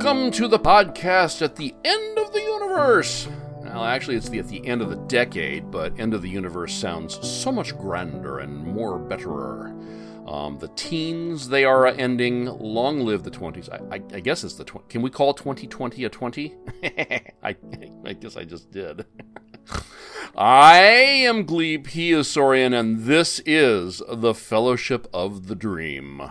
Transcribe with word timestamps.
Welcome 0.00 0.30
to 0.30 0.46
the 0.46 0.60
podcast 0.60 1.42
at 1.42 1.56
the 1.56 1.74
end 1.84 2.18
of 2.18 2.32
the 2.32 2.40
universe. 2.40 3.26
Well, 3.64 3.84
actually, 3.84 4.14
it's 4.14 4.28
the, 4.28 4.38
at 4.38 4.46
the 4.46 4.64
end 4.64 4.80
of 4.80 4.90
the 4.90 4.96
decade, 5.08 5.72
but 5.72 5.98
end 5.98 6.14
of 6.14 6.22
the 6.22 6.28
universe 6.28 6.72
sounds 6.72 7.18
so 7.26 7.50
much 7.50 7.76
grander 7.76 8.38
and 8.38 8.64
more 8.64 8.96
betterer. 9.00 9.76
Um, 10.24 10.56
the 10.60 10.68
teens, 10.76 11.48
they 11.48 11.64
are 11.64 11.88
ending. 11.88 12.44
Long 12.44 13.00
live 13.00 13.24
the 13.24 13.32
20s. 13.32 13.68
I, 13.72 13.96
I, 13.96 14.00
I 14.14 14.20
guess 14.20 14.44
it's 14.44 14.54
the 14.54 14.62
20. 14.62 14.86
Can 14.88 15.02
we 15.02 15.10
call 15.10 15.34
2020 15.34 16.04
a 16.04 16.08
20? 16.08 16.54
I, 17.42 17.56
I 18.04 18.12
guess 18.12 18.36
I 18.36 18.44
just 18.44 18.70
did. 18.70 19.04
I 20.36 20.76
am 20.76 21.44
Gleep, 21.44 21.88
he 21.88 22.12
is 22.12 22.28
Sorrien, 22.28 22.72
and 22.72 23.00
this 23.00 23.40
is 23.44 24.00
the 24.08 24.32
Fellowship 24.32 25.08
of 25.12 25.48
the 25.48 25.56
Dream. 25.56 26.22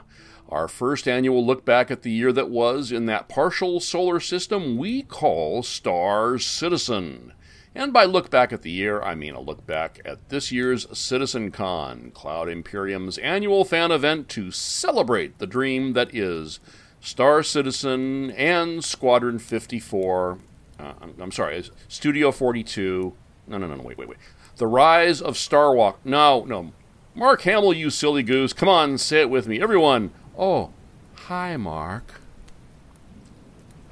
Our 0.50 0.68
first 0.68 1.08
annual 1.08 1.46
look 1.46 1.66
back 1.66 1.92
at 1.92 2.04
the 2.04 2.12
year 2.12 2.32
that 2.32 2.50
was 2.50 2.92
in 2.92 3.06
that 3.08 3.28
partial 3.28 3.80
solar 3.80 4.20
system 4.20 4.78
we 4.78 5.02
call 5.02 5.62
Star 5.62 6.38
Citizen. 6.38 7.34
And 7.76 7.92
by 7.92 8.06
look 8.06 8.30
back 8.30 8.54
at 8.54 8.62
the 8.62 8.72
year, 8.72 9.02
I 9.02 9.14
mean 9.14 9.36
a 9.36 9.40
look 9.42 9.68
back 9.68 10.00
at 10.06 10.30
this 10.30 10.52
year's 10.52 10.88
CitizenCon, 10.88 12.14
Cloud 12.14 12.50
Imperium's 12.50 13.18
annual 13.20 13.66
fan 13.66 13.92
event 13.92 14.30
to 14.30 14.50
celebrate 14.50 15.38
the 15.38 15.46
dream 15.46 15.94
that 15.94 16.16
is 16.16 16.60
Star 17.02 17.44
Citizen 17.44 18.32
and 18.32 18.84
Squadron 18.84 19.40
54. 19.40 20.40
Uh, 20.80 20.94
I'm 21.20 21.32
sorry, 21.32 21.64
Studio 21.88 22.32
42. 22.32 23.14
No, 23.48 23.58
no, 23.58 23.68
no, 23.68 23.76
no, 23.76 23.84
wait, 23.84 23.98
wait, 23.98 24.10
wait. 24.10 24.18
The 24.56 24.68
Rise 24.68 25.22
of 25.22 25.38
Star 25.38 25.76
Walk. 25.76 26.00
No, 26.04 26.46
no. 26.46 26.72
Mark 27.14 27.42
Hamill, 27.42 27.74
you 27.74 27.90
silly 27.90 28.24
goose. 28.24 28.54
Come 28.54 28.70
on, 28.70 28.98
say 28.98 29.22
it 29.22 29.30
with 29.30 29.48
me. 29.48 29.62
Everyone. 29.62 30.12
Oh, 30.38 30.72
hi, 31.16 31.58
Mark. 31.58 32.22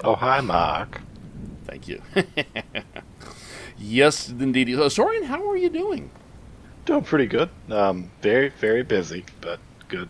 Oh, 0.04 0.14
hi, 0.14 0.40
Mark. 0.40 1.00
Thank 1.66 1.88
you. 1.88 2.02
Yes, 3.78 4.30
indeed. 4.30 4.70
Uh, 4.74 4.88
Sorrien, 4.88 5.24
how 5.24 5.48
are 5.50 5.56
you 5.56 5.68
doing? 5.68 6.10
Doing 6.86 7.02
pretty 7.02 7.26
good. 7.26 7.50
Um, 7.70 8.10
very, 8.22 8.48
very 8.48 8.82
busy, 8.82 9.24
but 9.40 9.60
good. 9.88 10.08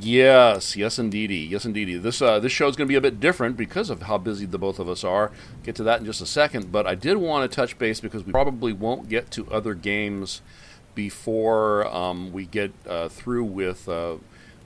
Yes, 0.00 0.74
yes, 0.74 0.98
indeedy, 0.98 1.36
yes, 1.36 1.64
indeedy. 1.64 1.96
This 1.98 2.20
uh, 2.20 2.40
this 2.40 2.50
show 2.50 2.66
is 2.66 2.74
going 2.74 2.88
to 2.88 2.92
be 2.92 2.96
a 2.96 3.00
bit 3.00 3.20
different 3.20 3.56
because 3.56 3.90
of 3.90 4.02
how 4.02 4.18
busy 4.18 4.44
the 4.44 4.58
both 4.58 4.80
of 4.80 4.88
us 4.88 5.04
are. 5.04 5.30
Get 5.62 5.76
to 5.76 5.84
that 5.84 6.00
in 6.00 6.06
just 6.06 6.20
a 6.20 6.26
second, 6.26 6.72
but 6.72 6.84
I 6.84 6.96
did 6.96 7.16
want 7.18 7.48
to 7.48 7.54
touch 7.54 7.78
base 7.78 8.00
because 8.00 8.24
we 8.24 8.32
probably 8.32 8.72
won't 8.72 9.08
get 9.08 9.30
to 9.32 9.48
other 9.52 9.74
games 9.74 10.42
before 10.96 11.86
um, 11.94 12.32
we 12.32 12.44
get 12.44 12.72
uh, 12.88 13.08
through 13.08 13.44
with 13.44 13.88
uh, 13.88 14.16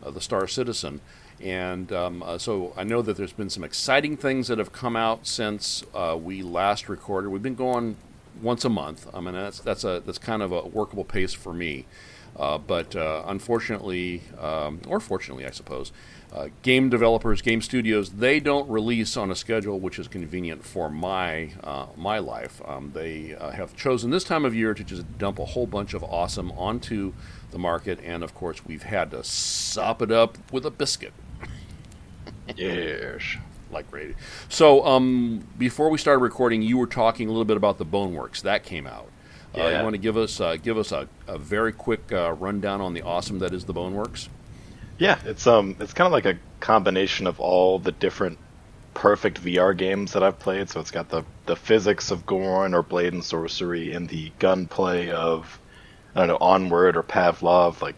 uh 0.02 0.10
the 0.10 0.20
Star 0.20 0.46
Citizen. 0.46 1.00
And 1.40 1.92
um, 1.92 2.22
uh, 2.22 2.38
so 2.38 2.72
I 2.76 2.82
know 2.84 3.00
that 3.02 3.16
there's 3.16 3.32
been 3.32 3.50
some 3.50 3.62
exciting 3.62 4.16
things 4.16 4.48
that 4.48 4.58
have 4.58 4.72
come 4.72 4.96
out 4.96 5.26
since 5.26 5.84
uh, 5.94 6.18
we 6.20 6.42
last 6.42 6.88
recorded. 6.88 7.30
We've 7.30 7.42
been 7.42 7.54
going 7.54 7.96
once 8.42 8.64
a 8.64 8.68
month. 8.68 9.06
I 9.14 9.20
mean, 9.20 9.34
that's 9.34 9.60
that's 9.60 9.84
a 9.84 10.02
that's 10.04 10.18
kind 10.18 10.42
of 10.42 10.52
a 10.52 10.66
workable 10.66 11.04
pace 11.04 11.32
for 11.32 11.52
me. 11.52 11.86
Uh, 12.36 12.58
but 12.58 12.94
uh, 12.94 13.24
unfortunately, 13.26 14.22
um, 14.40 14.80
or 14.86 15.00
fortunately, 15.00 15.44
I 15.44 15.50
suppose, 15.50 15.92
uh, 16.32 16.48
game 16.62 16.88
developers, 16.88 17.42
game 17.42 17.60
studios, 17.60 18.10
they 18.10 18.38
don't 18.38 18.68
release 18.68 19.16
on 19.16 19.30
a 19.30 19.34
schedule 19.34 19.80
which 19.80 19.98
is 19.98 20.06
convenient 20.06 20.64
for 20.64 20.88
my 20.88 21.50
uh, 21.64 21.86
my 21.96 22.18
life. 22.18 22.60
Um, 22.64 22.92
they 22.94 23.36
have 23.40 23.76
chosen 23.76 24.10
this 24.10 24.24
time 24.24 24.44
of 24.44 24.54
year 24.54 24.74
to 24.74 24.84
just 24.84 25.18
dump 25.18 25.38
a 25.38 25.46
whole 25.46 25.66
bunch 25.66 25.94
of 25.94 26.04
awesome 26.04 26.52
onto 26.52 27.12
the 27.50 27.58
market, 27.58 27.98
and 28.04 28.22
of 28.22 28.34
course, 28.34 28.64
we've 28.66 28.82
had 28.82 29.10
to 29.12 29.24
sop 29.24 30.02
it 30.02 30.10
up 30.10 30.38
with 30.52 30.64
a 30.66 30.70
biscuit. 30.70 31.12
yes. 32.56 33.22
Like 33.70 33.92
radio. 33.92 34.14
So, 34.48 34.84
um, 34.86 35.46
before 35.58 35.90
we 35.90 35.98
started 35.98 36.22
recording, 36.22 36.62
you 36.62 36.78
were 36.78 36.86
talking 36.86 37.28
a 37.28 37.30
little 37.30 37.44
bit 37.44 37.56
about 37.56 37.78
the 37.78 37.84
Boneworks 37.84 38.42
that 38.42 38.62
came 38.64 38.86
out. 38.86 39.10
Yeah. 39.54 39.64
Uh, 39.64 39.68
you 39.78 39.82
want 39.82 39.94
to 39.94 39.98
give 39.98 40.16
us 40.16 40.40
uh, 40.40 40.56
give 40.56 40.78
us 40.78 40.92
a, 40.92 41.08
a 41.26 41.38
very 41.38 41.72
quick 41.72 42.12
uh, 42.12 42.32
rundown 42.32 42.80
on 42.80 42.94
the 42.94 43.02
awesome 43.02 43.38
that 43.40 43.52
is 43.52 43.64
the 43.64 43.74
Boneworks? 43.74 44.28
Yeah, 44.98 45.18
it's 45.24 45.46
um 45.46 45.76
it's 45.80 45.92
kind 45.92 46.06
of 46.06 46.12
like 46.12 46.26
a 46.26 46.38
combination 46.60 47.26
of 47.26 47.40
all 47.40 47.78
the 47.78 47.92
different 47.92 48.38
perfect 48.94 49.42
VR 49.42 49.76
games 49.76 50.12
that 50.12 50.22
I've 50.22 50.38
played. 50.38 50.68
So 50.68 50.80
it's 50.80 50.90
got 50.90 51.08
the 51.08 51.24
the 51.46 51.56
physics 51.56 52.10
of 52.10 52.26
Gorn 52.26 52.74
or 52.74 52.82
Blade 52.82 53.12
and 53.12 53.24
Sorcery 53.24 53.92
and 53.92 54.08
the 54.08 54.32
gunplay 54.38 55.10
of 55.10 55.58
I 56.14 56.20
don't 56.20 56.28
know 56.28 56.38
Onward 56.40 56.96
or 56.96 57.02
Pavlov. 57.02 57.80
Like 57.80 57.96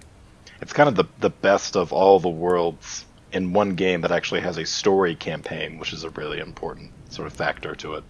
it's 0.60 0.72
kind 0.72 0.88
of 0.88 0.94
the 0.94 1.04
the 1.18 1.30
best 1.30 1.76
of 1.76 1.92
all 1.92 2.20
the 2.20 2.28
worlds 2.28 3.04
in 3.32 3.52
one 3.52 3.74
game 3.74 4.00
that 4.00 4.10
actually 4.10 4.40
has 4.40 4.58
a 4.58 4.66
story 4.66 5.14
campaign, 5.14 5.78
which 5.78 5.92
is 5.92 6.04
a 6.04 6.10
really 6.10 6.38
important 6.38 6.90
sort 7.10 7.26
of 7.26 7.32
factor 7.32 7.74
to 7.76 7.94
it. 7.94 8.04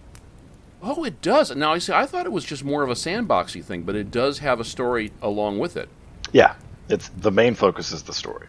Oh, 0.83 1.03
it 1.03 1.21
does. 1.21 1.55
Now, 1.55 1.73
I 1.73 1.77
see. 1.77 1.93
I 1.93 2.05
thought 2.05 2.25
it 2.25 2.31
was 2.31 2.43
just 2.43 2.63
more 2.63 2.81
of 2.81 2.89
a 2.89 2.93
sandboxy 2.93 3.63
thing, 3.63 3.83
but 3.83 3.95
it 3.95 4.09
does 4.09 4.39
have 4.39 4.59
a 4.59 4.63
story 4.63 5.11
along 5.21 5.59
with 5.59 5.77
it. 5.77 5.89
Yeah, 6.31 6.55
it's 6.89 7.09
the 7.09 7.31
main 7.31 7.53
focus 7.53 7.91
is 7.91 8.03
the 8.03 8.13
story. 8.13 8.47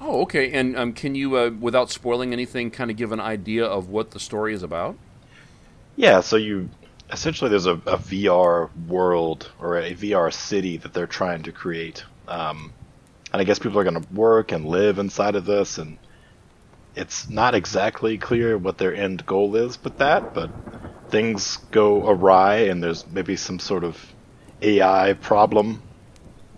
Oh, 0.00 0.22
okay. 0.22 0.52
And 0.52 0.76
um, 0.76 0.92
can 0.92 1.14
you, 1.14 1.36
uh, 1.36 1.50
without 1.50 1.90
spoiling 1.90 2.32
anything, 2.32 2.70
kind 2.70 2.90
of 2.90 2.96
give 2.96 3.12
an 3.12 3.20
idea 3.20 3.64
of 3.64 3.88
what 3.88 4.10
the 4.10 4.20
story 4.20 4.52
is 4.52 4.62
about? 4.62 4.96
Yeah. 5.96 6.20
So 6.20 6.36
you 6.36 6.68
essentially 7.12 7.50
there's 7.50 7.66
a, 7.66 7.72
a 7.72 7.98
VR 7.98 8.70
world 8.86 9.50
or 9.60 9.78
a 9.78 9.94
VR 9.94 10.32
city 10.32 10.76
that 10.78 10.92
they're 10.92 11.06
trying 11.06 11.42
to 11.44 11.52
create. 11.52 12.04
Um, 12.28 12.72
and 13.32 13.40
I 13.40 13.44
guess 13.44 13.58
people 13.58 13.78
are 13.78 13.84
going 13.84 14.00
to 14.00 14.12
work 14.12 14.52
and 14.52 14.66
live 14.66 14.98
inside 14.98 15.36
of 15.36 15.44
this, 15.44 15.78
and 15.78 15.98
it's 16.96 17.28
not 17.28 17.54
exactly 17.54 18.18
clear 18.18 18.58
what 18.58 18.78
their 18.78 18.94
end 18.94 19.24
goal 19.26 19.56
is 19.56 19.82
with 19.82 19.98
that, 19.98 20.34
but 20.34 20.50
things 21.10 21.58
go 21.70 22.08
awry, 22.08 22.56
and 22.56 22.82
there's 22.82 23.06
maybe 23.08 23.36
some 23.36 23.58
sort 23.58 23.84
of 23.84 24.12
AI 24.62 25.12
problem, 25.14 25.82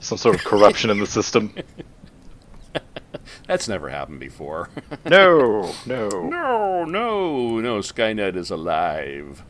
some 0.01 0.19
sort 0.19 0.35
of 0.35 0.45
corruption 0.45 0.91
in 0.91 0.99
the 0.99 1.07
system. 1.07 1.55
That's 3.47 3.69
never 3.69 3.89
happened 3.89 4.21
before. 4.21 4.71
no, 5.05 5.75
no, 5.87 6.09
no, 6.09 6.85
no, 6.85 7.61
no. 7.61 7.79
Skynet 7.79 8.37
is 8.37 8.51
alive. 8.51 9.43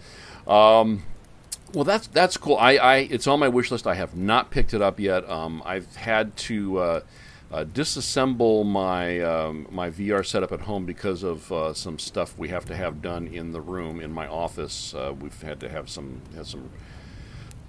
Um, 0.47 1.03
well, 1.73 1.85
that's 1.85 2.07
that's 2.09 2.37
cool. 2.37 2.57
I, 2.57 2.77
I 2.77 2.97
it's 2.97 3.27
on 3.27 3.41
my 3.41 3.49
wish 3.49 3.71
list. 3.71 3.87
I 3.87 3.95
have 3.95 4.17
not 4.17 4.51
picked 4.51 4.75
it 4.75 4.83
up 4.83 5.01
yet. 5.01 5.29
Um, 5.29 5.63
I've 5.65 5.97
had 5.97 6.37
to 6.39 6.79
uh, 6.79 7.01
uh, 7.51 7.65
disassemble 7.65 8.65
my 8.67 9.21
um, 9.21 9.67
my 9.71 9.91
VR 9.91 10.25
setup 10.25 10.53
at 10.53 10.63
home 10.63 10.85
because 10.85 11.23
of 11.23 11.51
uh, 11.51 11.73
some 11.73 11.99
stuff 11.99 12.37
we 12.37 12.49
have 12.49 12.65
to 12.67 12.77
have 12.77 13.01
done 13.01 13.27
in 13.27 13.53
the 13.53 13.61
room 13.61 14.01
in 14.01 14.13
my 14.13 14.27
office. 14.27 14.95
Uh, 14.95 15.15
we've 15.19 15.41
had 15.43 15.61
to 15.61 15.69
have 15.69 15.89
some 15.89 16.21
some 16.43 16.71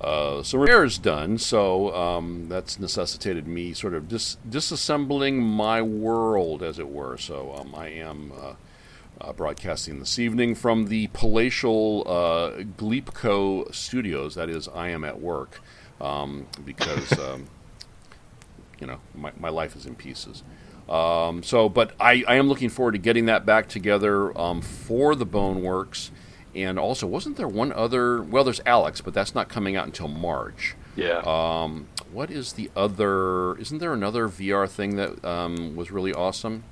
uh, 0.02 0.44
some 0.44 0.60
repairs 0.60 0.98
done, 0.98 1.38
so 1.38 1.96
um, 1.96 2.48
that's 2.50 2.78
necessitated 2.80 3.48
me 3.48 3.74
sort 3.74 3.94
of 3.94 4.10
dis- 4.10 4.36
disassembling 4.50 5.42
my 5.42 5.82
world, 5.82 6.62
as 6.62 6.78
it 6.78 6.90
were. 6.90 7.18
So 7.18 7.56
um, 7.58 7.74
I 7.74 7.88
am 7.88 8.34
uh, 9.24 9.34
broadcasting 9.34 10.00
this 10.00 10.20
evening 10.20 10.56
from 10.56 10.88
the 10.88 11.08
palatial 11.14 12.04
uh, 12.06 12.64
Gleepco 12.78 13.74
studios. 13.74 14.36
That 14.36 14.50
is, 14.50 14.68
I 14.68 14.90
am 14.90 15.04
at 15.04 15.22
work 15.22 15.62
um, 16.02 16.48
because 16.66 17.18
um, 17.20 17.48
you 18.80 18.88
know 18.88 19.00
my, 19.16 19.32
my 19.40 19.50
life 19.50 19.76
is 19.76 19.86
in 19.86 19.96
pieces. 19.96 20.44
Um, 20.90 21.44
so, 21.44 21.70
but 21.70 21.94
I, 22.00 22.24
I 22.28 22.36
am 22.36 22.50
looking 22.50 22.70
forward 22.70 22.92
to 22.92 22.98
getting 22.98 23.26
that 23.28 23.46
back 23.46 23.70
together 23.70 24.38
um, 24.38 24.62
for 24.62 25.16
the 25.16 25.26
Boneworks. 25.26 26.10
And 26.56 26.78
also, 26.78 27.08
wasn't 27.08 27.38
there 27.38 27.48
one 27.48 27.72
other? 27.72 28.22
Well, 28.22 28.44
there's 28.44 28.60
Alyx, 28.60 29.04
but 29.04 29.14
that's 29.14 29.34
not 29.34 29.50
coming 29.50 29.76
out 29.76 29.86
until 29.86 30.08
March. 30.08 30.76
Yeah. 30.96 31.24
Um, 31.26 31.88
what 32.12 32.30
is 32.30 32.54
the 32.54 32.70
other? 32.76 33.56
Isn't 33.58 33.80
there 33.80 33.94
another 33.94 34.28
VR 34.28 34.70
thing 34.70 34.96
that 34.98 35.24
um, 35.26 35.76
was 35.76 35.90
really 35.90 36.14
awesome? 36.14 36.64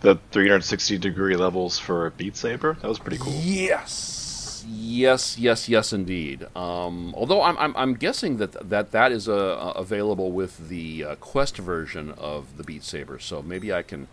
The 0.00 0.18
360 0.30 0.98
degree 0.98 1.36
levels 1.36 1.78
for 1.78 2.10
Beat 2.10 2.36
Saber. 2.36 2.76
That 2.80 2.88
was 2.88 2.98
pretty 2.98 3.18
cool. 3.18 3.32
Yes, 3.34 4.64
yes, 4.68 5.38
yes, 5.38 5.68
yes, 5.68 5.92
indeed. 5.92 6.46
Um, 6.54 7.14
although 7.16 7.42
I'm, 7.42 7.58
I'm, 7.58 7.76
I'm, 7.76 7.94
guessing 7.94 8.36
that 8.38 8.68
that 8.68 8.92
that 8.92 9.12
is 9.12 9.28
uh, 9.28 9.72
available 9.76 10.30
with 10.32 10.68
the 10.68 11.04
uh, 11.04 11.14
Quest 11.16 11.56
version 11.56 12.12
of 12.12 12.56
the 12.56 12.64
Beat 12.64 12.84
Saber. 12.84 13.18
So 13.18 13.42
maybe 13.42 13.72
I 13.72 13.82
can 13.82 14.08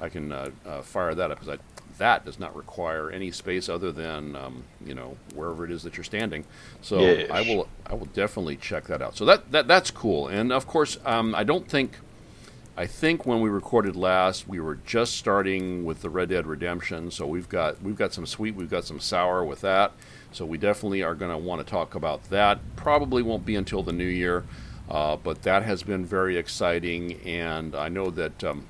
I 0.00 0.08
can 0.08 0.32
uh, 0.32 0.50
uh 0.66 0.82
fire 0.82 1.14
that 1.14 1.30
up 1.30 1.40
because 1.40 1.58
that 1.98 2.24
does 2.24 2.38
not 2.38 2.54
require 2.56 3.10
any 3.10 3.30
space 3.30 3.68
other 3.68 3.92
than 3.92 4.34
um, 4.36 4.64
you 4.84 4.94
know 4.94 5.16
wherever 5.34 5.64
it 5.64 5.70
is 5.70 5.82
that 5.84 5.96
you're 5.96 6.04
standing. 6.04 6.44
So 6.80 7.00
yes. 7.00 7.30
I 7.30 7.40
will 7.42 7.68
I 7.86 7.94
will 7.94 8.06
definitely 8.06 8.56
check 8.56 8.84
that 8.88 9.00
out. 9.00 9.16
So 9.16 9.24
that, 9.24 9.52
that 9.52 9.68
that's 9.68 9.90
cool. 9.90 10.28
And 10.28 10.52
of 10.52 10.66
course 10.66 10.98
um, 11.04 11.34
I 11.34 11.44
don't 11.44 11.68
think 11.68 11.98
I 12.74 12.86
think 12.86 13.26
when 13.26 13.40
we 13.42 13.50
recorded 13.50 13.96
last, 13.96 14.48
we 14.48 14.58
were 14.58 14.76
just 14.76 15.16
starting 15.16 15.84
with 15.84 16.00
the 16.00 16.08
Red 16.08 16.30
Dead 16.30 16.46
Redemption, 16.46 17.10
so 17.10 17.26
we've 17.26 17.48
got 17.48 17.82
we've 17.82 17.96
got 17.96 18.14
some 18.14 18.24
sweet, 18.24 18.54
we've 18.54 18.70
got 18.70 18.84
some 18.84 18.98
sour 18.98 19.44
with 19.44 19.60
that. 19.60 19.92
So 20.32 20.46
we 20.46 20.56
definitely 20.56 21.02
are 21.02 21.14
going 21.14 21.30
to 21.30 21.36
want 21.36 21.64
to 21.64 21.70
talk 21.70 21.94
about 21.94 22.30
that. 22.30 22.60
Probably 22.74 23.22
won't 23.22 23.44
be 23.44 23.56
until 23.56 23.82
the 23.82 23.92
new 23.92 24.06
year, 24.06 24.44
uh, 24.88 25.16
but 25.16 25.42
that 25.42 25.64
has 25.64 25.82
been 25.82 26.06
very 26.06 26.38
exciting, 26.38 27.20
and 27.26 27.74
I 27.74 27.90
know 27.90 28.08
that 28.10 28.42
um, 28.42 28.66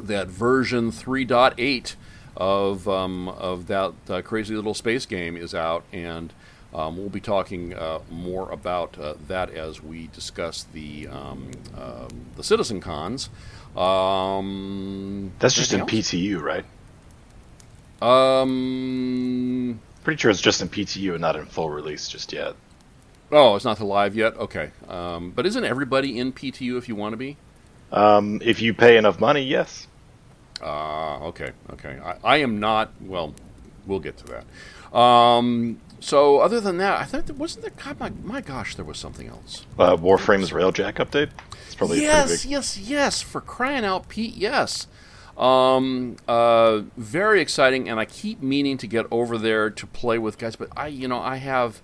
that 0.00 0.28
version 0.28 0.90
3.8 0.90 1.96
of 2.38 2.88
um, 2.88 3.28
of 3.28 3.66
that 3.66 3.92
uh, 4.08 4.22
crazy 4.22 4.54
little 4.54 4.72
space 4.72 5.04
game 5.04 5.36
is 5.36 5.54
out, 5.54 5.84
and 5.92 6.32
um, 6.74 6.96
we'll 6.96 7.08
be 7.08 7.20
talking 7.20 7.74
uh, 7.74 8.00
more 8.10 8.50
about 8.50 8.98
uh, 8.98 9.14
that 9.28 9.50
as 9.50 9.82
we 9.82 10.08
discuss 10.08 10.64
the 10.72 11.08
um, 11.08 11.50
um 11.76 12.08
the 12.36 12.44
Citizen 12.44 12.80
Cons. 12.80 13.28
Um, 13.76 15.32
That's 15.38 15.54
just 15.54 15.72
in 15.72 15.80
else? 15.80 15.90
PTU, 15.90 16.40
right? 16.40 16.64
Um, 18.02 19.80
pretty 20.04 20.20
sure 20.20 20.30
it's 20.30 20.40
just 20.40 20.62
in 20.62 20.68
PTU 20.68 21.12
and 21.12 21.20
not 21.20 21.36
in 21.36 21.46
full 21.46 21.70
release 21.70 22.08
just 22.08 22.32
yet. 22.32 22.54
Oh, 23.32 23.54
it's 23.54 23.64
not 23.64 23.78
the 23.78 23.84
live 23.84 24.16
yet. 24.16 24.36
Okay, 24.36 24.70
um, 24.88 25.30
but 25.30 25.46
isn't 25.46 25.64
everybody 25.64 26.18
in 26.18 26.32
PTU 26.32 26.78
if 26.78 26.88
you 26.88 26.96
want 26.96 27.12
to 27.12 27.16
be? 27.16 27.36
Um, 27.92 28.40
if 28.44 28.60
you 28.62 28.74
pay 28.74 28.96
enough 28.96 29.20
money, 29.20 29.42
yes. 29.42 29.86
Ah, 30.62 31.20
uh, 31.20 31.26
okay, 31.28 31.52
okay. 31.72 31.98
I, 32.02 32.16
I, 32.22 32.36
am 32.38 32.60
not. 32.60 32.92
Well, 33.00 33.34
we'll 33.86 34.00
get 34.00 34.16
to 34.18 34.24
that. 34.26 34.96
Um, 34.96 35.80
so, 36.00 36.38
other 36.38 36.60
than 36.60 36.78
that, 36.78 37.00
I 37.00 37.04
think 37.04 37.26
there 37.26 37.36
wasn't 37.36 37.62
there. 37.62 37.72
God, 37.84 38.00
my, 38.00 38.10
my 38.22 38.40
gosh, 38.40 38.74
there 38.74 38.84
was 38.84 38.98
something 38.98 39.28
else. 39.28 39.66
Uh, 39.78 39.96
Warframe's 39.96 40.50
Railjack 40.50 40.94
update. 40.94 41.30
It's 41.66 41.74
probably 41.74 42.00
yes, 42.00 42.44
yes, 42.44 42.78
yes. 42.78 43.22
For 43.22 43.40
crying 43.40 43.84
out, 43.84 44.08
Pete. 44.08 44.34
Yes. 44.34 44.86
Um, 45.36 46.16
uh, 46.28 46.82
very 46.96 47.40
exciting, 47.40 47.88
and 47.88 47.98
I 47.98 48.04
keep 48.04 48.42
meaning 48.42 48.76
to 48.78 48.86
get 48.86 49.06
over 49.10 49.38
there 49.38 49.70
to 49.70 49.86
play 49.86 50.18
with 50.18 50.38
guys, 50.38 50.56
but 50.56 50.68
I, 50.76 50.88
you 50.88 51.08
know, 51.08 51.20
I 51.20 51.36
have 51.36 51.80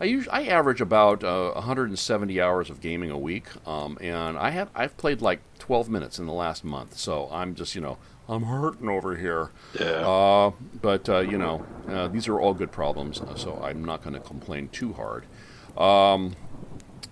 I 0.00 0.04
usually 0.04 0.32
I 0.32 0.42
average 0.46 0.80
about 0.80 1.24
uh, 1.24 1.52
170 1.52 2.40
hours 2.40 2.70
of 2.70 2.80
gaming 2.80 3.10
a 3.10 3.18
week, 3.18 3.46
um, 3.66 3.98
and 4.00 4.38
I 4.38 4.50
have 4.50 4.70
I've 4.74 4.96
played 4.96 5.20
like 5.20 5.40
12 5.58 5.88
minutes 5.88 6.18
in 6.18 6.26
the 6.26 6.32
last 6.32 6.64
month. 6.64 6.96
So 6.96 7.28
I'm 7.32 7.54
just 7.54 7.74
you 7.74 7.80
know 7.80 7.98
I'm 8.28 8.42
hurting 8.42 8.88
over 8.88 9.16
here. 9.16 9.50
Yeah. 9.78 10.06
Uh, 10.06 10.52
but 10.82 11.08
uh, 11.08 11.20
you 11.20 11.38
know 11.38 11.64
uh, 11.88 12.08
these 12.08 12.28
are 12.28 12.38
all 12.38 12.54
good 12.54 12.70
problems, 12.70 13.20
uh, 13.20 13.34
so 13.34 13.60
I'm 13.62 13.84
not 13.84 14.02
going 14.02 14.14
to 14.14 14.20
complain 14.20 14.68
too 14.68 14.92
hard. 14.92 15.24
Um, 15.76 16.36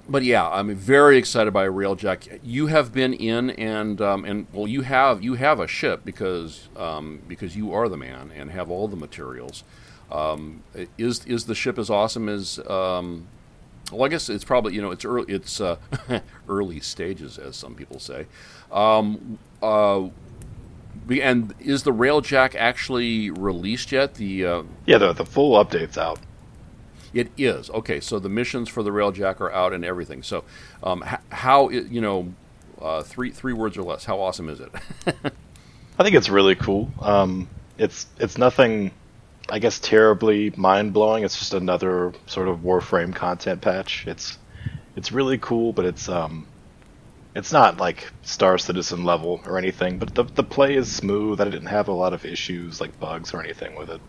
but 0.08 0.22
yeah, 0.22 0.48
I'm 0.48 0.74
very 0.74 1.18
excited 1.18 1.52
by 1.52 1.66
Railjack. 1.66 2.40
You 2.42 2.68
have 2.68 2.92
been 2.92 3.12
in 3.12 3.50
and 3.50 4.00
um, 4.00 4.24
and 4.24 4.46
well, 4.52 4.68
you 4.68 4.82
have 4.82 5.22
you 5.22 5.34
have 5.34 5.58
a 5.58 5.66
ship 5.66 6.04
because 6.04 6.68
um, 6.76 7.22
because 7.26 7.56
you 7.56 7.72
are 7.72 7.88
the 7.88 7.96
man 7.96 8.30
and 8.36 8.50
have 8.50 8.70
all 8.70 8.86
the 8.88 8.96
materials. 8.96 9.64
Um, 10.10 10.62
is 10.98 11.24
is 11.26 11.46
the 11.46 11.54
ship 11.54 11.78
as 11.78 11.90
awesome 11.90 12.28
as? 12.28 12.58
Um, 12.68 13.26
well, 13.92 14.04
I 14.04 14.08
guess 14.08 14.28
it's 14.28 14.44
probably 14.44 14.74
you 14.74 14.82
know 14.82 14.90
it's 14.90 15.04
early 15.04 15.32
it's 15.32 15.60
uh, 15.60 15.76
early 16.48 16.80
stages 16.80 17.38
as 17.38 17.56
some 17.56 17.74
people 17.74 17.98
say. 17.98 18.26
Um, 18.70 19.38
uh, 19.62 20.08
and 21.08 21.54
is 21.58 21.82
the 21.82 21.92
Railjack 21.92 22.54
actually 22.54 23.30
released 23.30 23.92
yet? 23.92 24.14
The 24.14 24.46
uh, 24.46 24.62
yeah, 24.86 24.98
the 24.98 25.12
the 25.12 25.26
full 25.26 25.62
update's 25.62 25.98
out. 25.98 26.18
It 27.14 27.30
is 27.36 27.70
okay. 27.70 28.00
So 28.00 28.18
the 28.18 28.28
missions 28.28 28.68
for 28.68 28.82
the 28.82 28.90
Railjack 28.90 29.40
are 29.40 29.52
out 29.52 29.72
and 29.72 29.84
everything. 29.84 30.22
So 30.22 30.44
um, 30.82 31.02
h- 31.06 31.20
how 31.30 31.70
you 31.70 32.00
know 32.00 32.34
uh, 32.80 33.02
three 33.02 33.30
three 33.30 33.52
words 33.52 33.76
or 33.76 33.82
less? 33.82 34.04
How 34.04 34.20
awesome 34.20 34.48
is 34.48 34.60
it? 34.60 34.70
I 35.98 36.02
think 36.02 36.14
it's 36.14 36.28
really 36.28 36.54
cool. 36.54 36.90
Um, 37.00 37.48
it's 37.78 38.06
it's 38.18 38.36
nothing 38.36 38.90
I 39.48 39.58
guess 39.58 39.78
terribly 39.78 40.52
mind 40.56 40.92
blowing. 40.92 41.24
It's 41.24 41.38
just 41.38 41.54
another 41.54 42.12
sort 42.26 42.48
of 42.48 42.58
Warframe 42.58 43.14
content 43.14 43.60
patch. 43.60 44.06
It's 44.06 44.38
it's 44.96 45.12
really 45.12 45.38
cool, 45.38 45.72
but 45.72 45.84
it's 45.84 46.08
um 46.08 46.46
it's 47.36 47.52
not 47.52 47.78
like 47.78 48.10
Star 48.22 48.56
Citizen 48.56 49.04
level 49.04 49.42
or 49.46 49.58
anything. 49.58 49.98
But 49.98 50.14
the 50.14 50.24
the 50.24 50.42
play 50.42 50.74
is 50.74 50.90
smooth. 50.90 51.40
I 51.40 51.44
didn't 51.44 51.66
have 51.66 51.88
a 51.88 51.92
lot 51.92 52.14
of 52.14 52.24
issues 52.24 52.80
like 52.80 52.98
bugs 52.98 53.34
or 53.34 53.42
anything 53.42 53.76
with 53.76 53.90
it. 53.90 54.00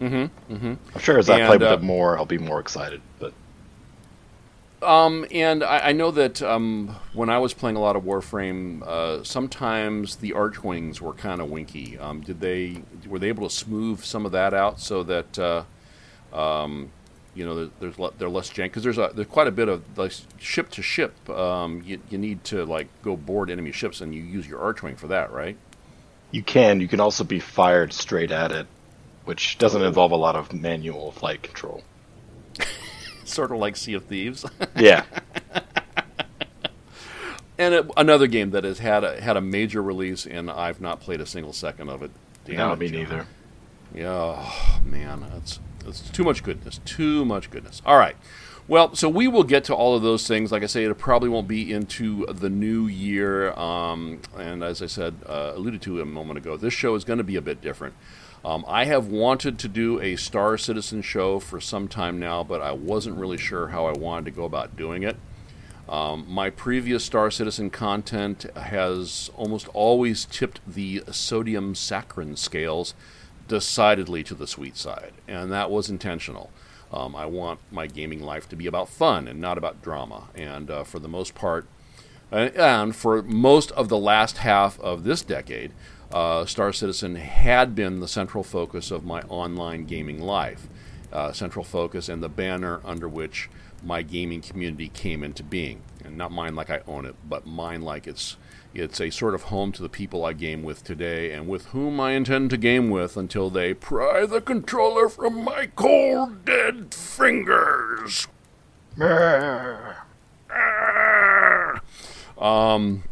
Mm-hmm. 0.00 0.54
Mm-hmm. 0.54 0.74
I'm 0.94 1.00
sure 1.00 1.18
as 1.18 1.28
I 1.28 1.44
play 1.46 1.56
with 1.56 1.68
uh, 1.68 1.74
it 1.74 1.82
more, 1.82 2.16
I'll 2.16 2.24
be 2.24 2.38
more 2.38 2.60
excited. 2.60 3.00
But 3.18 3.32
um, 4.80 5.26
and 5.32 5.64
I, 5.64 5.88
I, 5.88 5.92
know 5.92 6.10
that 6.10 6.42
um, 6.42 6.94
when 7.14 7.30
I 7.30 7.38
was 7.38 7.54
playing 7.54 7.76
a 7.76 7.80
lot 7.80 7.96
of 7.96 8.02
Warframe, 8.02 8.82
uh, 8.82 9.24
sometimes 9.24 10.16
the 10.16 10.32
Archwings 10.32 11.00
were 11.00 11.14
kind 11.14 11.40
of 11.40 11.48
winky. 11.48 11.98
Um, 11.98 12.20
did 12.20 12.40
they 12.40 12.82
were 13.08 13.18
they 13.18 13.28
able 13.28 13.48
to 13.48 13.54
smooth 13.54 14.04
some 14.04 14.26
of 14.26 14.32
that 14.32 14.54
out 14.54 14.80
so 14.80 15.02
that 15.02 15.38
uh, 15.38 15.64
um, 16.32 16.90
you 17.34 17.44
know 17.44 17.54
there's, 17.54 17.96
there's 17.96 18.12
they're 18.18 18.28
less 18.28 18.50
jank 18.50 18.64
because 18.64 18.82
there's 18.82 18.98
a, 18.98 19.10
there's 19.14 19.28
quite 19.28 19.46
a 19.46 19.52
bit 19.52 19.68
of 19.68 19.82
like 19.98 20.12
ship 20.38 20.70
to 20.70 20.82
ship. 20.82 21.28
Um, 21.28 21.82
you, 21.84 22.00
you 22.10 22.18
need 22.18 22.44
to 22.44 22.64
like 22.64 22.88
go 23.02 23.16
board 23.16 23.50
enemy 23.50 23.72
ships 23.72 24.00
and 24.00 24.14
you 24.14 24.22
use 24.22 24.46
your 24.46 24.60
Archwing 24.60 24.96
for 24.96 25.08
that, 25.08 25.32
right? 25.32 25.56
You 26.30 26.42
can. 26.42 26.80
You 26.80 26.88
can 26.88 27.00
also 27.00 27.24
be 27.24 27.40
fired 27.40 27.92
straight 27.92 28.30
at 28.30 28.52
it, 28.52 28.66
which 29.24 29.58
doesn't 29.58 29.82
oh. 29.82 29.86
involve 29.86 30.12
a 30.12 30.16
lot 30.16 30.36
of 30.36 30.52
manual 30.52 31.12
flight 31.12 31.42
control 31.42 31.82
sort 33.24 33.50
of 33.50 33.58
like 33.58 33.76
Sea 33.76 33.94
of 33.94 34.04
Thieves. 34.04 34.44
yeah. 34.76 35.04
and 37.58 37.74
it, 37.74 37.90
another 37.96 38.26
game 38.26 38.50
that 38.50 38.64
has 38.64 38.78
had 38.78 39.04
a, 39.04 39.20
had 39.20 39.36
a 39.36 39.40
major 39.40 39.82
release, 39.82 40.26
and 40.26 40.50
I've 40.50 40.80
not 40.80 41.00
played 41.00 41.20
a 41.20 41.26
single 41.26 41.52
second 41.52 41.88
of 41.88 42.02
it. 42.02 42.10
Damn 42.44 42.56
no, 42.56 42.72
it, 42.72 42.78
me 42.78 42.88
neither. 42.90 43.26
Yeah, 43.94 44.08
oh, 44.10 44.80
man, 44.84 45.24
that's 45.32 45.60
it's 45.86 46.10
too 46.10 46.24
much 46.24 46.42
goodness. 46.42 46.80
Too 46.84 47.24
much 47.24 47.50
goodness. 47.50 47.82
All 47.84 47.98
right. 47.98 48.16
Well, 48.66 48.94
so 48.94 49.10
we 49.10 49.28
will 49.28 49.44
get 49.44 49.64
to 49.64 49.74
all 49.74 49.94
of 49.94 50.02
those 50.02 50.26
things. 50.26 50.50
Like 50.50 50.62
I 50.62 50.66
say, 50.66 50.84
it 50.84 50.98
probably 50.98 51.28
won't 51.28 51.46
be 51.46 51.70
into 51.70 52.24
the 52.26 52.48
new 52.48 52.86
year. 52.86 53.52
Um, 53.52 54.20
and 54.38 54.64
as 54.64 54.80
I 54.80 54.86
said, 54.86 55.16
uh, 55.26 55.52
alluded 55.54 55.82
to 55.82 56.00
a 56.00 56.06
moment 56.06 56.38
ago, 56.38 56.56
this 56.56 56.72
show 56.72 56.94
is 56.94 57.04
going 57.04 57.18
to 57.18 57.24
be 57.24 57.36
a 57.36 57.42
bit 57.42 57.60
different. 57.60 57.94
Um, 58.42 58.64
I 58.66 58.84
have 58.86 59.08
wanted 59.08 59.58
to 59.58 59.68
do 59.68 60.00
a 60.00 60.16
Star 60.16 60.56
Citizen 60.56 61.02
show 61.02 61.38
for 61.40 61.60
some 61.60 61.88
time 61.88 62.18
now, 62.18 62.42
but 62.42 62.62
I 62.62 62.72
wasn't 62.72 63.16
really 63.16 63.38
sure 63.38 63.68
how 63.68 63.86
I 63.86 63.92
wanted 63.92 64.26
to 64.26 64.30
go 64.30 64.44
about 64.44 64.76
doing 64.76 65.02
it. 65.02 65.16
Um, 65.88 66.24
my 66.26 66.48
previous 66.48 67.04
Star 67.04 67.30
Citizen 67.30 67.68
content 67.68 68.46
has 68.56 69.30
almost 69.36 69.68
always 69.68 70.24
tipped 70.24 70.60
the 70.66 71.02
sodium 71.10 71.74
saccharin 71.74 72.38
scales 72.38 72.94
decidedly 73.48 74.22
to 74.24 74.34
the 74.34 74.46
sweet 74.46 74.76
side, 74.76 75.12
and 75.28 75.52
that 75.52 75.70
was 75.70 75.90
intentional. 75.90 76.50
Um, 76.92 77.16
I 77.16 77.26
want 77.26 77.60
my 77.70 77.86
gaming 77.86 78.20
life 78.20 78.48
to 78.50 78.56
be 78.56 78.66
about 78.66 78.88
fun 78.88 79.26
and 79.26 79.40
not 79.40 79.58
about 79.58 79.82
drama, 79.82 80.28
and 80.34 80.70
uh, 80.70 80.84
for 80.84 80.98
the 80.98 81.08
most 81.08 81.34
part, 81.34 81.66
and 82.30 82.94
for 82.94 83.22
most 83.22 83.70
of 83.72 83.88
the 83.88 83.98
last 83.98 84.38
half 84.38 84.78
of 84.80 85.04
this 85.04 85.22
decade, 85.22 85.72
uh, 86.12 86.44
Star 86.46 86.72
Citizen 86.72 87.16
had 87.16 87.74
been 87.74 88.00
the 88.00 88.08
central 88.08 88.44
focus 88.44 88.90
of 88.90 89.04
my 89.04 89.20
online 89.22 89.84
gaming 89.84 90.20
life, 90.20 90.68
uh, 91.12 91.32
central 91.32 91.64
focus 91.64 92.08
and 92.08 92.22
the 92.22 92.28
banner 92.28 92.80
under 92.84 93.08
which 93.08 93.48
my 93.82 94.02
gaming 94.02 94.40
community 94.40 94.88
came 94.88 95.22
into 95.22 95.42
being. 95.42 95.82
And 96.04 96.16
not 96.16 96.32
mine 96.32 96.54
like 96.54 96.70
I 96.70 96.80
own 96.86 97.04
it, 97.04 97.16
but 97.28 97.46
mine 97.46 97.82
like 97.82 98.06
it's 98.06 98.36
it's 98.74 99.00
a 99.00 99.10
sort 99.10 99.34
of 99.34 99.44
home 99.44 99.72
to 99.72 99.82
the 99.82 99.88
people 99.88 100.24
I 100.24 100.32
game 100.32 100.62
with 100.62 100.84
today 100.84 101.32
and 101.32 101.46
with 101.48 101.66
whom 101.66 102.00
I 102.00 102.12
intend 102.12 102.50
to 102.50 102.56
game 102.56 102.90
with 102.90 103.16
until 103.16 103.50
they 103.50 103.72
pry 103.74 104.26
the 104.26 104.40
controller 104.40 105.08
from 105.08 105.44
my 105.44 105.66
cold, 105.76 106.44
dead 106.44 106.92
fingers. 106.92 108.26
um, 112.38 113.04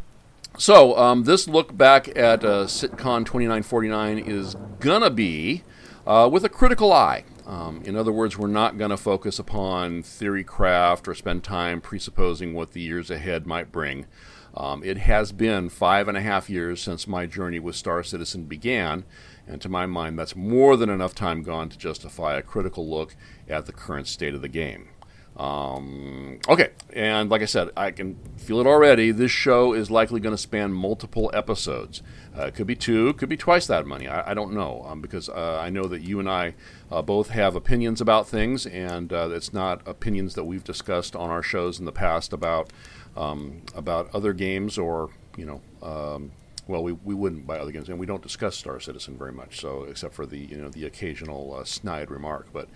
so, 0.59 0.97
um, 0.99 1.25
this 1.25 1.49
look 1.49 1.76
back 1.76 2.09
at 2.09 2.45
uh, 2.45 2.66
CitCon 2.66 3.25
2949 3.25 4.19
is 4.19 4.57
gonna 4.81 5.11
be 5.11 5.62
uh, 6.07 6.28
with 6.31 6.45
a 6.45 6.49
critical 6.49 6.92
eye. 6.92 7.25
Um, 7.47 7.83
in 7.85 7.97
other 7.97 8.12
words, 8.12 8.38
we're 8.38 8.47
not 8.47 8.78
going 8.78 8.90
to 8.90 8.97
focus 8.97 9.38
upon 9.38 10.02
theory 10.02 10.45
craft 10.45 11.09
or 11.09 11.14
spend 11.14 11.42
time 11.42 11.81
presupposing 11.81 12.54
what 12.54 12.73
the 12.73 12.81
years 12.81 13.11
ahead 13.11 13.47
might 13.47 13.73
bring. 13.73 14.07
Um, 14.54 14.82
it 14.85 14.99
has 14.99 15.32
been 15.32 15.68
five 15.68 16.09
and 16.09 16.16
a 16.16 16.21
half 16.21 16.50
years 16.50 16.82
since 16.82 17.06
my 17.06 17.26
journey 17.26 17.59
with 17.59 17.76
Star 17.76 18.02
Citizen 18.02 18.44
began, 18.44 19.04
and 19.47 19.61
to 19.62 19.68
my 19.68 19.87
mind, 19.87 20.18
that's 20.18 20.37
more 20.37 20.76
than 20.76 20.90
enough 20.90 21.14
time 21.14 21.42
gone 21.42 21.68
to 21.71 21.78
justify 21.78 22.37
a 22.37 22.42
critical 22.42 22.88
look 22.88 23.16
at 23.49 23.66
the 23.66 23.73
current 23.73 24.06
state 24.06 24.35
of 24.35 24.42
the 24.42 24.49
game. 24.49 24.88
Um, 25.37 26.40
okay, 26.47 26.71
and 26.92 27.30
like 27.30 27.40
I 27.40 27.47
said, 27.47 27.71
I 27.75 27.90
can 27.90 28.18
feel 28.37 28.61
it 28.61 28.66
already. 28.66 29.12
This 29.12 29.30
show 29.30 29.73
is 29.73 29.90
likely 29.90 30.21
going 30.21 30.35
to 30.35 30.40
span 30.40 30.75
multiple 30.75 31.30
episodes. 31.32 32.02
Uh, 32.37 32.42
it 32.44 32.54
could 32.54 32.66
be 32.66 32.76
two, 32.76 33.14
could 33.14 33.30
be 33.30 33.37
twice 33.37 33.66
that 33.66 33.87
many. 33.87 34.09
I, 34.09 34.32
I 34.32 34.35
don't 34.35 34.52
know 34.52 34.85
um, 34.87 35.00
because 35.00 35.30
uh, 35.30 35.59
I 35.59 35.71
know 35.71 35.85
that 35.85 36.02
you 36.02 36.21
and 36.21 36.28
I 36.28 36.54
uh, 36.90 37.00
both 37.00 37.30
have 37.30 37.56
opinions 37.56 38.00
about 38.00 38.28
things, 38.28 38.66
and 38.66 39.11
uh, 39.11 39.30
it's 39.32 39.54
not 39.54 39.80
opinions 39.88 40.35
that 40.35 40.44
we've 40.44 40.64
discussed 40.64 41.16
on 41.16 41.30
our 41.30 41.42
shows 41.42 41.78
in 41.78 41.87
the 41.87 41.92
past 41.92 42.35
about 42.35 42.71
um, 43.16 43.62
about 43.75 44.14
other 44.14 44.33
games 44.33 44.78
or 44.78 45.11
you 45.37 45.47
know. 45.47 45.61
Um, 45.83 46.33
well, 46.69 46.85
we, 46.85 46.92
we 46.92 47.12
wouldn't 47.14 47.45
buy 47.45 47.59
other 47.59 47.73
games, 47.73 47.88
and 47.88 47.99
we 47.99 48.07
don't 48.07 48.23
discuss 48.23 48.57
Star 48.57 48.78
Citizen 48.78 49.19
very 49.19 49.33
much. 49.33 49.61
So, 49.61 49.83
except 49.83 50.14
for 50.14 50.26
the 50.26 50.38
you 50.38 50.57
know 50.57 50.69
the 50.69 50.85
occasional 50.87 51.57
uh, 51.59 51.64
snide 51.64 52.11
remark, 52.11 52.49
but 52.52 52.69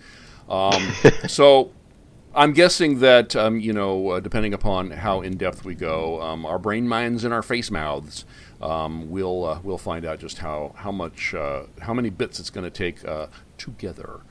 um, 0.49 0.91
so 1.27 1.71
I'm 2.35 2.53
guessing 2.53 2.99
that 2.99 3.35
um, 3.35 3.59
you 3.59 3.73
know, 3.73 4.09
uh, 4.09 4.19
depending 4.19 4.53
upon 4.53 4.91
how 4.91 5.21
in 5.21 5.37
depth 5.37 5.65
we 5.65 5.73
go, 5.73 6.21
um, 6.21 6.45
our 6.45 6.59
brain 6.59 6.87
minds 6.87 7.23
and 7.23 7.33
our 7.33 7.41
face 7.41 7.71
mouths, 7.71 8.25
um, 8.61 9.09
we'll 9.09 9.43
uh, 9.45 9.59
we'll 9.63 9.77
find 9.77 10.05
out 10.05 10.19
just 10.19 10.39
how 10.39 10.73
how 10.77 10.91
much 10.91 11.33
uh, 11.33 11.63
how 11.81 11.93
many 11.93 12.09
bits 12.09 12.39
it's 12.39 12.49
going 12.49 12.63
to 12.63 12.69
take 12.69 13.03
uh, 13.05 13.27
together. 13.57 14.21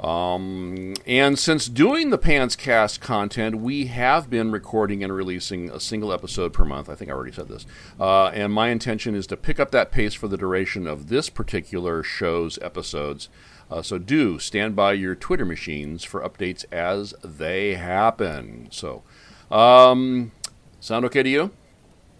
Um, 0.00 0.94
and 1.06 1.38
since 1.38 1.68
doing 1.68 2.08
the 2.08 2.16
Pants 2.16 2.56
Cast 2.56 3.02
content, 3.02 3.56
we 3.56 3.86
have 3.86 4.30
been 4.30 4.50
recording 4.50 5.04
and 5.04 5.14
releasing 5.14 5.70
a 5.70 5.78
single 5.78 6.12
episode 6.12 6.54
per 6.54 6.64
month. 6.64 6.88
I 6.88 6.94
think 6.94 7.10
I 7.10 7.14
already 7.14 7.32
said 7.32 7.48
this. 7.48 7.66
Uh, 7.98 8.28
and 8.28 8.52
my 8.52 8.68
intention 8.68 9.14
is 9.14 9.26
to 9.26 9.36
pick 9.36 9.60
up 9.60 9.70
that 9.72 9.92
pace 9.92 10.14
for 10.14 10.26
the 10.26 10.38
duration 10.38 10.86
of 10.86 11.08
this 11.08 11.28
particular 11.28 12.02
show's 12.02 12.58
episodes. 12.62 13.28
Uh, 13.70 13.82
so 13.82 13.98
do 13.98 14.38
stand 14.38 14.74
by 14.74 14.94
your 14.94 15.14
Twitter 15.14 15.44
machines 15.44 16.02
for 16.02 16.22
updates 16.22 16.64
as 16.72 17.14
they 17.22 17.74
happen. 17.74 18.68
So, 18.70 19.02
um, 19.50 20.32
sound 20.80 21.04
okay 21.04 21.22
to 21.22 21.28
you? 21.28 21.50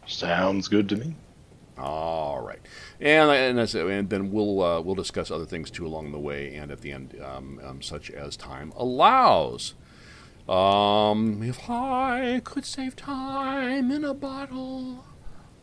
Sounds 0.06 0.68
good 0.68 0.88
to 0.90 0.96
me. 0.96 1.14
All 1.80 2.40
right, 2.42 2.60
and 3.00 3.30
and, 3.30 3.74
and 3.74 4.10
then 4.10 4.30
we'll 4.30 4.62
uh, 4.62 4.80
we'll 4.80 4.94
discuss 4.94 5.30
other 5.30 5.46
things 5.46 5.70
too 5.70 5.86
along 5.86 6.12
the 6.12 6.18
way, 6.18 6.54
and 6.54 6.70
at 6.70 6.82
the 6.82 6.92
end, 6.92 7.16
um, 7.22 7.60
um, 7.64 7.82
such 7.82 8.10
as 8.10 8.36
time 8.36 8.72
allows. 8.76 9.74
Um, 10.48 11.42
if 11.42 11.70
I 11.70 12.40
could 12.44 12.64
save 12.64 12.96
time 12.96 13.90
in 13.92 14.04
a 14.04 14.14
bottle, 14.14 15.04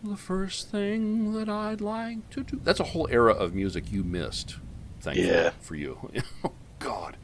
the 0.04 0.16
first 0.16 0.70
thing 0.72 1.34
that 1.34 1.50
I'd 1.50 1.82
like 1.82 2.30
to 2.32 2.44
do. 2.44 2.62
That's 2.64 2.80
a 2.80 2.86
whole 2.86 3.08
era 3.12 3.34
of 3.34 3.54
music 3.54 3.92
you 3.92 4.04
missed. 4.04 4.56
Thank 5.02 5.18
Yeah. 5.18 5.46
you 5.46 5.52
for 5.60 5.76
you. 5.76 6.12
oh 6.46 6.54
God. 6.80 7.18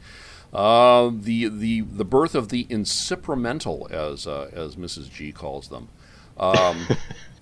Uh, 0.52 1.10
the 1.12 1.48
the 1.48 1.80
the 1.80 2.04
birth 2.04 2.34
of 2.34 2.50
the 2.50 2.64
inciprimental, 2.66 3.90
as 3.90 4.26
uh, 4.26 4.50
as 4.52 4.76
Mrs. 4.76 5.10
G 5.10 5.32
calls 5.32 5.68
them. 5.68 5.88
Um, 6.38 6.86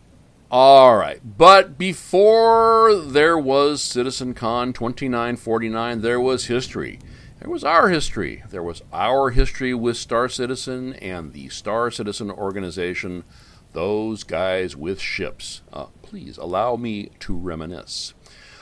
all 0.52 0.98
right, 0.98 1.18
but 1.24 1.78
before 1.78 2.94
there 2.94 3.38
was 3.38 3.80
Citizen 3.80 4.34
Con 4.34 4.74
2949, 4.74 6.02
there 6.02 6.20
was 6.20 6.44
history. 6.44 6.98
There 7.40 7.48
was 7.48 7.64
our 7.64 7.88
history. 7.88 8.42
There 8.50 8.62
was 8.62 8.82
our 8.92 9.30
history 9.30 9.72
with 9.72 9.96
Star 9.96 10.28
Citizen 10.28 10.92
and 10.96 11.32
the 11.32 11.48
Star 11.48 11.90
Citizen 11.90 12.30
organization, 12.30 13.24
those 13.72 14.24
guys 14.24 14.76
with 14.76 15.00
ships. 15.00 15.62
Uh, 15.72 15.86
please 16.02 16.36
allow 16.36 16.76
me 16.76 17.08
to 17.20 17.34
reminisce. 17.34 18.12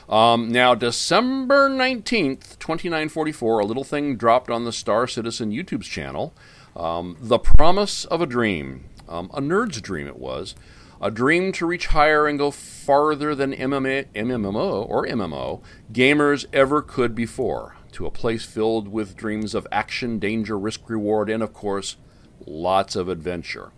Um, 0.07 0.49
now, 0.49 0.73
December 0.73 1.69
19th, 1.69 2.57
2944, 2.59 3.59
a 3.59 3.65
little 3.65 3.83
thing 3.83 4.15
dropped 4.15 4.49
on 4.49 4.63
the 4.63 4.71
Star 4.71 5.07
Citizen 5.07 5.51
YouTube's 5.51 5.87
channel. 5.87 6.33
Um, 6.73 7.17
the 7.19 7.37
Promise 7.37 8.05
of 8.05 8.21
a 8.21 8.25
Dream. 8.25 8.85
Um, 9.09 9.29
a 9.33 9.41
nerd's 9.41 9.81
dream 9.81 10.07
it 10.07 10.17
was. 10.17 10.55
A 11.03 11.09
dream 11.09 11.51
to 11.53 11.65
reach 11.65 11.87
higher 11.87 12.27
and 12.27 12.37
go 12.37 12.51
farther 12.51 13.33
than 13.33 13.53
MMA, 13.53 14.05
MMO 14.13 14.87
or 14.87 15.07
MMO 15.07 15.61
gamers 15.91 16.45
ever 16.53 16.83
could 16.83 17.15
before. 17.15 17.75
To 17.93 18.05
a 18.05 18.11
place 18.11 18.45
filled 18.45 18.87
with 18.87 19.17
dreams 19.17 19.55
of 19.55 19.67
action, 19.71 20.19
danger, 20.19 20.59
risk, 20.59 20.87
reward, 20.87 21.29
and 21.29 21.41
of 21.41 21.53
course, 21.53 21.97
lots 22.45 22.95
of 22.95 23.09
adventure. 23.09 23.71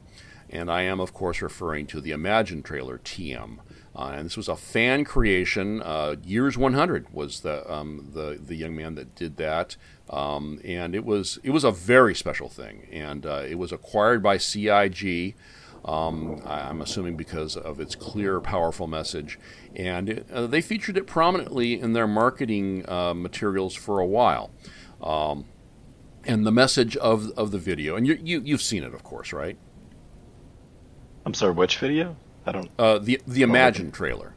And 0.50 0.70
I 0.70 0.82
am, 0.82 1.00
of 1.00 1.13
course, 1.13 1.42
referring 1.42 1.88
to 1.88 2.01
the 2.01 2.12
Imagine 2.12 2.62
trailer, 2.62 2.98
TM. 2.98 3.60
Uh, 3.96 4.12
and 4.15 4.25
this 4.25 4.38
was 4.38 4.50
a 4.50 4.56
fan 4.56 5.06
creation. 5.06 5.82
Uh, 5.82 6.15
Years 6.24 6.58
100 6.58 7.13
was 7.13 7.39
the, 7.39 7.72
um, 7.72 8.10
the 8.13 8.39
the 8.44 8.56
young 8.56 8.75
man 8.75 8.96
that 8.96 9.15
did 9.15 9.38
that, 9.38 9.77
um, 10.10 10.60
and 10.65 10.96
it 10.96 11.06
was 11.06 11.39
it 11.44 11.51
was 11.51 11.63
a 11.63 11.72
very 11.72 12.15
special 12.15 12.50
thing. 12.50 12.88
And 12.92 13.25
uh, 13.25 13.44
it 13.48 13.58
was 13.58 13.72
acquired 13.72 14.22
by 14.22 14.38
CIG. 14.38 15.36
Um, 15.86 16.42
I'm 16.46 16.82
assuming 16.82 17.18
because 17.18 17.58
of 17.58 17.80
its 17.80 17.94
clear, 17.96 18.40
powerful 18.40 18.88
message, 18.88 19.38
and 19.75 20.10
it, 20.10 20.28
uh, 20.32 20.48
they 20.48 20.62
featured 20.62 20.96
it 20.98 21.08
prominently 21.08 21.80
in 21.80 21.92
their 21.92 22.08
marketing 22.08 22.86
uh, 22.88 23.13
materials 23.13 23.75
for 23.75 24.00
a 24.00 24.06
while. 24.06 24.52
Um, 25.02 25.46
and 26.25 26.46
the 26.46 26.52
message 26.52 26.96
of 26.98 27.32
of 27.32 27.52
the 27.52 27.58
video, 27.58 27.98
and 27.98 28.08
you, 28.08 28.18
you 28.24 28.42
you've 28.46 28.62
seen 28.62 28.84
it, 28.84 28.94
of 28.94 29.04
course, 29.04 29.34
right? 29.34 29.58
I'm 31.25 31.34
sorry, 31.34 31.52
which 31.52 31.78
video? 31.78 32.16
I 32.46 32.52
don't. 32.54 32.70
Uh, 32.80 33.00
the 33.00 33.22
the 33.28 33.42
Imagine 33.42 33.92
trailer. 33.92 34.36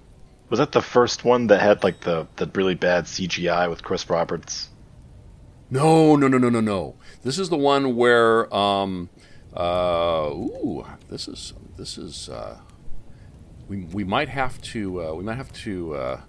Was 0.49 0.59
that 0.59 0.73
the 0.73 0.83
first 0.83 1.25
one 1.25 1.49
that 1.49 1.61
had 1.61 1.85
like 1.85 2.01
the 2.01 2.27
the 2.37 2.51
really 2.55 2.75
bad 2.75 3.05
CGI 3.05 3.71
with 3.71 3.85
Chris 3.85 4.09
Roberts? 4.11 4.71
No, 5.69 6.15
no, 6.15 6.29
no, 6.29 6.39
no, 6.39 6.49
no, 6.49 6.61
no. 6.61 6.95
This 7.25 7.39
is 7.41 7.49
the 7.49 7.57
one 7.57 7.97
where, 7.97 8.53
um, 8.55 9.11
uh, 9.57 10.31
ooh, 10.33 10.85
this 11.09 11.29
is 11.29 11.53
this 11.77 11.99
is. 11.99 12.29
Uh, 12.29 12.59
we 13.69 13.85
we 13.93 14.05
might 14.05 14.29
have 14.29 14.61
to 14.63 15.03
uh, 15.03 15.13
we 15.15 15.25
might 15.25 15.37
have 15.37 15.53
to 15.53 15.95
uh, 15.95 16.21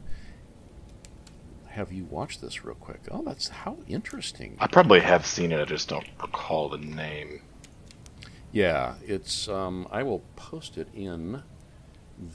have 1.67 1.91
you 1.91 2.05
watch 2.05 2.39
this 2.41 2.63
real 2.65 2.75
quick. 2.75 3.01
Oh, 3.11 3.23
that's 3.23 3.49
how 3.49 3.77
interesting. 3.87 4.57
I 4.59 4.67
probably 4.67 5.01
have 5.01 5.25
seen 5.25 5.51
it. 5.51 5.59
I 5.59 5.65
just 5.65 5.89
don't 5.89 6.07
recall 6.21 6.69
the 6.69 6.77
name. 6.77 7.41
Yeah, 8.51 8.95
it's. 9.05 9.47
Um, 9.47 9.87
I 9.91 10.03
will 10.03 10.23
post 10.35 10.77
it 10.77 10.87
in 10.93 11.43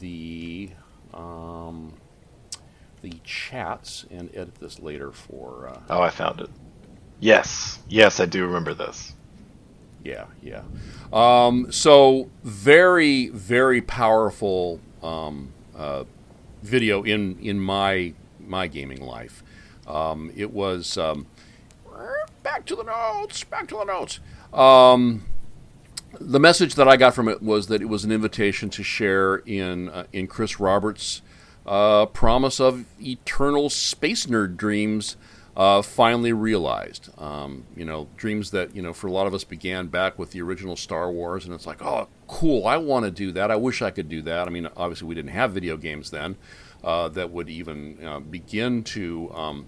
the 0.01 0.71
um, 1.15 1.95
the 3.03 3.15
chats 3.25 4.05
and 4.11 4.31
edit 4.35 4.57
this 4.57 4.79
later 4.79 5.11
for. 5.11 5.69
Uh, 5.69 5.81
Oh, 5.91 6.03
I 6.03 6.11
found 6.11 6.41
it. 6.41 6.51
Yes, 7.19 7.79
yes, 7.89 8.21
I 8.21 8.27
do 8.27 8.45
remember 8.47 8.75
this. 8.75 9.15
Yeah, 10.05 10.27
yeah. 10.43 10.63
Um, 11.13 11.71
so 11.71 12.31
very, 12.43 13.29
very 13.29 13.81
powerful 13.81 14.81
um, 15.03 15.53
uh, 15.77 16.05
video 16.63 17.03
in 17.03 17.39
in 17.41 17.61
my 17.61 18.15
my 18.41 18.67
gaming 18.67 19.01
life. 19.01 19.43
Um, 19.87 20.33
it 20.35 20.53
was 20.53 20.97
um, 20.99 21.27
back 22.43 22.65
to 22.67 22.77
the 22.77 22.83
notes. 22.83 23.45
Back 23.45 23.69
to 23.69 23.77
the 23.77 23.85
notes. 23.85 24.21
Um, 24.53 25.25
the 26.21 26.41
message 26.41 26.75
that 26.75 26.89
I 26.89 26.97
got 26.97 27.15
from 27.15 27.29
it 27.29 27.43
was 27.43 27.69
that 27.69 27.81
it 27.81 27.87
was 27.87 28.05
an 28.05 28.13
invitation 28.13 28.71
to 28.71 28.83
share 28.83 29.37
in 29.37 29.89
uh, 29.89 30.07
in 30.13 30.27
Chris 30.27 30.59
Roberts' 30.61 31.23
uh, 31.65 32.07
promise 32.07 32.61
of 32.61 32.85
eternal 33.01 33.71
space 33.71 34.27
nerd 34.27 34.57
dreams 34.57 35.17
uh, 35.57 35.83
finally 35.83 36.33
realized. 36.33 37.11
Um, 37.19 37.65
you 37.77 37.85
know, 37.85 38.09
dreams 38.17 38.51
that 38.53 38.75
you 38.75 38.83
know 38.83 38.93
for 38.93 39.07
a 39.07 39.13
lot 39.13 39.27
of 39.27 39.35
us 39.35 39.45
began 39.45 39.87
back 39.89 40.19
with 40.19 40.31
the 40.31 40.43
original 40.43 40.77
Star 40.77 41.11
Wars, 41.11 41.45
and 41.45 41.55
it's 41.55 41.67
like, 41.67 41.83
oh, 41.83 42.09
cool! 42.27 42.67
I 42.67 42.77
want 42.77 43.05
to 43.05 43.11
do 43.11 43.33
that. 43.33 43.51
I 43.51 43.57
wish 43.57 43.83
I 43.83 43.91
could 43.91 44.09
do 44.09 44.23
that. 44.23 44.47
I 44.47 44.51
mean, 44.51 44.69
obviously 44.77 45.09
we 45.09 45.15
didn't 45.15 45.33
have 45.33 45.53
video 45.53 45.77
games 45.77 46.11
then 46.11 46.37
uh, 46.83 47.09
that 47.09 47.31
would 47.31 47.49
even 47.49 47.99
uh, 48.05 48.21
begin 48.21 48.85
to. 48.85 49.31
Um, 49.35 49.67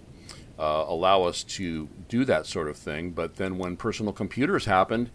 uh, 0.57 0.85
allow 0.87 1.23
us 1.23 1.43
to 1.43 1.89
do 2.07 2.23
that 2.23 2.45
sort 2.45 2.69
of 2.69 2.77
thing. 2.77 3.11
But 3.11 3.35
then 3.35 3.57
when 3.57 3.75
personal 3.75 4.13
computers 4.13 4.63
happened, 4.63 5.09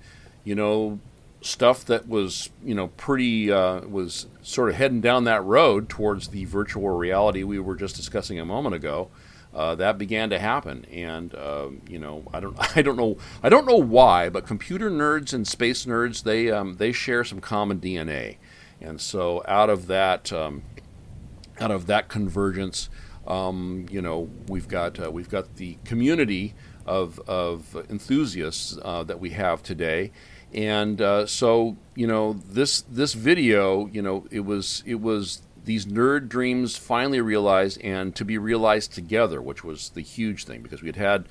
you 0.44 0.54
know, 0.54 0.98
stuff 1.42 1.84
that 1.86 2.06
was 2.06 2.50
you 2.62 2.74
know 2.74 2.88
pretty 2.88 3.50
uh, 3.50 3.80
was 3.80 4.26
sort 4.42 4.68
of 4.68 4.76
heading 4.76 5.00
down 5.00 5.24
that 5.24 5.42
road 5.44 5.88
towards 5.88 6.28
the 6.28 6.44
virtual 6.44 6.90
reality 6.90 7.42
we 7.42 7.58
were 7.58 7.76
just 7.76 7.96
discussing 7.96 8.38
a 8.38 8.44
moment 8.44 8.74
ago. 8.74 9.08
Uh, 9.52 9.74
that 9.74 9.98
began 9.98 10.30
to 10.30 10.38
happen, 10.38 10.84
and 10.92 11.34
um, 11.34 11.82
you 11.88 11.98
know, 11.98 12.22
I 12.32 12.38
don't, 12.38 12.56
I 12.76 12.82
don't 12.82 12.96
know, 12.96 13.18
I 13.42 13.48
don't 13.48 13.66
know 13.66 13.76
why, 13.76 14.28
but 14.28 14.46
computer 14.46 14.90
nerds 14.90 15.32
and 15.32 15.46
space 15.46 15.86
nerds 15.86 16.22
they 16.22 16.50
um, 16.50 16.76
they 16.76 16.92
share 16.92 17.24
some 17.24 17.40
common 17.40 17.80
DNA, 17.80 18.36
and 18.80 19.00
so 19.00 19.42
out 19.48 19.68
of 19.68 19.88
that, 19.88 20.32
um, 20.32 20.62
out 21.58 21.72
of 21.72 21.86
that 21.86 22.08
convergence, 22.08 22.88
um, 23.26 23.86
you 23.90 24.00
know, 24.00 24.30
we've 24.46 24.68
got 24.68 25.02
uh, 25.02 25.10
we've 25.10 25.28
got 25.28 25.56
the 25.56 25.78
community 25.84 26.54
of 26.86 27.18
of 27.28 27.74
enthusiasts 27.90 28.78
uh, 28.82 29.02
that 29.02 29.18
we 29.18 29.30
have 29.30 29.64
today, 29.64 30.12
and 30.52 31.00
uh, 31.00 31.26
so 31.26 31.76
you 31.94 32.06
know 32.06 32.34
this 32.48 32.82
this 32.82 33.14
video, 33.14 33.86
you 33.88 34.02
know, 34.02 34.26
it 34.30 34.40
was 34.40 34.82
it 34.86 35.00
was 35.00 35.42
these 35.64 35.86
nerd 35.86 36.28
dreams 36.28 36.76
finally 36.76 37.20
realized 37.20 37.80
and 37.82 38.14
to 38.16 38.24
be 38.24 38.38
realized 38.38 38.92
together, 38.92 39.40
which 39.40 39.64
was 39.64 39.90
the 39.90 40.00
huge 40.00 40.44
thing 40.44 40.62
because 40.62 40.82
we 40.82 40.88
had 40.88 40.96
had. 40.96 41.28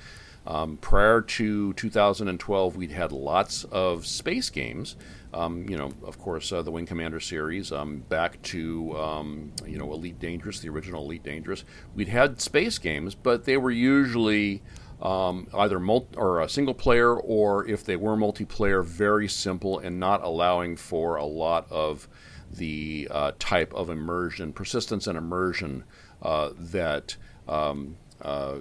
Um, 0.48 0.78
prior 0.78 1.22
to 1.22 1.74
2012, 1.74 2.76
we'd 2.76 2.92
had 2.92 3.12
lots 3.12 3.66
of 3.66 4.08
space 4.08 4.50
games. 4.50 4.96
Um, 5.34 5.70
you 5.70 5.78
know, 5.78 5.92
of 6.04 6.18
course, 6.18 6.52
uh, 6.52 6.62
the 6.64 6.72
Wing 6.72 6.88
Commander 6.88 7.20
series, 7.20 7.72
um, 7.72 8.00
back 8.10 8.42
to 8.44 8.98
um, 8.98 9.52
you 9.68 9.78
know 9.78 9.92
Elite 9.94 10.20
Dangerous, 10.20 10.60
the 10.60 10.70
original 10.70 11.04
Elite 11.04 11.24
Dangerous. 11.24 11.64
We'd 11.94 12.08
had 12.08 12.42
space 12.42 12.80
games, 12.80 13.14
but 13.14 13.46
they 13.46 13.58
were 13.58 13.70
usually 13.70 14.64
um, 15.02 15.48
either 15.54 15.80
multi- 15.80 16.18
or 16.18 16.42
a 16.42 16.50
single 16.50 16.74
player, 16.74 17.16
or 17.16 17.68
if 17.68 17.84
they 17.84 17.96
were 17.96 18.18
multiplayer, 18.18 18.84
very 18.84 19.28
simple 19.28 19.78
and 19.78 20.00
not 20.00 20.24
allowing 20.24 20.76
for 20.76 21.16
a 21.16 21.26
lot 21.26 21.68
of 21.70 22.08
the 22.52 23.08
uh, 23.12 23.32
type 23.40 23.74
of 23.74 23.90
immersion, 23.90 24.54
persistence, 24.54 25.08
and 25.08 25.18
immersion 25.18 25.84
uh, 26.22 26.50
that 26.58 27.16
um, 27.48 27.98
uh, 28.22 28.60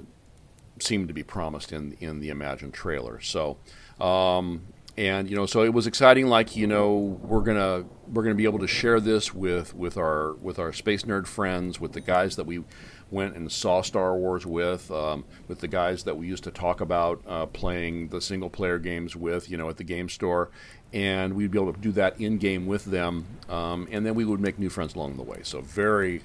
seemed 0.81 1.09
to 1.09 1.15
be 1.15 1.23
promised 1.23 1.73
in 1.73 1.97
in 2.01 2.21
the 2.21 2.29
Imagine 2.29 2.73
trailer. 2.73 3.21
So, 3.21 3.59
um, 4.01 4.63
and 4.97 5.31
you 5.31 5.37
know, 5.37 5.47
so 5.47 5.63
it 5.63 5.73
was 5.73 5.87
exciting. 5.87 6.27
Like 6.27 6.57
you 6.57 6.67
know, 6.67 7.19
we're 7.23 7.43
gonna 7.43 7.85
we're 8.07 8.23
gonna 8.23 8.35
be 8.35 8.45
able 8.45 8.59
to 8.61 8.67
share 8.67 9.01
this 9.01 9.35
with 9.35 9.75
with 9.75 9.97
our 9.97 10.35
with 10.35 10.59
our 10.59 10.73
space 10.73 11.03
nerd 11.03 11.27
friends, 11.27 11.81
with 11.81 11.93
the 11.93 12.01
guys 12.01 12.37
that 12.37 12.45
we 12.45 12.65
went 13.11 13.37
and 13.37 13.51
saw 13.51 13.83
Star 13.83 14.17
Wars 14.17 14.45
with, 14.45 14.91
um, 14.91 15.25
with 15.47 15.61
the 15.61 15.69
guys 15.69 16.05
that 16.05 16.17
we 16.17 16.27
used 16.27 16.45
to 16.45 16.51
talk 16.51 16.81
about 16.81 17.23
uh, 17.27 17.47
playing 17.47 18.09
the 18.09 18.21
single 18.21 18.51
player 18.51 18.79
games 18.79 19.17
with, 19.17 19.51
you 19.51 19.57
know, 19.57 19.69
at 19.69 19.77
the 19.77 19.85
game 19.85 20.09
store, 20.09 20.51
and 20.93 21.35
we'd 21.35 21.51
be 21.51 21.59
able 21.59 21.73
to 21.73 21.81
do 21.81 21.93
that 21.93 22.21
in 22.21 22.39
game 22.39 22.67
with 22.67 22.87
them, 22.87 23.27
um, 23.49 23.89
and 23.91 24.07
then 24.07 24.15
we 24.15 24.25
would 24.25 24.41
make 24.41 24.59
new 24.59 24.71
friends 24.71 24.95
along 24.95 25.17
the 25.17 25.23
way. 25.23 25.41
So 25.43 25.61
very, 25.61 26.23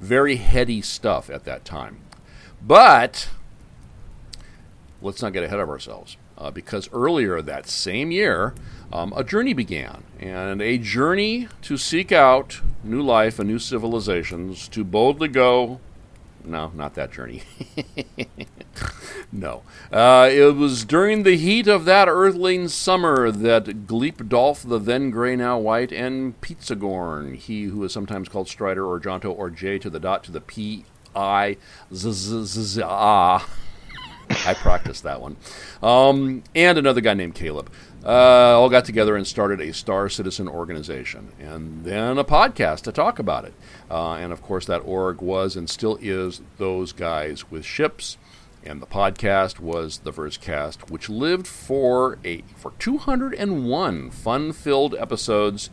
very 0.00 0.36
heady 0.36 0.80
stuff 0.82 1.28
at 1.30 1.44
that 1.44 1.64
time. 1.64 1.98
But 2.62 3.28
let's 5.02 5.22
not 5.22 5.32
get 5.32 5.44
ahead 5.44 5.60
of 5.60 5.68
ourselves. 5.68 6.16
Uh, 6.38 6.50
because 6.50 6.90
earlier 6.92 7.40
that 7.40 7.66
same 7.66 8.10
year, 8.10 8.54
um, 8.92 9.12
a 9.16 9.24
journey 9.24 9.54
began, 9.54 10.02
and 10.20 10.60
a 10.60 10.76
journey 10.76 11.48
to 11.62 11.78
seek 11.78 12.12
out 12.12 12.60
new 12.84 13.00
life 13.00 13.38
and 13.38 13.48
new 13.48 13.58
civilizations, 13.58 14.68
to 14.68 14.84
boldly 14.84 15.28
go. 15.28 15.80
No, 16.46 16.70
not 16.74 16.94
that 16.94 17.12
journey. 17.12 17.42
no. 19.32 19.62
Uh, 19.92 20.28
it 20.32 20.54
was 20.54 20.84
during 20.84 21.24
the 21.24 21.36
heat 21.36 21.66
of 21.66 21.84
that 21.86 22.08
earthling 22.08 22.68
summer 22.68 23.32
that 23.32 23.86
Gleep 23.86 24.28
Dolph, 24.28 24.62
the 24.62 24.78
then 24.78 25.10
gray, 25.10 25.34
now 25.34 25.58
white, 25.58 25.92
and 25.92 26.40
Pizzagorn, 26.40 27.36
he 27.36 27.64
who 27.64 27.82
is 27.82 27.92
sometimes 27.92 28.28
called 28.28 28.48
Strider 28.48 28.86
or 28.86 29.00
Jonto 29.00 29.36
or 29.36 29.50
J 29.50 29.78
to 29.80 29.90
the 29.90 29.98
dot 29.98 30.22
to 30.24 30.32
the 30.32 30.40
P 30.40 30.84
I 31.16 31.56
Z 31.92 32.12
Z 32.12 32.44
Z 32.44 32.82
ah. 32.84 33.48
I 34.28 34.54
practiced 34.54 35.02
that 35.04 35.20
one. 35.20 35.36
Um, 35.82 36.42
and 36.54 36.78
another 36.78 37.00
guy 37.00 37.14
named 37.14 37.34
Caleb. 37.34 37.70
Uh, 38.06 38.56
all 38.56 38.70
got 38.70 38.84
together 38.84 39.16
and 39.16 39.26
started 39.26 39.60
a 39.60 39.72
Star 39.72 40.08
Citizen 40.08 40.46
organization, 40.46 41.32
and 41.40 41.84
then 41.84 42.18
a 42.18 42.24
podcast 42.24 42.82
to 42.82 42.92
talk 42.92 43.18
about 43.18 43.44
it. 43.44 43.54
Uh, 43.90 44.12
and 44.12 44.32
of 44.32 44.40
course, 44.42 44.64
that 44.66 44.84
org 44.84 45.20
was 45.20 45.56
and 45.56 45.68
still 45.68 45.98
is 46.00 46.40
those 46.56 46.92
guys 46.92 47.50
with 47.50 47.64
ships. 47.64 48.16
And 48.64 48.80
the 48.80 48.86
podcast 48.86 49.58
was 49.58 49.98
the 49.98 50.12
Versecast, 50.12 50.88
which 50.88 51.08
lived 51.08 51.48
for 51.48 52.18
a 52.24 52.42
for 52.56 52.72
201 52.78 54.10
fun-filled 54.10 54.94
episodes 54.94 55.70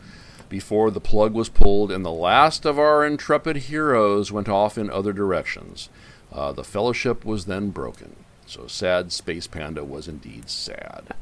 before 0.50 0.90
the 0.90 1.02
plug 1.02 1.34
was 1.34 1.50
pulled 1.50 1.92
and 1.92 2.06
the 2.06 2.12
last 2.12 2.66
of 2.66 2.78
our 2.78 3.06
intrepid 3.06 3.56
heroes 3.58 4.32
went 4.32 4.50
off 4.50 4.78
in 4.78 4.90
other 4.90 5.14
directions. 5.14 5.90
Uh, 6.32 6.52
the 6.52 6.64
fellowship 6.64 7.26
was 7.26 7.46
then 7.46 7.70
broken. 7.70 8.16
So 8.46 8.68
sad 8.68 9.12
Space 9.12 9.48
Panda 9.48 9.84
was 9.84 10.08
indeed 10.08 10.50
sad. 10.50 11.16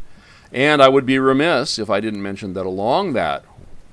And 0.54 0.82
I 0.82 0.90
would 0.90 1.06
be 1.06 1.18
remiss 1.18 1.80
if 1.80 1.90
I 1.90 2.00
didn't 2.00 2.22
mention 2.22 2.54
that 2.54 2.66
along 2.66 3.14
that 3.14 3.46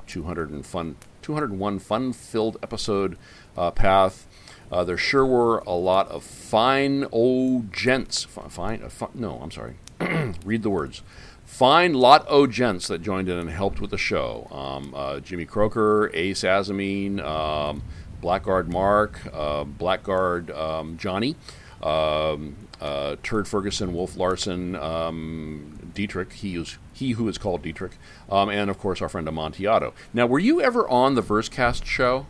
200 0.07 0.51
and 0.51 0.67
fun, 0.67 0.97
201 1.23 1.79
fun 1.79 2.13
filled 2.13 2.57
episode 2.63 3.17
uh, 3.57 3.71
path, 3.71 4.27
uh, 4.71 4.85
there 4.85 4.99
sure 4.99 5.25
were 5.25 5.59
a 5.59 5.73
lot 5.73 6.09
of 6.09 6.25
fine 6.25 7.07
old 7.13 7.73
gents. 7.73 8.25
Fine, 8.25 8.83
uh, 8.83 8.89
fine 8.89 9.11
no, 9.15 9.39
I'm 9.41 9.51
sorry. 9.51 9.77
Read 10.45 10.63
the 10.63 10.71
words. 10.71 11.03
Fine 11.45 11.95
lot 11.95 12.27
o 12.29 12.47
gents 12.47 12.89
that 12.89 13.03
joined 13.03 13.29
in 13.29 13.39
and 13.39 13.51
helped 13.51 13.81
with 13.81 13.91
the 13.91 13.99
show. 13.99 14.49
Um, 14.51 14.93
uh, 14.95 15.21
Jimmy 15.21 15.47
Croker, 15.47 16.11
Ace 16.13 16.43
Azamine, 16.43 17.21
um, 17.21 17.83
Blackguard 18.21 18.71
Mark, 18.71 19.21
uh, 19.33 19.65
Blackguard 19.65 20.51
um, 20.51 20.99
Johnny, 20.99 21.37
um, 21.83 22.57
uh, 22.81 23.17
Turd 23.23 23.49
Ferguson, 23.49 23.95
Wolf 23.95 24.17
Larson, 24.17 24.77
um, 24.77 25.78
Dietrich, 25.99 26.33
he, 26.33 26.55
is, 26.55 26.79
he 26.93 27.11
who 27.13 27.29
is 27.29 27.39
called 27.39 27.63
Dietrich, 27.63 27.93
um, 28.31 28.49
and 28.49 28.71
of 28.71 28.79
course 28.79 29.03
our 29.03 29.09
friend 29.09 29.27
Amontillado. 29.27 29.93
Now, 30.15 30.27
were 30.27 30.39
you 30.39 30.63
ever 30.63 30.89
on 30.89 31.17
the 31.17 31.23
Versecast 31.23 31.85
show? 31.85 32.27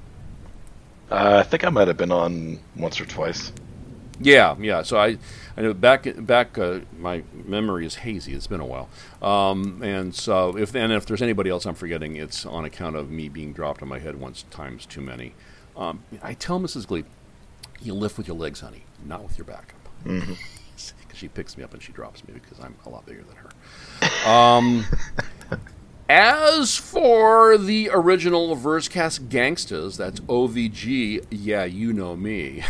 Uh, 1.10 1.36
I 1.40 1.42
think 1.42 1.64
I 1.64 1.68
might 1.68 1.86
have 1.86 1.98
been 1.98 2.10
on 2.10 2.60
once 2.74 2.98
or 2.98 3.04
twice. 3.04 3.52
Yeah, 4.20 4.56
yeah. 4.58 4.82
So 4.82 4.96
I, 4.96 5.18
I 5.54 5.60
know 5.60 5.74
back 5.74 6.06
back 6.16 6.56
uh, 6.56 6.80
my 6.98 7.22
memory 7.32 7.84
is 7.84 7.96
hazy. 7.96 8.32
It's 8.32 8.46
been 8.46 8.60
a 8.60 8.66
while, 8.66 8.88
um, 9.20 9.82
and 9.82 10.14
so 10.14 10.56
if 10.56 10.74
and 10.74 10.90
if 10.92 11.04
there's 11.04 11.22
anybody 11.22 11.50
else 11.50 11.66
I'm 11.66 11.74
forgetting, 11.74 12.16
it's 12.16 12.46
on 12.46 12.64
account 12.64 12.96
of 12.96 13.10
me 13.10 13.28
being 13.28 13.52
dropped 13.52 13.82
on 13.82 13.88
my 13.88 13.98
head 13.98 14.18
once 14.18 14.44
times 14.50 14.86
too 14.86 15.02
many. 15.02 15.34
Um, 15.76 16.02
I 16.22 16.32
tell 16.34 16.58
Mrs. 16.58 16.86
Gleep, 16.86 17.04
you 17.80 17.94
lift 17.94 18.16
with 18.16 18.26
your 18.26 18.36
legs, 18.36 18.60
honey, 18.60 18.84
not 19.04 19.22
with 19.22 19.38
your 19.38 19.44
back. 19.44 19.74
Mm-hmm. 20.04 20.32
she 21.18 21.28
picks 21.28 21.56
me 21.56 21.64
up 21.64 21.74
and 21.74 21.82
she 21.82 21.92
drops 21.92 22.26
me 22.26 22.34
because 22.34 22.58
I'm 22.60 22.74
a 22.86 22.88
lot 22.88 23.06
bigger 23.06 23.22
than 23.22 23.36
her. 23.36 23.47
Um, 24.26 24.84
as 26.08 26.76
for 26.76 27.56
the 27.58 27.90
original 27.92 28.56
Versecast 28.56 29.28
Gangstas, 29.28 29.96
that's 29.96 30.20
OVG, 30.20 31.26
yeah, 31.30 31.64
you 31.64 31.92
know 31.92 32.16
me. 32.16 32.64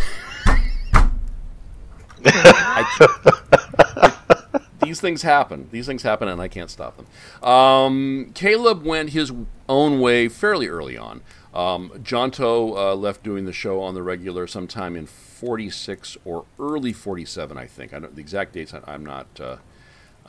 These 4.83 5.01
things 5.01 5.23
happen. 5.23 5.69
These 5.71 5.87
things 5.87 6.03
happen, 6.03 6.29
and 6.29 6.41
I 6.41 6.49
can't 6.49 6.71
stop 6.71 6.97
them. 6.97 7.07
Um, 7.47 8.31
Caleb 8.35 8.85
went 8.85 9.11
his 9.11 9.33
own 9.69 10.01
way 10.01 10.29
fairly 10.29 10.67
early 10.67 10.97
on. 10.97 11.21
Um, 11.53 11.91
Jonto 12.03 12.77
uh, 12.77 12.95
left 12.95 13.23
doing 13.23 13.45
the 13.45 13.53
show 13.53 13.81
on 13.83 13.95
the 13.95 14.03
regular 14.03 14.47
sometime 14.47 14.97
in 14.97 15.07
46 15.07 16.17
or 16.25 16.47
early 16.59 16.93
47, 16.93 17.59
I 17.59 17.67
think. 17.67 17.93
I 17.93 17.99
don't, 17.99 18.15
the 18.15 18.21
exact 18.21 18.53
dates 18.53 18.73
I, 18.73 18.95
am 18.95 19.05
not. 19.05 19.27
Uh, 19.39 19.57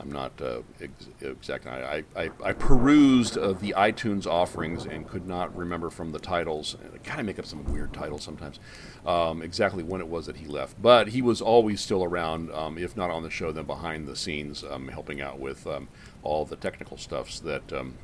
I'm 0.00 0.10
not 0.10 0.40
uh, 0.40 0.62
ex-. 0.80 1.50
I, 1.66 2.04
I, 2.16 2.30
I 2.42 2.52
perused 2.52 3.36
uh, 3.36 3.52
the 3.52 3.74
iTunes 3.76 4.26
offerings 4.26 4.86
and 4.86 5.06
could 5.06 5.26
not 5.26 5.54
remember 5.54 5.90
from 5.90 6.12
the 6.12 6.18
titles. 6.18 6.76
I 6.94 6.98
kind 6.98 7.20
of 7.20 7.26
make 7.26 7.38
up 7.38 7.46
some 7.46 7.64
weird 7.64 7.92
titles 7.92 8.22
sometimes. 8.22 8.58
Um, 9.04 9.42
exactly 9.42 9.82
when 9.82 10.00
it 10.00 10.08
was 10.08 10.26
that 10.26 10.36
he 10.36 10.46
left, 10.46 10.80
but 10.80 11.08
he 11.08 11.22
was 11.22 11.40
always 11.40 11.80
still 11.80 12.04
around, 12.04 12.50
um, 12.52 12.76
if 12.78 12.96
not 12.96 13.10
on 13.10 13.22
the 13.22 13.30
show, 13.30 13.52
then 13.52 13.64
behind 13.64 14.06
the 14.06 14.16
scenes, 14.16 14.62
um, 14.64 14.88
helping 14.88 15.20
out 15.20 15.38
with 15.38 15.66
um, 15.66 15.88
all 16.22 16.44
the 16.44 16.56
technical 16.56 16.96
stuffs 16.96 17.40
that 17.40 17.72
um, 17.72 17.94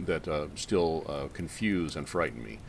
that 0.00 0.28
uh, 0.28 0.46
still 0.54 1.04
uh, 1.08 1.28
confuse 1.32 1.96
and 1.96 2.08
frighten 2.08 2.42
me. 2.42 2.60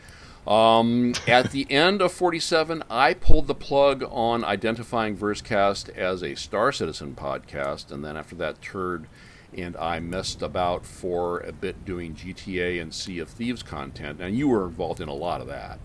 Um, 0.48 1.14
at 1.28 1.52
the 1.52 1.70
end 1.72 2.02
of 2.02 2.12
47, 2.12 2.84
I 2.90 3.14
pulled 3.14 3.48
the 3.48 3.56
plug 3.56 4.04
on 4.10 4.44
identifying 4.44 5.16
Versecast 5.16 5.96
as 5.96 6.24
a 6.24 6.36
Star 6.36 6.72
Citizen 6.72 7.16
podcast, 7.16 7.92
and 7.92 8.04
then 8.04 8.18
after 8.18 8.36
that, 8.36 8.62
Turd 8.62 9.08
and 9.56 9.76
I 9.78 10.00
messed 10.00 10.42
about 10.42 10.86
for 10.86 11.40
a 11.40 11.52
bit 11.52 11.86
doing 11.86 12.16
GTA 12.16 12.82
and 12.82 12.94
Sea 12.94 13.20
of 13.20 13.30
Thieves 13.30 13.64
content, 13.64 14.22
and 14.22 14.38
you 14.38 14.48
were 14.48 14.66
involved 14.66 15.02
in 15.02 15.10
a 15.10 15.14
lot 15.14 15.42
of 15.42 15.48
that. 15.48 15.80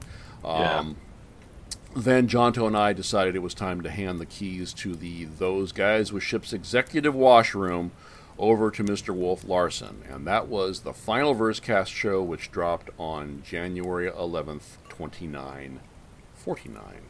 Um, 0.44 0.60
yeah. 0.60 0.84
Then 1.96 2.28
Jonto 2.28 2.66
and 2.66 2.76
I 2.76 2.92
decided 2.92 3.36
it 3.36 3.40
was 3.40 3.54
time 3.54 3.82
to 3.82 3.90
hand 3.90 4.18
the 4.18 4.26
keys 4.26 4.72
to 4.74 4.94
the 4.94 5.24
Those 5.24 5.72
Guys 5.72 6.12
with 6.12 6.22
Ships 6.22 6.52
executive 6.52 7.14
washroom 7.14 7.92
over 8.38 8.70
to 8.70 8.82
Mr. 8.82 9.14
Wolf 9.14 9.46
Larson, 9.46 10.02
and 10.08 10.26
that 10.26 10.48
was 10.48 10.80
the 10.80 10.92
final 10.92 11.34
Versecast 11.34 11.88
show, 11.88 12.22
which 12.22 12.50
dropped 12.50 12.90
on 12.98 13.42
January 13.44 14.10
11th, 14.10 14.78
2949. 14.88 17.00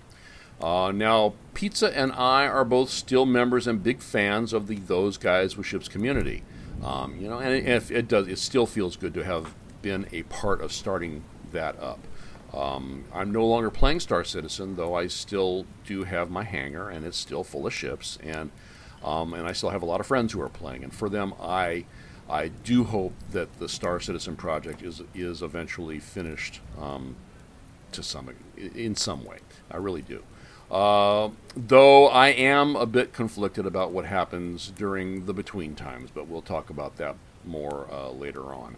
Uh, 0.61 0.93
now, 0.93 1.35
Pizza 1.55 1.97
and 1.97 2.13
I 2.13 2.47
are 2.47 2.65
both 2.65 2.91
still 2.91 3.27
members 3.27 3.67
and 3.67 3.83
big 3.83 4.01
fans 4.01 4.53
of 4.53 4.67
the 4.67 4.77
Those 4.77 5.17
Guys 5.17 5.57
with 5.57 5.67
Ships 5.67 5.89
community. 5.89 6.43
Um, 6.83 7.17
you 7.19 7.29
know, 7.29 7.39
and 7.39 7.53
it, 7.53 7.91
it, 7.91 8.09
does, 8.09 8.29
it 8.29 8.39
still 8.39 8.67
feels 8.67 8.97
good 8.97 9.15
to 9.15 9.25
have 9.25 9.55
been 9.83 10.07
a 10.13 10.23
part 10.25 10.61
of 10.61 10.73
starting 10.73 11.25
that 11.53 11.81
up. 11.81 12.01
Um, 12.53 13.05
I'm 13.13 13.33
no 13.33 13.47
longer 13.47 13.71
playing 13.71 14.01
Star 14.01 14.23
Citizen, 14.23 14.77
though 14.77 14.95
I 14.95 15.09
still 15.09 15.67
do 15.85 16.05
have 16.05 16.31
my 16.31 16.45
hangar, 16.45 16.89
and 16.89 17.05
it's 17.05 17.17
still 17.17 17.43
full 17.43 17.67
of 17.67 17.75
ships. 17.75 18.19
And 18.23 18.51
um, 19.05 19.35
and 19.35 19.47
I 19.47 19.53
still 19.53 19.71
have 19.71 19.83
a 19.83 19.87
lot 19.87 20.01
of 20.01 20.07
friends 20.07 20.33
who 20.33 20.41
are 20.41 20.49
playing. 20.49 20.83
And 20.83 20.93
for 20.93 21.09
them, 21.09 21.35
I 21.41 21.85
I 22.29 22.49
do 22.49 22.85
hope 22.85 23.13
that 23.33 23.59
the 23.59 23.69
Star 23.69 24.01
Citizen 24.01 24.37
project 24.37 24.83
is 24.83 25.03
is 25.15 25.43
eventually 25.43 25.99
finished 25.99 26.61
um, 26.81 27.17
to 27.93 28.03
some 28.03 28.31
in 28.57 28.97
some 28.97 29.25
way. 29.25 29.39
I 29.71 29.77
really 29.77 30.03
do. 30.03 30.23
Uh, 30.71 31.31
though 31.55 32.09
I 32.09 32.29
am 32.29 32.75
a 32.75 32.87
bit 32.87 33.13
conflicted 33.13 33.67
about 33.67 33.93
what 33.93 34.07
happens 34.07 34.73
during 34.75 35.27
the 35.27 35.35
between 35.35 35.75
times, 35.75 36.11
but 36.13 36.27
we'll 36.27 36.43
talk 36.43 36.71
about 36.71 36.97
that 36.97 37.17
more 37.45 37.87
uh, 37.93 38.11
later 38.11 38.55
on. 38.55 38.77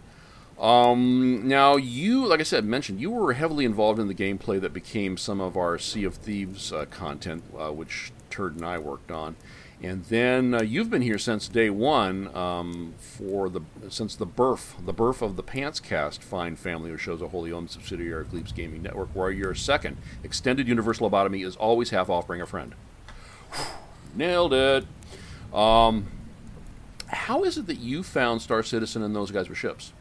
Um, 0.59 1.47
now, 1.47 1.75
you, 1.75 2.25
like 2.25 2.39
I 2.39 2.43
said, 2.43 2.65
mentioned 2.65 2.99
you 2.99 3.11
were 3.11 3.33
heavily 3.33 3.63
involved 3.63 3.99
in 3.99 4.07
the 4.07 4.15
gameplay 4.15 4.59
that 4.59 4.73
became 4.73 5.15
some 5.15 5.39
of 5.39 5.55
our 5.55 5.77
Sea 5.77 6.03
of 6.03 6.15
Thieves 6.15 6.73
uh, 6.73 6.85
content, 6.85 7.43
uh, 7.57 7.71
which 7.71 8.11
Turd 8.29 8.55
and 8.55 8.65
I 8.65 8.79
worked 8.79 9.11
on. 9.11 9.35
And 9.81 10.05
then 10.05 10.55
uh, 10.55 10.63
you've 10.63 10.89
been 10.89 11.03
here 11.03 11.19
since 11.19 11.47
day 11.47 11.69
one 11.69 12.35
um, 12.35 12.95
for 12.97 13.47
the 13.47 13.61
since 13.89 14.15
the 14.15 14.25
birth 14.25 14.75
the 14.83 14.93
birth 14.93 15.21
of 15.21 15.35
the 15.35 15.43
Pantscast 15.43 16.19
fine 16.19 16.55
family, 16.55 16.91
which 16.91 17.01
shows 17.01 17.21
a 17.21 17.27
wholly 17.27 17.51
owned 17.51 17.69
subsidiary 17.69 18.21
of 18.21 18.31
Gleeps 18.31 18.51
Gaming 18.51 18.81
Network, 18.81 19.09
where 19.13 19.29
your 19.29 19.53
second 19.53 19.97
extended 20.23 20.67
universal 20.67 21.09
lobotomy 21.09 21.45
is 21.45 21.55
always 21.55 21.91
half 21.91 22.09
off. 22.09 22.25
Bring 22.25 22.41
a 22.41 22.47
friend. 22.47 22.73
Nailed 24.15 24.53
it. 24.53 24.85
Um, 25.53 26.07
how 27.07 27.43
is 27.43 27.57
it 27.57 27.67
that 27.67 27.77
you 27.77 28.01
found 28.01 28.41
Star 28.41 28.63
Citizen 28.63 29.03
and 29.03 29.15
those 29.15 29.29
guys 29.29 29.47
were 29.47 29.55
ships? 29.55 29.93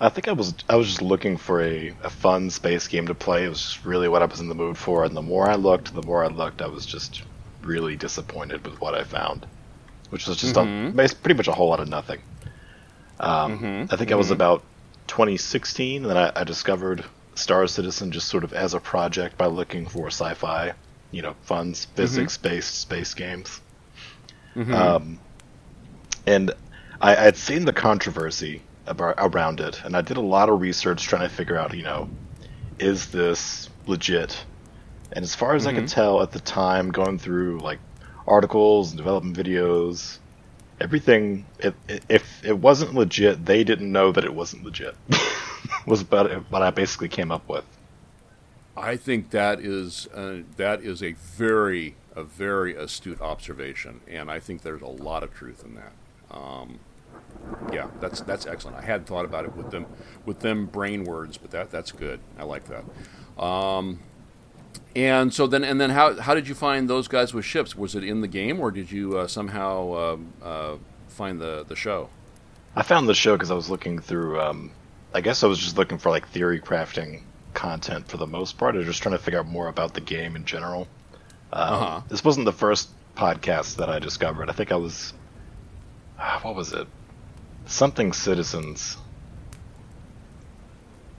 I 0.00 0.08
think 0.08 0.26
I 0.26 0.32
was 0.32 0.54
I 0.70 0.76
was 0.76 0.88
just 0.88 1.02
looking 1.02 1.36
for 1.36 1.62
a, 1.62 1.94
a 2.02 2.08
fun 2.10 2.48
space 2.48 2.88
game 2.88 3.06
to 3.08 3.14
play. 3.14 3.44
It 3.44 3.50
was 3.50 3.78
really 3.84 4.08
what 4.08 4.22
I 4.22 4.24
was 4.24 4.40
in 4.40 4.48
the 4.48 4.54
mood 4.54 4.78
for, 4.78 5.04
and 5.04 5.14
the 5.14 5.22
more 5.22 5.48
I 5.50 5.54
looked, 5.54 5.94
the 5.94 6.02
more 6.02 6.24
I 6.24 6.28
looked, 6.28 6.62
I 6.62 6.66
was 6.66 6.86
just 6.86 7.22
really 7.64 7.96
disappointed 7.96 8.66
with 8.66 8.80
what 8.80 8.94
I 8.94 9.04
found, 9.04 9.46
which 10.10 10.26
was 10.26 10.36
just 10.38 10.54
Mhm. 10.54 10.98
a, 10.98 11.14
pretty 11.16 11.36
much 11.36 11.48
a 11.48 11.52
whole 11.52 11.68
lot 11.68 11.80
of 11.80 11.88
nothing. 11.88 12.20
Um, 13.20 13.58
Mhm, 13.58 13.88
I 13.90 13.96
think 13.96 14.10
it 14.10 14.16
was 14.16 14.30
mhm. 14.30 14.32
about 14.32 14.62
2016 15.06 16.04
that 16.04 16.16
I, 16.16 16.40
I 16.40 16.44
discovered 16.44 17.04
Star 17.34 17.66
Citizen 17.66 18.12
just 18.12 18.28
sort 18.28 18.44
of 18.44 18.52
as 18.52 18.74
a 18.74 18.80
project 18.80 19.36
by 19.36 19.46
looking 19.46 19.86
for 19.86 20.08
sci-fi, 20.08 20.74
you 21.10 21.22
know, 21.22 21.34
fun 21.42 21.74
physics-based 21.74 22.74
space 22.80 23.14
games. 23.14 23.60
Mhm. 24.56 24.72
Um, 24.72 25.20
and 26.26 26.52
I, 27.00 27.16
I'd 27.26 27.36
seen 27.36 27.64
the 27.64 27.72
controversy 27.72 28.62
about, 28.86 29.14
around 29.18 29.60
it, 29.60 29.82
and 29.84 29.96
I 29.96 30.00
did 30.02 30.16
a 30.16 30.20
lot 30.22 30.48
of 30.48 30.60
research 30.60 31.04
trying 31.04 31.28
to 31.28 31.34
figure 31.34 31.56
out, 31.56 31.74
you 31.74 31.82
know, 31.82 32.08
is 32.78 33.06
this 33.10 33.70
legit? 33.86 34.44
And 35.12 35.22
as 35.22 35.34
far 35.34 35.54
as 35.54 35.66
I 35.66 35.72
could 35.72 35.84
Mhm. 35.84 35.90
tell 35.92 36.22
at 36.22 36.32
the 36.32 36.40
time, 36.40 36.90
going 36.90 37.18
through 37.18 37.60
like 37.60 37.78
articles 38.26 38.90
and 38.90 38.96
development 38.96 39.36
videos, 39.36 40.18
everything, 40.80 41.46
it, 41.58 41.74
it, 41.88 42.04
if 42.08 42.44
it 42.44 42.58
wasn't 42.58 42.94
legit, 42.94 43.44
they 43.46 43.64
didn't 43.64 43.90
know 43.92 44.12
that 44.12 44.24
it 44.24 44.34
wasn't 44.34 44.64
legit. 44.64 44.96
was 45.86 46.00
about 46.00 46.30
what 46.50 46.62
I 46.62 46.70
basically 46.70 47.08
came 47.08 47.30
up 47.30 47.48
with. 47.48 47.64
I 48.76 48.96
think 48.96 49.30
that 49.30 49.60
is 49.60 50.08
uh, 50.14 50.38
that 50.56 50.82
is 50.82 51.02
a 51.02 51.12
very 51.12 51.94
a 52.16 52.24
very 52.24 52.74
astute 52.74 53.20
observation, 53.20 54.00
and 54.08 54.30
I 54.30 54.40
think 54.40 54.62
there's 54.62 54.82
a 54.82 54.86
lot 54.86 55.22
of 55.22 55.32
truth 55.32 55.64
in 55.64 55.74
that. 55.76 55.92
Um, 56.30 56.78
yeah, 57.72 57.86
that's 58.00 58.20
that's 58.20 58.46
excellent. 58.46 58.76
I 58.76 58.82
hadn't 58.82 59.06
thought 59.06 59.24
about 59.24 59.44
it 59.44 59.54
with 59.56 59.70
them 59.70 59.86
with 60.26 60.40
them 60.40 60.66
brain 60.66 61.04
words, 61.04 61.36
but 61.36 61.50
that 61.52 61.70
that's 61.70 61.92
good. 61.92 62.20
I 62.38 62.42
like 62.44 62.64
that. 62.66 63.42
Um, 63.42 64.00
and 64.96 65.32
so 65.34 65.46
then 65.46 65.64
and 65.64 65.80
then 65.80 65.90
how 65.90 66.20
how 66.20 66.34
did 66.34 66.46
you 66.48 66.54
find 66.54 66.88
those 66.88 67.08
guys 67.08 67.34
with 67.34 67.44
ships? 67.44 67.76
Was 67.76 67.94
it 67.94 68.04
in 68.04 68.20
the 68.20 68.28
game, 68.28 68.60
or 68.60 68.70
did 68.70 68.90
you 68.92 69.18
uh, 69.18 69.26
somehow 69.26 69.94
um 70.12 70.32
uh, 70.42 70.76
find 71.08 71.40
the 71.40 71.64
the 71.66 71.76
show? 71.76 72.08
I 72.76 72.82
found 72.82 73.08
the 73.08 73.14
show 73.14 73.34
because 73.36 73.50
I 73.50 73.54
was 73.54 73.70
looking 73.70 73.98
through. 74.00 74.40
Um, 74.40 74.70
I 75.12 75.20
guess 75.20 75.44
I 75.44 75.46
was 75.46 75.58
just 75.60 75.76
looking 75.78 75.98
for 75.98 76.10
like 76.10 76.26
theory 76.28 76.60
crafting 76.60 77.22
content 77.54 78.08
for 78.08 78.16
the 78.16 78.26
most 78.26 78.58
part. 78.58 78.74
I 78.74 78.78
was 78.78 78.86
just 78.86 79.00
trying 79.02 79.16
to 79.16 79.22
figure 79.22 79.38
out 79.38 79.46
more 79.46 79.68
about 79.68 79.94
the 79.94 80.00
game 80.00 80.34
in 80.36 80.44
general. 80.44 80.88
Um, 81.52 81.72
Uh-huh. 81.74 82.00
This 82.08 82.24
wasn't 82.24 82.46
the 82.46 82.52
first 82.52 82.88
podcast 83.16 83.76
that 83.76 83.88
I 83.88 84.00
discovered. 84.00 84.50
I 84.50 84.52
think 84.52 84.72
I 84.72 84.76
was. 84.76 85.12
ah, 86.18 86.40
What 86.42 86.56
was 86.56 86.72
it? 86.72 86.88
Something 87.66 88.12
Citizens. 88.12 88.96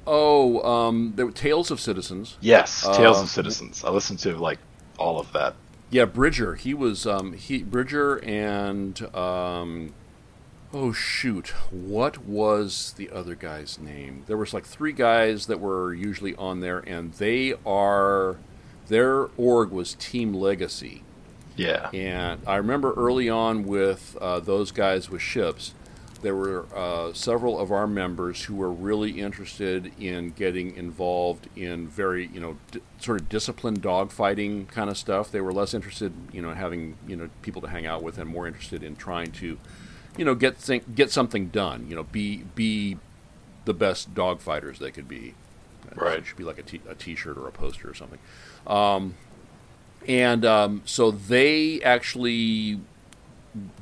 Oh, 0.08 0.62
um, 0.64 1.14
there 1.16 1.26
were 1.26 1.32
Tales 1.32 1.72
of 1.72 1.80
Citizens. 1.80 2.38
Yes, 2.42 2.82
Tales 2.96 3.18
Uh, 3.18 3.24
of 3.24 3.30
Citizens. 3.30 3.84
I 3.84 3.90
listened 3.90 4.20
to 4.20 4.38
like 4.38 4.60
all 4.98 5.20
of 5.20 5.32
that. 5.34 5.56
Yeah, 5.90 6.06
Bridger. 6.06 6.56
He 6.56 6.74
was 6.74 7.06
um, 7.08 7.34
he 7.34 7.64
Bridger 7.64 8.18
and 8.24 9.00
um, 9.16 9.94
oh 10.74 10.92
shoot, 10.92 11.50
what 11.72 12.18
was 12.20 12.94
the 12.98 13.10
other 13.10 13.36
guy's 13.36 13.80
name? 13.80 14.24
There 14.28 14.38
was 14.38 14.54
like 14.54 14.66
three 14.66 14.92
guys 14.94 15.48
that 15.48 15.60
were 15.60 15.94
usually 15.94 16.36
on 16.36 16.60
there, 16.60 16.80
and 16.80 17.14
they 17.14 17.54
are 17.66 18.38
their 18.88 19.30
org 19.38 19.72
was 19.72 19.96
Team 19.96 20.34
Legacy. 20.34 21.02
Yeah. 21.56 21.90
And 21.94 22.42
I 22.46 22.58
remember 22.58 22.94
early 22.94 23.30
on 23.30 23.64
with 23.64 24.18
uh, 24.20 24.42
those 24.42 24.72
guys 24.72 25.10
with 25.10 25.22
ships, 25.22 25.74
there 26.26 26.36
were 26.36 26.66
uh, 26.76 27.14
several 27.14 27.60
of 27.60 27.72
our 27.72 27.86
members 27.86 28.46
who 28.46 28.56
were 28.56 28.72
really 28.72 29.22
interested 29.22 29.92
in 30.00 30.32
getting 30.32 30.76
involved 30.76 31.48
in 31.56 31.88
very, 31.88 32.26
you 32.26 32.40
know, 32.40 32.58
d- 32.72 32.82
sort 33.00 33.22
of 33.22 33.30
disciplined 33.30 33.84
dogfighting 33.84 34.68
kind 34.68 34.90
of 34.90 34.98
stuff. 34.98 35.30
They 35.30 35.40
were 35.40 35.54
less 35.54 35.76
interested, 35.76 36.12
you 36.34 36.42
know, 36.42 36.50
in 36.50 36.58
having 36.58 36.98
you 37.08 37.16
know 37.16 37.30
people 37.44 37.62
to 37.62 37.68
hang 37.68 37.86
out 37.86 38.02
with, 38.02 38.18
and 38.18 38.28
more 38.28 38.48
interested 38.48 38.82
in 38.82 38.96
trying 38.96 39.34
to, 39.34 39.60
you 40.18 40.26
know, 40.26 40.34
get 40.34 40.60
th- 40.60 40.82
get 40.96 41.12
something 41.12 41.50
done. 41.50 41.86
You 41.88 41.96
know, 41.96 42.04
be 42.04 42.38
be 42.56 42.98
the 43.66 43.76
best 43.76 44.16
dogfighters 44.16 44.80
they 44.80 44.90
could 44.90 45.08
be. 45.08 45.36
Right. 45.94 46.18
It 46.18 46.26
should 46.26 46.38
be 46.38 46.44
like 46.44 46.58
a 46.58 46.64
t- 46.64 46.82
a 46.90 46.96
T-shirt 46.96 47.38
or 47.38 47.48
a 47.48 47.52
poster 47.52 47.88
or 47.88 47.94
something. 47.94 48.20
Um, 48.66 49.14
and 50.08 50.44
um, 50.44 50.82
so 50.86 51.12
they 51.12 51.84
actually 51.84 52.80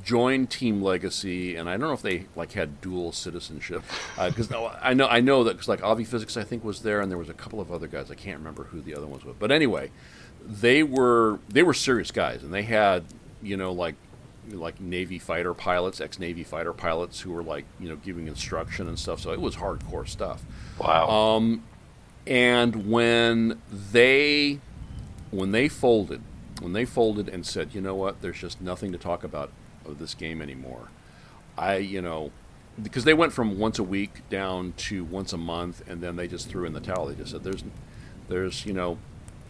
joined 0.03 0.49
Team 0.49 0.81
Legacy, 0.81 1.55
and 1.55 1.69
I 1.69 1.73
don't 1.73 1.87
know 1.87 1.93
if 1.93 2.01
they 2.01 2.25
like 2.35 2.51
had 2.53 2.81
dual 2.81 3.11
citizenship 3.11 3.83
because 4.17 4.51
I 4.51 4.93
know 4.93 5.07
I 5.07 5.21
know 5.21 5.43
that 5.43 5.53
because 5.53 5.67
like 5.67 5.83
Avi 5.83 6.03
Physics 6.03 6.37
I 6.37 6.43
think 6.43 6.63
was 6.63 6.81
there, 6.81 7.01
and 7.01 7.09
there 7.09 7.17
was 7.17 7.29
a 7.29 7.33
couple 7.33 7.59
of 7.59 7.71
other 7.71 7.87
guys 7.87 8.11
I 8.11 8.15
can't 8.15 8.37
remember 8.37 8.65
who 8.65 8.81
the 8.81 8.95
other 8.95 9.07
ones 9.07 9.23
were. 9.25 9.33
But 9.33 9.51
anyway, 9.51 9.91
they 10.45 10.83
were 10.83 11.39
they 11.49 11.63
were 11.63 11.73
serious 11.73 12.11
guys, 12.11 12.43
and 12.43 12.53
they 12.53 12.63
had 12.63 13.05
you 13.41 13.57
know 13.57 13.71
like 13.71 13.95
like 14.49 14.79
Navy 14.79 15.19
fighter 15.19 15.53
pilots, 15.53 16.01
ex 16.01 16.19
Navy 16.19 16.43
fighter 16.43 16.73
pilots 16.73 17.21
who 17.21 17.31
were 17.31 17.43
like 17.43 17.65
you 17.79 17.89
know 17.89 17.95
giving 17.95 18.27
instruction 18.27 18.87
and 18.87 18.99
stuff. 18.99 19.19
So 19.21 19.31
it 19.31 19.41
was 19.41 19.55
hardcore 19.55 20.07
stuff. 20.07 20.43
Wow. 20.79 21.09
Um, 21.09 21.63
and 22.27 22.89
when 22.89 23.61
they 23.71 24.59
when 25.31 25.51
they 25.51 25.67
folded, 25.67 26.21
when 26.61 26.73
they 26.73 26.85
folded 26.85 27.27
and 27.27 27.45
said, 27.45 27.73
you 27.73 27.81
know 27.81 27.95
what, 27.95 28.21
there's 28.21 28.39
just 28.39 28.61
nothing 28.61 28.91
to 28.91 28.97
talk 28.97 29.23
about 29.23 29.49
of 29.85 29.99
this 29.99 30.13
game 30.13 30.41
anymore. 30.41 30.89
I, 31.57 31.77
you 31.77 32.01
know, 32.01 32.31
because 32.81 33.03
they 33.03 33.13
went 33.13 33.33
from 33.33 33.59
once 33.59 33.77
a 33.77 33.83
week 33.83 34.27
down 34.29 34.73
to 34.77 35.03
once 35.03 35.33
a 35.33 35.37
month, 35.37 35.87
and 35.87 36.01
then 36.01 36.15
they 36.15 36.27
just 36.27 36.49
threw 36.49 36.65
in 36.65 36.73
the 36.73 36.79
towel. 36.79 37.05
They 37.05 37.15
just 37.15 37.31
said, 37.31 37.43
there's, 37.43 37.63
there's, 38.27 38.65
you 38.65 38.73
know, 38.73 38.97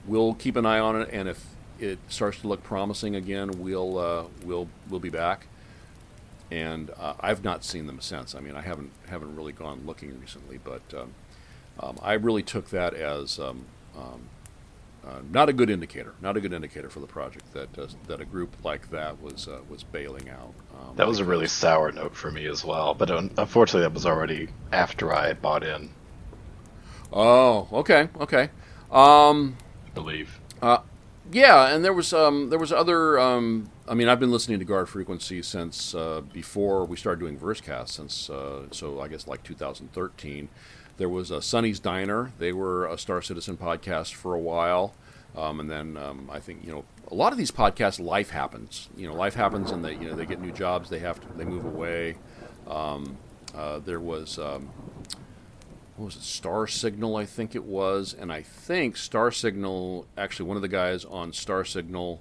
we'll 0.05 0.33
keep 0.33 0.55
an 0.55 0.65
eye 0.65 0.79
on 0.79 1.01
it, 1.01 1.09
and 1.11 1.29
if 1.29 1.45
it 1.79 1.99
starts 2.07 2.39
to 2.41 2.47
look 2.47 2.63
promising 2.63 3.15
again, 3.15 3.51
we'll, 3.57 3.97
uh, 3.97 4.25
we'll, 4.43 4.67
we'll 4.89 4.99
be 4.99 5.09
back. 5.09 5.47
And 6.51 6.91
uh, 6.99 7.13
I've 7.19 7.43
not 7.43 7.63
seen 7.63 7.87
them 7.87 7.99
since. 8.01 8.35
I 8.35 8.39
mean, 8.39 8.55
I 8.55 8.61
haven't 8.61 8.91
haven't 9.09 9.35
really 9.35 9.53
gone 9.53 9.83
looking 9.87 10.19
recently, 10.19 10.59
but 10.63 10.81
um, 10.93 11.13
um, 11.79 11.97
I 12.03 12.13
really 12.13 12.43
took 12.43 12.69
that 12.69 12.93
as 12.93 13.39
um, 13.39 13.65
um, 13.97 14.29
uh, 15.05 15.19
not 15.31 15.49
a 15.49 15.53
good 15.53 15.69
indicator, 15.69 16.13
not 16.21 16.37
a 16.37 16.41
good 16.41 16.53
indicator 16.53 16.89
for 16.89 17.01
the 17.01 17.07
project 17.07 17.51
that 17.53 17.77
uh, 17.77 17.87
that 18.07 18.21
a 18.21 18.25
group 18.25 18.55
like 18.63 18.89
that 18.91 19.21
was 19.21 19.47
uh, 19.47 19.59
was 19.69 19.83
bailing 19.83 20.29
out. 20.29 20.53
Um, 20.73 20.95
that 20.95 21.07
was 21.07 21.19
a 21.19 21.25
really 21.25 21.47
sour 21.47 21.91
note 21.91 22.15
for 22.15 22.31
me 22.31 22.45
as 22.45 22.63
well. 22.63 22.93
But 22.93 23.09
unfortunately, 23.11 23.81
that 23.81 23.93
was 23.93 24.05
already 24.05 24.47
after 24.71 25.13
I 25.13 25.27
had 25.27 25.41
bought 25.41 25.63
in. 25.63 25.89
Oh, 27.11 27.67
okay, 27.73 28.09
okay. 28.19 28.49
Um, 28.91 29.57
I 29.87 29.89
believe. 29.93 30.39
Uh, 30.61 30.79
yeah, 31.31 31.73
and 31.73 31.83
there 31.83 31.93
was 31.93 32.13
um, 32.13 32.49
there 32.49 32.59
was 32.59 32.71
other. 32.71 33.19
Um, 33.19 33.69
I 33.87 33.95
mean, 33.95 34.07
I've 34.07 34.19
been 34.19 34.31
listening 34.31 34.59
to 34.59 34.65
Guard 34.65 34.87
Frequency 34.87 35.41
since 35.41 35.93
uh, 35.93 36.21
before 36.31 36.85
we 36.85 36.95
started 36.95 37.19
doing 37.19 37.37
Versecast. 37.37 37.89
Since 37.89 38.29
uh, 38.29 38.63
so, 38.71 39.01
I 39.01 39.07
guess 39.09 39.27
like 39.27 39.43
2013. 39.43 40.49
There 40.97 41.09
was 41.09 41.31
a 41.31 41.41
Sonny's 41.41 41.79
Diner. 41.79 42.31
They 42.37 42.53
were 42.53 42.85
a 42.85 42.97
Star 42.97 43.21
Citizen 43.21 43.57
podcast 43.57 44.13
for 44.13 44.33
a 44.33 44.39
while, 44.39 44.93
um, 45.35 45.59
and 45.59 45.69
then 45.69 45.97
um, 45.97 46.29
I 46.31 46.39
think 46.39 46.63
you 46.63 46.71
know 46.71 46.85
a 47.11 47.15
lot 47.15 47.31
of 47.31 47.37
these 47.37 47.51
podcasts. 47.51 47.99
Life 47.99 48.29
happens. 48.29 48.89
You 48.95 49.07
know, 49.07 49.15
life 49.15 49.33
happens, 49.35 49.71
and 49.71 49.83
they 49.83 49.93
you 49.93 50.09
know 50.09 50.15
they 50.15 50.25
get 50.25 50.39
new 50.39 50.51
jobs. 50.51 50.89
They 50.89 50.99
have 50.99 51.19
to 51.21 51.27
they 51.37 51.45
move 51.45 51.65
away. 51.65 52.15
Um, 52.67 53.17
uh, 53.55 53.79
there 53.79 53.99
was. 53.99 54.37
Um, 54.37 54.69
what 55.95 56.05
was 56.05 56.15
it, 56.15 56.23
Star 56.23 56.65
Signal, 56.65 57.15
I 57.17 57.25
think 57.25 57.53
it 57.53 57.63
was, 57.63 58.15
and 58.19 58.33
I 58.33 58.41
think 58.41 58.97
Star 58.97 59.31
Signal, 59.31 60.07
actually, 60.17 60.47
one 60.47 60.55
of 60.55 60.63
the 60.63 60.67
guys 60.67 61.05
on 61.05 61.33
Star 61.33 61.63
Signal 61.63 62.19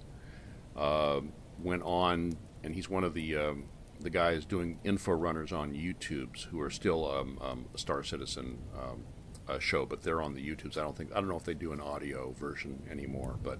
uh, 0.76 1.20
went 1.62 1.82
on, 1.82 2.36
and 2.62 2.74
he's 2.74 2.90
one 2.90 3.02
of 3.02 3.14
the 3.14 3.34
um, 3.34 3.64
the 4.02 4.10
guys 4.10 4.44
doing 4.44 4.78
info 4.84 5.12
runners 5.12 5.52
on 5.52 5.72
YouTube's 5.72 6.44
who 6.44 6.60
are 6.60 6.70
still 6.70 7.10
um, 7.10 7.38
um, 7.40 7.64
a 7.74 7.78
Star 7.78 8.02
Citizen 8.02 8.58
um, 8.76 9.04
uh, 9.48 9.58
show, 9.58 9.84
but 9.84 10.02
they're 10.02 10.22
on 10.22 10.34
the 10.34 10.40
YouTube's. 10.40 10.78
I 10.78 10.82
don't 10.82 10.96
think 10.96 11.10
I 11.12 11.16
don't 11.16 11.28
know 11.28 11.36
if 11.36 11.44
they 11.44 11.54
do 11.54 11.72
an 11.72 11.80
audio 11.80 12.32
version 12.38 12.82
anymore, 12.90 13.36
but 13.42 13.58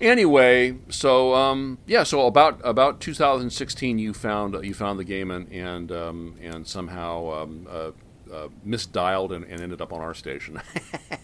anyway, 0.00 0.76
so 0.88 1.34
um, 1.34 1.78
yeah, 1.86 2.02
so 2.02 2.26
about 2.26 2.60
about 2.64 3.00
2016, 3.00 3.98
you 3.98 4.14
found 4.14 4.64
you 4.64 4.74
found 4.74 4.98
the 4.98 5.04
game 5.04 5.30
and 5.30 5.52
and 5.52 5.92
um, 5.92 6.36
and 6.40 6.66
somehow 6.66 7.42
um, 7.42 7.66
uh, 7.70 7.90
uh, 8.32 8.48
misdialed 8.66 9.34
and, 9.34 9.44
and 9.44 9.60
ended 9.60 9.80
up 9.80 9.92
on 9.92 10.00
our 10.00 10.14
station. 10.14 10.60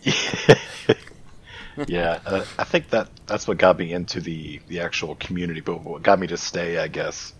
yeah, 1.87 2.21
uh, 2.27 2.45
I 2.59 2.65
think 2.65 2.91
that 2.91 3.09
that's 3.27 3.49
what 3.49 3.59
got 3.59 3.79
me 3.79 3.93
into 3.93 4.21
the 4.21 4.61
the 4.69 4.81
actual 4.81 5.15
community. 5.15 5.61
But 5.61 5.83
what 5.83 6.03
got 6.03 6.19
me 6.19 6.27
to 6.29 6.37
stay, 6.37 6.79
I 6.79 6.89
guess, 6.89 7.33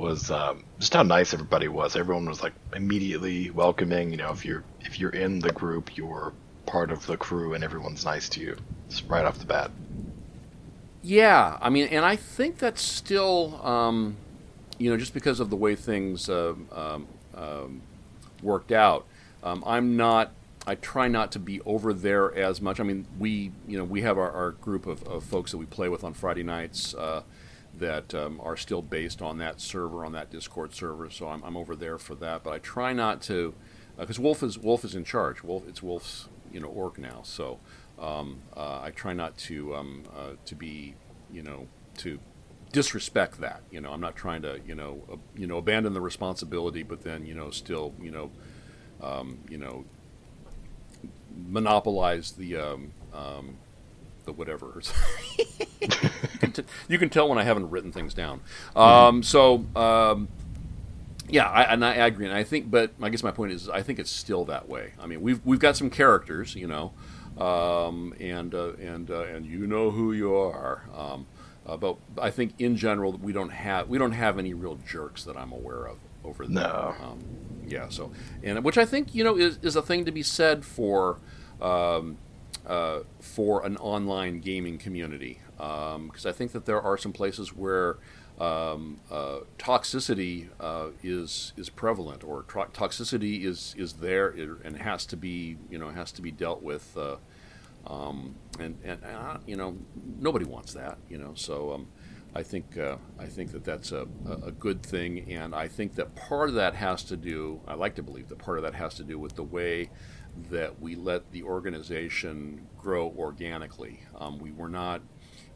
was 0.00 0.30
um, 0.30 0.64
just 0.78 0.94
how 0.94 1.02
nice 1.02 1.34
everybody 1.34 1.68
was. 1.68 1.94
Everyone 1.94 2.26
was 2.26 2.42
like 2.42 2.54
immediately 2.74 3.50
welcoming. 3.50 4.10
You 4.10 4.16
know, 4.16 4.32
if 4.32 4.44
you're 4.44 4.64
if 4.80 4.98
you're 4.98 5.10
in 5.10 5.38
the 5.38 5.52
group, 5.52 5.96
you're 5.96 6.32
part 6.66 6.90
of 6.90 7.06
the 7.06 7.16
crew, 7.16 7.54
and 7.54 7.62
everyone's 7.62 8.04
nice 8.04 8.28
to 8.30 8.40
you 8.40 8.56
just 8.88 9.06
right 9.08 9.24
off 9.24 9.38
the 9.38 9.46
bat. 9.46 9.70
Yeah, 11.02 11.58
I 11.60 11.70
mean, 11.70 11.88
and 11.88 12.04
I 12.04 12.16
think 12.16 12.58
that's 12.58 12.82
still 12.82 13.60
um, 13.64 14.16
you 14.80 14.90
know, 14.90 14.96
just 14.96 15.12
because 15.12 15.38
of 15.40 15.50
the 15.50 15.56
way 15.56 15.76
things 15.76 16.28
uh, 16.28 16.54
um, 16.72 17.06
um, 17.34 17.82
worked 18.42 18.72
out, 18.72 19.06
um, 19.44 19.62
I'm 19.66 19.96
not. 19.96 20.32
I 20.66 20.74
try 20.74 21.08
not 21.08 21.32
to 21.32 21.38
be 21.38 21.60
over 21.62 21.92
there 21.92 22.34
as 22.34 22.60
much. 22.60 22.80
I 22.80 22.82
mean, 22.82 23.06
we, 23.18 23.50
you 23.66 23.78
know, 23.78 23.84
we 23.84 24.02
have 24.02 24.18
our, 24.18 24.30
our 24.30 24.50
group 24.52 24.86
of, 24.86 25.02
of 25.04 25.24
folks 25.24 25.52
that 25.52 25.56
we 25.56 25.64
play 25.64 25.88
with 25.88 26.04
on 26.04 26.12
Friday 26.12 26.42
nights 26.42 26.94
uh, 26.94 27.22
that 27.80 28.14
um, 28.14 28.40
are 28.42 28.56
still 28.56 28.82
based 28.82 29.20
on 29.20 29.38
that 29.38 29.60
server, 29.60 30.04
on 30.04 30.12
that 30.12 30.30
Discord 30.30 30.72
server. 30.72 31.10
So 31.10 31.28
I'm, 31.28 31.42
I'm 31.42 31.56
over 31.56 31.74
there 31.74 31.98
for 31.98 32.14
that. 32.16 32.44
But 32.44 32.52
I 32.52 32.58
try 32.58 32.92
not 32.92 33.20
to, 33.22 33.54
because 33.98 34.18
uh, 34.18 34.22
Wolf 34.22 34.42
is 34.42 34.58
Wolf 34.58 34.84
is 34.84 34.94
in 34.94 35.04
charge. 35.04 35.42
Wolf, 35.42 35.64
it's 35.68 35.82
Wolf's, 35.82 36.28
you 36.52 36.60
know, 36.60 36.68
org 36.68 36.98
now. 36.98 37.20
So 37.24 37.58
um, 37.98 38.42
uh, 38.56 38.80
I 38.80 38.90
try 38.90 39.12
not 39.12 39.36
to 39.38 39.74
um, 39.74 40.04
uh, 40.16 40.34
to 40.44 40.54
be, 40.54 40.94
you 41.32 41.42
know, 41.42 41.66
to 41.98 42.18
disrespect 42.72 43.40
that. 43.40 43.62
You 43.70 43.80
know, 43.80 43.92
I'm 43.92 44.00
not 44.00 44.16
trying 44.16 44.42
to, 44.42 44.60
you 44.66 44.74
know, 44.74 45.20
you 45.36 45.46
know, 45.46 45.58
abandon 45.58 45.92
the 45.92 46.00
responsibility, 46.00 46.82
but 46.82 47.02
then, 47.02 47.26
you 47.26 47.34
know, 47.34 47.50
still, 47.50 47.92
you 48.00 48.10
know, 48.10 48.30
um, 49.02 49.38
you 49.48 49.58
know, 49.58 49.84
monopolize 51.48 52.32
the 52.32 52.56
um, 52.56 52.92
um, 53.12 53.56
the 54.30 54.38
whatever. 54.38 54.80
you, 55.80 55.88
can 56.38 56.52
t- 56.52 56.64
you, 56.88 56.98
can 56.98 57.10
tell 57.10 57.28
when 57.28 57.38
I 57.38 57.42
haven't 57.42 57.70
written 57.70 57.92
things 57.92 58.14
down. 58.14 58.40
Um, 58.76 59.22
so 59.22 59.64
um, 59.74 60.28
yeah, 61.28 61.48
I, 61.48 61.62
and 61.72 61.84
I, 61.84 61.94
agree, 61.94 62.26
and 62.26 62.34
I 62.34 62.44
think, 62.44 62.70
but 62.70 62.92
I 63.02 63.08
guess 63.08 63.22
my 63.22 63.30
point 63.30 63.52
is, 63.52 63.68
I 63.68 63.82
think 63.82 63.98
it's 63.98 64.10
still 64.10 64.44
that 64.46 64.68
way. 64.68 64.92
I 65.00 65.06
mean, 65.06 65.20
we've 65.20 65.44
we've 65.44 65.58
got 65.58 65.76
some 65.76 65.90
characters, 65.90 66.54
you 66.54 66.66
know, 66.66 66.92
um, 67.38 68.14
and 68.20 68.54
uh, 68.54 68.72
and 68.74 69.10
uh, 69.10 69.22
and 69.22 69.46
you 69.46 69.66
know 69.66 69.90
who 69.90 70.12
you 70.12 70.34
are. 70.34 70.82
Um, 70.96 71.26
uh, 71.66 71.76
but 71.76 71.96
I 72.20 72.30
think 72.30 72.54
in 72.58 72.76
general 72.76 73.12
we 73.12 73.32
don't 73.32 73.50
have 73.50 73.88
we 73.88 73.98
don't 73.98 74.12
have 74.12 74.38
any 74.38 74.54
real 74.54 74.78
jerks 74.86 75.24
that 75.24 75.36
I'm 75.36 75.52
aware 75.52 75.86
of 75.86 75.98
over 76.24 76.46
there. 76.46 76.64
No. 76.64 76.94
Um, 77.00 77.24
yeah. 77.66 77.88
So 77.88 78.12
and 78.42 78.64
which 78.64 78.78
I 78.78 78.84
think 78.84 79.14
you 79.14 79.24
know 79.24 79.36
is, 79.36 79.58
is 79.62 79.76
a 79.76 79.82
thing 79.82 80.04
to 80.06 80.12
be 80.12 80.22
said 80.22 80.64
for 80.64 81.18
um, 81.60 82.16
uh, 82.66 83.00
for 83.20 83.64
an 83.64 83.76
online 83.78 84.40
gaming 84.40 84.78
community. 84.78 85.40
Because 85.56 86.26
um, 86.26 86.28
I 86.28 86.32
think 86.32 86.52
that 86.52 86.66
there 86.66 86.80
are 86.80 86.96
some 86.96 87.12
places 87.12 87.54
where 87.54 87.98
um, 88.38 89.00
uh, 89.10 89.40
toxicity 89.58 90.48
uh, 90.58 90.88
is 91.02 91.52
is 91.56 91.68
prevalent 91.68 92.24
or 92.24 92.42
tro- 92.44 92.66
toxicity 92.66 93.44
is 93.44 93.74
is 93.76 93.94
there 93.94 94.30
and 94.64 94.78
has 94.78 95.04
to 95.06 95.16
be 95.16 95.58
you 95.70 95.78
know 95.78 95.90
has 95.90 96.10
to 96.12 96.22
be 96.22 96.30
dealt 96.30 96.62
with 96.62 96.96
uh, 96.96 97.16
um, 97.86 98.34
and 98.58 98.78
and 98.82 99.04
uh, 99.04 99.36
you 99.46 99.56
know 99.56 99.76
nobody 100.18 100.46
wants 100.46 100.72
that 100.72 100.96
you 101.10 101.18
know 101.18 101.32
so 101.34 101.72
um, 101.74 101.88
I 102.34 102.42
think 102.42 102.78
uh, 102.78 102.96
I 103.18 103.26
think 103.26 103.52
that 103.52 103.64
that's 103.64 103.92
a, 103.92 104.06
a 104.42 104.52
good 104.52 104.82
thing. 104.82 105.32
And 105.32 105.54
I 105.54 105.66
think 105.66 105.96
that 105.96 106.14
part 106.14 106.48
of 106.48 106.54
that 106.54 106.74
has 106.74 107.02
to 107.04 107.16
do 107.16 107.60
I 107.66 107.74
like 107.74 107.96
to 107.96 108.02
believe 108.02 108.28
that 108.28 108.38
part 108.38 108.58
of 108.58 108.64
that 108.64 108.74
has 108.74 108.94
to 108.94 109.04
do 109.04 109.18
with 109.18 109.34
the 109.34 109.42
way 109.42 109.90
that 110.50 110.80
we 110.80 110.94
let 110.94 111.30
the 111.32 111.42
organization 111.42 112.66
grow 112.78 113.12
organically. 113.16 114.00
Um, 114.18 114.38
we 114.38 114.52
were 114.52 114.68
not 114.68 115.02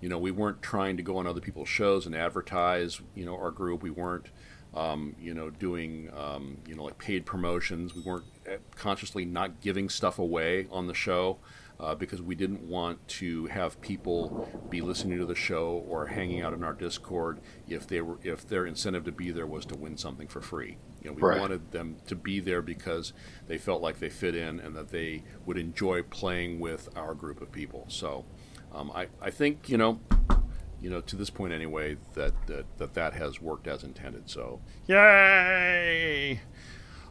you 0.01 0.09
know 0.09 0.19
we 0.19 0.31
weren't 0.31 0.63
trying 0.63 0.97
to 0.97 1.03
go 1.03 1.17
on 1.17 1.27
other 1.27 1.41
people's 1.41 1.69
shows 1.69 2.07
and 2.07 2.15
advertise 2.15 3.01
you 3.15 3.25
know 3.25 3.37
our 3.37 3.51
group. 3.51 3.83
We 3.83 3.91
weren't 3.91 4.29
um, 4.75 5.15
you 5.21 5.35
know 5.35 5.51
doing 5.51 6.11
um, 6.17 6.59
you 6.67 6.75
know 6.75 6.85
like 6.85 6.99
paid 6.99 7.25
promotions. 7.27 7.95
We 7.95 8.03
weren't 8.03 8.25
uh, 8.47 8.57
consciously 8.77 9.25
not 9.25 9.61
giving 9.61 9.89
stuff 9.89 10.19
away 10.19 10.67
on 10.71 10.87
the 10.87 10.95
show 10.95 11.39
uh, 11.81 11.95
because 11.95 12.23
we 12.23 12.35
didn't 12.35 12.63
want 12.63 13.07
to 13.09 13.47
have 13.47 13.81
people 13.81 14.49
be 14.71 14.81
listening 14.81 15.19
to 15.19 15.27
the 15.27 15.35
show 15.35 15.85
or 15.89 16.07
hanging 16.07 16.41
out 16.41 16.53
in 16.53 16.63
our 16.63 16.73
Discord 16.73 17.41
if 17.69 17.87
they 17.87 18.01
were 18.01 18.19
if 18.23 18.47
their 18.47 18.67
incentive 18.67 19.05
to 19.05 19.13
be 19.13 19.31
there 19.31 19.47
was 19.47 19.67
to 19.67 19.77
win 19.77 19.97
something 19.97 20.29
for 20.29 20.41
free. 20.41 20.77
You 21.03 21.11
know, 21.11 21.17
we 21.17 21.23
right. 21.23 21.41
wanted 21.41 21.73
them 21.73 21.97
to 22.07 22.15
be 22.15 22.41
there 22.41 22.63
because 22.63 23.13
they 23.47 23.59
felt 23.59 23.83
like 23.83 23.99
they 23.99 24.09
fit 24.09 24.35
in 24.35 24.61
and 24.61 24.75
that 24.77 24.89
they 24.89 25.25
would 25.45 25.59
enjoy 25.59 26.03
playing 26.03 26.61
with 26.61 26.89
our 26.97 27.15
group 27.15 27.41
of 27.41 27.53
people. 27.53 27.85
So, 27.89 28.25
um, 28.73 28.91
I 28.95 29.09
I 29.21 29.31
think 29.31 29.69
you 29.69 29.77
know 29.77 30.01
you 30.85 30.91
know, 30.91 31.01
to 31.01 31.17
this 31.17 31.31
point 31.31 31.55
anyway, 31.55 31.97
that 32.13 32.35
that 32.47 32.67
that, 32.77 32.93
that 32.93 33.15
has 33.15 33.41
worked 33.41 33.67
as 33.67 33.85
intended. 33.85 34.29
So, 34.29 34.61
yay! 34.87 36.41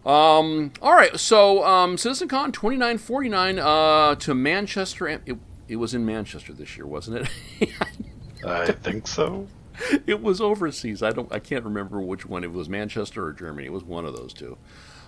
Um, 0.06 0.74
all 0.82 0.94
right, 0.94 1.18
so 1.18 1.64
um, 1.64 1.96
CitizenCon 1.96 2.52
2949 2.52 3.60
uh, 3.60 4.16
to 4.16 4.34
Manchester. 4.34 5.08
It, 5.08 5.38
it 5.68 5.78
was 5.78 5.94
in 5.94 6.06
Manchester 6.06 6.52
this 6.54 6.76
year, 6.76 6.86
wasn't 6.86 7.28
it? 7.62 7.70
I 8.46 8.72
think 8.74 9.08
so. 9.08 9.48
It 10.06 10.22
was 10.22 10.42
overseas. 10.42 11.02
I 11.02 11.12
don't. 11.12 11.32
I 11.32 11.40
can't 11.40 11.64
remember 11.64 12.02
which 12.02 12.26
one. 12.26 12.44
It 12.44 12.52
was 12.52 12.70
Manchester 12.70 13.26
or 13.26 13.32
Germany. 13.32 13.68
It 13.68 13.74
was 13.74 13.84
one 13.84 14.06
of 14.06 14.16
those 14.16 14.34
two. 14.34 14.58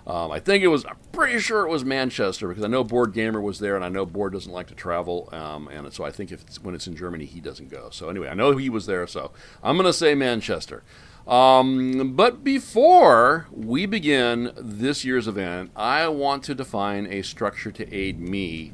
Um, 0.08 0.32
I 0.32 0.40
think 0.40 0.64
it 0.64 0.68
was. 0.68 0.86
I'm 0.86 0.98
pretty 1.12 1.40
sure 1.40 1.66
it 1.66 1.70
was 1.70 1.84
Manchester 1.84 2.48
because 2.48 2.64
I 2.64 2.68
know 2.68 2.84
BoredGamer 2.84 3.42
was 3.42 3.60
there, 3.60 3.76
and 3.76 3.84
I 3.84 3.90
know 3.90 4.06
Board 4.06 4.34
doesn't 4.34 4.52
like 4.52 4.68
to 4.68 4.76
travel, 4.76 5.30
um, 5.32 5.68
and 5.68 5.92
so 5.94 6.04
I 6.04 6.12
think 6.12 6.32
if 6.32 6.42
it's, 6.42 6.62
when 6.64 6.76
it's 6.76 6.88
in 6.88 6.96
Germany, 6.96 7.26
he 7.26 7.42
doesn't 7.42 7.70
go. 7.70 7.90
So 7.92 8.10
anyway, 8.10 8.30
I 8.30 8.34
know 8.34 8.56
he 8.56 8.70
was 8.70 8.86
there, 8.86 9.06
so 9.08 9.32
I'm 9.64 9.76
going 9.76 9.88
to 9.88 9.94
say 9.94 10.16
Manchester. 10.16 10.84
Um, 11.28 12.14
but 12.16 12.44
before 12.44 13.48
we 13.52 13.88
begin 13.88 14.52
this 14.56 15.04
year's 15.04 15.28
event, 15.28 15.72
I 15.76 16.08
want 16.08 16.44
to 16.44 16.56
define 16.56 17.08
a 17.08 17.24
structure 17.24 17.72
to 17.72 17.94
aid 17.94 18.20
me 18.20 18.74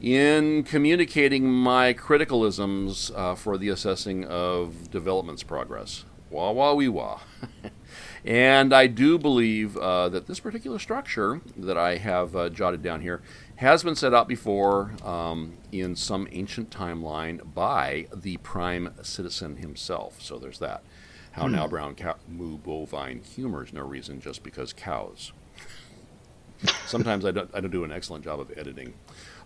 in 0.00 0.62
communicating 0.62 1.50
my 1.50 1.92
criticalisms 1.92 3.10
uh, 3.16 3.34
for 3.34 3.58
the 3.58 3.68
assessing 3.68 4.24
of 4.24 4.90
development's 4.92 5.42
progress. 5.42 6.04
Wah 6.30 6.52
wah 6.52 6.74
wee 6.74 6.88
wah. 6.88 7.20
and 8.24 8.72
I 8.72 8.86
do 8.86 9.18
believe 9.18 9.76
uh, 9.76 10.08
that 10.10 10.26
this 10.26 10.38
particular 10.38 10.78
structure 10.78 11.40
that 11.56 11.78
I 11.78 11.96
have 11.96 12.36
uh, 12.36 12.48
jotted 12.50 12.82
down 12.82 13.00
here 13.00 13.22
has 13.56 13.82
been 13.82 13.96
set 13.96 14.14
out 14.14 14.28
before 14.28 14.92
um, 15.02 15.56
in 15.72 15.96
some 15.96 16.28
ancient 16.30 16.70
timeline 16.70 17.54
by 17.54 18.06
the 18.14 18.36
prime 18.36 18.94
citizen 19.02 19.56
himself. 19.56 20.22
So 20.22 20.38
there's 20.38 20.60
that. 20.60 20.84
How 21.38 21.46
hmm. 21.46 21.52
now 21.52 21.66
brown 21.68 21.94
cow 21.94 22.16
moo 22.28 22.58
bovine 22.58 23.22
humors 23.22 23.72
no 23.72 23.82
reason 23.82 24.20
just 24.20 24.42
because 24.42 24.72
cows. 24.72 25.32
Sometimes 26.86 27.24
I 27.24 27.30
don't, 27.30 27.48
I 27.54 27.60
don't 27.60 27.70
do 27.70 27.84
an 27.84 27.92
excellent 27.92 28.24
job 28.24 28.40
of 28.40 28.50
editing. 28.58 28.94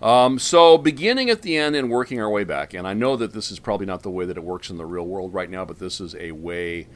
Um, 0.01 0.39
so 0.39 0.79
beginning 0.79 1.29
at 1.29 1.43
the 1.43 1.59
end 1.59 1.77
and 1.77 1.91
working 1.91 2.19
our 2.21 2.31
way 2.31 2.45
back, 2.45 2.73
and 2.73 2.87
I 2.87 2.95
know 2.95 3.17
that 3.17 3.35
this 3.35 3.51
is 3.51 3.59
probably 3.59 3.85
not 3.85 4.03
the 4.03 4.11
way 4.11 4.25
that 4.25 4.39
it 4.39 4.43
works 4.43 4.71
in 4.71 4.79
the 4.79 4.87
real 4.87 5.07
world 5.07 5.35
right 5.35 5.51
now, 5.51 5.67
but 5.67 5.79
this 5.79 6.01
is 6.01 6.15
a 6.15 6.33
way 6.33 6.87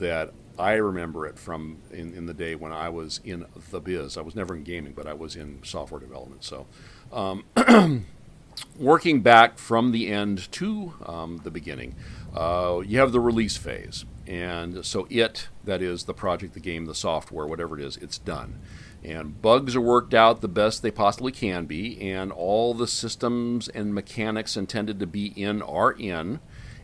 that 0.00 0.32
I 0.58 0.72
remember 0.74 1.26
it 1.26 1.38
from 1.38 1.78
in, 1.92 2.12
in 2.14 2.26
the 2.26 2.34
day 2.34 2.56
when 2.56 2.72
I 2.72 2.88
was 2.88 3.20
in 3.24 3.46
the 3.70 3.80
biz. 3.80 4.16
I 4.16 4.22
was 4.22 4.34
never 4.34 4.56
in 4.56 4.64
gaming, 4.64 4.92
but 4.92 5.06
I 5.06 5.14
was 5.14 5.36
in 5.36 5.60
software 5.62 6.00
development. 6.00 6.42
So 6.42 6.66
um, 7.12 7.44
working 8.76 9.20
back 9.20 9.56
from 9.56 9.92
the 9.92 10.08
end 10.08 10.50
to 10.52 10.94
um, 11.06 11.40
the 11.44 11.50
beginning, 11.50 11.94
uh, 12.34 12.82
you 12.84 12.98
have 12.98 13.12
the 13.12 13.20
release 13.20 13.56
phase. 13.56 14.04
And 14.30 14.86
so 14.86 15.08
it, 15.10 15.48
that 15.64 15.82
is 15.82 16.04
the 16.04 16.14
project, 16.14 16.54
the 16.54 16.60
game, 16.60 16.86
the 16.86 16.94
software, 16.94 17.48
whatever 17.48 17.76
it 17.76 17.84
is, 17.84 17.96
it's 17.96 18.16
done. 18.16 18.60
And 19.02 19.42
bugs 19.42 19.74
are 19.74 19.80
worked 19.80 20.14
out 20.14 20.40
the 20.40 20.46
best 20.46 20.82
they 20.82 20.92
possibly 20.92 21.32
can 21.32 21.66
be, 21.66 22.00
and 22.12 22.30
all 22.30 22.72
the 22.72 22.86
systems 22.86 23.66
and 23.66 23.92
mechanics 23.92 24.56
intended 24.56 25.00
to 25.00 25.06
be 25.06 25.26
in 25.26 25.62
are 25.62 25.90
in 25.90 26.38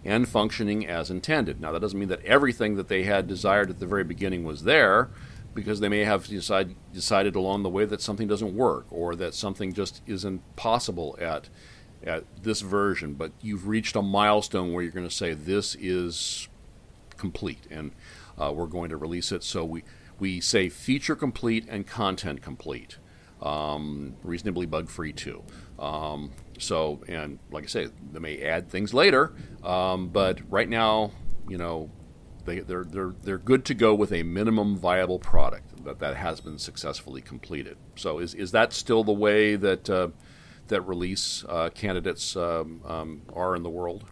and 0.04 0.28
functioning 0.28 0.88
as 0.88 1.08
intended. 1.08 1.60
Now, 1.60 1.70
that 1.70 1.78
doesn't 1.78 1.98
mean 1.98 2.08
that 2.08 2.24
everything 2.24 2.74
that 2.76 2.88
they 2.88 3.04
had 3.04 3.28
desired 3.28 3.70
at 3.70 3.78
the 3.78 3.86
very 3.86 4.04
beginning 4.04 4.42
was 4.42 4.64
there, 4.64 5.10
because 5.54 5.78
they 5.78 5.88
may 5.88 6.00
have 6.00 6.26
decide, 6.26 6.74
decided 6.92 7.36
along 7.36 7.62
the 7.62 7.68
way 7.68 7.84
that 7.84 8.02
something 8.02 8.26
doesn't 8.26 8.56
work 8.56 8.86
or 8.90 9.14
that 9.14 9.34
something 9.34 9.72
just 9.72 10.02
isn't 10.04 10.42
possible 10.56 11.16
at 11.20 11.48
at 12.02 12.24
this 12.42 12.60
version. 12.60 13.14
But 13.14 13.30
you've 13.40 13.68
reached 13.68 13.94
a 13.94 14.02
milestone 14.02 14.72
where 14.72 14.82
you're 14.82 14.92
going 14.92 15.08
to 15.08 15.14
say 15.14 15.32
this 15.32 15.76
is 15.76 16.48
complete, 17.16 17.66
and 17.70 17.92
uh, 18.40 18.52
we're 18.52 18.66
going 18.66 18.90
to 18.90 18.96
release 18.96 19.32
it. 19.32 19.42
So 19.42 19.64
we 19.64 19.84
we 20.18 20.40
say 20.40 20.68
feature 20.68 21.16
complete 21.16 21.66
and 21.68 21.86
content 21.86 22.42
complete, 22.42 22.98
um, 23.42 24.16
reasonably 24.22 24.66
bug 24.66 24.88
free 24.88 25.12
too. 25.12 25.42
Um, 25.78 26.32
so 26.58 27.02
and 27.08 27.38
like 27.50 27.64
I 27.64 27.66
say, 27.68 27.88
they 28.12 28.18
may 28.18 28.42
add 28.42 28.70
things 28.70 28.94
later, 28.94 29.32
um, 29.62 30.08
but 30.08 30.40
right 30.50 30.68
now, 30.68 31.12
you 31.48 31.58
know, 31.58 31.90
they, 32.46 32.60
they're 32.60 32.84
they're 32.84 33.14
they're 33.22 33.38
good 33.38 33.64
to 33.66 33.74
go 33.74 33.94
with 33.94 34.12
a 34.12 34.22
minimum 34.22 34.76
viable 34.76 35.18
product 35.18 35.84
that 35.84 35.98
that 35.98 36.16
has 36.16 36.40
been 36.40 36.58
successfully 36.58 37.20
completed. 37.20 37.76
So 37.96 38.18
is 38.18 38.34
is 38.34 38.52
that 38.52 38.72
still 38.72 39.04
the 39.04 39.12
way 39.12 39.56
that 39.56 39.90
uh, 39.90 40.08
that 40.68 40.80
release 40.82 41.44
uh, 41.48 41.70
candidates 41.74 42.36
um, 42.36 42.80
um, 42.84 43.22
are 43.34 43.54
in 43.54 43.62
the 43.62 43.70
world? 43.70 44.04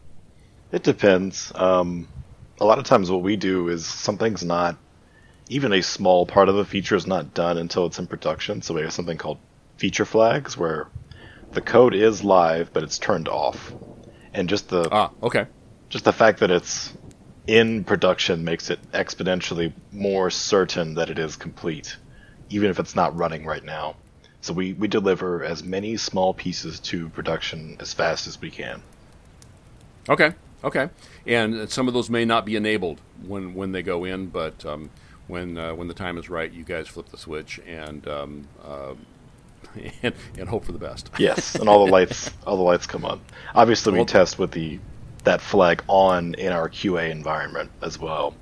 It 0.72 0.82
depends. 0.82 1.52
Um, 1.54 2.08
a 2.60 2.64
lot 2.64 2.78
of 2.78 2.84
times 2.84 3.10
what 3.10 3.22
we 3.22 3.36
do 3.36 3.68
is 3.68 3.86
something's 3.86 4.44
not 4.44 4.76
even 5.48 5.72
a 5.72 5.82
small 5.82 6.24
part 6.26 6.48
of 6.48 6.56
a 6.56 6.64
feature 6.64 6.96
is 6.96 7.06
not 7.06 7.34
done 7.34 7.58
until 7.58 7.86
it's 7.86 7.98
in 7.98 8.06
production. 8.06 8.62
So 8.62 8.74
we 8.74 8.82
have 8.82 8.92
something 8.92 9.18
called 9.18 9.38
feature 9.76 10.04
flags 10.04 10.56
where 10.56 10.88
the 11.52 11.60
code 11.60 11.94
is 11.94 12.24
live 12.24 12.72
but 12.72 12.82
it's 12.82 12.98
turned 12.98 13.28
off, 13.28 13.72
and 14.32 14.48
just 14.48 14.68
the 14.68 14.88
ah 14.90 15.10
okay, 15.22 15.46
just 15.90 16.04
the 16.04 16.12
fact 16.12 16.40
that 16.40 16.50
it's 16.50 16.92
in 17.46 17.84
production 17.84 18.44
makes 18.44 18.70
it 18.70 18.78
exponentially 18.92 19.72
more 19.92 20.30
certain 20.30 20.94
that 20.94 21.10
it 21.10 21.18
is 21.18 21.36
complete, 21.36 21.96
even 22.48 22.70
if 22.70 22.78
it's 22.78 22.96
not 22.96 23.16
running 23.16 23.44
right 23.44 23.64
now. 23.64 23.96
So 24.40 24.52
we, 24.52 24.72
we 24.74 24.88
deliver 24.88 25.42
as 25.42 25.62
many 25.62 25.96
small 25.96 26.34
pieces 26.34 26.80
to 26.80 27.08
production 27.10 27.76
as 27.80 27.94
fast 27.94 28.26
as 28.26 28.40
we 28.40 28.50
can. 28.50 28.82
Okay, 30.08 30.32
okay, 30.64 30.88
and 31.26 31.70
some 31.70 31.86
of 31.88 31.94
those 31.94 32.10
may 32.10 32.24
not 32.24 32.44
be 32.44 32.56
enabled 32.56 33.00
when 33.26 33.54
when 33.54 33.72
they 33.72 33.82
go 33.82 34.04
in, 34.04 34.26
but 34.26 34.64
um, 34.66 34.90
when 35.28 35.56
uh, 35.56 35.74
when 35.74 35.88
the 35.88 35.94
time 35.94 36.18
is 36.18 36.28
right, 36.28 36.50
you 36.52 36.64
guys 36.64 36.88
flip 36.88 37.08
the 37.10 37.16
switch 37.18 37.60
and 37.66 38.06
um, 38.08 38.48
uh, 38.64 38.94
and, 40.02 40.14
and 40.38 40.48
hope 40.48 40.64
for 40.64 40.72
the 40.72 40.78
best. 40.78 41.10
yes, 41.18 41.54
and 41.54 41.68
all 41.68 41.84
the 41.86 41.92
lights 41.92 42.30
all 42.46 42.56
the 42.56 42.62
lights 42.62 42.86
come 42.86 43.04
on. 43.04 43.20
Obviously, 43.54 43.92
we 43.92 43.98
Well- 44.00 44.06
test 44.06 44.38
with 44.38 44.50
the 44.52 44.78
that 45.24 45.40
flag 45.40 45.82
on 45.88 46.34
in 46.34 46.52
our 46.52 46.68
QA 46.68 47.10
environment 47.10 47.70
as 47.80 47.98
well. 47.98 48.34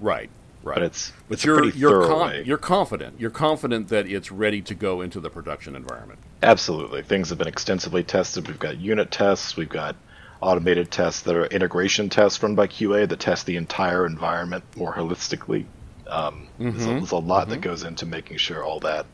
Right, 0.00 0.28
right. 0.64 0.74
But 0.74 0.82
it's 0.82 1.12
but 1.28 1.34
it's 1.34 1.44
you're 1.44 1.58
pretty 1.62 1.78
you're 1.78 2.06
thorough 2.06 2.30
you're 2.44 2.58
confident. 2.58 3.20
You're 3.20 3.30
confident 3.30 3.88
that 3.88 4.06
it's 4.08 4.32
ready 4.32 4.60
to 4.62 4.74
go 4.74 5.00
into 5.00 5.20
the 5.20 5.30
production 5.30 5.76
environment. 5.76 6.18
Absolutely. 6.42 7.02
Things 7.02 7.28
have 7.28 7.38
been 7.38 7.46
extensively 7.48 8.02
tested. 8.02 8.48
We've 8.48 8.58
got 8.58 8.78
unit 8.78 9.10
tests, 9.12 9.56
we've 9.56 9.68
got 9.68 9.94
automated 10.40 10.90
tests 10.90 11.22
that 11.22 11.34
are 11.34 11.46
integration 11.46 12.08
tests 12.08 12.42
run 12.42 12.54
by 12.54 12.66
QA 12.66 13.08
that 13.08 13.20
test 13.20 13.46
the 13.46 13.56
entire 13.56 14.06
environment 14.06 14.64
more 14.76 14.94
holistically. 14.94 15.66
Um, 16.06 16.48
there's, 16.58 16.86
a, 16.86 16.88
there's 16.90 17.10
a 17.12 17.16
lot 17.16 17.48
that 17.50 17.60
goes 17.60 17.82
into 17.82 18.06
making 18.06 18.38
sure 18.38 18.64
all 18.64 18.80
that 18.80 19.06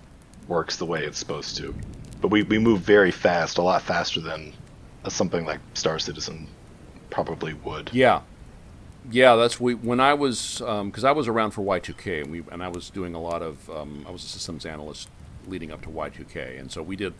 works 0.46 0.76
the 0.76 0.87
way 0.87 1.04
it's 1.04 1.18
supposed 1.18 1.56
to. 1.56 1.74
But 2.20 2.28
we, 2.28 2.42
we 2.42 2.58
move 2.58 2.80
very 2.80 3.10
fast, 3.10 3.58
a 3.58 3.62
lot 3.62 3.82
faster 3.82 4.20
than 4.20 4.52
something 5.08 5.44
like 5.44 5.60
Star 5.74 5.98
Citizen 5.98 6.48
probably 7.10 7.54
would. 7.54 7.90
Yeah, 7.92 8.22
yeah. 9.10 9.37
That's 9.37 9.60
we 9.60 9.74
when 9.74 10.00
I 10.00 10.14
was 10.14 10.58
because 10.58 11.04
I 11.04 11.12
was 11.12 11.28
around 11.28 11.50
for 11.52 11.62
Y2K 11.62 12.22
and 12.22 12.30
we 12.30 12.42
and 12.50 12.62
I 12.62 12.68
was 12.68 12.90
doing 12.90 13.14
a 13.14 13.20
lot 13.20 13.42
of 13.42 13.68
um, 13.70 14.04
I 14.08 14.10
was 14.10 14.24
a 14.24 14.28
systems 14.28 14.64
analyst 14.66 15.08
leading 15.46 15.70
up 15.70 15.82
to 15.82 15.88
Y2K, 15.88 16.58
and 16.58 16.70
so 16.72 16.82
we 16.82 16.96
did 16.96 17.14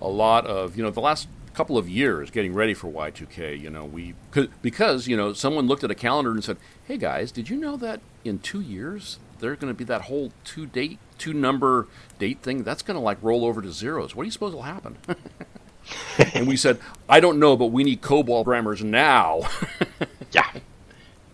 a 0.00 0.08
lot 0.08 0.46
of 0.46 0.76
you 0.76 0.82
know 0.82 0.90
the 0.90 1.00
last 1.00 1.28
couple 1.54 1.76
of 1.78 1.88
years 1.88 2.30
getting 2.30 2.54
ready 2.54 2.74
for 2.74 2.88
Y2K. 2.88 3.58
You 3.60 3.70
know 3.70 3.84
we 3.84 4.14
'cause- 4.30 4.48
because 4.62 5.06
you 5.08 5.16
know 5.16 5.32
someone 5.32 5.66
looked 5.66 5.84
at 5.84 5.90
a 5.90 5.94
calendar 5.94 6.30
and 6.30 6.42
said, 6.44 6.56
"Hey 6.84 6.96
guys, 6.96 7.30
did 7.32 7.48
you 7.50 7.56
know 7.56 7.76
that 7.78 8.00
in 8.24 8.38
two 8.38 8.60
years 8.60 9.18
there's 9.40 9.58
going 9.58 9.72
to 9.72 9.76
be 9.76 9.84
that 9.84 10.02
whole 10.02 10.32
two 10.44 10.66
date 10.66 10.98
two 11.18 11.32
number 11.32 11.86
date 12.18 12.42
thing 12.42 12.62
that's 12.62 12.82
going 12.82 12.94
to 12.96 13.00
like 13.00 13.18
roll 13.22 13.44
over 13.44 13.60
to 13.62 13.70
zeros? 13.72 14.14
What 14.14 14.22
do 14.24 14.26
you 14.26 14.32
suppose 14.32 14.54
will 14.54 14.62
happen?" 14.62 14.96
and 16.34 16.46
we 16.46 16.56
said, 16.56 16.78
"I 17.08 17.20
don't 17.20 17.38
know, 17.38 17.56
but 17.56 17.66
we 17.66 17.84
need 17.84 18.00
COBOL 18.02 18.44
grammars 18.44 18.82
now." 18.84 19.42
Yeah. 20.32 20.48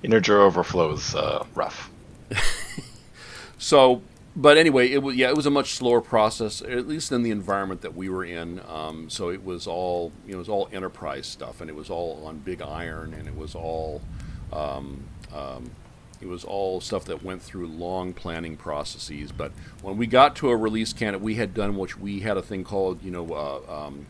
Integer 0.02 0.40
overflow 0.40 0.92
is 0.92 1.14
uh, 1.14 1.44
rough. 1.54 1.90
So, 3.58 4.02
but 4.36 4.58
anyway, 4.58 4.92
it 4.92 5.02
was 5.02 5.16
yeah, 5.16 5.30
it 5.30 5.36
was 5.36 5.46
a 5.46 5.50
much 5.50 5.72
slower 5.72 6.02
process, 6.02 6.60
at 6.60 6.86
least 6.86 7.10
in 7.10 7.22
the 7.22 7.30
environment 7.30 7.80
that 7.80 7.96
we 7.96 8.10
were 8.10 8.24
in. 8.24 8.60
Um, 8.68 9.08
so 9.08 9.30
it 9.30 9.42
was 9.42 9.66
all 9.66 10.12
you 10.26 10.32
know, 10.32 10.36
it 10.36 10.40
was 10.40 10.48
all 10.50 10.68
enterprise 10.72 11.26
stuff, 11.26 11.62
and 11.62 11.70
it 11.70 11.74
was 11.74 11.88
all 11.88 12.22
on 12.26 12.38
big 12.38 12.60
iron, 12.60 13.14
and 13.14 13.26
it 13.26 13.34
was 13.34 13.54
all 13.54 14.02
um, 14.52 15.04
um, 15.34 15.70
it 16.20 16.28
was 16.28 16.44
all 16.44 16.82
stuff 16.82 17.06
that 17.06 17.24
went 17.24 17.42
through 17.42 17.66
long 17.66 18.12
planning 18.12 18.56
processes. 18.58 19.32
But 19.32 19.52
when 19.80 19.96
we 19.96 20.06
got 20.06 20.36
to 20.36 20.50
a 20.50 20.56
release 20.56 20.92
candidate, 20.92 21.22
we 21.22 21.36
had 21.36 21.54
done 21.54 21.76
which 21.76 21.98
we 21.98 22.20
had 22.20 22.36
a 22.36 22.42
thing 22.42 22.62
called 22.62 23.02
you 23.02 23.10
know. 23.10 23.32
Uh, 23.32 23.84
um, 23.84 24.06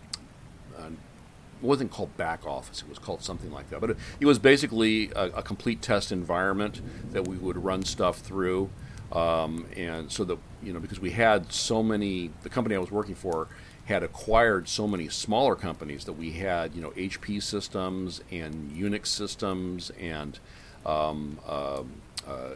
it 1.63 1.65
wasn't 1.67 1.91
called 1.91 2.15
back 2.17 2.47
office. 2.47 2.83
It 2.83 2.89
was 2.89 2.99
called 2.99 3.23
something 3.23 3.51
like 3.51 3.71
that. 3.71 3.81
But 3.81 3.91
it, 3.91 3.97
it 4.21 4.27
was 4.27 4.39
basically 4.39 5.11
a, 5.17 5.27
a 5.37 5.43
complete 5.43 5.81
test 5.81 6.13
environment 6.13 6.83
that 7.13 7.27
we 7.27 7.37
would 7.37 7.57
run 7.57 7.83
stuff 7.83 8.19
through, 8.19 8.71
um, 9.13 9.67
and 9.77 10.11
so 10.11 10.25
that 10.25 10.39
you 10.63 10.73
know 10.73 10.81
because 10.81 11.01
we 11.01 11.11
had 11.11 11.53
so 11.53 11.83
many. 11.83 12.31
The 12.43 12.49
company 12.49 12.75
I 12.75 12.79
was 12.79 12.91
working 12.91 13.15
for 13.15 13.49
had 13.87 14.03
acquired 14.03 14.69
so 14.69 14.87
many 14.87 15.09
smaller 15.09 15.55
companies 15.55 16.05
that 16.05 16.15
we 16.15 16.33
had 16.33 16.75
you 16.75 16.83
know 16.83 16.91
HP 16.91 17.43
systems 17.43 18.21
and 18.31 18.73
Unix 18.73 19.07
systems 19.07 19.91
and 20.01 20.39
um, 20.85 21.39
um, 21.49 22.03
uh, 22.27 22.55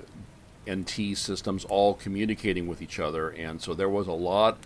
NT 0.69 1.17
systems 1.17 1.65
all 1.65 1.95
communicating 1.95 2.67
with 2.69 2.83
each 2.83 2.99
other, 2.99 3.31
and 3.31 3.61
so 3.61 3.75
there 3.75 3.89
was 3.89 4.07
a 4.07 4.13
lot, 4.13 4.59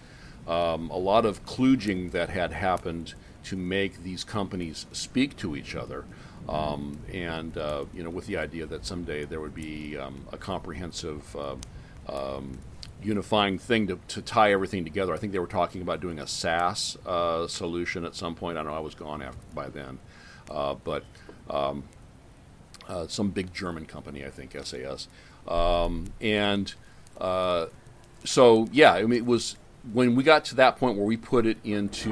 um, 0.47 0.91
a 0.91 0.99
lot 0.99 1.25
of 1.25 1.45
kludging 1.47 2.11
that 2.13 2.31
had 2.31 2.53
happened 2.53 3.15
to 3.45 3.57
make 3.57 4.03
these 4.03 4.25
companies 4.25 4.87
speak 4.93 5.37
to 5.37 5.55
each 5.55 5.75
other, 5.75 6.05
um, 6.49 6.99
and 7.13 7.57
uh, 7.57 7.85
you 7.95 8.03
know, 8.03 8.11
with 8.11 8.27
the 8.27 8.37
idea 8.37 8.67
that 8.67 8.85
someday 8.85 9.25
there 9.25 9.41
would 9.41 9.55
be 9.55 9.97
um, 9.97 10.27
a 10.33 10.39
comprehensive. 10.39 11.37
Uh, 11.37 11.57
um, 12.09 12.59
unifying 13.03 13.59
thing 13.59 13.87
to, 13.87 13.99
to 14.09 14.23
tie 14.23 14.53
everything 14.53 14.85
together. 14.85 15.13
I 15.13 15.19
think 15.19 15.33
they 15.33 15.39
were 15.39 15.47
talking 15.47 15.83
about 15.83 16.01
doing 16.01 16.19
a 16.19 16.27
SaaS 16.27 16.97
uh, 17.07 17.47
solution 17.47 18.05
at 18.05 18.15
some 18.15 18.35
point. 18.35 18.59
I 18.59 18.63
know 18.63 18.75
I 18.75 18.81
was 18.81 18.95
gone 18.95 19.23
after, 19.23 19.39
by 19.55 19.69
then, 19.69 19.99
uh, 20.51 20.75
but 20.75 21.05
um, 21.51 21.85
uh, 22.89 23.07
some 23.07 23.31
big 23.31 23.53
German 23.53 23.87
company, 23.87 24.25
I 24.25 24.31
think 24.31 24.57
SAP, 24.65 25.09
um, 25.51 26.13
and 26.21 26.75
uh, 27.19 27.67
so 28.25 28.69
yeah, 28.73 28.93
I 28.93 29.03
mean 29.03 29.19
it 29.19 29.27
was 29.27 29.57
when 29.93 30.15
we 30.15 30.23
got 30.23 30.45
to 30.47 30.55
that 30.57 30.77
point 30.77 30.97
where 30.97 31.07
we 31.07 31.17
put 31.17 31.47
it 31.47 31.59
into 31.63 32.11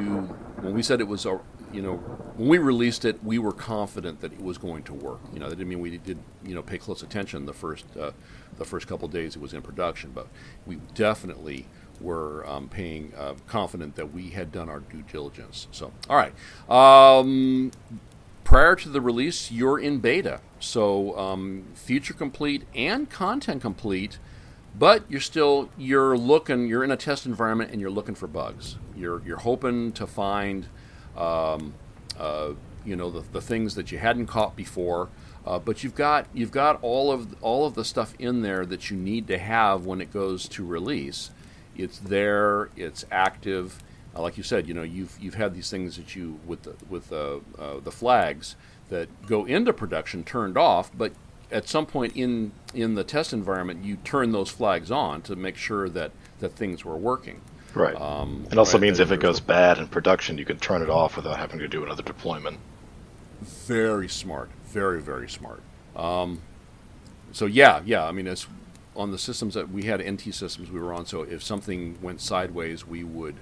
when 0.61 0.75
we 0.75 0.83
said 0.83 1.01
it 1.01 1.09
was 1.09 1.25
a 1.25 1.41
you 1.73 1.81
know 1.81 1.97
when 2.37 2.49
we 2.49 2.59
released 2.59 3.05
it, 3.05 3.23
we 3.25 3.39
were 3.39 3.53
confident 3.53 4.21
that 4.21 4.33
it 4.33 4.43
was 4.43 4.59
going 4.59 4.83
to 4.85 4.95
work. 4.95 5.21
You 5.33 5.41
know, 5.41 5.49
that 5.49 5.57
didn't 5.57 5.71
mean 5.71 5.81
we 5.81 5.97
did 5.99 6.19
you 6.45 6.55
know 6.55 6.63
pay 6.63 6.79
close 6.79 7.03
attention 7.03 7.47
the 7.47 7.53
first 7.53 7.85
uh, 7.97 8.13
the 8.59 8.65
first 8.65 8.87
couple 8.87 9.09
days 9.09 9.37
it 9.37 9.43
was 9.43 9.55
in 9.55 9.63
production, 9.63 10.13
but 10.15 10.29
we 10.67 10.77
definitely 10.95 11.67
were 12.01 12.47
um, 12.49 12.69
paying 12.69 13.13
uh, 13.17 13.35
confident 13.47 13.97
that 13.97 14.13
we 14.13 14.31
had 14.31 14.53
done 14.53 14.69
our 14.69 14.81
due 14.81 15.03
diligence. 15.03 15.69
So, 15.71 15.93
all 16.09 16.17
right. 16.17 16.33
Um, 16.71 17.71
prior 18.45 18.77
to 18.77 18.89
the 18.89 19.01
release, 19.01 19.51
you're 19.51 19.79
in 19.79 19.99
beta, 19.99 20.41
so 20.59 21.17
um, 21.19 21.65
feature 21.75 22.15
complete 22.15 22.65
and 22.75 23.09
content 23.09 23.63
complete, 23.63 24.19
but 24.79 25.05
you're 25.09 25.21
still 25.21 25.69
you're 25.77 26.17
looking 26.17 26.67
you're 26.67 26.85
in 26.85 26.91
a 26.91 26.97
test 26.97 27.27
environment 27.27 27.71
and 27.71 27.81
you're 27.81 27.91
looking 27.91 28.15
for 28.15 28.27
bugs. 28.27 28.77
You're 28.97 29.23
you're 29.25 29.39
hoping 29.39 29.93
to 29.93 30.07
find 30.07 30.67
um, 31.17 31.75
uh, 32.19 32.53
you 32.85 32.97
know 32.97 33.11
the, 33.11 33.21
the 33.33 33.41
things 33.41 33.75
that 33.75 33.93
you 33.93 33.99
hadn't 33.99 34.27
caught 34.27 34.57
before. 34.57 35.09
Uh, 35.47 35.59
but 35.59 35.83
you've 35.83 35.95
got 35.95 36.27
you've 36.33 36.53
got 36.53 36.79
all 36.83 37.11
of 37.11 37.35
all 37.43 37.67
of 37.67 37.75
the 37.75 37.85
stuff 37.85 38.15
in 38.19 38.43
there 38.43 38.65
that 38.65 38.91
you 38.91 38.97
need 38.97 39.27
to 39.27 39.39
have 39.39 39.85
when 39.85 40.01
it 40.01 40.13
goes 40.13 40.49
to 40.49 40.65
release. 40.65 41.31
It's 41.77 41.99
there. 41.99 42.69
It's 42.77 43.05
active. 43.11 43.83
Uh, 44.15 44.23
like 44.23 44.37
you 44.37 44.43
said, 44.43 44.69
you 44.69 44.75
know 44.75 44.83
you've 44.83 45.19
you've 45.21 45.35
had 45.35 45.55
these 45.55 45.71
things 45.71 45.97
that 45.97 46.15
you 46.15 46.39
with 46.47 46.63
the 46.63 46.75
with 46.89 47.09
the 47.09 47.41
uh, 47.59 47.81
the 47.81 47.91
flags 47.91 48.55
that 48.89 49.09
go 49.27 49.45
into 49.45 49.73
production 49.73 50.23
turned 50.23 50.57
off, 50.57 50.91
but 50.97 51.13
at 51.51 51.69
some 51.69 51.87
point 51.87 52.17
in 52.17 52.53
in 52.75 52.95
the 52.95 53.05
test 53.05 53.33
environment, 53.33 53.85
you 53.85 53.97
turn 53.97 54.33
those 54.33 54.49
flags 54.49 54.91
on 54.91 55.23
to 55.23 55.35
make 55.35 55.57
sure 55.57 55.89
that 55.89 56.13
that 56.39 56.53
things 56.53 56.85
were 56.85 56.97
working. 56.97 57.41
Right. 57.75 57.99
Um, 57.99 58.47
it 58.51 58.59
also 58.59 58.77
right, 58.77 58.83
means 58.83 59.01
if 59.01 59.13
it 59.13 59.21
goes 59.21 59.41
bad 59.41 59.79
in 59.79 59.89
production, 59.89 60.39
you 60.39 60.45
can 60.45 60.59
turn 60.59 60.83
it 60.83 60.91
off 60.91 61.17
without 61.17 61.39
having 61.39 61.59
to 61.61 61.69
do 61.69 61.85
another 61.85 62.03
deployment. 62.03 62.59
Very 63.41 64.09
smart. 64.09 64.51
Very 64.73 65.03
very 65.03 65.29
smart. 65.29 65.63
Um, 65.95 66.41
so 67.33 67.47
yeah, 67.47 67.83
yeah. 67.85 68.05
I 68.05 68.13
mean, 68.13 68.27
it's 68.27 68.47
on 68.97 69.11
the 69.11 69.19
systems 69.19 69.55
that 69.55 69.71
we 69.71 69.85
had 69.85 70.01
NT 70.01 70.35
systems 70.35 70.71
we 70.71 70.81
were 70.81 70.93
on. 70.93 71.07
So 71.07 71.23
if 71.23 71.43
something 71.43 71.99
went 72.03 72.21
sideways, 72.21 72.87
we 72.87 73.05
would 73.05 73.37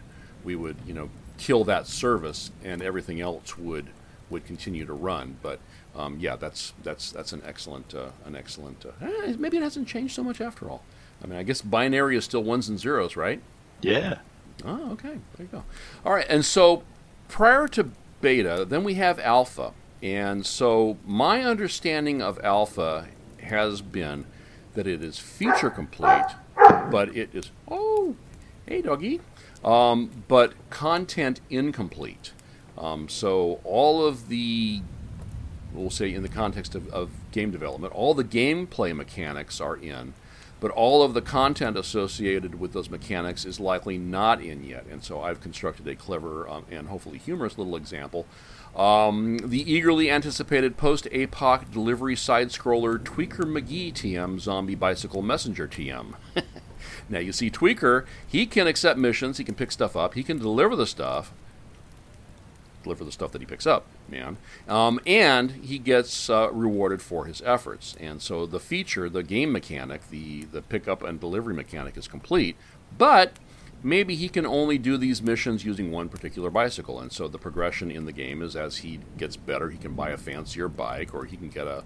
we 0.45 0.57
would 0.57 0.77
you 0.87 0.95
know 0.95 1.11
kill 1.39 1.65
that 1.65 1.87
service, 1.87 2.51
and 2.65 2.83
everything 2.83 3.21
else 3.21 3.57
would 3.57 3.89
would 4.29 4.45
continue 4.45 4.85
to 4.87 4.93
run. 4.93 5.37
But 5.43 5.61
um, 5.95 6.19
yeah, 6.21 6.37
that's 6.37 6.73
that's 6.83 7.11
that's 7.13 7.33
an 7.33 7.43
excellent 7.47 7.95
uh, 7.95 8.11
an 8.25 8.37
excellent. 8.37 8.85
Uh, 8.85 9.07
eh, 9.07 9.35
maybe 9.39 9.57
it 9.57 9.63
hasn't 9.63 9.89
changed 9.89 10.15
so 10.15 10.23
much 10.23 10.41
after 10.41 10.69
all. 10.69 10.83
I 11.23 11.27
mean, 11.27 11.39
I 11.39 11.43
guess 11.43 11.61
binary 11.61 12.17
is 12.17 12.25
still 12.25 12.43
ones 12.43 12.69
and 12.69 12.79
zeros, 12.79 13.17
right? 13.17 13.41
Yeah. 13.83 14.19
Oh, 14.65 14.93
okay. 14.93 15.19
There 15.37 15.47
you 15.47 15.49
go. 15.51 15.65
All 16.05 16.13
right. 16.13 16.27
And 16.29 16.45
so 16.45 16.83
prior 17.29 17.69
to 17.69 17.91
beta, 18.21 18.65
then 18.69 18.85
we 18.85 18.95
have 18.95 19.19
alpha. 19.19 19.73
And 20.03 20.47
so 20.47 20.97
my 21.07 21.43
understanding 21.43 22.23
of 22.23 22.39
alpha 22.43 23.09
has 23.43 23.83
been 23.83 24.25
that 24.75 24.87
it 24.87 25.03
is 25.03 25.19
feature 25.19 25.69
complete, 25.71 26.25
but 26.91 27.15
it 27.17 27.31
is, 27.35 27.51
oh, 27.69 28.15
hey, 28.67 28.81
doggy, 28.83 29.21
um, 29.65 30.11
but 30.29 30.55
content 30.71 31.41
incomplete. 31.51 32.33
Um, 32.79 33.09
so 33.09 33.61
all 33.65 34.07
of 34.07 34.29
the, 34.29 34.81
we'll 35.75 35.91
say 35.91 36.15
in 36.15 36.23
the 36.23 36.29
context 36.29 36.75
of, 36.75 36.89
of 36.91 37.11
game 37.33 37.51
development, 37.51 37.93
all 37.93 38.15
the 38.15 38.25
gameplay 38.25 38.97
mechanics 38.97 39.61
are 39.61 39.77
in. 39.77 40.15
but 40.61 40.71
all 40.71 41.03
of 41.03 41.15
the 41.15 41.23
content 41.23 41.77
associated 41.77 42.61
with 42.61 42.73
those 42.73 42.91
mechanics 42.91 43.45
is 43.45 43.59
likely 43.59 43.97
not 43.97 44.43
in 44.43 44.63
yet. 44.63 44.85
And 44.91 45.03
so 45.03 45.23
I've 45.23 45.41
constructed 45.41 45.89
a 45.89 45.97
clever 45.97 46.47
um, 46.49 46.67
and 46.71 46.89
hopefully 46.89 47.19
humorous 47.19 47.57
little 47.59 47.77
example. 47.77 48.27
Um, 48.77 49.39
the 49.39 49.71
eagerly 49.71 50.11
anticipated 50.11 50.77
post 50.77 51.07
APOC 51.07 51.73
delivery 51.73 52.17
side 52.17 52.49
scroller 52.51 52.99
Tweaker 52.99 53.45
McGee 53.45 53.93
TM 53.93 54.39
Zombie 54.39 54.77
Bicycle 54.77 55.23
Messenger 55.23 55.67
TM. 55.69 56.15
now 57.09 57.19
you 57.19 57.33
see 57.33 57.51
Tweaker, 57.51 58.07
he 58.27 58.47
can 58.47 58.67
accept 58.67 58.99
missions, 58.99 59.39
he 59.39 59.45
can 59.45 59.55
pick 59.57 59.73
stuff 59.73 59.97
up, 59.97 60.15
he 60.15 60.23
can 60.23 60.39
deliver 60.39 60.77
the 60.77 60.87
stuff, 60.87 61.33
deliver 62.85 63.05
the 63.05 63.13
stuff 63.13 63.33
that 63.33 63.43
he 63.43 63.47
picks 63.47 63.67
up, 63.67 63.87
man. 64.09 64.37
Um, 64.69 65.01
and 65.05 65.51
he 65.51 65.79
gets 65.79 66.31
uh, 66.31 66.51
rewarded 66.53 67.03
for 67.03 67.27
his 67.27 67.43
efforts. 67.43 67.97
And 68.01 68.23
so 68.23 68.47
the 68.47 68.61
feature, 68.61 69.09
the 69.09 69.25
game 69.25 69.53
mechanic, 69.53 70.09
the 70.11 70.45
the 70.45 70.63
pickup 70.63 71.03
and 71.03 71.19
delivery 71.19 71.55
mechanic 71.55 71.97
is 71.97 72.07
complete. 72.07 72.57
But 72.97 73.33
maybe 73.83 74.15
he 74.15 74.29
can 74.29 74.47
only 74.47 74.79
do 74.79 74.97
these 74.97 75.23
missions 75.23 75.65
using 75.65 75.91
one 75.91 76.09
particular 76.09 76.51
bicycle. 76.51 77.01
And 77.01 77.13
so 77.13 77.29
the 77.29 77.39
progression 77.39 77.91
in 77.91 78.05
the 78.07 78.13
game 78.13 78.43
is 78.43 78.57
as 78.57 78.79
he 78.79 79.01
gets 79.17 79.37
better, 79.37 79.71
he 79.71 79.79
can 79.79 79.95
buy 79.95 80.11
a 80.11 80.17
fancier 80.17 80.69
bike, 80.69 81.15
or 81.15 81.25
he 81.25 81.37
can 81.37 81.49
get 81.49 81.67
a 81.67 81.85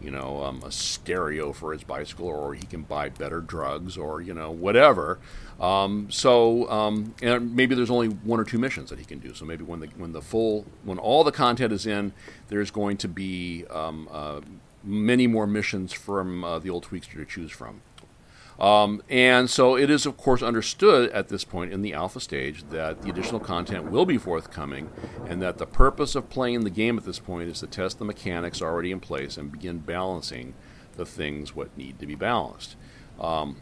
you 0.00 0.10
know, 0.10 0.42
um, 0.42 0.62
a 0.64 0.72
stereo 0.72 1.52
for 1.52 1.72
his 1.72 1.84
bicycle, 1.84 2.26
or 2.26 2.54
he 2.54 2.62
can 2.62 2.82
buy 2.82 3.08
better 3.08 3.40
drugs, 3.40 3.96
or 3.96 4.20
you 4.20 4.32
know, 4.32 4.50
whatever. 4.50 5.18
Um, 5.60 6.10
so, 6.10 6.70
um, 6.70 7.14
and 7.22 7.54
maybe 7.54 7.74
there's 7.74 7.90
only 7.90 8.08
one 8.08 8.40
or 8.40 8.44
two 8.44 8.58
missions 8.58 8.90
that 8.90 8.98
he 8.98 9.04
can 9.04 9.18
do. 9.18 9.34
So 9.34 9.44
maybe 9.44 9.64
when 9.64 9.80
the 9.80 9.88
when 9.88 10.12
the 10.12 10.22
full 10.22 10.64
when 10.84 10.98
all 10.98 11.22
the 11.22 11.32
content 11.32 11.72
is 11.72 11.86
in, 11.86 12.12
there's 12.48 12.70
going 12.70 12.96
to 12.98 13.08
be 13.08 13.66
um, 13.70 14.08
uh, 14.10 14.40
many 14.82 15.26
more 15.26 15.46
missions 15.46 15.92
from 15.92 16.44
uh, 16.44 16.58
the 16.58 16.70
old 16.70 16.86
Tweakster 16.86 17.14
to 17.14 17.26
choose 17.26 17.50
from. 17.50 17.82
Um, 18.60 19.02
and 19.08 19.48
so 19.48 19.74
it 19.74 19.88
is, 19.88 20.04
of 20.04 20.18
course, 20.18 20.42
understood 20.42 21.10
at 21.12 21.28
this 21.28 21.44
point 21.44 21.72
in 21.72 21.80
the 21.80 21.94
alpha 21.94 22.20
stage 22.20 22.62
that 22.70 23.00
the 23.00 23.08
additional 23.08 23.40
content 23.40 23.90
will 23.90 24.04
be 24.04 24.18
forthcoming, 24.18 24.90
and 25.26 25.40
that 25.40 25.56
the 25.56 25.66
purpose 25.66 26.14
of 26.14 26.28
playing 26.28 26.64
the 26.64 26.70
game 26.70 26.98
at 26.98 27.04
this 27.04 27.18
point 27.18 27.48
is 27.48 27.60
to 27.60 27.66
test 27.66 27.98
the 27.98 28.04
mechanics 28.04 28.60
already 28.60 28.92
in 28.92 29.00
place 29.00 29.38
and 29.38 29.50
begin 29.50 29.78
balancing 29.78 30.52
the 30.96 31.06
things 31.06 31.56
what 31.56 31.74
need 31.78 31.98
to 32.00 32.06
be 32.06 32.14
balanced. 32.14 32.76
Um, 33.18 33.56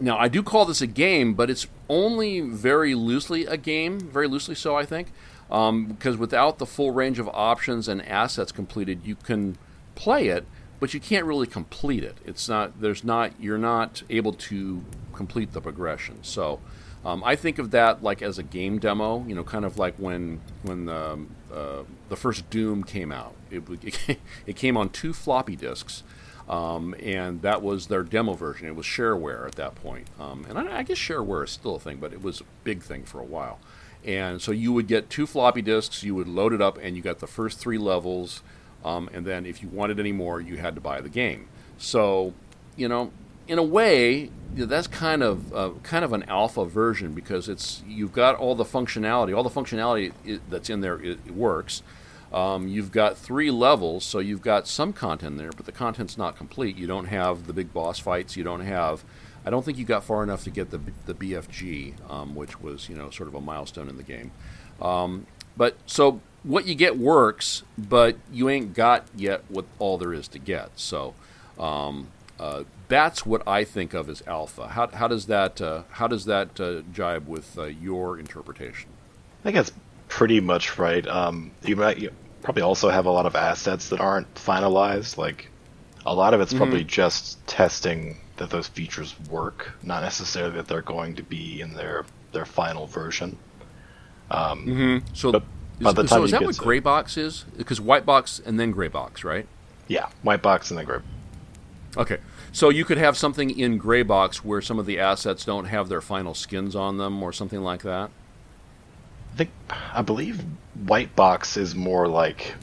now, 0.00 0.18
I 0.18 0.26
do 0.26 0.42
call 0.42 0.64
this 0.64 0.80
a 0.80 0.86
game, 0.88 1.34
but 1.34 1.48
it's 1.48 1.68
only 1.88 2.40
very 2.40 2.96
loosely 2.96 3.46
a 3.46 3.56
game, 3.56 4.00
very 4.00 4.26
loosely 4.26 4.56
so, 4.56 4.76
I 4.76 4.84
think, 4.84 5.12
um, 5.48 5.86
because 5.86 6.16
without 6.16 6.58
the 6.58 6.66
full 6.66 6.90
range 6.90 7.20
of 7.20 7.28
options 7.28 7.86
and 7.86 8.02
assets 8.02 8.50
completed, 8.50 9.02
you 9.04 9.14
can 9.14 9.56
play 9.94 10.28
it 10.28 10.44
but 10.80 10.94
you 10.94 11.00
can't 11.00 11.24
really 11.24 11.46
complete 11.46 12.04
it. 12.04 12.16
It's 12.24 12.48
not 12.48 12.80
there's 12.80 13.04
not 13.04 13.32
you're 13.40 13.58
not 13.58 14.02
able 14.10 14.32
to 14.32 14.84
complete 15.12 15.52
the 15.52 15.60
progression. 15.60 16.22
So 16.22 16.60
um, 17.04 17.22
I 17.24 17.36
think 17.36 17.58
of 17.58 17.70
that 17.72 18.02
like 18.02 18.22
as 18.22 18.38
a 18.38 18.42
game 18.42 18.78
demo. 18.78 19.24
You 19.26 19.34
know, 19.34 19.44
kind 19.44 19.64
of 19.64 19.78
like 19.78 19.96
when 19.96 20.40
when 20.62 20.86
the 20.86 21.18
uh, 21.52 21.82
the 22.08 22.16
first 22.16 22.48
Doom 22.50 22.84
came 22.84 23.12
out. 23.12 23.34
It, 23.50 24.18
it 24.46 24.56
came 24.56 24.76
on 24.76 24.90
two 24.90 25.12
floppy 25.12 25.56
disks. 25.56 26.02
Um, 26.48 26.94
and 27.02 27.42
that 27.42 27.62
was 27.62 27.88
their 27.88 28.02
demo 28.02 28.32
version. 28.32 28.68
It 28.68 28.74
was 28.74 28.86
shareware 28.86 29.46
at 29.46 29.56
that 29.56 29.74
point. 29.74 30.06
Um, 30.18 30.46
and 30.48 30.58
I, 30.58 30.78
I, 30.78 30.82
guess 30.82 30.96
shareware 30.96 31.44
is 31.44 31.50
still 31.50 31.76
a 31.76 31.78
thing, 31.78 31.98
but 31.98 32.14
it 32.14 32.22
was 32.22 32.40
a 32.40 32.44
big 32.64 32.82
thing 32.82 33.04
for 33.04 33.20
a 33.20 33.24
while. 33.24 33.58
And 34.02 34.40
so 34.40 34.50
you 34.50 34.72
would 34.72 34.86
get 34.86 35.10
two 35.10 35.26
floppy 35.26 35.60
disks, 35.60 36.02
you 36.02 36.14
would 36.14 36.26
load 36.26 36.54
it 36.54 36.62
up, 36.62 36.78
and 36.80 36.96
you 36.96 37.02
got 37.02 37.18
the 37.18 37.26
first 37.26 37.58
three 37.58 37.76
levels 37.76 38.42
um, 38.84 39.08
and 39.12 39.26
then 39.26 39.46
if 39.46 39.62
you 39.62 39.68
wanted 39.68 39.98
any 39.98 40.12
more, 40.12 40.40
you 40.40 40.56
had 40.56 40.74
to 40.74 40.80
buy 40.80 41.00
the 41.00 41.08
game. 41.08 41.48
So, 41.78 42.34
you 42.76 42.88
know, 42.88 43.10
in 43.46 43.58
a 43.58 43.62
way, 43.62 44.30
that's 44.54 44.86
kind 44.86 45.22
of 45.22 45.52
uh, 45.54 45.70
kind 45.82 46.04
of 46.04 46.12
an 46.12 46.24
alpha 46.24 46.64
version 46.64 47.12
because 47.12 47.48
it's 47.48 47.82
you've 47.86 48.12
got 48.12 48.36
all 48.36 48.54
the 48.54 48.64
functionality, 48.64 49.36
all 49.36 49.42
the 49.42 49.50
functionality 49.50 50.12
that's 50.48 50.70
in 50.70 50.80
there 50.80 51.00
it, 51.02 51.30
works. 51.30 51.82
Um, 52.32 52.68
you've 52.68 52.92
got 52.92 53.16
three 53.16 53.50
levels, 53.50 54.04
so 54.04 54.18
you've 54.18 54.42
got 54.42 54.68
some 54.68 54.92
content 54.92 55.38
there, 55.38 55.50
but 55.56 55.64
the 55.64 55.72
content's 55.72 56.18
not 56.18 56.36
complete. 56.36 56.76
You 56.76 56.86
don't 56.86 57.06
have 57.06 57.46
the 57.46 57.54
big 57.54 57.72
boss 57.72 57.98
fights. 57.98 58.36
You 58.36 58.44
don't 58.44 58.60
have. 58.60 59.02
I 59.46 59.50
don't 59.50 59.64
think 59.64 59.78
you 59.78 59.86
got 59.86 60.04
far 60.04 60.22
enough 60.22 60.44
to 60.44 60.50
get 60.50 60.70
the 60.70 60.80
the 61.06 61.14
BFG, 61.14 62.10
um, 62.10 62.34
which 62.34 62.60
was 62.60 62.88
you 62.88 62.96
know 62.96 63.08
sort 63.10 63.28
of 63.28 63.34
a 63.34 63.40
milestone 63.40 63.88
in 63.88 63.96
the 63.96 64.02
game. 64.02 64.30
Um, 64.80 65.26
but 65.56 65.76
so 65.86 66.20
what 66.42 66.66
you 66.66 66.74
get 66.74 66.96
works, 66.98 67.62
but 67.76 68.16
you 68.32 68.48
ain't 68.48 68.74
got 68.74 69.06
yet 69.16 69.42
what 69.48 69.64
all 69.78 69.98
there 69.98 70.12
is 70.12 70.28
to 70.28 70.38
get. 70.38 70.70
So 70.76 71.14
um, 71.58 72.08
uh, 72.38 72.64
that's 72.88 73.26
what 73.26 73.46
I 73.46 73.64
think 73.64 73.94
of 73.94 74.08
as 74.08 74.22
alpha. 74.26 74.68
How, 74.68 74.88
how 74.88 75.08
does 75.08 75.26
that 75.26 75.60
uh, 75.60 75.82
how 75.90 76.06
does 76.06 76.24
that 76.26 76.60
uh, 76.60 76.82
jibe 76.92 77.28
with 77.28 77.58
uh, 77.58 77.64
your 77.64 78.18
interpretation? 78.18 78.90
I 79.40 79.42
think 79.44 79.56
that's 79.56 79.72
pretty 80.08 80.40
much 80.40 80.78
right. 80.78 81.06
Um, 81.06 81.50
you 81.64 81.76
might 81.76 81.98
you 81.98 82.10
probably 82.42 82.62
also 82.62 82.88
have 82.88 83.06
a 83.06 83.10
lot 83.10 83.26
of 83.26 83.34
assets 83.34 83.88
that 83.90 84.00
aren't 84.00 84.32
finalized. 84.34 85.16
Like 85.16 85.50
a 86.06 86.14
lot 86.14 86.34
of 86.34 86.40
it's 86.40 86.52
mm-hmm. 86.52 86.62
probably 86.62 86.84
just 86.84 87.44
testing 87.46 88.18
that 88.36 88.50
those 88.50 88.68
features 88.68 89.14
work, 89.28 89.72
not 89.82 90.02
necessarily 90.02 90.56
that 90.56 90.68
they're 90.68 90.82
going 90.82 91.16
to 91.16 91.22
be 91.22 91.60
in 91.60 91.74
their 91.74 92.06
their 92.32 92.46
final 92.46 92.86
version. 92.86 93.36
Um, 94.30 94.66
mm-hmm. 94.66 95.14
So, 95.14 95.32
but 95.32 95.42
by 95.80 95.92
the 95.92 96.02
time 96.02 96.08
so 96.08 96.24
is 96.24 96.30
that 96.32 96.42
what 96.42 96.56
gray 96.56 96.80
box 96.80 97.16
is? 97.16 97.44
Because 97.56 97.80
white 97.80 98.04
box 98.04 98.40
and 98.44 98.58
then 98.58 98.70
gray 98.70 98.88
box, 98.88 99.24
right? 99.24 99.46
Yeah, 99.86 100.08
white 100.22 100.42
box 100.42 100.70
and 100.70 100.78
then 100.78 100.86
gray. 100.86 101.00
Okay, 101.96 102.18
so 102.52 102.68
you 102.68 102.84
could 102.84 102.98
have 102.98 103.16
something 103.16 103.50
in 103.50 103.78
gray 103.78 104.02
box 104.02 104.44
where 104.44 104.60
some 104.60 104.78
of 104.78 104.86
the 104.86 104.98
assets 104.98 105.44
don't 105.44 105.66
have 105.66 105.88
their 105.88 106.00
final 106.00 106.34
skins 106.34 106.76
on 106.76 106.98
them, 106.98 107.22
or 107.22 107.32
something 107.32 107.62
like 107.62 107.82
that. 107.82 108.10
I 109.32 109.36
think 109.36 109.50
I 109.94 110.02
believe 110.02 110.44
white 110.86 111.14
box 111.16 111.56
is 111.56 111.74
more 111.74 112.06
like 112.08 112.54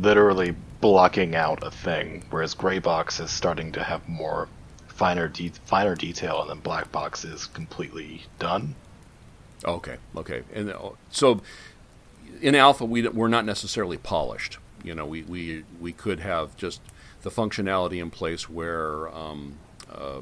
literally 0.00 0.54
blocking 0.80 1.34
out 1.34 1.62
a 1.62 1.70
thing, 1.70 2.24
whereas 2.30 2.54
gray 2.54 2.78
box 2.78 3.20
is 3.20 3.30
starting 3.30 3.72
to 3.72 3.82
have 3.82 4.08
more 4.08 4.48
finer 4.88 5.28
de- 5.28 5.52
finer 5.64 5.94
detail, 5.94 6.40
and 6.40 6.50
then 6.50 6.58
black 6.60 6.90
box 6.90 7.24
is 7.24 7.46
completely 7.46 8.22
done. 8.38 8.74
Okay, 9.64 9.96
okay, 10.16 10.42
and 10.54 10.70
uh, 10.70 10.90
so 11.10 11.40
in 12.40 12.54
alpha 12.54 12.84
we 12.84 13.06
we're 13.08 13.28
not 13.28 13.44
necessarily 13.44 13.96
polished. 13.96 14.58
You 14.82 14.94
know, 14.94 15.06
we 15.06 15.22
we 15.22 15.64
we 15.80 15.92
could 15.92 16.20
have 16.20 16.56
just 16.56 16.80
the 17.22 17.30
functionality 17.30 18.00
in 18.00 18.10
place 18.10 18.48
where 18.48 19.08
um, 19.08 19.56
uh, 19.92 20.20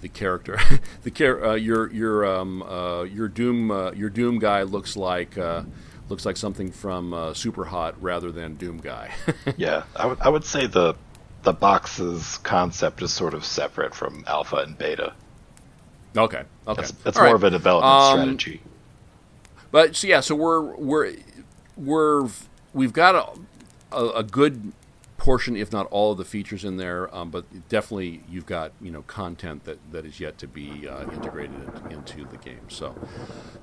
the 0.00 0.08
character, 0.08 0.58
the 1.02 1.10
char- 1.10 1.44
uh, 1.44 1.54
your 1.54 1.92
your 1.92 2.24
um, 2.26 2.62
uh, 2.62 3.02
your 3.02 3.28
Doom 3.28 3.70
uh, 3.70 3.92
your 3.92 4.10
Doom 4.10 4.38
guy 4.38 4.62
looks 4.62 4.96
like 4.96 5.36
uh, 5.36 5.62
looks 6.08 6.24
like 6.24 6.36
something 6.36 6.70
from 6.70 7.12
uh, 7.12 7.34
Super 7.34 7.64
Hot 7.64 8.00
rather 8.00 8.30
than 8.30 8.54
Doom 8.54 8.78
guy. 8.78 9.10
yeah, 9.56 9.84
I 9.96 10.06
would 10.06 10.20
I 10.20 10.28
would 10.28 10.44
say 10.44 10.66
the 10.66 10.94
the 11.42 11.52
box's 11.52 12.38
concept 12.38 13.02
is 13.02 13.12
sort 13.12 13.34
of 13.34 13.44
separate 13.44 13.94
from 13.94 14.24
alpha 14.26 14.56
and 14.56 14.76
beta. 14.76 15.14
Okay. 16.16 16.38
Okay. 16.38 16.46
That's, 16.66 16.90
that's 16.90 17.16
more 17.16 17.26
right. 17.26 17.34
of 17.34 17.44
a 17.44 17.50
development 17.50 17.92
um, 17.92 18.18
strategy. 18.18 18.62
But 19.70 19.96
so 19.96 20.06
yeah, 20.06 20.20
so 20.20 20.34
we're 20.34 20.62
we're 20.76 21.14
we're 21.78 22.28
we've 22.74 22.92
got 22.92 23.14
a, 23.14 23.96
a, 23.96 24.08
a, 24.18 24.22
good 24.22 24.72
portion, 25.16 25.56
if 25.56 25.72
not 25.72 25.86
all, 25.90 26.12
of 26.12 26.18
the 26.18 26.24
features 26.24 26.64
in 26.64 26.76
there. 26.76 27.14
Um, 27.14 27.30
but 27.30 27.68
definitely, 27.68 28.22
you've 28.28 28.46
got 28.46 28.72
you 28.80 28.90
know 28.90 29.02
content 29.02 29.64
that, 29.64 29.78
that 29.92 30.04
is 30.04 30.20
yet 30.20 30.38
to 30.38 30.48
be 30.48 30.88
uh, 30.88 31.10
integrated 31.10 31.60
into 31.90 32.24
the 32.24 32.36
game. 32.36 32.68
So 32.68 32.94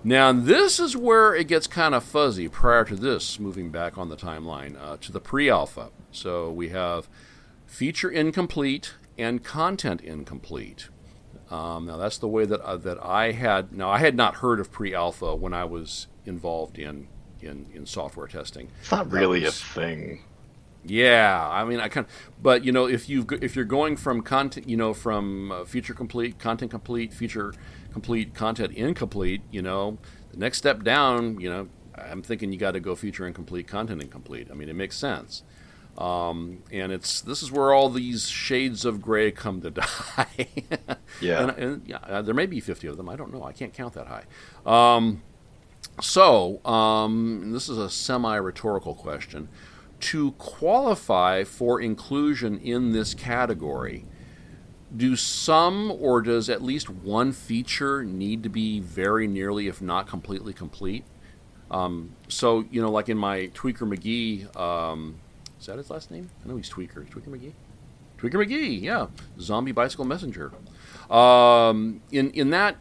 now 0.03 0.32
this 0.32 0.80
is 0.80 0.95
where 0.95 1.36
it 1.36 1.47
gets 1.47 1.68
kind 1.68 1.95
of 1.95 2.03
fuzzy. 2.03 2.47
Prior 2.47 2.86
to 2.86 2.95
this, 2.95 3.39
moving 3.39 3.72
back 3.72 3.97
on 3.97 4.09
the 4.09 4.18
timeline 4.18 4.80
uh, 4.82 4.97
to 4.97 5.11
the 5.11 5.22
pre-alpha. 5.22 5.89
So 6.11 6.51
we 6.51 6.70
have 6.70 7.07
feature 7.66 8.09
incomplete 8.09 8.93
and 9.18 9.43
content 9.43 10.01
incomplete. 10.01 10.89
Um, 11.49 11.86
now 11.86 11.97
that's 11.97 12.18
the 12.18 12.28
way 12.28 12.45
that 12.45 12.61
uh, 12.61 12.78
that 12.78 13.03
I 13.03 13.32
had. 13.32 13.72
Now 13.72 13.89
I 13.89 13.99
had 13.99 14.16
not 14.16 14.36
heard 14.36 14.59
of 14.59 14.72
pre-alpha 14.72 15.36
when 15.36 15.53
I 15.53 15.66
was 15.66 16.07
involved 16.26 16.80
in 16.80 17.07
in, 17.46 17.68
in 17.74 17.86
software 17.86 18.28
testing. 18.28 18.70
It's 18.82 18.91
not 18.91 19.12
really 19.12 19.43
was, 19.43 19.62
a 19.62 19.66
thing. 19.66 20.24
Yeah, 20.84 21.50
I 21.50 21.66
mean, 21.66 21.80
I 21.80 21.88
kind 21.88 22.06
of, 22.06 22.14
but 22.41 22.64
you 22.64 22.72
know, 22.72 22.86
if 22.88 23.10
you 23.10 23.26
if 23.41 23.56
you're 23.56 23.66
going 23.66 23.98
from 23.98 24.22
content, 24.22 24.70
you 24.70 24.78
know, 24.78 24.93
from 24.93 25.52
uh, 25.52 25.66
feature 25.66 25.96
complete, 25.96 26.38
content 26.38 26.70
complete, 26.70 27.12
feature 27.14 27.54
complete, 27.91 28.36
content 28.36 28.74
incomplete, 28.74 29.41
you 29.52 29.64
know, 29.64 29.98
the 30.32 30.38
next 30.38 30.60
step 30.60 30.84
down, 30.84 31.39
you 31.39 31.50
know, 31.50 31.68
I'm 31.96 32.22
thinking 32.22 32.52
you 32.54 32.60
got 32.60 32.72
to 32.72 32.80
go 32.80 32.96
feature 32.96 33.26
incomplete, 33.26 33.68
content 33.68 34.02
incomplete. 34.02 34.50
I 34.52 34.54
mean, 34.54 34.70
it 34.70 34.76
makes 34.76 34.96
sense. 34.96 35.43
Um, 35.98 36.64
and 36.72 36.91
it's 36.91 37.22
this 37.22 37.41
is 37.41 37.52
where 37.52 37.74
all 37.74 37.89
these 37.89 38.28
shades 38.28 38.86
of 38.86 39.02
gray 39.02 39.32
come 39.32 39.62
to 39.62 39.72
die. 39.72 40.48
yeah, 41.22 41.41
and, 41.41 41.52
and, 41.52 41.88
yeah, 41.88 41.98
uh, 42.04 42.22
there 42.22 42.36
may 42.36 42.46
be 42.46 42.60
50 42.60 42.88
of 42.88 42.98
them. 42.98 43.10
I 43.10 43.16
don't 43.16 43.34
know. 43.34 43.43
I 43.43 43.54
can't 43.54 43.74
count 43.74 43.93
that 43.93 44.08
high. 44.08 44.26
Um, 44.66 45.24
so, 46.02 46.66
um, 46.66 47.52
this 47.52 47.70
is 47.70 47.78
a 47.78 47.89
semi 47.89 48.36
rhetorical 48.36 48.96
question. 48.96 49.50
To 50.02 50.32
qualify 50.34 51.43
for 51.43 51.80
inclusion 51.80 52.60
in 52.60 52.91
this 52.91 53.14
category, 53.14 54.06
do 54.96 55.16
some 55.16 55.91
or 55.91 56.22
does 56.22 56.50
at 56.50 56.62
least 56.62 56.89
one 56.89 57.32
feature 57.32 58.04
need 58.04 58.43
to 58.43 58.50
be 58.50 58.80
very 58.80 59.28
nearly, 59.28 59.68
if 59.68 59.82
not 59.82 60.08
completely 60.08 60.54
complete? 60.54 61.06
Um, 61.72 62.16
so 62.28 62.66
you 62.70 62.82
know, 62.82 62.91
like 62.91 63.10
in 63.10 63.18
my 63.18 63.48
Tweaker 63.54 63.88
McGee, 63.88 64.56
um, 64.56 65.16
is 65.60 65.66
that 65.66 65.78
his 65.78 65.89
last 65.89 66.12
name? 66.12 66.30
I 66.43 66.50
know 66.50 66.58
he's 66.58 66.70
Tweaker. 66.70 67.08
Tweaker 67.08 67.30
McGee. 67.30 67.54
Tweaker 68.18 68.46
McGee, 68.46 68.82
yeah, 68.82 69.08
Zombie 69.39 69.72
Bicycle 69.72 70.06
Messenger. 70.06 70.52
Um, 71.10 72.02
in 72.12 72.32
in 72.32 72.50
that, 72.52 72.78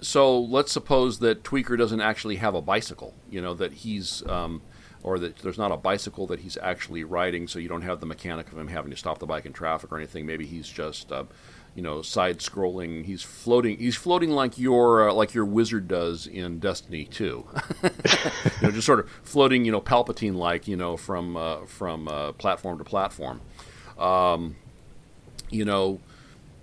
so 0.00 0.38
let's 0.38 0.72
suppose 0.72 1.18
that 1.20 1.42
Tweaker 1.42 1.76
doesn't 1.76 2.00
actually 2.00 2.36
have 2.36 2.54
a 2.54 2.62
bicycle. 2.62 3.14
You 3.30 3.40
know 3.40 3.54
that 3.54 3.72
he's 3.72 4.26
um, 4.26 4.62
or 5.02 5.18
that 5.18 5.36
there's 5.38 5.58
not 5.58 5.72
a 5.72 5.76
bicycle 5.76 6.26
that 6.26 6.40
he's 6.40 6.56
actually 6.58 7.04
riding, 7.04 7.48
so 7.48 7.58
you 7.58 7.68
don't 7.68 7.82
have 7.82 8.00
the 8.00 8.06
mechanic 8.06 8.50
of 8.50 8.58
him 8.58 8.68
having 8.68 8.90
to 8.90 8.96
stop 8.96 9.18
the 9.18 9.26
bike 9.26 9.46
in 9.46 9.52
traffic 9.52 9.92
or 9.92 9.96
anything. 9.96 10.26
Maybe 10.26 10.46
he's 10.46 10.68
just, 10.68 11.12
uh, 11.12 11.24
you 11.74 11.82
know, 11.82 12.02
side 12.02 12.38
scrolling. 12.38 13.04
He's 13.04 13.22
floating. 13.22 13.78
He's 13.78 13.96
floating 13.96 14.30
like 14.30 14.58
your 14.58 15.08
uh, 15.08 15.12
like 15.12 15.34
your 15.34 15.44
wizard 15.44 15.88
does 15.88 16.26
in 16.26 16.58
Destiny 16.58 17.04
2. 17.04 17.46
you 17.82 17.90
know, 18.62 18.70
just 18.70 18.86
sort 18.86 19.00
of 19.00 19.10
floating, 19.22 19.64
you 19.64 19.72
know, 19.72 19.80
Palpatine 19.80 20.34
like, 20.34 20.66
you 20.66 20.76
know, 20.76 20.96
from 20.96 21.36
uh, 21.36 21.66
from 21.66 22.08
uh, 22.08 22.32
platform 22.32 22.78
to 22.78 22.84
platform. 22.84 23.40
Um, 23.98 24.56
you 25.50 25.64
know, 25.64 26.00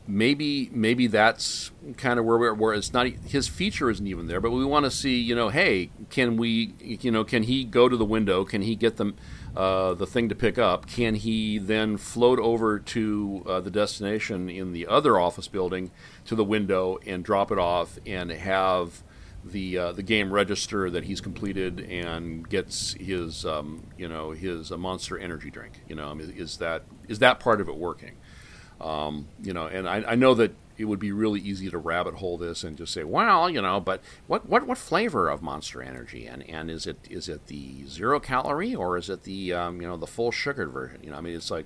maybe 0.07 0.69
maybe 0.71 1.07
that's 1.07 1.71
kind 1.97 2.19
of 2.19 2.25
where 2.25 2.37
we're 2.37 2.53
where 2.53 2.73
it's 2.73 2.93
not 2.93 3.07
his 3.07 3.47
feature 3.47 3.89
isn't 3.89 4.05
even 4.05 4.27
there 4.27 4.39
but 4.39 4.51
we 4.51 4.63
want 4.63 4.85
to 4.85 4.91
see 4.91 5.19
you 5.19 5.33
know 5.33 5.49
hey 5.49 5.89
can 6.09 6.37
we 6.37 6.73
you 6.79 7.11
know 7.11 7.23
can 7.23 7.43
he 7.43 7.63
go 7.63 7.89
to 7.89 7.97
the 7.97 8.05
window? 8.05 8.45
Can 8.45 8.61
he 8.61 8.75
get 8.75 8.97
them 8.97 9.15
uh, 9.55 9.93
the 9.93 10.07
thing 10.07 10.29
to 10.29 10.35
pick 10.35 10.57
up? 10.57 10.87
Can 10.87 11.15
he 11.15 11.57
then 11.57 11.97
float 11.97 12.39
over 12.39 12.79
to 12.79 13.43
uh, 13.45 13.59
the 13.61 13.71
destination 13.71 14.49
in 14.49 14.73
the 14.73 14.87
other 14.87 15.19
office 15.19 15.47
building 15.47 15.91
to 16.25 16.35
the 16.35 16.43
window 16.43 16.97
and 17.05 17.23
drop 17.23 17.51
it 17.51 17.59
off 17.59 17.99
and 18.05 18.31
have 18.31 19.03
the 19.43 19.77
uh, 19.77 19.91
the 19.91 20.03
game 20.03 20.31
register 20.31 20.89
that 20.89 21.03
he's 21.03 21.21
completed 21.21 21.79
and 21.81 22.49
gets 22.49 22.93
his 22.93 23.45
um, 23.45 23.87
you 23.97 24.07
know 24.07 24.31
his 24.31 24.71
uh, 24.71 24.77
monster 24.77 25.17
energy 25.17 25.51
drink 25.51 25.81
you 25.87 25.95
know? 25.95 26.09
I 26.09 26.13
mean, 26.13 26.33
is 26.35 26.57
that 26.57 26.83
is 27.07 27.19
that 27.19 27.39
part 27.39 27.61
of 27.61 27.69
it 27.69 27.75
working 27.75 28.17
um, 28.81 29.27
you 29.41 29.53
know, 29.53 29.67
and 29.67 29.87
I, 29.87 30.03
I, 30.07 30.15
know 30.15 30.33
that 30.33 30.53
it 30.77 30.85
would 30.85 30.99
be 30.99 31.11
really 31.11 31.39
easy 31.39 31.69
to 31.69 31.77
rabbit 31.77 32.15
hole 32.15 32.37
this 32.37 32.63
and 32.63 32.77
just 32.77 32.93
say, 32.93 33.03
well, 33.03 33.49
you 33.49 33.61
know, 33.61 33.79
but 33.79 34.01
what, 34.27 34.47
what, 34.49 34.67
what 34.67 34.77
flavor 34.77 35.29
of 35.29 35.41
Monster 35.41 35.81
Energy, 35.81 36.25
and, 36.25 36.47
and 36.49 36.69
is 36.69 36.85
it 36.85 36.97
is 37.09 37.29
it 37.29 37.47
the 37.47 37.87
zero 37.87 38.19
calorie 38.19 38.75
or 38.75 38.97
is 38.97 39.09
it 39.09 39.23
the 39.23 39.53
um, 39.53 39.81
you 39.81 39.87
know 39.87 39.97
the 39.97 40.07
full 40.07 40.31
sugared 40.31 40.71
version? 40.71 40.99
You 41.03 41.11
know, 41.11 41.17
I 41.17 41.21
mean, 41.21 41.35
it's 41.35 41.51
like, 41.51 41.65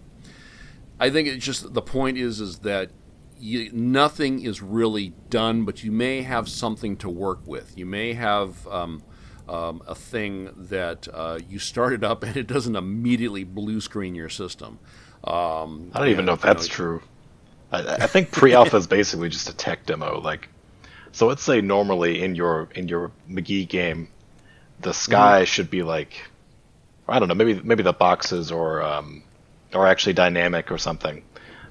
I 0.99 1.09
think 1.09 1.27
it's 1.27 1.45
just 1.45 1.73
the 1.73 1.81
point 1.81 2.17
is 2.17 2.39
is 2.39 2.59
that 2.59 2.91
you, 3.39 3.71
nothing 3.71 4.43
is 4.43 4.61
really 4.61 5.13
done, 5.29 5.65
but 5.65 5.83
you 5.83 5.91
may 5.91 6.21
have 6.21 6.47
something 6.49 6.97
to 6.97 7.09
work 7.09 7.39
with. 7.45 7.77
You 7.77 7.85
may 7.85 8.13
have 8.13 8.67
um, 8.67 9.03
um, 9.47 9.81
a 9.87 9.95
thing 9.95 10.51
that 10.55 11.07
uh, 11.11 11.39
you 11.49 11.59
started 11.59 12.03
up 12.03 12.23
and 12.23 12.37
it 12.37 12.47
doesn't 12.47 12.75
immediately 12.75 13.43
blue 13.43 13.81
screen 13.81 14.15
your 14.15 14.29
system. 14.29 14.79
Um, 15.23 15.91
I 15.93 15.99
don't 15.99 16.09
even 16.09 16.25
know 16.25 16.33
if 16.33 16.41
that's 16.41 16.67
know, 16.69 16.73
true. 16.73 17.01
I, 17.71 17.79
I 17.95 18.07
think 18.07 18.31
pre-alpha 18.31 18.77
is 18.77 18.87
basically 18.87 19.29
just 19.29 19.49
a 19.49 19.55
tech 19.55 19.85
demo. 19.85 20.19
Like, 20.19 20.49
so 21.11 21.27
let's 21.27 21.43
say 21.43 21.61
normally 21.61 22.21
in 22.23 22.35
your 22.35 22.69
in 22.75 22.87
your 22.87 23.11
McGee 23.29 23.67
game, 23.67 24.09
the 24.79 24.93
sky 24.93 25.43
mm. 25.43 25.45
should 25.45 25.69
be 25.69 25.83
like, 25.83 26.21
I 27.07 27.19
don't 27.19 27.27
know, 27.27 27.35
maybe 27.35 27.61
maybe 27.61 27.83
the 27.83 27.93
boxes 27.93 28.51
or 28.51 28.81
um, 28.81 29.23
or 29.73 29.87
actually 29.87 30.13
dynamic 30.13 30.71
or 30.71 30.77
something. 30.77 31.23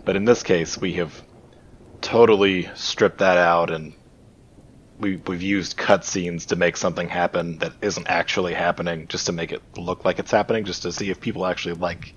But 0.04 0.16
in 0.16 0.24
this 0.24 0.42
case, 0.42 0.78
we 0.78 0.94
have 0.94 1.22
totally 2.00 2.70
stripped 2.74 3.18
that 3.18 3.36
out 3.36 3.70
and 3.70 3.92
we, 4.98 5.16
we've 5.16 5.42
used 5.42 5.76
cutscenes 5.76 6.46
to 6.46 6.56
make 6.56 6.76
something 6.76 7.08
happen 7.08 7.58
that 7.58 7.72
isn't 7.80 8.06
actually 8.08 8.54
happening, 8.54 9.06
just 9.08 9.26
to 9.26 9.32
make 9.32 9.52
it 9.52 9.62
look 9.76 10.04
like 10.04 10.18
it's 10.18 10.30
happening, 10.30 10.64
just 10.64 10.82
to 10.82 10.92
see 10.92 11.10
if 11.10 11.20
people 11.20 11.46
actually 11.46 11.74
like 11.74 12.14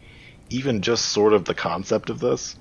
even 0.51 0.81
just 0.81 1.05
sort 1.05 1.33
of 1.33 1.45
the 1.45 1.53
concept 1.53 2.09
of 2.09 2.19
this. 2.19 2.55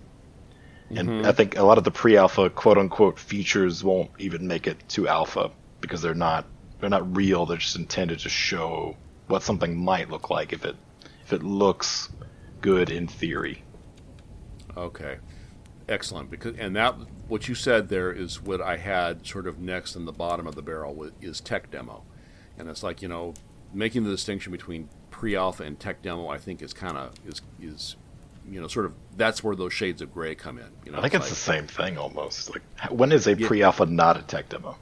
And 0.90 1.08
mm-hmm. 1.08 1.26
I 1.26 1.32
think 1.32 1.56
a 1.56 1.62
lot 1.62 1.78
of 1.78 1.84
the 1.84 1.90
pre-alpha 1.90 2.50
quote 2.50 2.78
unquote 2.78 3.18
features 3.18 3.84
won't 3.84 4.10
even 4.18 4.46
make 4.46 4.66
it 4.66 4.88
to 4.90 5.06
alpha 5.06 5.50
because 5.80 6.02
they're 6.02 6.14
not 6.14 6.46
they're 6.80 6.90
not 6.90 7.16
real. 7.16 7.46
They're 7.46 7.58
just 7.58 7.76
intended 7.76 8.20
to 8.20 8.28
show 8.28 8.96
what 9.26 9.42
something 9.42 9.76
might 9.76 10.10
look 10.10 10.30
like 10.30 10.52
if 10.52 10.64
it 10.64 10.76
if 11.24 11.32
it 11.32 11.42
looks 11.42 12.08
good 12.60 12.90
in 12.90 13.06
theory. 13.06 13.62
Okay. 14.76 15.18
Excellent. 15.88 16.30
Because 16.30 16.56
and 16.58 16.74
that 16.74 16.96
what 17.28 17.48
you 17.48 17.54
said 17.54 17.88
there 17.88 18.12
is 18.12 18.42
what 18.42 18.60
I 18.60 18.76
had 18.76 19.26
sort 19.26 19.46
of 19.46 19.60
next 19.60 19.94
in 19.94 20.04
the 20.04 20.12
bottom 20.12 20.46
of 20.46 20.54
the 20.56 20.62
barrel 20.62 20.94
with, 20.94 21.12
is 21.22 21.40
tech 21.40 21.70
demo. 21.70 22.02
And 22.58 22.68
it's 22.68 22.82
like, 22.82 23.00
you 23.00 23.08
know, 23.08 23.34
making 23.72 24.04
the 24.04 24.10
distinction 24.10 24.50
between 24.50 24.88
pre-alpha 25.20 25.64
and 25.64 25.78
tech 25.78 26.00
demo, 26.00 26.28
I 26.28 26.38
think 26.38 26.62
is 26.62 26.72
kind 26.72 26.96
of 26.96 27.12
is 27.26 27.42
is 27.60 27.96
you 28.48 28.58
know 28.58 28.68
sort 28.68 28.86
of 28.86 28.94
that's 29.18 29.44
where 29.44 29.54
those 29.54 29.74
shades 29.74 30.00
of 30.00 30.14
gray 30.14 30.34
come 30.34 30.56
in. 30.56 30.64
You 30.86 30.92
know, 30.92 30.98
I 30.98 31.02
think 31.02 31.12
it's, 31.12 31.30
it's 31.30 31.46
like, 31.46 31.66
the 31.66 31.74
same 31.74 31.84
thing 31.84 31.98
almost. 31.98 32.50
Like 32.50 32.62
when 32.90 33.12
is 33.12 33.26
a 33.26 33.34
yeah, 33.34 33.46
pre-alpha 33.46 33.84
not 33.84 34.16
a 34.16 34.22
tech 34.22 34.48
demo? 34.48 34.78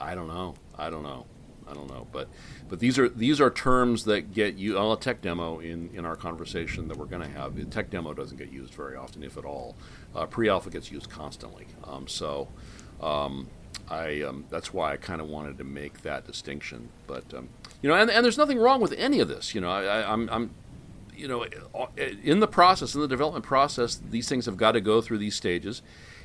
I 0.00 0.14
don't 0.14 0.28
know. 0.28 0.54
I 0.78 0.88
don't 0.88 1.02
know. 1.02 1.26
I 1.68 1.74
don't 1.74 1.90
know. 1.90 2.06
But 2.10 2.30
but 2.70 2.80
these 2.80 2.98
are 2.98 3.10
these 3.10 3.38
are 3.38 3.50
terms 3.50 4.04
that 4.06 4.32
get 4.32 4.54
you 4.54 4.78
on 4.78 4.96
a 4.96 4.98
tech 4.98 5.20
demo 5.20 5.58
in 5.58 5.90
in 5.92 6.06
our 6.06 6.16
conversation 6.16 6.88
that 6.88 6.96
we're 6.96 7.04
going 7.04 7.22
to 7.22 7.28
have. 7.28 7.68
Tech 7.68 7.90
demo 7.90 8.14
doesn't 8.14 8.38
get 8.38 8.50
used 8.50 8.72
very 8.72 8.96
often, 8.96 9.22
if 9.22 9.36
at 9.36 9.44
all. 9.44 9.76
Uh, 10.16 10.24
pre-alpha 10.24 10.70
gets 10.70 10.90
used 10.90 11.10
constantly. 11.10 11.66
Um, 11.84 12.08
so. 12.08 12.48
Um, 13.02 13.48
I 13.88 14.22
um, 14.22 14.44
that's 14.50 14.72
why 14.72 14.92
I 14.92 14.96
kind 14.96 15.20
of 15.20 15.26
wanted 15.26 15.58
to 15.58 15.64
make 15.64 16.02
that 16.02 16.26
distinction. 16.26 16.90
But 17.06 17.24
um, 17.34 17.48
you 17.82 17.88
know, 17.88 17.94
and, 17.94 18.10
and 18.10 18.24
there's 18.24 18.38
nothing 18.38 18.58
wrong 18.58 18.80
with 18.80 18.92
any 18.92 19.20
of 19.20 19.28
this. 19.28 19.54
You 19.54 19.60
know, 19.60 19.70
I, 19.70 20.12
I'm, 20.12 20.28
I'm 20.30 20.50
you 21.16 21.28
know, 21.28 21.44
in 22.22 22.40
the 22.40 22.48
process, 22.48 22.94
in 22.94 23.00
the 23.00 23.08
development 23.08 23.44
process, 23.44 24.00
these 24.10 24.28
things 24.28 24.46
have 24.46 24.56
got 24.56 24.72
to 24.72 24.80
go 24.80 25.00
through 25.00 25.18
these 25.18 25.34
stages. 25.34 25.82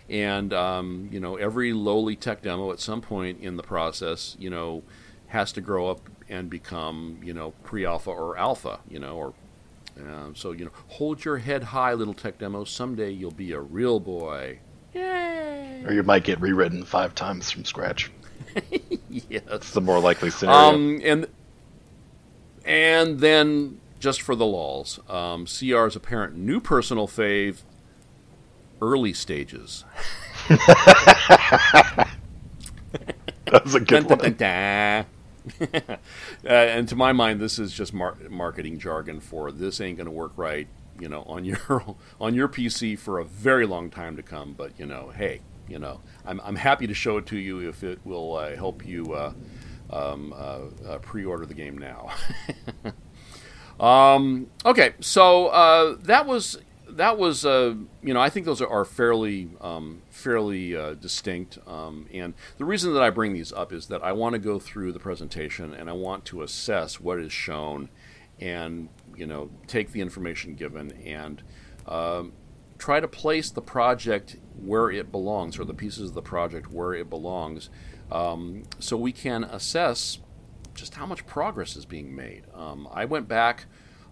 And, 0.09 0.53
um, 0.53 1.09
you 1.11 1.19
know, 1.19 1.35
every 1.35 1.73
lowly 1.73 2.15
tech 2.15 2.41
demo 2.41 2.71
at 2.71 2.79
some 2.79 3.01
point 3.01 3.41
in 3.41 3.57
the 3.57 3.63
process, 3.63 4.35
you 4.39 4.49
know, 4.49 4.83
has 5.27 5.51
to 5.53 5.61
grow 5.61 5.89
up 5.89 6.09
and 6.29 6.49
become, 6.49 7.19
you 7.23 7.33
know, 7.33 7.51
pre 7.63 7.85
alpha 7.85 8.11
or 8.11 8.37
alpha, 8.37 8.79
you 8.87 8.99
know, 8.99 9.15
or 9.17 9.33
uh, 9.99 10.29
so, 10.33 10.51
you 10.51 10.65
know, 10.65 10.71
hold 10.87 11.25
your 11.25 11.37
head 11.37 11.63
high, 11.63 11.93
little 11.93 12.13
tech 12.13 12.37
demo. 12.37 12.63
Someday 12.63 13.11
you'll 13.11 13.31
be 13.31 13.51
a 13.51 13.59
real 13.59 13.99
boy. 13.99 14.59
Yay! 14.93 15.83
Or 15.85 15.91
you 15.91 16.03
might 16.03 16.23
get 16.23 16.39
rewritten 16.39 16.85
five 16.85 17.15
times 17.15 17.49
from 17.51 17.65
scratch. 17.65 18.11
yes. 19.09 19.43
It's 19.51 19.71
the 19.71 19.81
more 19.81 19.99
likely 19.99 20.29
scenario. 20.29 20.75
Um, 20.75 21.01
and, 21.03 21.27
and 22.65 23.19
then, 23.19 23.79
just 23.99 24.21
for 24.21 24.35
the 24.35 24.45
lulls, 24.45 24.99
um, 25.09 25.45
CR's 25.45 25.95
apparent 25.95 26.35
new 26.35 26.59
personal 26.59 27.07
fave, 27.07 27.61
early 28.81 29.13
stages. 29.13 29.85
that 30.49 32.07
was 33.63 33.75
a 33.75 33.79
good 33.79 34.07
dun, 34.07 34.17
one. 34.17 34.17
Dun, 34.17 34.33
dun, 34.33 35.05
uh, 35.71 35.97
and 36.47 36.87
to 36.89 36.95
my 36.95 37.13
mind, 37.13 37.39
this 37.39 37.59
is 37.59 37.71
just 37.71 37.93
mar- 37.93 38.17
marketing 38.29 38.79
jargon 38.79 39.19
for 39.19 39.51
this 39.51 39.79
ain't 39.79 39.97
going 39.97 40.05
to 40.05 40.11
work 40.11 40.31
right 40.35 40.67
you 40.99 41.09
know 41.09 41.23
on 41.23 41.45
your 41.45 41.95
on 42.21 42.33
your 42.33 42.47
PC 42.47 42.97
for 42.97 43.19
a 43.19 43.25
very 43.25 43.65
long 43.65 43.89
time 43.89 44.15
to 44.15 44.23
come. 44.23 44.53
But 44.53 44.71
you 44.79 44.85
know, 44.85 45.11
hey, 45.15 45.41
you 45.67 45.79
know, 45.79 46.01
I'm 46.25 46.41
I'm 46.43 46.55
happy 46.55 46.87
to 46.87 46.93
show 46.93 47.17
it 47.17 47.25
to 47.27 47.37
you 47.37 47.67
if 47.67 47.83
it 47.83 47.99
will 48.03 48.35
uh, 48.35 48.55
help 48.55 48.85
you 48.85 49.13
uh, 49.13 49.33
um, 49.89 50.33
uh, 50.35 50.59
uh 50.87 50.97
pre-order 50.99 51.45
the 51.45 51.53
game 51.53 51.77
now. 51.77 52.09
um, 53.79 54.47
okay, 54.65 54.93
so 54.99 55.47
uh, 55.47 55.95
that 56.03 56.25
was 56.25 56.57
that 56.87 57.17
was 57.17 57.45
uh, 57.45 57.75
you 58.01 58.13
know 58.13 58.21
I 58.21 58.29
think 58.29 58.45
those 58.45 58.61
are, 58.61 58.67
are 58.67 58.85
fairly 58.85 59.49
um, 59.61 60.01
fairly 60.09 60.75
uh, 60.75 60.93
distinct. 60.93 61.57
Um, 61.67 62.07
and 62.13 62.33
the 62.57 62.65
reason 62.65 62.93
that 62.93 63.03
I 63.03 63.09
bring 63.09 63.33
these 63.33 63.51
up 63.53 63.73
is 63.73 63.87
that 63.87 64.03
I 64.03 64.11
want 64.11 64.33
to 64.33 64.39
go 64.39 64.59
through 64.59 64.91
the 64.91 64.99
presentation 64.99 65.73
and 65.73 65.89
I 65.89 65.93
want 65.93 66.25
to 66.25 66.41
assess 66.41 66.99
what 66.99 67.19
is 67.19 67.31
shown 67.31 67.89
and 68.39 68.89
you 69.15 69.25
know, 69.25 69.49
take 69.67 69.91
the 69.91 70.01
information 70.01 70.55
given 70.55 70.91
and 71.05 71.41
um, 71.87 72.33
try 72.77 72.99
to 72.99 73.07
place 73.07 73.49
the 73.49 73.61
project 73.61 74.37
where 74.57 74.89
it 74.89 75.11
belongs, 75.11 75.59
or 75.59 75.65
the 75.65 75.73
pieces 75.73 76.09
of 76.09 76.15
the 76.15 76.21
project 76.21 76.71
where 76.71 76.93
it 76.93 77.09
belongs, 77.09 77.69
um, 78.11 78.63
so 78.79 78.97
we 78.97 79.11
can 79.11 79.43
assess 79.43 80.19
just 80.73 80.95
how 80.95 81.05
much 81.05 81.25
progress 81.25 81.75
is 81.75 81.85
being 81.85 82.15
made. 82.15 82.43
Um, 82.53 82.87
I 82.91 83.05
went 83.05 83.27
back 83.27 83.65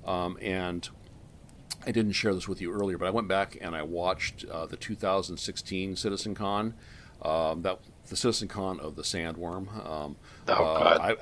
um, 0.05 0.37
and 0.41 0.87
I 1.85 1.91
didn't 1.91 2.13
share 2.13 2.33
this 2.33 2.47
with 2.47 2.61
you 2.61 2.71
earlier, 2.71 2.97
but 2.97 3.07
I 3.07 3.11
went 3.11 3.27
back 3.27 3.57
and 3.59 3.75
I 3.75 3.83
watched 3.83 4.45
uh, 4.45 4.65
the 4.65 4.77
2016 4.77 5.95
CitizenCon. 5.95 6.73
Um, 7.21 7.61
that 7.61 7.79
the 8.07 8.15
CitizenCon 8.15 8.79
of 8.79 8.95
the 8.95 9.01
Sandworm. 9.01 9.73
Um, 9.89 10.17
oh 10.47 10.55
God! 10.57 10.97
Uh, 10.99 11.15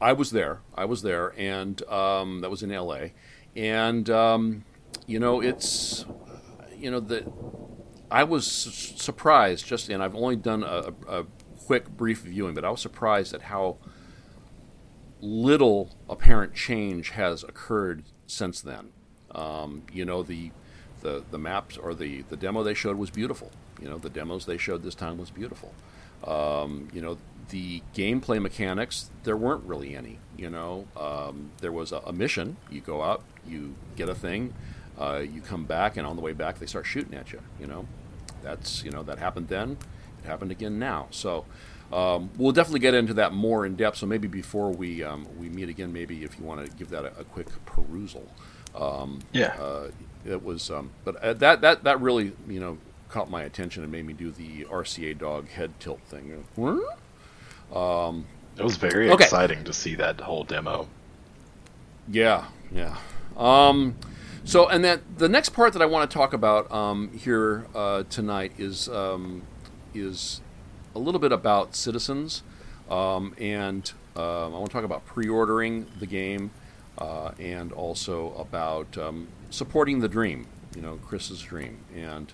I, 0.00 0.08
I 0.08 0.12
was 0.12 0.32
there. 0.32 0.60
I 0.74 0.84
was 0.84 1.02
there, 1.02 1.32
and 1.38 1.80
um, 1.88 2.40
that 2.40 2.50
was 2.50 2.62
in 2.62 2.72
L.A. 2.72 3.12
And 3.54 4.10
um, 4.10 4.64
you 5.06 5.20
know, 5.20 5.40
it's 5.40 6.04
you 6.76 6.90
know 6.90 6.98
the 6.98 7.30
I 8.10 8.24
was 8.24 8.46
su- 8.46 8.96
surprised 8.96 9.66
just, 9.66 9.88
and 9.88 10.02
I've 10.02 10.14
only 10.14 10.36
done 10.36 10.62
a, 10.62 10.92
a 11.08 11.24
quick 11.66 11.88
brief 11.88 12.22
viewing, 12.22 12.54
but 12.54 12.64
I 12.64 12.70
was 12.70 12.80
surprised 12.80 13.34
at 13.34 13.42
how 13.42 13.78
little 15.20 15.90
apparent 16.08 16.54
change 16.54 17.10
has 17.10 17.42
occurred 17.42 18.04
since 18.26 18.60
then. 18.60 18.90
Um, 19.34 19.84
you 19.92 20.04
know, 20.04 20.22
the, 20.22 20.50
the 21.00 21.24
the 21.30 21.38
maps 21.38 21.76
or 21.76 21.94
the 21.94 22.22
the 22.22 22.36
demo 22.36 22.62
they 22.62 22.74
showed 22.74 22.96
was 22.96 23.10
beautiful. 23.10 23.50
You 23.80 23.88
know, 23.88 23.98
the 23.98 24.10
demos 24.10 24.46
they 24.46 24.58
showed 24.58 24.82
this 24.82 24.94
time 24.94 25.18
was 25.18 25.30
beautiful. 25.30 25.72
Um, 26.24 26.88
you 26.92 27.00
know, 27.00 27.18
the 27.48 27.82
gameplay 27.94 28.40
mechanics 28.40 29.10
there 29.24 29.36
weren't 29.36 29.64
really 29.64 29.94
any. 29.96 30.18
You 30.36 30.50
know, 30.50 30.86
um, 30.96 31.50
there 31.60 31.72
was 31.72 31.92
a, 31.92 31.98
a, 31.98 32.12
mission. 32.12 32.56
You 32.70 32.80
go 32.80 33.02
out, 33.02 33.22
you 33.46 33.74
get 33.96 34.08
a 34.08 34.14
thing, 34.14 34.54
uh, 34.98 35.18
you 35.18 35.40
come 35.40 35.64
back, 35.64 35.96
and 35.96 36.06
on 36.06 36.16
the 36.16 36.22
way 36.22 36.32
back 36.32 36.58
they 36.58 36.66
start 36.66 36.86
shooting 36.86 37.14
at 37.14 37.32
you. 37.32 37.40
You 37.60 37.66
know, 37.66 37.86
that's 38.42 38.84
you 38.84 38.90
know 38.90 39.02
that 39.02 39.18
happened 39.18 39.48
then. 39.48 39.78
It 40.24 40.28
happened 40.28 40.50
again 40.50 40.78
now. 40.78 41.08
So. 41.10 41.44
Um, 41.92 42.30
we'll 42.38 42.50
definitely 42.50 42.80
get 42.80 42.94
into 42.94 43.14
that 43.14 43.34
more 43.34 43.64
in 43.64 43.76
depth. 43.76 43.98
So 43.98 44.06
maybe 44.06 44.26
before 44.26 44.72
we 44.72 45.04
um, 45.04 45.28
we 45.38 45.48
meet 45.48 45.68
again, 45.68 45.92
maybe 45.92 46.24
if 46.24 46.36
you 46.36 46.44
want 46.44 46.64
to 46.64 46.76
give 46.76 46.90
that 46.90 47.04
a, 47.04 47.20
a 47.20 47.24
quick 47.24 47.46
perusal. 47.66 48.26
Um, 48.74 49.20
yeah. 49.32 49.54
Uh, 49.60 49.90
it 50.26 50.42
was, 50.42 50.70
um, 50.70 50.90
but 51.04 51.16
uh, 51.16 51.34
that 51.34 51.60
that 51.60 51.84
that 51.84 52.00
really 52.00 52.32
you 52.48 52.58
know 52.58 52.78
caught 53.08 53.30
my 53.30 53.42
attention 53.42 53.82
and 53.82 53.92
made 53.92 54.06
me 54.06 54.12
do 54.12 54.30
the 54.30 54.64
RCA 54.64 55.16
dog 55.16 55.48
head 55.48 55.78
tilt 55.78 56.00
thing. 56.00 56.44
Um, 57.72 58.26
it 58.56 58.62
was 58.62 58.76
very 58.76 59.10
okay. 59.10 59.24
exciting 59.24 59.64
to 59.64 59.72
see 59.72 59.94
that 59.96 60.20
whole 60.20 60.44
demo. 60.44 60.88
Yeah, 62.08 62.46
yeah. 62.72 62.96
Um, 63.36 63.96
so, 64.44 64.68
and 64.68 64.84
then 64.84 65.02
the 65.16 65.28
next 65.28 65.50
part 65.50 65.72
that 65.74 65.82
I 65.82 65.86
want 65.86 66.10
to 66.10 66.14
talk 66.14 66.32
about 66.32 66.70
um, 66.72 67.10
here 67.16 67.66
uh, 67.74 68.04
tonight 68.04 68.52
is 68.58 68.88
um, 68.88 69.42
is 69.94 70.40
a 70.94 70.98
little 70.98 71.20
bit 71.20 71.32
about 71.32 71.74
citizens, 71.74 72.42
um, 72.90 73.34
and 73.38 73.90
uh, 74.16 74.46
I 74.46 74.48
want 74.48 74.66
to 74.66 74.72
talk 74.72 74.84
about 74.84 75.04
pre-ordering 75.04 75.86
the 75.98 76.06
game 76.06 76.50
uh, 76.98 77.32
and 77.38 77.72
also 77.72 78.34
about 78.34 78.96
um, 78.98 79.28
supporting 79.50 80.00
the 80.00 80.08
dream. 80.08 80.46
You 80.74 80.82
know, 80.82 80.98
Chris's 81.04 81.40
dream, 81.42 81.78
and 81.94 82.32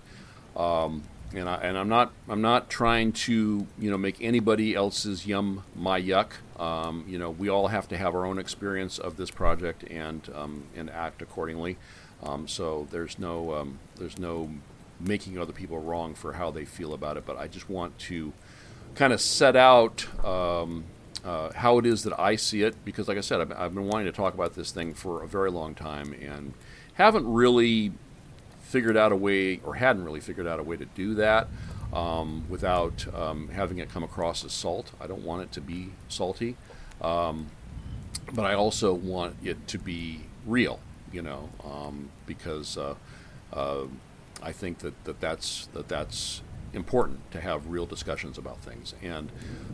um, 0.57 1.03
and 1.35 1.49
I 1.49 1.57
and 1.57 1.77
I'm 1.77 1.89
not 1.89 2.13
I'm 2.29 2.41
not 2.41 2.69
trying 2.71 3.13
to 3.13 3.67
you 3.79 3.91
know 3.91 3.99
make 3.99 4.17
anybody 4.21 4.75
else's 4.75 5.27
yum 5.27 5.65
my 5.77 6.01
yuck. 6.01 6.33
Um, 6.59 7.05
you 7.09 7.19
know, 7.19 7.31
we 7.31 7.49
all 7.49 7.69
have 7.69 7.89
to 7.89 7.97
have 7.97 8.15
our 8.15 8.27
own 8.27 8.39
experience 8.39 8.99
of 8.99 9.17
this 9.17 9.31
project 9.31 9.85
and 9.91 10.29
um, 10.35 10.65
and 10.75 10.91
act 10.91 11.23
accordingly. 11.23 11.77
Um, 12.23 12.49
so 12.49 12.87
there's 12.91 13.19
no 13.19 13.55
um, 13.55 13.79
there's 13.97 14.19
no 14.19 14.51
making 15.01 15.39
other 15.39 15.53
people 15.53 15.79
wrong 15.79 16.15
for 16.15 16.35
how 16.35 16.51
they 16.51 16.65
feel 16.65 16.95
about 16.95 17.17
it. 17.17 17.27
But 17.27 17.39
I 17.39 17.49
just 17.49 17.69
want 17.69 17.99
to 18.01 18.33
kind 18.95 19.13
of 19.13 19.21
set 19.21 19.57
out 19.57 20.07
um, 20.25 20.85
uh, 21.25 21.53
how 21.53 21.79
it 21.79 21.87
is 21.87 22.03
that 22.05 22.19
I 22.19 22.37
see 22.37 22.63
it, 22.63 22.85
because, 22.85 23.09
like 23.09 23.19
I 23.19 23.23
said, 23.23 23.41
I've, 23.41 23.53
I've, 23.53 23.75
been 23.75 23.87
wanting 23.87 24.07
to 24.07 24.13
talk 24.13 24.35
about 24.35 24.55
this 24.55 24.71
thing 24.71 24.95
for 24.95 25.23
a 25.23 25.29
very 25.29 25.51
long 25.51 25.75
time 25.75 26.15
and 26.15 26.55
haven't 26.95 27.31
really 27.31 27.93
figured 28.61 28.97
out 28.97 29.13
a 29.13 29.17
way, 29.17 29.61
or 29.65 29.75
hadn't 29.75 30.05
really 30.05 30.21
figured 30.21 30.47
out 30.47 30.61
a 30.61 30.63
way 30.63 30.77
to 30.77 30.85
do 30.85 31.15
that 31.15 31.49
um, 31.93 32.45
without 32.49 33.07
um, 33.15 33.49
having 33.49 33.79
it 33.79 33.91
come 33.91 34.03
across 34.03 34.45
as 34.45 34.53
salt. 34.53 34.93
I 35.01 35.07
don't 35.07 35.25
want 35.25 35.43
it 35.43 35.53
to 35.53 35.61
be 35.61 35.91
salty, 36.09 36.57
um, 37.01 37.49
but 38.33 38.45
I 38.45 38.55
also 38.55 38.95
want 38.95 39.37
it 39.43 39.67
to 39.69 39.79
be 39.79 40.21
real, 40.47 40.81
you 41.13 41.23
know, 41.23 41.49
um, 41.65 42.11
because 42.27 42.79
uh, 42.79 42.95
uh, 43.53 43.85
I 44.43 44.53
think 44.53 44.79
that, 44.79 45.05
that 45.05 45.21
that's 45.21 45.69
that 45.73 45.89
that's 45.89 46.43
important 46.73 47.31
to 47.33 47.41
have 47.41 47.67
real 47.69 47.87
discussions 47.87 48.39
about 48.39 48.63
things. 48.63 48.95
And 49.03 49.31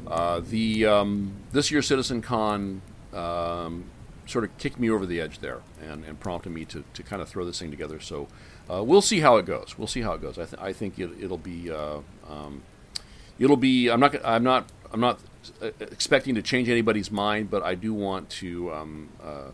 uh, 0.07 0.41
the 0.41 0.87
um, 0.87 1.33
this 1.53 1.71
year's 1.71 1.89
CitizenCon 1.89 2.81
um, 3.13 3.85
sort 4.27 4.45
of 4.45 4.57
kicked 4.59 4.79
me 4.79 4.91
over 4.91 5.07
the 5.07 5.21
edge 5.21 5.39
there 5.39 5.61
and, 5.83 6.05
and 6.05 6.19
prompted 6.19 6.51
me 6.51 6.65
to, 6.67 6.85
to 6.95 7.03
kind 7.03 7.23
of 7.23 7.29
throw 7.29 7.45
this 7.45 7.59
thing 7.59 7.71
together. 7.71 8.01
So 8.01 8.29
uh, 8.71 8.83
we'll 8.83 9.03
see 9.03 9.21
how 9.21 9.37
it 9.37 9.47
goes. 9.47 9.77
We'll 9.79 9.87
see 9.87 10.03
how 10.03 10.13
it 10.15 10.23
goes. 10.23 10.39
I, 10.39 10.45
th- 10.45 10.61
I 10.63 10.73
think 10.73 10.99
it, 10.99 11.29
will 11.29 11.39
be 11.39 11.71
uh, 11.71 11.99
um, 12.29 12.63
it'll 13.39 13.57
be. 13.57 13.89
I'm 13.91 14.01
not. 14.01 14.17
I'm 14.25 14.45
not. 14.45 14.71
I'm 14.93 15.01
not 15.01 15.21
uh, 15.63 15.71
expecting 15.81 16.35
to 16.35 16.43
change 16.43 16.69
anybody's 16.69 17.11
mind, 17.11 17.51
but 17.51 17.63
I 17.63 17.75
do 17.75 17.95
want 17.95 18.31
to. 18.31 18.73
Um, 18.73 19.09
uh, 19.23 19.51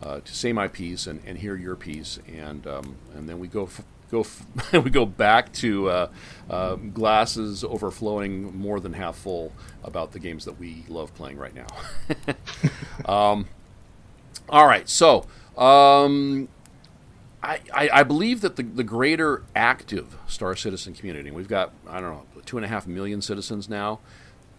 uh, 0.00 0.20
to 0.20 0.32
say 0.32 0.52
my 0.52 0.68
piece 0.68 1.08
and, 1.08 1.20
and 1.26 1.38
hear 1.38 1.56
your 1.56 1.74
piece, 1.74 2.20
and 2.32 2.66
um, 2.66 2.96
and 3.14 3.28
then 3.28 3.40
we 3.40 3.48
go 3.48 3.64
f- 3.64 3.82
go 4.10 4.24
we 4.72 4.90
go 4.90 5.06
back 5.06 5.52
to 5.54 5.88
uh, 5.88 6.10
uh, 6.50 6.76
glasses 6.76 7.64
overflowing 7.64 8.56
more 8.56 8.80
than 8.80 8.92
half 8.92 9.16
full 9.16 9.52
about 9.84 10.12
the 10.12 10.18
games 10.18 10.44
that 10.44 10.58
we 10.58 10.84
love 10.88 11.14
playing 11.14 11.38
right 11.38 11.54
now. 11.54 11.66
um, 13.12 13.46
all 14.48 14.66
right, 14.66 14.88
so 14.88 15.26
um, 15.56 16.48
I, 17.42 17.60
I, 17.72 17.90
I, 17.92 18.02
believe 18.02 18.40
that 18.40 18.56
the, 18.56 18.62
the 18.62 18.84
greater 18.84 19.42
active 19.54 20.16
Star 20.26 20.56
Citizen 20.56 20.94
community, 20.94 21.30
we've 21.30 21.48
got 21.48 21.72
I 21.86 22.00
don't 22.00 22.10
know 22.10 22.42
two 22.46 22.56
and 22.56 22.64
a 22.64 22.68
half 22.68 22.86
million 22.86 23.20
citizens 23.20 23.68
now. 23.68 24.00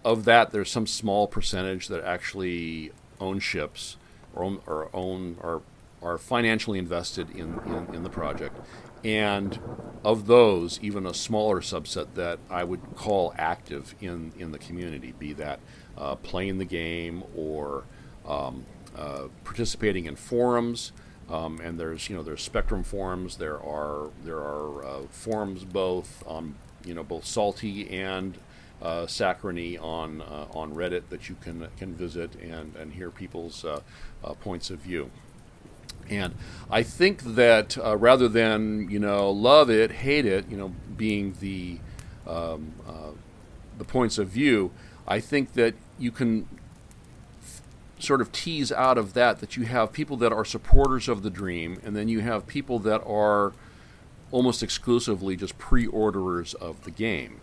Of 0.05 0.23
that, 0.25 0.51
there's 0.51 0.71
some 0.71 0.87
small 0.87 1.27
percentage 1.27 1.89
that 1.89 2.03
actually 2.03 2.91
own 3.19 3.39
ships 3.39 3.97
or 4.33 4.43
own 4.43 4.61
or 4.65 4.89
own 4.93 5.37
or 5.41 5.61
are 6.01 6.17
financially 6.17 6.79
invested 6.79 7.29
in, 7.31 7.59
in, 7.65 7.95
in 7.95 8.03
the 8.03 8.09
project 8.09 8.55
and 9.03 9.59
of 10.03 10.27
those, 10.27 10.79
even 10.81 11.05
a 11.05 11.13
smaller 11.13 11.61
subset 11.61 12.13
that 12.15 12.39
I 12.49 12.63
would 12.63 12.95
call 12.95 13.33
active 13.37 13.95
in, 13.99 14.31
in 14.37 14.51
the 14.51 14.59
community, 14.59 15.13
be 15.17 15.33
that 15.33 15.59
uh, 15.97 16.15
playing 16.15 16.57
the 16.57 16.65
game 16.65 17.23
or 17.35 17.83
um, 18.25 18.65
uh, 18.95 19.27
participating 19.43 20.05
in 20.05 20.15
forums. 20.15 20.91
Um, 21.29 21.59
and 21.61 21.79
there's 21.79 22.09
you 22.09 22.15
know 22.15 22.23
there's 22.23 22.41
Spectrum 22.41 22.83
forums. 22.83 23.37
There 23.37 23.61
are 23.61 24.09
there 24.23 24.39
are 24.39 24.83
uh, 24.83 25.01
forums 25.11 25.63
both 25.63 26.23
on 26.25 26.55
you 26.83 26.95
know 26.95 27.03
both 27.03 27.25
Salty 27.25 27.87
and 27.89 28.37
uh, 28.81 29.05
Saccharine 29.05 29.77
on 29.77 30.21
uh, 30.21 30.47
on 30.53 30.73
Reddit 30.73 31.03
that 31.09 31.29
you 31.29 31.35
can 31.39 31.67
can 31.77 31.93
visit 31.93 32.35
and 32.35 32.75
and 32.75 32.93
hear 32.93 33.11
people's 33.11 33.63
uh, 33.63 33.81
uh, 34.23 34.33
points 34.33 34.69
of 34.69 34.79
view. 34.79 35.11
And 36.09 36.35
I 36.69 36.83
think 36.83 37.23
that 37.23 37.77
uh, 37.77 37.95
rather 37.97 38.27
than 38.27 38.89
you 38.89 38.99
know 38.99 39.29
love 39.29 39.69
it, 39.69 39.91
hate 39.91 40.25
it, 40.25 40.49
you 40.49 40.57
know, 40.57 40.73
being 40.97 41.35
the 41.39 41.79
um, 42.27 42.73
uh, 42.87 43.11
the 43.77 43.85
points 43.85 44.17
of 44.17 44.29
view, 44.29 44.71
I 45.07 45.19
think 45.19 45.53
that 45.53 45.75
you 45.97 46.11
can 46.11 46.47
f- 47.41 47.61
sort 47.99 48.21
of 48.21 48.31
tease 48.31 48.71
out 48.71 48.97
of 48.97 49.13
that 49.13 49.39
that 49.39 49.57
you 49.57 49.65
have 49.65 49.93
people 49.93 50.17
that 50.17 50.31
are 50.31 50.45
supporters 50.45 51.07
of 51.07 51.23
the 51.23 51.29
dream, 51.29 51.79
and 51.83 51.95
then 51.95 52.07
you 52.07 52.21
have 52.21 52.47
people 52.47 52.79
that 52.79 53.01
are 53.05 53.53
almost 54.31 54.61
exclusively 54.61 55.35
just 55.35 55.57
pre-orderers 55.57 56.53
of 56.55 56.83
the 56.83 56.91
game. 56.91 57.41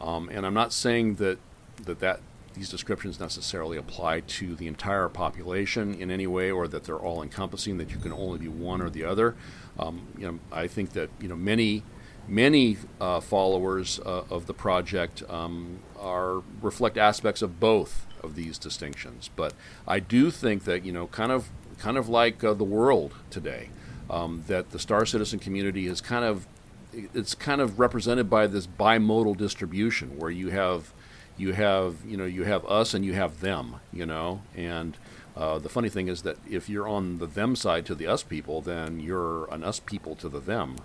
Um, 0.00 0.28
and 0.32 0.46
I'm 0.46 0.54
not 0.54 0.72
saying 0.72 1.16
that 1.16 1.38
that 1.84 2.00
that 2.00 2.20
these 2.58 2.68
descriptions 2.68 3.20
necessarily 3.20 3.78
apply 3.78 4.20
to 4.20 4.54
the 4.54 4.66
entire 4.66 5.08
population 5.08 5.94
in 5.94 6.10
any 6.10 6.26
way, 6.26 6.50
or 6.50 6.66
that 6.68 6.84
they're 6.84 6.98
all 6.98 7.22
encompassing. 7.22 7.78
That 7.78 7.90
you 7.90 7.98
can 7.98 8.12
only 8.12 8.38
be 8.38 8.48
one 8.48 8.82
or 8.82 8.90
the 8.90 9.04
other. 9.04 9.36
Um, 9.78 10.08
you 10.18 10.26
know, 10.26 10.38
I 10.50 10.66
think 10.66 10.92
that 10.92 11.10
you 11.20 11.28
know 11.28 11.36
many 11.36 11.84
many 12.26 12.76
uh, 13.00 13.20
followers 13.20 13.98
uh, 14.00 14.24
of 14.30 14.46
the 14.46 14.54
project 14.54 15.22
um, 15.30 15.80
are 15.98 16.42
reflect 16.60 16.98
aspects 16.98 17.40
of 17.42 17.58
both 17.58 18.06
of 18.22 18.34
these 18.34 18.58
distinctions. 18.58 19.30
But 19.34 19.54
I 19.86 20.00
do 20.00 20.30
think 20.30 20.64
that 20.64 20.84
you 20.84 20.92
know, 20.92 21.06
kind 21.06 21.32
of 21.32 21.48
kind 21.78 21.96
of 21.96 22.08
like 22.08 22.42
uh, 22.44 22.54
the 22.54 22.64
world 22.64 23.14
today, 23.30 23.70
um, 24.10 24.44
that 24.48 24.70
the 24.70 24.78
Star 24.78 25.06
Citizen 25.06 25.38
community 25.38 25.86
is 25.86 26.00
kind 26.00 26.24
of 26.24 26.46
it's 26.92 27.34
kind 27.34 27.60
of 27.60 27.78
represented 27.78 28.28
by 28.30 28.46
this 28.46 28.66
bimodal 28.66 29.36
distribution 29.36 30.18
where 30.18 30.30
you 30.30 30.48
have 30.48 30.92
you 31.38 31.52
have 31.52 32.04
you 32.06 32.16
know 32.16 32.24
you 32.24 32.44
have 32.44 32.64
us 32.66 32.94
and 32.94 33.04
you 33.04 33.14
have 33.14 33.40
them 33.40 33.76
you 33.92 34.06
know? 34.06 34.42
And 34.56 34.96
uh, 35.36 35.58
the 35.58 35.68
funny 35.68 35.88
thing 35.88 36.08
is 36.08 36.22
that 36.22 36.36
if 36.48 36.68
you're 36.68 36.88
on 36.88 37.18
the 37.18 37.26
them 37.26 37.54
side 37.54 37.86
to 37.86 37.94
the 37.94 38.06
us 38.06 38.22
people 38.22 38.60
then 38.60 39.00
you're 39.00 39.52
an 39.52 39.64
us 39.64 39.80
people 39.80 40.14
to 40.16 40.28
the 40.28 40.40
them 40.40 40.76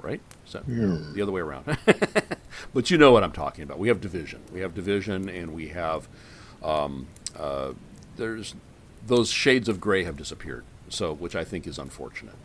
right? 0.00 0.20
So 0.44 0.62
yeah. 0.66 0.98
the 1.14 1.22
other 1.22 1.32
way 1.32 1.40
around. 1.40 1.78
But 2.74 2.90
you 2.90 2.98
know 2.98 3.12
what 3.12 3.24
i'm 3.24 3.32
talking 3.32 3.64
about. 3.64 3.78
We 3.78 3.88
have 3.88 4.00
division. 4.00 4.42
We 4.52 4.60
have 4.60 4.74
division 4.74 5.28
and 5.28 5.54
we 5.54 5.68
have 5.68 6.06
um, 6.62 7.08
uh, 7.36 7.72
there's 8.16 8.54
those 9.06 9.30
shades 9.30 9.68
of 9.68 9.80
gray 9.80 10.04
have 10.04 10.16
disappeared 10.16 10.64
so 10.88 11.12
which 11.12 11.34
i 11.34 11.42
think 11.42 11.66
is 11.66 11.78
unfortunate 11.78 12.36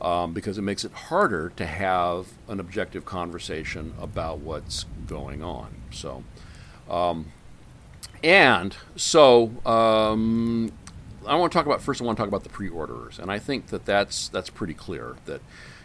um, 0.00 0.32
because 0.32 0.58
it 0.58 0.62
makes 0.62 0.84
it 0.84 0.92
harder 0.92 1.50
to 1.56 1.66
have 1.66 2.28
an 2.48 2.58
objective 2.58 3.04
conversation 3.04 3.94
about 4.00 4.38
what's 4.38 4.86
going 5.06 5.42
on. 5.42 5.74
So 5.90 6.24
um, 6.90 7.32
and 8.22 8.76
so 8.96 9.52
um, 9.64 10.72
I 11.26 11.36
want 11.36 11.52
to 11.52 11.56
talk 11.58 11.66
about 11.66 11.80
first. 11.80 12.00
I 12.00 12.04
want 12.04 12.18
to 12.18 12.20
talk 12.22 12.28
about 12.28 12.42
the 12.42 12.50
pre-orderers, 12.50 13.18
and 13.18 13.30
I 13.30 13.38
think 13.38 13.68
that 13.68 13.84
that's 13.86 14.28
that's 14.28 14.50
pretty 14.50 14.74
clear 14.74 15.16
that 15.26 15.40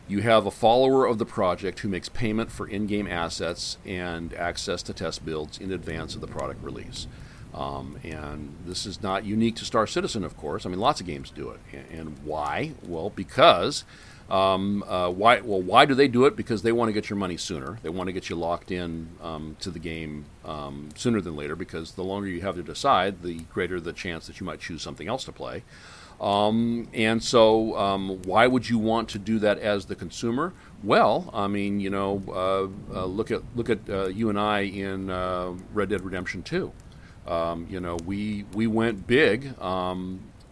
You 0.08 0.22
have 0.22 0.46
a 0.46 0.52
follower 0.52 1.08
of 1.08 1.18
the 1.18 1.26
project 1.26 1.80
who 1.80 1.90
makes 1.90 2.10
payment 2.10 2.52
for 2.52 2.68
in 2.68 2.86
game 2.86 3.08
assets 3.08 3.78
and 3.86 4.34
access 4.36 4.84
to 4.84 4.94
test 4.94 5.26
builds 5.26 5.58
in 5.58 5.72
advance 5.72 6.14
of 6.14 6.22
the 6.22 6.28
product 6.28 6.64
release. 6.64 7.08
Um, 7.56 7.98
and 8.04 8.56
this 8.66 8.86
is 8.86 9.02
not 9.02 9.26
unique 9.26 9.56
to 9.56 9.66
Star 9.66 9.88
Citizen, 9.88 10.24
of 10.24 10.38
course. 10.38 10.66
I 10.66 10.70
mean, 10.70 10.80
lots 10.80 11.00
of 11.00 11.08
games 11.08 11.32
do 11.32 11.50
it. 11.50 11.60
And, 11.74 12.00
and 12.00 12.18
why? 12.24 12.74
Well, 12.84 13.10
because. 13.10 13.84
Um, 14.30 14.84
uh, 14.88 15.10
why? 15.10 15.42
Well, 15.42 15.62
why 15.62 15.86
do 15.86 15.94
they 15.94 16.08
do 16.08 16.26
it? 16.26 16.36
Because 16.36 16.64
they 16.64 16.72
want 16.72 16.90
to 16.90 16.94
get 16.94 17.10
your 17.10 17.18
money 17.18 17.38
sooner. 17.38 17.80
They 17.84 17.90
want 17.90 18.08
to 18.08 18.14
get 18.14 18.30
you 18.30 18.36
locked 18.36 18.72
in 18.72 19.10
um, 19.22 19.56
to 19.60 19.70
the 19.70 19.80
game 19.80 20.26
um, 20.44 20.90
sooner 20.96 21.22
than 21.22 21.36
later. 21.36 21.56
Because 21.56 21.92
the 21.92 22.04
longer 22.04 22.28
you 22.28 22.42
have 22.42 22.56
to 22.56 22.64
decide, 22.64 23.22
the 23.22 23.42
greater 23.54 23.80
the 23.80 23.94
chance 23.94 24.28
that 24.28 24.40
you 24.40 24.46
might 24.46 24.60
choose 24.60 24.82
something 24.82 25.08
else 25.08 25.26
to 25.26 25.32
play. 25.32 25.64
Um, 26.20 26.88
and 26.94 27.22
so, 27.22 27.78
um, 27.78 28.22
why 28.24 28.48
would 28.48 28.70
you 28.70 28.78
want 28.78 29.10
to 29.10 29.20
do 29.20 29.38
that 29.40 29.60
as 29.60 29.86
the 29.86 29.96
consumer? 29.96 30.54
Well, 30.84 31.30
I 31.34 31.48
mean, 31.48 31.80
you 31.80 31.90
know, 31.90 32.24
uh, 32.30 32.98
uh, 32.98 33.06
look 33.06 33.32
at 33.32 33.42
look 33.56 33.70
at 33.70 33.80
uh, 33.90 34.08
you 34.08 34.30
and 34.30 34.40
I 34.40 34.62
in 34.62 35.10
uh, 35.10 35.54
Red 35.74 35.90
Dead 35.90 36.02
Redemption 36.02 36.42
Two. 36.44 36.72
Um, 37.28 37.68
you 37.70 37.80
know, 37.80 37.98
we 38.06 38.46
we 38.54 38.68
went 38.68 39.08
big, 39.08 39.60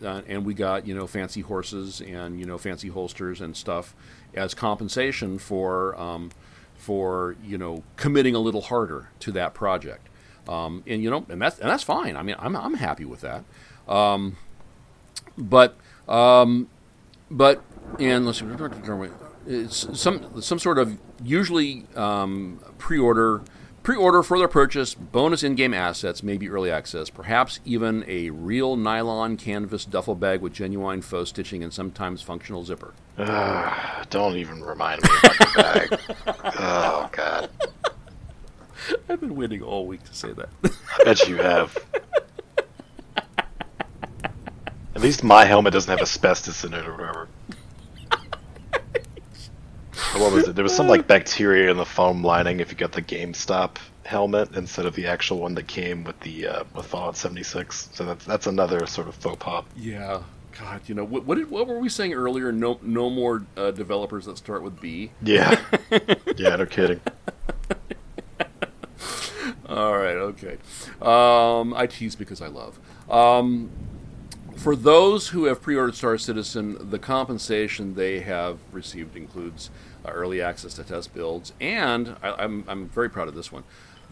uh, 0.04 0.22
and 0.28 0.46
we 0.46 0.54
got 0.54 0.86
you 0.88 0.94
know 0.94 1.08
fancy 1.08 1.42
horses 1.42 2.02
and 2.02 2.40
you 2.40 2.46
know 2.46 2.58
fancy 2.58 2.90
holsters 2.90 3.42
and 3.42 3.56
stuff 3.56 3.96
as 4.34 4.54
compensation 4.54 5.38
for 5.38 6.00
um, 6.00 6.32
for 6.76 7.36
you 7.44 7.58
know 7.58 7.84
committing 7.96 8.36
a 8.36 8.40
little 8.40 8.62
harder 8.62 9.10
to 9.20 9.32
that 9.32 9.54
project. 9.54 10.08
Um, 10.48 10.84
and 10.86 11.02
you 11.02 11.10
know, 11.10 11.26
and 11.30 11.42
that's 11.42 11.60
and 11.60 11.70
that's 11.70 11.84
fine. 11.84 12.16
I 12.16 12.24
mean, 12.24 12.36
I'm 12.40 12.56
I'm 12.56 12.76
happy 12.76 13.06
with 13.06 13.22
that. 13.22 13.44
Um, 13.88 14.38
but 15.38 15.78
um, 16.08 16.68
but 17.32 17.64
and 18.00 18.26
let's 18.26 18.40
see, 18.40 18.46
it's 19.48 20.00
some 20.00 20.42
some 20.42 20.60
sort 20.60 20.78
of 20.78 20.98
usually 21.24 21.86
um, 21.96 22.60
pre-order 23.84 24.24
pre-order 24.24 24.24
further 24.24 24.48
purchase 24.48 24.96
bonus 24.96 25.44
in-game 25.44 25.74
assets 25.74 26.24
maybe 26.24 26.50
early 26.50 26.72
access 26.72 27.10
perhaps 27.10 27.60
even 27.66 28.04
a 28.08 28.30
real 28.30 28.78
nylon 28.78 29.36
canvas 29.36 29.84
duffel 29.84 30.16
bag 30.16 30.40
with 30.40 30.54
genuine 30.54 31.02
faux 31.02 31.30
stitching 31.30 31.62
and 31.62 31.74
sometimes 31.74 32.22
functional 32.22 32.64
zipper. 32.64 32.94
Uh, 33.18 34.04
don't 34.10 34.38
even 34.38 34.64
remind 34.64 35.02
me 35.04 35.10
about 35.22 35.38
the 35.38 35.52
bag. 35.56 36.00
Oh 36.58 37.10
god. 37.12 37.50
I've 39.10 39.20
been 39.20 39.36
waiting 39.36 39.62
all 39.62 39.86
week 39.86 40.04
to 40.04 40.14
say 40.16 40.32
that. 40.32 40.50
I 40.64 41.04
bet 41.04 41.28
you 41.28 41.38
have. 41.38 41.78
At 44.96 45.02
least 45.02 45.24
my 45.24 45.44
helmet 45.46 45.74
doesn't 45.74 45.90
have 45.92 46.02
asbestos 46.02 46.64
in 46.64 46.74
it 46.74 46.86
or 46.86 46.92
whatever 46.94 47.28
what 50.20 50.32
was 50.32 50.48
it? 50.48 50.56
There 50.56 50.64
was 50.64 50.76
some 50.76 50.88
like 50.88 51.08
bacteria 51.08 51.72
in 51.72 51.78
the 51.78 51.86
foam 51.86 52.24
lining 52.24 52.60
if 52.60 52.72
you 52.72 52.78
got 52.78 52.92
the 52.92 53.02
GameStop 53.02 53.78
helmet 54.06 54.56
instead 54.56 54.86
of 54.86 54.96
the 54.96 55.08
actual 55.08 55.40
one 55.40 55.56
that 55.56 55.68
came 55.68 56.04
with 56.04 56.20
the 56.22 56.48
uh, 56.48 56.64
with 56.76 56.86
Fallout 56.86 57.18
76. 57.18 57.90
So 57.94 58.06
that's 58.06 58.26
that's 58.26 58.48
another 58.48 58.86
sort 58.86 59.08
of 59.08 59.16
faux 59.16 59.38
pas. 59.44 59.64
Yeah. 59.76 60.22
God, 60.60 60.82
you 60.86 60.94
know 60.94 61.04
what? 61.04 61.26
What, 61.26 61.40
did, 61.40 61.50
what 61.50 61.68
were 61.68 61.80
we 61.80 61.90
saying 61.90 62.14
earlier? 62.14 62.52
No, 62.52 62.80
no 62.84 63.10
more 63.10 63.44
uh, 63.58 63.72
developers 63.72 64.26
that 64.26 64.38
start 64.38 64.62
with 64.62 64.80
B. 64.80 65.10
Yeah, 65.24 65.60
yeah, 66.38 66.56
no 66.56 66.68
kidding. 66.68 67.02
All 69.68 69.98
right, 69.98 70.16
okay. 70.16 70.58
Um, 71.02 71.74
I 71.74 71.88
tease 71.88 72.16
because 72.16 72.40
I 72.40 72.48
love. 72.48 72.80
Um, 73.10 73.72
for 74.58 74.76
those 74.76 75.30
who 75.30 75.46
have 75.46 75.62
pre-ordered 75.62 75.96
Star 75.96 76.18
Citizen, 76.18 76.90
the 76.90 77.00
compensation 77.00 77.96
they 77.96 78.20
have 78.20 78.60
received 78.72 79.18
includes 79.18 79.72
early 80.12 80.42
access 80.42 80.74
to 80.76 80.84
test 80.84 81.14
builds, 81.14 81.54
and 81.62 82.16
I, 82.22 82.32
I'm, 82.34 82.64
I'm 82.68 82.90
very 82.90 83.10
proud 83.10 83.28
of 83.28 83.36
this 83.36 83.52
one 83.52 83.64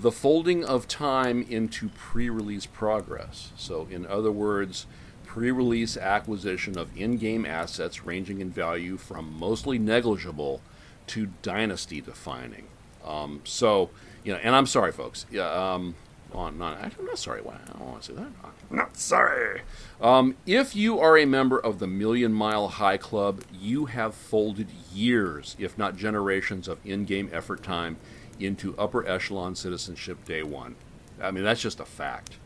the 0.01 0.11
folding 0.11 0.65
of 0.65 0.87
time 0.87 1.45
into 1.47 1.89
pre 1.89 2.29
release 2.29 2.65
progress. 2.65 3.51
So, 3.55 3.87
in 3.91 4.07
other 4.07 4.31
words, 4.31 4.87
pre 5.25 5.51
release 5.51 5.95
acquisition 5.95 6.77
of 6.77 6.89
in 6.97 7.17
game 7.17 7.45
assets 7.45 8.03
ranging 8.03 8.41
in 8.41 8.49
value 8.49 8.97
from 8.97 9.37
mostly 9.37 9.77
negligible 9.77 10.61
to 11.07 11.27
dynasty 11.41 12.01
defining. 12.01 12.65
Um, 13.05 13.41
so, 13.43 13.89
you 14.23 14.33
know, 14.33 14.39
and 14.41 14.55
I'm 14.55 14.65
sorry, 14.65 14.91
folks. 14.91 15.25
Yeah, 15.31 15.49
um, 15.49 15.95
on, 16.33 16.57
not, 16.57 16.77
I'm 16.81 17.05
not 17.05 17.17
sorry. 17.17 17.41
Why 17.41 17.55
I 17.55 17.77
don't 17.77 17.87
want 17.87 18.01
to 18.03 18.07
say 18.11 18.17
that. 18.17 18.27
I'm 18.69 18.77
not 18.77 18.97
sorry. 18.97 19.61
Um, 19.99 20.35
if 20.45 20.75
you 20.75 20.99
are 20.99 21.17
a 21.17 21.25
member 21.25 21.59
of 21.59 21.79
the 21.79 21.87
Million 21.87 22.33
Mile 22.33 22.67
High 22.67 22.97
Club, 22.97 23.41
you 23.53 23.85
have 23.85 24.13
folded 24.15 24.67
years, 24.93 25.55
if 25.59 25.77
not 25.77 25.95
generations, 25.95 26.67
of 26.67 26.79
in-game 26.85 27.29
effort 27.33 27.63
time 27.63 27.97
into 28.39 28.75
upper 28.77 29.07
echelon 29.07 29.55
citizenship 29.55 30.23
day 30.25 30.43
one. 30.43 30.75
I 31.21 31.31
mean, 31.31 31.43
that's 31.43 31.61
just 31.61 31.79
a 31.79 31.85
fact, 31.85 32.37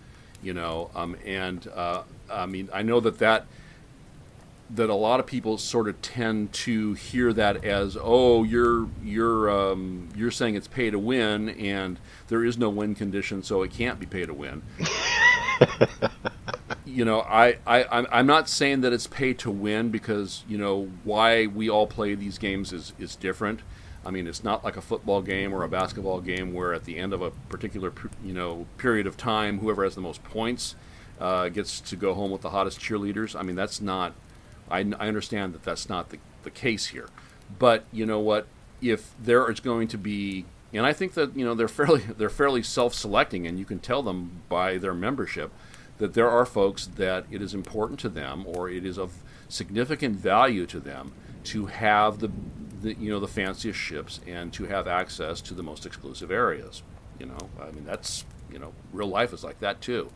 you 0.44 0.54
know. 0.54 0.92
Um, 0.96 1.16
and 1.26 1.68
uh, 1.74 2.04
I 2.30 2.46
mean, 2.46 2.70
I 2.74 2.82
know 2.82 3.00
that 3.00 3.20
that 3.20 3.46
that 4.70 4.90
a 4.90 4.96
lot 4.96 5.20
of 5.20 5.26
people 5.26 5.58
sort 5.58 5.88
of 5.88 6.02
tend 6.02 6.52
to 6.52 6.94
hear 6.94 7.32
that 7.34 7.64
as, 7.64 7.98
oh, 8.00 8.44
you're 8.44 8.88
you're 9.04 9.50
um, 9.50 10.10
you're 10.16 10.32
saying 10.32 10.56
it's 10.56 10.68
pay 10.68 10.90
to 10.90 10.98
win, 10.98 11.50
and 11.50 12.00
there 12.28 12.44
is 12.44 12.58
no 12.58 12.70
win 12.70 12.96
condition, 12.96 13.44
so 13.44 13.62
it 13.62 13.72
can't 13.72 14.00
be 14.00 14.06
pay 14.06 14.26
to 14.26 14.34
win. 14.34 14.64
you 16.86 17.06
know, 17.06 17.22
I, 17.22 17.58
I 17.68 18.06
I'm 18.12 18.26
not 18.26 18.50
saying 18.50 18.82
that 18.82 18.94
it's 18.94 19.08
pay 19.08 19.34
to 19.36 19.52
win 19.52 19.90
because 19.90 20.44
you 20.48 20.58
know 20.58 20.90
why 21.04 21.48
we 21.48 21.70
all 21.70 21.88
play 21.88 22.16
these 22.16 22.38
games 22.38 22.74
is 22.74 22.94
is 22.98 23.16
different. 23.16 23.62
I 24.06 24.12
mean, 24.12 24.28
it's 24.28 24.44
not 24.44 24.64
like 24.64 24.78
a 24.78 24.82
football 24.82 25.22
game 25.22 25.52
or 25.52 25.64
a 25.64 25.70
basketball 25.70 26.22
game 26.22 26.54
where 26.54 26.74
at 26.74 26.86
the 26.86 26.98
end 26.98 27.12
of 27.12 27.22
a 27.22 27.32
particular 27.50 27.94
you 28.24 28.34
know 28.34 28.66
period 28.78 29.06
of 29.06 29.16
time, 29.16 29.60
whoever 29.60 29.84
has 29.84 29.96
the 29.96 30.02
most 30.02 30.24
points 30.24 30.76
uh, 31.20 31.50
gets 31.50 31.80
to 31.82 31.96
go 31.96 32.14
home 32.14 32.32
with 32.32 32.42
the 32.42 32.50
hottest 32.50 32.80
cheerleaders. 32.80 33.40
I 33.40 33.44
mean, 33.44 33.56
that's 33.56 33.82
not 33.82 34.14
I, 34.70 34.80
I 34.80 35.08
understand 35.08 35.54
that 35.54 35.64
that's 35.64 35.90
not 35.90 36.10
the, 36.10 36.20
the 36.44 36.52
case 36.52 36.88
here. 36.88 37.10
But 37.60 37.86
you 37.92 38.06
know 38.06 38.20
what? 38.20 38.48
If 38.82 39.14
there 39.20 39.50
is 39.50 39.60
going 39.60 39.88
to 39.90 39.98
be, 39.98 40.46
and 40.74 40.86
I 40.86 40.94
think 40.94 41.14
that 41.14 41.36
you 41.36 41.46
know 41.46 41.54
they're 41.54 41.68
fairly 41.80 42.02
they're 42.02 42.30
fairly 42.30 42.64
self-selecting, 42.64 43.48
and 43.48 43.60
you 43.60 43.66
can 43.66 43.80
tell 43.80 44.02
them 44.02 44.42
by 44.50 44.78
their 44.78 44.94
membership 44.94 45.52
that 45.98 46.14
there 46.14 46.30
are 46.30 46.46
folks 46.46 46.88
that 46.88 47.26
it 47.32 47.42
is 47.42 47.54
important 47.54 48.00
to 48.02 48.10
them 48.10 48.46
or 48.46 48.70
it 48.70 48.86
is 48.86 48.98
of 48.98 49.14
significant 49.48 50.18
value 50.18 50.66
to 50.66 50.80
them 50.80 51.14
to 51.46 51.68
have 51.68 52.20
the, 52.20 52.30
the 52.82 52.94
you 52.96 53.10
know 53.10 53.20
the 53.20 53.28
fanciest 53.28 53.80
ships 53.80 54.20
and 54.28 54.52
to 54.52 54.66
have 54.66 54.88
access 54.88 55.40
to 55.42 55.54
the 55.54 55.64
most 55.64 55.86
exclusive 55.86 56.32
areas. 56.32 56.82
You 57.20 57.28
know, 57.28 57.38
I 57.62 57.72
mean 57.72 57.86
that's 57.86 58.26
you 58.52 58.60
know 58.60 58.74
real 58.92 59.08
life 59.08 59.34
is 59.34 59.44
like 59.44 59.60
that 59.60 59.82
too. 59.82 60.12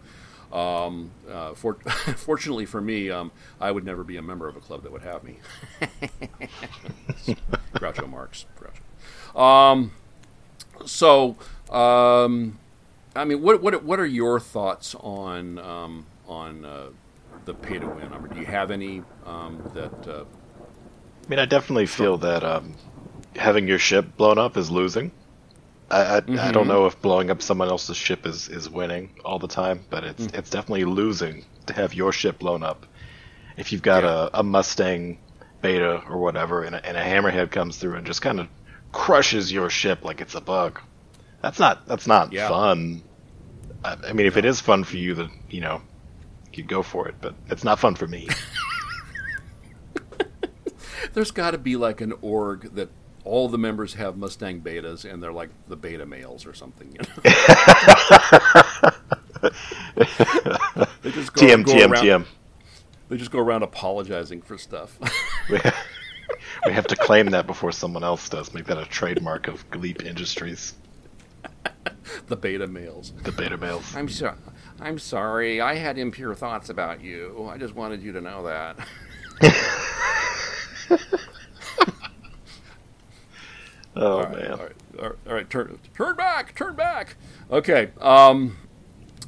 Um, 0.51 1.11
uh, 1.29 1.53
for, 1.53 1.75
fortunately 2.15 2.65
for 2.65 2.81
me, 2.81 3.09
um, 3.11 3.31
I 3.61 3.71
would 3.71 3.85
never 3.85 4.03
be 4.03 4.17
a 4.17 4.21
member 4.21 4.47
of 4.47 4.55
a 4.55 4.59
club 4.59 4.83
that 4.83 4.91
would 4.91 5.03
have 5.03 5.23
me. 5.23 5.37
Groucho 7.75 8.09
Marx. 8.09 8.45
Groucho. 8.57 9.39
Um, 9.39 9.91
so, 10.85 11.37
um, 11.69 12.57
I 13.15 13.25
mean, 13.25 13.41
what 13.41 13.61
what 13.61 13.83
what 13.83 13.99
are 13.99 14.05
your 14.05 14.39
thoughts 14.39 14.95
on 14.95 15.59
um, 15.59 16.05
on 16.27 16.65
uh, 16.65 16.87
the 17.45 17.53
pay 17.53 17.79
to 17.79 17.87
win? 17.87 18.11
I 18.13 18.17
mean, 18.19 18.33
do 18.33 18.39
you 18.39 18.45
have 18.45 18.71
any 18.71 19.03
um, 19.25 19.61
that? 19.73 20.07
Uh, 20.07 20.23
I 20.23 21.29
mean, 21.29 21.39
I 21.39 21.45
definitely 21.45 21.85
feel 21.85 22.17
that 22.19 22.43
um, 22.43 22.73
having 23.35 23.67
your 23.67 23.77
ship 23.77 24.17
blown 24.17 24.37
up 24.37 24.57
is 24.57 24.71
losing. 24.71 25.11
I 25.91 26.17
I, 26.17 26.21
mm-hmm. 26.21 26.39
I, 26.39 26.51
don't 26.51 26.67
know 26.67 26.85
if 26.85 27.01
blowing 27.01 27.29
up 27.29 27.41
someone 27.41 27.69
else's 27.69 27.97
ship 27.97 28.25
is, 28.25 28.49
is 28.49 28.69
winning 28.69 29.11
all 29.25 29.39
the 29.39 29.47
time, 29.47 29.81
but 29.89 30.03
it's 30.03 30.25
mm. 30.25 30.37
it's 30.37 30.49
definitely 30.49 30.85
losing 30.85 31.45
to 31.67 31.73
have 31.73 31.93
your 31.93 32.11
ship 32.11 32.39
blown 32.39 32.63
up. 32.63 32.85
If 33.57 33.71
you've 33.71 33.81
got 33.81 34.03
yeah. 34.03 34.29
a, 34.33 34.39
a 34.39 34.43
Mustang 34.43 35.19
beta 35.61 36.03
or 36.09 36.17
whatever, 36.17 36.63
and 36.63 36.75
a, 36.75 36.85
and 36.85 36.95
a 36.95 37.03
hammerhead 37.03 37.51
comes 37.51 37.77
through 37.77 37.95
and 37.95 38.05
just 38.05 38.21
kind 38.21 38.39
of 38.39 38.47
crushes 38.91 39.51
your 39.51 39.69
ship 39.69 40.03
like 40.03 40.21
it's 40.21 40.35
a 40.35 40.41
bug, 40.41 40.79
that's 41.41 41.59
not 41.59 41.87
that's 41.87 42.07
not 42.07 42.31
yeah. 42.31 42.47
fun. 42.47 43.03
I, 43.83 43.97
I, 44.09 44.13
mean, 44.13 44.25
if 44.25 44.37
it 44.37 44.45
is 44.45 44.61
fun 44.61 44.83
for 44.83 44.97
you, 44.97 45.15
then 45.15 45.31
you 45.49 45.61
know 45.61 45.81
you 46.53 46.63
go 46.63 46.83
for 46.83 47.07
it, 47.07 47.15
but 47.21 47.35
it's 47.49 47.63
not 47.63 47.79
fun 47.79 47.95
for 47.95 48.07
me. 48.07 48.27
There's 51.13 51.31
got 51.31 51.51
to 51.51 51.57
be 51.57 51.75
like 51.75 52.01
an 52.01 52.13
org 52.21 52.75
that 52.75 52.89
all 53.29 53.47
the 53.47 53.57
members 53.57 53.93
have 53.93 54.17
Mustang 54.17 54.61
betas, 54.61 55.05
and 55.05 55.21
they're 55.21 55.31
like 55.31 55.49
the 55.67 55.75
beta 55.75 56.05
males 56.05 56.47
or 56.47 56.53
something. 56.53 56.91
You 56.91 56.99
know? 56.99 57.05
they 61.03 61.11
just 61.11 61.33
go, 61.33 61.41
TM, 61.41 61.63
go 61.63 61.73
TM, 61.73 61.91
around, 61.91 62.03
TM. 62.03 62.25
They 63.09 63.17
just 63.17 63.29
go 63.29 63.39
around 63.39 63.61
apologizing 63.61 64.41
for 64.41 64.57
stuff. 64.57 64.97
we 66.65 66.71
have 66.73 66.87
to 66.87 66.95
claim 66.95 67.27
that 67.27 67.45
before 67.45 67.71
someone 67.71 68.03
else 68.03 68.27
does. 68.29 68.51
Make 68.53 68.65
that 68.65 68.79
a 68.79 68.85
trademark 68.85 69.47
of 69.47 69.63
Leap 69.75 70.03
Industries. 70.03 70.73
the 72.27 72.35
beta 72.35 72.65
males. 72.65 73.13
The 73.23 73.31
beta 73.31 73.57
males. 73.57 73.95
I'm 73.95 74.09
sorry. 74.09 74.37
I'm 74.81 74.97
sorry. 74.97 75.61
I 75.61 75.75
had 75.75 75.99
impure 75.99 76.33
thoughts 76.33 76.69
about 76.69 77.01
you. 77.01 77.47
I 77.51 77.57
just 77.57 77.75
wanted 77.75 78.01
you 78.01 78.11
to 78.13 78.21
know 78.21 78.43
that. 78.43 78.79
Oh 83.95 84.11
all 84.11 84.23
right, 84.23 84.31
man. 84.31 84.51
All 84.51 84.57
right, 84.57 84.75
all 84.99 85.09
right, 85.09 85.17
all 85.27 85.33
right, 85.33 85.49
turn 85.49 85.79
turn 85.95 86.15
back, 86.15 86.55
turn 86.55 86.75
back. 86.75 87.15
Okay. 87.51 87.91
Um. 87.99 88.57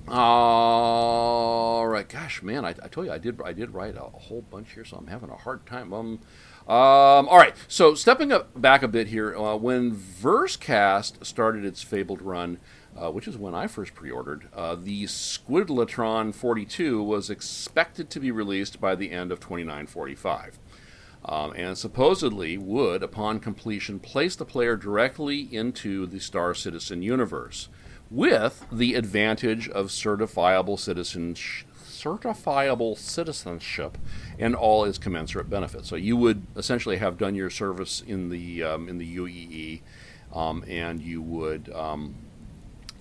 All 0.07 1.87
right. 1.87 2.07
Gosh, 2.07 2.41
man, 2.41 2.65
I, 2.65 2.69
I 2.69 2.87
told 2.87 3.07
you 3.07 3.13
I 3.13 3.17
did 3.17 3.41
I 3.43 3.53
did 3.53 3.73
write 3.73 3.95
a, 3.95 4.03
a 4.03 4.09
whole 4.09 4.41
bunch 4.41 4.73
here, 4.73 4.85
so 4.85 4.97
I'm 4.97 5.07
having 5.07 5.29
a 5.29 5.37
hard 5.37 5.65
time. 5.65 5.93
Um. 5.93 6.19
Um, 6.67 7.27
all 7.27 7.37
right, 7.37 7.55
so 7.67 7.95
stepping 7.95 8.31
up 8.31 8.61
back 8.61 8.83
a 8.83 8.87
bit 8.87 9.07
here, 9.07 9.35
uh, 9.35 9.55
when 9.55 9.95
Versecast 9.95 11.25
started 11.25 11.65
its 11.65 11.81
fabled 11.81 12.21
run, 12.21 12.59
uh, 12.95 13.09
which 13.11 13.27
is 13.27 13.35
when 13.35 13.55
I 13.55 13.65
first 13.65 13.95
pre-ordered, 13.95 14.47
uh, 14.55 14.75
the 14.75 15.05
Squidletron 15.05 16.35
42 16.35 17.01
was 17.01 17.31
expected 17.31 18.11
to 18.11 18.19
be 18.19 18.29
released 18.29 18.79
by 18.79 18.93
the 18.93 19.11
end 19.11 19.31
of 19.31 19.39
2945 19.39 20.59
um, 21.25 21.53
and 21.55 21.77
supposedly 21.77 22.57
would, 22.57 23.03
upon 23.03 23.39
completion, 23.39 23.99
place 23.99 24.35
the 24.35 24.45
player 24.45 24.75
directly 24.75 25.41
into 25.53 26.05
the 26.05 26.19
Star 26.19 26.53
Citizen 26.53 27.01
universe, 27.01 27.69
with 28.09 28.65
the 28.71 28.95
advantage 28.95 29.69
of 29.69 29.87
certifiable 29.87 30.77
certifiable 32.01 32.97
citizenship 32.97 33.97
and 34.39 34.55
all 34.55 34.85
its 34.85 34.97
commensurate 34.97 35.49
benefits. 35.49 35.87
So 35.87 35.95
you 35.95 36.17
would 36.17 36.47
essentially 36.55 36.97
have 36.97 37.17
done 37.17 37.35
your 37.35 37.51
service 37.51 38.01
in 38.01 38.29
the 38.29 38.63
um, 38.63 38.89
in 38.89 38.97
the 38.97 39.17
UEE, 39.17 39.81
um, 40.33 40.63
and 40.67 40.99
you 41.01 41.21
would 41.21 41.71
um, 41.73 42.15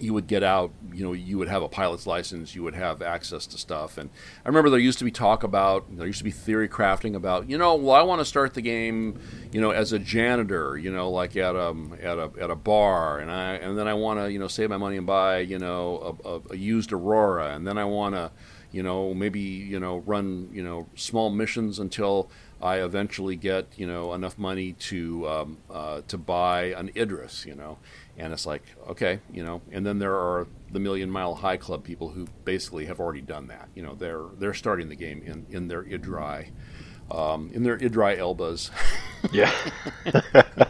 you 0.00 0.14
would 0.14 0.26
get 0.26 0.42
out, 0.42 0.72
you 0.92 1.04
know, 1.04 1.12
you 1.12 1.38
would 1.38 1.48
have 1.48 1.62
a 1.62 1.68
pilot's 1.68 2.06
license, 2.06 2.54
you 2.54 2.62
would 2.62 2.74
have 2.74 3.02
access 3.02 3.46
to 3.46 3.58
stuff. 3.58 3.98
And 3.98 4.10
I 4.44 4.48
remember 4.48 4.70
there 4.70 4.78
used 4.78 4.98
to 4.98 5.04
be 5.04 5.10
talk 5.10 5.42
about, 5.42 5.94
there 5.96 6.06
used 6.06 6.18
to 6.18 6.24
be 6.24 6.30
theory 6.30 6.68
crafting 6.68 7.14
about, 7.14 7.48
you 7.48 7.58
know, 7.58 7.74
well, 7.74 7.94
I 7.94 8.02
want 8.02 8.20
to 8.20 8.24
start 8.24 8.54
the 8.54 8.62
game, 8.62 9.20
you 9.52 9.60
know, 9.60 9.70
as 9.70 9.92
a 9.92 9.98
janitor, 9.98 10.78
you 10.78 10.90
know, 10.90 11.10
like 11.10 11.36
at 11.36 11.54
a 11.54 11.74
at 12.02 12.18
a 12.18 12.30
at 12.40 12.50
a 12.50 12.56
bar, 12.56 13.18
and 13.18 13.30
I 13.30 13.54
and 13.54 13.78
then 13.78 13.86
I 13.88 13.94
want 13.94 14.20
to, 14.20 14.32
you 14.32 14.38
know, 14.38 14.48
save 14.48 14.70
my 14.70 14.78
money 14.78 14.96
and 14.96 15.06
buy, 15.06 15.40
you 15.40 15.58
know, 15.58 16.16
a, 16.24 16.28
a, 16.28 16.40
a 16.50 16.56
used 16.56 16.92
Aurora, 16.92 17.54
and 17.54 17.66
then 17.66 17.76
I 17.78 17.84
want 17.84 18.14
to, 18.14 18.30
you 18.72 18.82
know, 18.82 19.12
maybe 19.14 19.40
you 19.40 19.78
know, 19.78 19.98
run, 19.98 20.48
you 20.52 20.62
know, 20.62 20.86
small 20.94 21.30
missions 21.30 21.78
until 21.78 22.30
I 22.62 22.82
eventually 22.82 23.36
get, 23.36 23.66
you 23.76 23.86
know, 23.86 24.12
enough 24.12 24.38
money 24.38 24.72
to 24.72 25.28
um, 25.28 25.58
uh, 25.70 26.02
to 26.08 26.18
buy 26.18 26.74
an 26.76 26.90
Idris, 26.96 27.44
you 27.44 27.54
know 27.54 27.78
and 28.20 28.32
it's 28.32 28.46
like 28.46 28.62
okay 28.88 29.18
you 29.32 29.42
know 29.42 29.60
and 29.72 29.84
then 29.84 29.98
there 29.98 30.14
are 30.14 30.46
the 30.72 30.78
million 30.78 31.10
mile 31.10 31.34
high 31.34 31.56
club 31.56 31.82
people 31.82 32.10
who 32.10 32.26
basically 32.44 32.86
have 32.86 33.00
already 33.00 33.20
done 33.20 33.48
that. 33.48 33.68
You 33.74 33.82
know 33.82 33.94
they're 33.94 34.26
they're 34.38 34.54
starting 34.54 34.88
the 34.88 34.94
game 34.94 35.22
in 35.24 35.46
in 35.50 35.68
their 35.68 35.82
idri 35.82 36.50
um, 37.10 37.50
in 37.52 37.62
their 37.62 37.78
idri 37.78 38.18
elbas 38.18 38.70
yeah. 39.32 39.52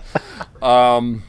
Um, 0.62 1.22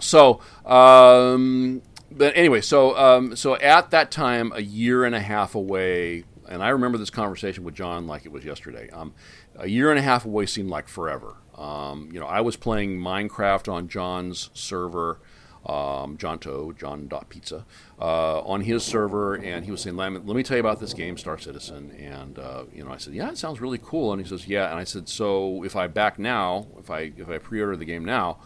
so 0.00 0.40
um, 0.64 1.82
but 2.10 2.34
anyway 2.34 2.62
so 2.62 2.96
um, 2.96 3.36
so 3.36 3.56
at 3.56 3.90
that 3.90 4.10
time 4.10 4.52
a 4.54 4.62
year 4.62 5.04
and 5.04 5.14
a 5.14 5.20
half 5.20 5.54
away 5.54 6.24
and 6.48 6.62
i 6.62 6.70
remember 6.70 6.96
this 6.96 7.10
conversation 7.10 7.62
with 7.62 7.74
john 7.74 8.06
like 8.06 8.24
it 8.24 8.32
was 8.32 8.46
yesterday 8.46 8.88
um, 8.88 9.12
a 9.58 9.68
year 9.68 9.90
and 9.90 9.98
a 9.98 10.02
half 10.02 10.24
away 10.24 10.46
seemed 10.46 10.70
like 10.70 10.88
forever. 10.88 11.36
Um, 11.56 12.08
you 12.12 12.20
know, 12.20 12.26
I 12.26 12.40
was 12.40 12.56
playing 12.56 12.98
Minecraft 13.00 13.70
on 13.70 13.88
John's 13.88 14.50
server, 14.54 15.20
um, 15.68 16.16
Jonto, 16.16 16.76
John.pizza, 16.76 17.66
uh, 18.00 18.40
on 18.40 18.62
his 18.62 18.82
server, 18.82 19.34
and 19.34 19.64
he 19.64 19.70
was 19.70 19.82
saying, 19.82 19.96
let 19.96 20.12
me, 20.12 20.42
tell 20.42 20.56
you 20.56 20.60
about 20.60 20.80
this 20.80 20.94
game, 20.94 21.18
Star 21.18 21.36
Citizen. 21.36 21.90
And, 21.98 22.38
uh, 22.38 22.64
you 22.72 22.84
know, 22.84 22.90
I 22.90 22.96
said, 22.96 23.12
yeah, 23.14 23.28
it 23.28 23.36
sounds 23.36 23.60
really 23.60 23.78
cool. 23.78 24.12
And 24.12 24.22
he 24.22 24.26
says, 24.26 24.48
yeah. 24.48 24.70
And 24.70 24.78
I 24.78 24.84
said, 24.84 25.08
so 25.08 25.62
if 25.64 25.76
I 25.76 25.86
back 25.86 26.18
now, 26.18 26.66
if 26.78 26.90
I, 26.90 27.12
if 27.16 27.28
I 27.28 27.38
pre 27.38 27.60
order 27.60 27.76
the 27.76 27.84
game 27.84 28.04
now, 28.04 28.38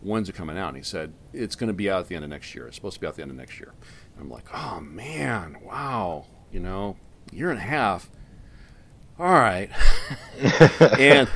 when's 0.00 0.28
it 0.28 0.34
coming 0.34 0.58
out? 0.58 0.68
And 0.68 0.76
he 0.76 0.82
said, 0.82 1.14
it's 1.32 1.56
going 1.56 1.68
to 1.68 1.74
be 1.74 1.90
out 1.90 2.00
at 2.00 2.08
the 2.08 2.14
end 2.14 2.24
of 2.24 2.30
next 2.30 2.54
year. 2.54 2.66
It's 2.66 2.76
supposed 2.76 2.94
to 2.94 3.00
be 3.00 3.06
out 3.06 3.10
at 3.10 3.16
the 3.16 3.22
end 3.22 3.30
of 3.30 3.36
next 3.36 3.58
year. 3.58 3.72
And 4.14 4.24
I'm 4.24 4.30
like, 4.30 4.48
oh, 4.52 4.80
man, 4.80 5.56
wow, 5.62 6.26
you 6.52 6.60
know, 6.60 6.96
year 7.32 7.50
and 7.50 7.58
a 7.58 7.62
half. 7.62 8.10
All 9.18 9.32
right. 9.32 9.70
and 10.98 11.28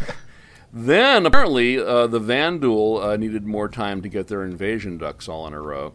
then 0.73 1.27
apparently 1.27 1.79
uh, 1.79 2.07
the 2.07 2.21
Vanduul 2.21 3.05
uh, 3.05 3.17
needed 3.17 3.47
more 3.47 3.69
time 3.69 4.01
to 4.01 4.09
get 4.09 4.29
their 4.29 4.43
invasion 4.43 4.97
ducks 4.97 5.29
all 5.29 5.47
in 5.47 5.53
a 5.53 5.61
row. 5.61 5.93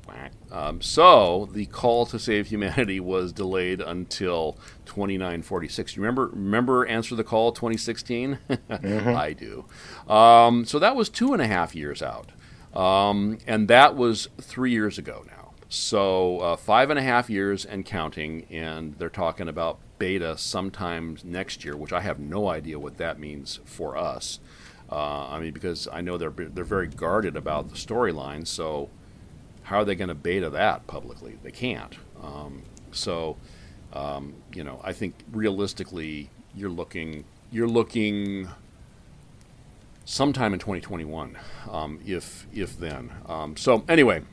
Um, 0.51 0.81
so 0.81 1.49
the 1.51 1.65
call 1.65 2.05
to 2.05 2.19
save 2.19 2.47
humanity 2.47 2.99
was 3.01 3.33
delayed 3.33 3.81
until 3.81 4.53
2946. 4.85 5.95
You 5.95 6.03
remember 6.03 6.27
remember 6.27 6.85
Answer 6.85 7.15
the 7.15 7.23
Call 7.23 7.51
2016? 7.51 8.37
mm-hmm. 8.49 9.09
I 9.17 9.33
do. 9.33 9.65
Um, 10.07 10.63
so 10.65 10.77
that 10.77 10.95
was 10.95 11.09
two 11.09 11.33
and 11.33 11.41
a 11.41 11.47
half 11.47 11.75
years 11.75 12.03
out, 12.03 12.31
um, 12.75 13.39
and 13.47 13.67
that 13.67 13.95
was 13.95 14.29
three 14.39 14.71
years 14.71 14.99
ago 14.99 15.23
now. 15.25 15.53
So 15.69 16.39
uh, 16.39 16.55
five 16.55 16.89
and 16.89 16.99
a 16.99 17.03
half 17.03 17.29
years 17.29 17.65
and 17.65 17.85
counting, 17.85 18.45
and 18.49 18.93
they're 18.99 19.09
talking 19.09 19.49
about 19.49 19.79
beta 19.99 20.37
sometime 20.37 21.17
next 21.23 21.65
year, 21.65 21.75
which 21.75 21.91
I 21.91 22.01
have 22.01 22.19
no 22.19 22.47
idea 22.47 22.79
what 22.79 22.97
that 22.97 23.19
means 23.19 23.59
for 23.65 23.97
us. 23.97 24.39
Uh, 24.91 25.27
I 25.27 25.39
mean, 25.39 25.53
because 25.53 25.87
I 25.91 26.01
know 26.01 26.17
they're 26.17 26.29
they're 26.29 26.63
very 26.63 26.87
guarded 26.87 27.35
about 27.35 27.69
the 27.69 27.75
storyline. 27.75 28.47
So 28.47 28.89
how 29.63 29.79
are 29.79 29.85
they 29.85 29.95
going 29.95 30.07
to 30.09 30.15
beta 30.15 30.49
that 30.49 30.87
publicly? 30.87 31.37
They 31.43 31.51
can't. 31.51 31.95
Um, 32.21 32.63
so 32.91 33.37
um, 33.93 34.35
you 34.53 34.63
know, 34.63 34.79
I 34.83 34.93
think 34.93 35.15
realistically, 35.31 36.29
you're 36.55 36.69
looking 36.69 37.25
you're 37.51 37.67
looking 37.67 38.49
sometime 40.05 40.53
in 40.53 40.59
2021, 40.59 41.37
um, 41.69 41.99
if 42.05 42.47
if 42.53 42.77
then. 42.77 43.11
Um, 43.27 43.57
so 43.57 43.83
anyway, 43.87 44.23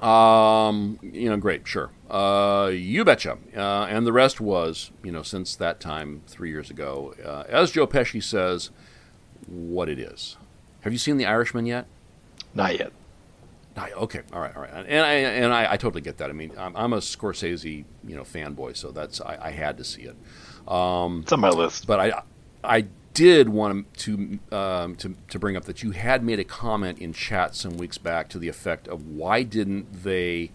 um, 0.00 0.98
you 1.02 1.30
know, 1.30 1.36
great, 1.36 1.66
sure. 1.66 1.90
Uh, 2.10 2.70
you 2.72 3.04
betcha. 3.04 3.38
Uh, 3.56 3.84
and 3.84 4.06
the 4.06 4.12
rest 4.12 4.40
was, 4.40 4.90
you 5.02 5.12
know, 5.12 5.22
since 5.22 5.54
that 5.56 5.80
time 5.80 6.22
three 6.26 6.50
years 6.50 6.70
ago. 6.70 7.14
Uh, 7.24 7.44
as 7.48 7.70
Joe 7.70 7.86
Pesci 7.86 8.22
says, 8.22 8.70
what 9.46 9.88
it 9.88 9.98
is. 9.98 10.36
Have 10.80 10.92
you 10.92 10.98
seen 10.98 11.16
The 11.16 11.26
Irishman 11.26 11.66
yet? 11.66 11.86
Not 12.54 12.78
yet. 12.78 12.92
Not, 13.76 13.92
okay, 13.92 14.20
all 14.32 14.40
right, 14.40 14.54
all 14.54 14.62
right, 14.62 14.70
and 14.70 15.00
I 15.00 15.12
and 15.12 15.52
I, 15.52 15.72
I 15.72 15.76
totally 15.78 16.02
get 16.02 16.18
that. 16.18 16.28
I 16.28 16.34
mean, 16.34 16.52
I'm, 16.58 16.76
I'm, 16.76 16.92
a 16.92 16.98
Scorsese, 16.98 17.84
you 18.06 18.14
know, 18.14 18.22
fanboy, 18.22 18.76
so 18.76 18.90
that's 18.90 19.18
I, 19.20 19.38
I 19.40 19.50
had 19.50 19.78
to 19.78 19.84
see 19.84 20.02
it. 20.02 20.16
Um, 20.68 21.20
it's 21.22 21.32
on 21.32 21.40
my 21.40 21.48
list, 21.48 21.86
but 21.86 21.98
I 21.98 22.22
I 22.62 22.86
did 23.14 23.48
want 23.48 23.92
to 23.94 24.38
um, 24.50 24.96
to 24.96 25.16
to 25.28 25.38
bring 25.38 25.56
up 25.56 25.64
that 25.64 25.82
you 25.82 25.92
had 25.92 26.22
made 26.22 26.38
a 26.38 26.44
comment 26.44 26.98
in 26.98 27.14
chat 27.14 27.54
some 27.54 27.78
weeks 27.78 27.96
back 27.96 28.28
to 28.30 28.38
the 28.38 28.48
effect 28.48 28.88
of 28.88 29.06
why 29.06 29.42
didn't 29.42 30.02
they 30.02 30.50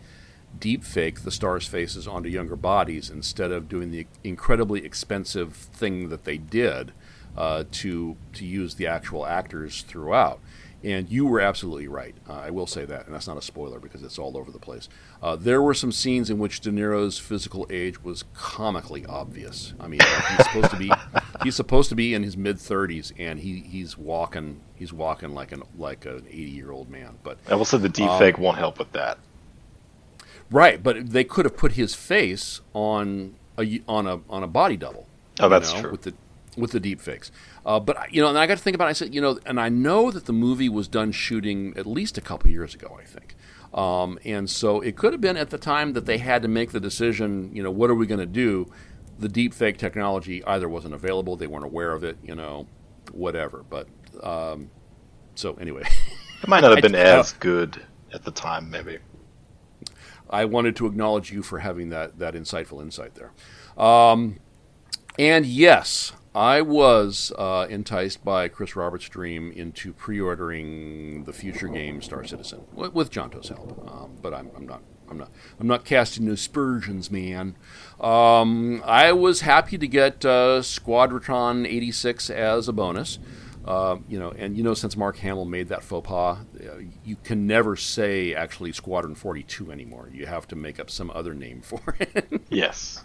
deep 0.59 0.83
fake 0.83 1.21
the 1.21 1.31
stars' 1.31 1.67
faces 1.67 2.07
onto 2.07 2.29
younger 2.29 2.55
bodies 2.55 3.09
instead 3.09 3.51
of 3.51 3.67
doing 3.67 3.91
the 3.91 4.05
incredibly 4.23 4.85
expensive 4.85 5.55
thing 5.55 6.09
that 6.09 6.23
they 6.23 6.37
did 6.37 6.93
uh, 7.37 7.63
to 7.71 8.17
to 8.33 8.45
use 8.45 8.75
the 8.75 8.87
actual 8.87 9.25
actors 9.25 9.83
throughout. 9.83 10.39
And 10.83 11.09
you 11.09 11.25
were 11.25 11.41
absolutely 11.41 11.87
right. 11.87 12.15
Uh, 12.29 12.33
I 12.33 12.51
will 12.51 12.67
say 12.67 12.85
that, 12.85 13.07
and 13.07 13.15
that's 13.15 13.27
not 13.27 13.35
a 13.35 13.41
spoiler 13.41 13.79
because 13.79 14.03
it's 14.03 14.19
all 14.19 14.37
over 14.37 14.51
the 14.51 14.59
place. 14.59 14.87
Uh, 15.23 15.35
there 15.35 15.59
were 15.61 15.73
some 15.73 15.91
scenes 15.91 16.29
in 16.29 16.37
which 16.37 16.59
De 16.59 16.71
Niro's 16.71 17.17
physical 17.17 17.65
age 17.71 18.03
was 18.03 18.25
comically 18.35 19.03
obvious. 19.07 19.73
I 19.79 19.87
mean, 19.87 20.01
he's 20.01 20.45
supposed 20.45 20.69
to 20.71 20.77
be 20.77 20.91
he's 21.43 21.55
supposed 21.55 21.89
to 21.89 21.95
be 21.95 22.13
in 22.13 22.21
his 22.21 22.37
mid 22.37 22.59
thirties, 22.59 23.11
and 23.17 23.39
he, 23.39 23.61
he's 23.61 23.97
walking 23.97 24.61
he's 24.75 24.93
walking 24.93 25.33
like 25.33 25.51
an 25.51 25.63
like 25.77 26.05
an 26.05 26.25
eighty 26.29 26.51
year 26.51 26.71
old 26.71 26.89
man. 26.89 27.17
But 27.23 27.39
I 27.47 27.55
will 27.55 27.65
say 27.65 27.79
the 27.79 27.89
deepfake 27.89 28.35
um, 28.35 28.43
won't 28.43 28.57
help 28.57 28.77
with 28.77 28.91
that. 28.91 29.17
Right, 30.51 30.81
but 30.81 31.09
they 31.09 31.23
could 31.23 31.45
have 31.45 31.57
put 31.57 31.73
his 31.73 31.95
face 31.95 32.61
on 32.73 33.35
a 33.57 33.81
on 33.87 34.05
a 34.05 34.21
on 34.29 34.43
a 34.43 34.47
body 34.47 34.77
double. 34.77 35.07
Oh, 35.39 35.49
that's 35.49 35.73
know, 35.73 35.81
true. 35.81 35.91
With 35.91 36.03
the 36.03 36.13
with 36.57 36.71
the 36.71 36.79
deep 36.79 36.99
fakes. 36.99 37.31
Uh, 37.65 37.79
but 37.79 38.11
you 38.13 38.21
know, 38.21 38.29
and 38.29 38.37
I 38.37 38.47
got 38.47 38.57
to 38.57 38.63
think 38.63 38.75
about. 38.75 38.87
it. 38.87 38.89
I 38.89 38.93
said, 38.93 39.13
you 39.13 39.21
know, 39.21 39.39
and 39.45 39.59
I 39.59 39.69
know 39.69 40.11
that 40.11 40.25
the 40.25 40.33
movie 40.33 40.69
was 40.69 40.87
done 40.87 41.11
shooting 41.11 41.73
at 41.77 41.85
least 41.85 42.17
a 42.17 42.21
couple 42.21 42.49
years 42.49 42.73
ago. 42.73 42.97
I 42.99 43.05
think, 43.05 43.35
um, 43.73 44.19
and 44.25 44.49
so 44.49 44.81
it 44.81 44.95
could 44.95 45.13
have 45.13 45.21
been 45.21 45.37
at 45.37 45.49
the 45.49 45.57
time 45.57 45.93
that 45.93 46.05
they 46.05 46.17
had 46.17 46.41
to 46.41 46.47
make 46.47 46.71
the 46.71 46.79
decision. 46.79 47.51
You 47.53 47.63
know, 47.63 47.71
what 47.71 47.89
are 47.89 47.95
we 47.95 48.07
going 48.07 48.19
to 48.19 48.25
do? 48.25 48.71
The 49.19 49.29
deep 49.29 49.53
fake 49.53 49.77
technology 49.77 50.43
either 50.45 50.69
wasn't 50.69 50.93
available, 50.93 51.35
they 51.35 51.47
weren't 51.47 51.65
aware 51.65 51.93
of 51.93 52.03
it. 52.03 52.17
You 52.23 52.35
know, 52.35 52.67
whatever. 53.11 53.63
But 53.69 53.87
um, 54.21 54.69
so 55.35 55.53
anyway, 55.55 55.83
it 56.41 56.49
might 56.49 56.61
not 56.61 56.71
have 56.71 56.81
been 56.81 56.95
I, 56.95 57.19
as 57.19 57.33
good 57.33 57.81
at 58.13 58.23
the 58.23 58.31
time, 58.31 58.69
maybe. 58.69 58.97
I 60.29 60.45
wanted 60.45 60.75
to 60.77 60.87
acknowledge 60.87 61.31
you 61.31 61.41
for 61.41 61.59
having 61.59 61.89
that 61.89 62.19
that 62.19 62.33
insightful 62.33 62.81
insight 62.81 63.13
there. 63.15 63.31
Um, 63.83 64.39
and 65.17 65.45
yes, 65.45 66.13
I 66.37 66.61
was 66.61 67.31
uh, 67.35 67.65
enticed 67.67 68.23
by 68.23 68.47
Chris 68.47 68.75
Roberts' 68.75 69.09
dream 69.09 69.51
into 69.51 69.91
pre-ordering 69.91 71.23
the 71.23 71.33
future 71.33 71.67
game 71.67 71.99
Star 71.99 72.23
Citizen 72.23 72.61
with, 72.75 73.09
Jonto's 73.09 73.49
help, 73.49 73.83
um, 73.91 74.19
but 74.21 74.35
I'm, 74.35 74.51
I'm, 74.55 74.67
not. 74.67 74.83
I'm 75.09 75.17
not. 75.17 75.31
I'm 75.59 75.65
not 75.65 75.83
casting 75.83 76.27
aspersions, 76.27 77.09
man. 77.09 77.55
Um, 77.99 78.83
I 78.85 79.13
was 79.13 79.41
happy 79.41 79.79
to 79.79 79.87
get 79.87 80.23
uh, 80.25 80.61
Squadron 80.61 81.65
86 81.65 82.29
as 82.29 82.67
a 82.67 82.73
bonus. 82.73 83.17
Uh, 83.65 83.97
you 84.07 84.19
know, 84.19 84.31
and 84.37 84.55
you 84.55 84.61
know, 84.61 84.75
since 84.75 84.95
Mark 84.95 85.17
Hamill 85.17 85.45
made 85.45 85.69
that 85.69 85.83
faux 85.83 86.07
pas, 86.07 86.37
you 87.03 87.15
can 87.23 87.47
never 87.47 87.75
say 87.75 88.35
actually 88.35 88.73
Squadron 88.73 89.15
42 89.15 89.71
anymore. 89.71 90.07
You 90.13 90.27
have 90.27 90.47
to 90.49 90.55
make 90.55 90.79
up 90.79 90.91
some 90.91 91.09
other 91.15 91.33
name 91.33 91.61
for 91.61 91.81
it. 91.99 92.41
yes. 92.49 93.03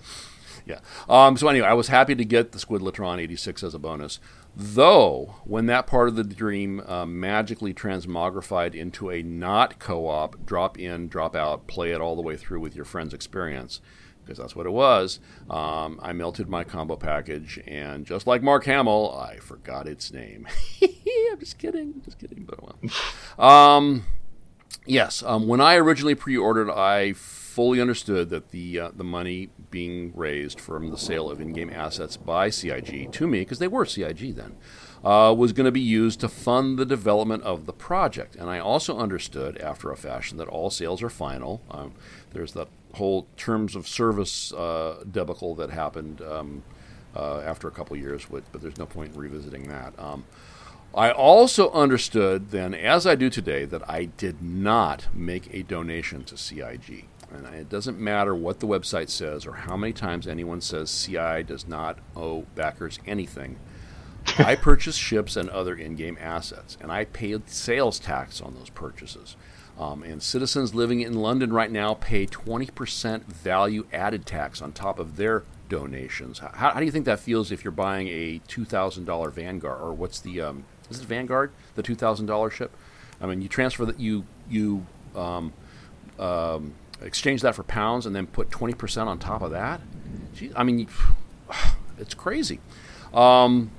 Yeah. 0.67 0.79
Um, 1.09 1.37
so 1.37 1.49
anyway, 1.49 1.67
I 1.67 1.75
was 1.75 1.89
happy 1.89 2.15
to 2.15 2.25
get 2.25 2.53
the 2.53 2.59
Squidlatron 2.59 3.19
86 3.21 3.63
as 3.63 3.75
a 3.75 3.79
bonus. 3.79 4.21
Though, 4.55 5.37
when 5.45 5.67
that 5.67 5.87
part 5.87 6.09
of 6.09 6.17
the 6.17 6.25
dream 6.25 6.83
uh, 6.87 7.07
magically 7.07 7.73
transmogrified 7.73 8.75
into 8.75 9.11
a 9.11 9.23
not 9.23 9.79
co-op, 9.79 10.45
drop 10.45 10.79
in, 10.79 11.09
drop 11.09 11.35
out, 11.35 11.67
play 11.67 11.93
it 11.93 12.01
all 12.01 12.17
the 12.17 12.23
way 12.23 12.37
through 12.37 12.61
with 12.61 12.77
your 12.77 12.85
friends 12.85 13.15
experience, 13.15 13.81
because 14.23 14.37
that's 14.39 14.55
what 14.55 14.67
it 14.67 14.73
was. 14.73 15.21
Um, 15.49 15.99
I 16.03 16.13
melted 16.13 16.51
my 16.51 16.65
combo 16.65 16.97
package, 16.97 17.61
and 17.67 18.05
just 18.05 18.27
like 18.27 18.43
Mark 18.43 18.65
Hamill, 18.65 19.19
I 19.19 19.37
forgot 19.37 19.89
its 19.89 20.13
name. 20.13 20.47
I'm 20.83 21.39
just 21.41 21.59
kidding, 21.59 21.95
I'm 21.95 22.03
just 22.03 22.19
kidding, 22.19 22.45
but 22.45 22.61
well. 22.63 23.49
Um, 23.49 24.05
yes, 24.85 25.23
um, 25.23 25.47
when 25.49 25.63
I 25.63 25.77
originally 25.77 26.15
pre-ordered, 26.15 26.71
I 26.71 27.15
fully 27.53 27.81
understood 27.81 28.31
that 28.31 28.51
the 28.51 28.81
uh, 28.81 28.91
the 28.97 29.05
money 29.05 29.51
being 29.71 30.13
raised 30.15 30.59
from 30.59 30.91
the 30.91 30.97
sale 30.99 31.31
of 31.31 31.41
in-game 31.41 31.71
assets 31.71 32.17
by 32.17 32.49
CIG 32.49 33.13
to 33.13 33.27
me, 33.27 33.41
because 33.41 33.59
they 33.59 33.69
were 33.69 33.85
CIG 33.85 34.35
then, 34.35 34.57
uh, 35.05 35.35
was 35.37 35.53
going 35.53 35.67
to 35.67 35.73
be 35.73 35.81
used 35.81 36.21
to 36.21 36.29
fund 36.29 36.79
the 36.79 36.87
development 36.87 37.43
of 37.43 37.67
the 37.67 37.73
project. 37.73 38.37
And 38.37 38.49
I 38.49 38.59
also 38.59 38.99
understood, 38.99 39.59
after 39.59 39.91
a 39.91 39.97
fashion, 39.97 40.39
that 40.39 40.49
all 40.49 40.71
sales 40.71 41.03
are 41.03 41.11
final. 41.11 41.61
Um, 41.71 41.93
there's 42.33 42.53
the 42.53 42.67
whole 42.95 43.27
terms 43.37 43.77
of 43.77 43.87
service 43.87 44.53
uh, 44.53 45.05
debacle 45.11 45.55
that 45.57 45.71
happened 45.71 46.23
um, 46.23 46.63
uh, 47.15 47.41
after 47.41 47.69
a 47.69 47.71
couple 47.71 47.97
years, 47.97 48.27
but, 48.31 48.45
but 48.53 48.63
there's 48.63 48.79
no 48.79 48.87
point 48.87 49.15
in 49.15 49.21
revisiting 49.21 49.69
that. 49.69 49.99
Um, 49.99 50.25
I 50.95 51.11
also 51.11 51.71
understood 51.73 52.51
then, 52.51 52.75
as 52.75 53.07
I 53.07 53.15
do 53.15 53.31
today, 53.31 53.65
that 53.65 53.89
I 53.89 54.05
did 54.05 54.43
not 54.43 55.07
make 55.15 55.53
a 55.55 55.63
donation 55.63 56.23
to 56.25 56.37
CIG. 56.37 57.07
And 57.35 57.47
it 57.55 57.69
doesn't 57.69 57.99
matter 57.99 58.35
what 58.35 58.61
the 58.61 58.67
website 58.67 59.09
says 59.09 59.47
or 59.47 59.53
how 59.53 59.77
many 59.77 59.93
times 59.93 60.27
anyone 60.27 60.61
says 60.61 60.91
CI 60.91 61.43
does 61.43 61.67
not 61.67 61.99
owe 62.15 62.43
backers 62.55 62.99
anything. 63.07 63.59
I 64.39 64.55
purchased 64.55 65.01
ships 65.01 65.37
and 65.37 65.49
other 65.51 65.75
in 65.75 65.97
game 65.97 66.17
assets, 66.21 66.79
and 66.81 66.93
I 66.93 67.07
paid 67.07 67.49
sales 67.49 67.99
tax 67.99 68.41
on 68.41 68.55
those 68.55 68.71
purchases. 68.71 69.37
Um, 69.79 70.03
and 70.03 70.23
citizens 70.23 70.75
living 70.75 71.01
in 71.01 71.15
London 71.15 71.53
right 71.53 71.71
now 71.71 71.95
pay 71.95 72.27
20% 72.27 73.25
value 73.25 73.87
added 73.93 74.27
tax 74.27 74.61
on 74.61 74.73
top 74.73 74.99
of 74.99 75.17
their 75.17 75.45
donations. 75.69 76.39
How, 76.39 76.71
how 76.71 76.79
do 76.79 76.85
you 76.85 76.93
think 76.93 77.07
that 77.07 77.19
feels 77.19 77.51
if 77.51 77.65
you're 77.65 77.73
buying 77.73 78.09
a 78.09 78.41
$2,000 78.49 79.33
Vanguard, 79.33 79.81
or 79.81 79.93
what's 79.93 80.21
the, 80.21 80.41
um, 80.41 80.65
is 80.91 81.01
it 81.01 81.07
Vanguard, 81.07 81.53
the 81.75 81.83
$2,000 81.83 82.51
ship? 82.53 82.77
I 83.21 83.27
mean, 83.27 83.41
you 83.41 83.49
transfer 83.49 83.87
that, 83.87 83.99
you, 83.99 84.25
you, 84.49 84.87
um, 85.17 85.53
um, 86.19 86.75
exchange 87.05 87.43
that 87.43 87.55
for 87.55 87.63
pounds 87.63 88.07
and 88.07 88.15
then 88.15 88.27
put 88.27 88.51
20% 88.51 89.07
on 89.07 89.19
top 89.19 89.43
of 89.43 89.51
that. 89.51 89.81
I 90.57 90.63
mean, 90.63 90.89
it's 91.99 92.15
crazy. 92.15 92.61
Um, 93.13 93.71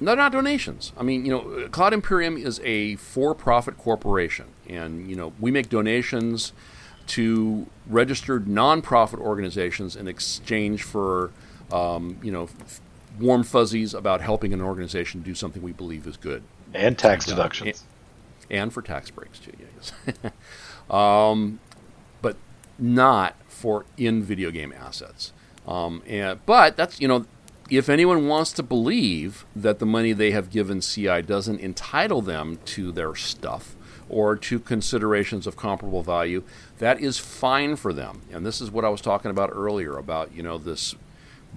they're 0.00 0.16
not 0.16 0.32
donations. 0.32 0.92
I 0.96 1.02
mean, 1.02 1.24
you 1.24 1.32
know, 1.32 1.68
Cloud 1.70 1.92
Imperium 1.92 2.36
is 2.36 2.60
a 2.64 2.96
for-profit 2.96 3.76
corporation, 3.78 4.46
and 4.68 5.10
you 5.10 5.16
know 5.16 5.32
we 5.40 5.50
make 5.50 5.68
donations 5.68 6.52
to 7.08 7.66
registered 7.86 8.46
nonprofit 8.46 9.18
organizations 9.18 9.96
in 9.96 10.06
exchange 10.06 10.82
for, 10.82 11.30
um, 11.72 12.18
you 12.22 12.30
know, 12.30 12.48
warm 13.18 13.42
fuzzies 13.42 13.94
about 13.94 14.20
helping 14.20 14.52
an 14.52 14.60
organization 14.60 15.22
do 15.22 15.34
something 15.34 15.62
we 15.62 15.72
believe 15.72 16.06
is 16.06 16.16
good. 16.16 16.42
And 16.74 16.98
tax 16.98 17.26
and, 17.26 17.36
deductions. 17.36 17.84
And, 18.50 18.60
and, 18.60 18.72
for 18.72 18.82
tax 18.82 19.10
breaks 19.10 19.38
too. 19.38 19.52
Yes. 19.58 20.32
um, 20.90 21.58
not 22.78 23.34
for 23.48 23.84
in 23.96 24.22
video 24.22 24.50
game 24.50 24.72
assets. 24.72 25.32
Um, 25.66 26.02
and, 26.06 26.44
but 26.46 26.76
that's 26.76 27.00
you 27.00 27.08
know 27.08 27.26
if 27.70 27.88
anyone 27.88 28.26
wants 28.26 28.52
to 28.52 28.62
believe 28.62 29.44
that 29.54 29.78
the 29.78 29.86
money 29.86 30.12
they 30.12 30.30
have 30.30 30.50
given 30.50 30.80
CI 30.80 31.22
doesn't 31.22 31.60
entitle 31.60 32.22
them 32.22 32.58
to 32.64 32.90
their 32.92 33.14
stuff 33.14 33.76
or 34.08 34.36
to 34.36 34.58
considerations 34.58 35.46
of 35.46 35.56
comparable 35.56 36.02
value, 36.02 36.42
that 36.78 36.98
is 37.00 37.18
fine 37.18 37.76
for 37.76 37.92
them. 37.92 38.22
And 38.32 38.44
this 38.46 38.62
is 38.62 38.70
what 38.70 38.86
I 38.86 38.88
was 38.88 39.02
talking 39.02 39.30
about 39.30 39.50
earlier 39.52 39.98
about, 39.98 40.34
you 40.34 40.42
know, 40.42 40.56
this 40.56 40.94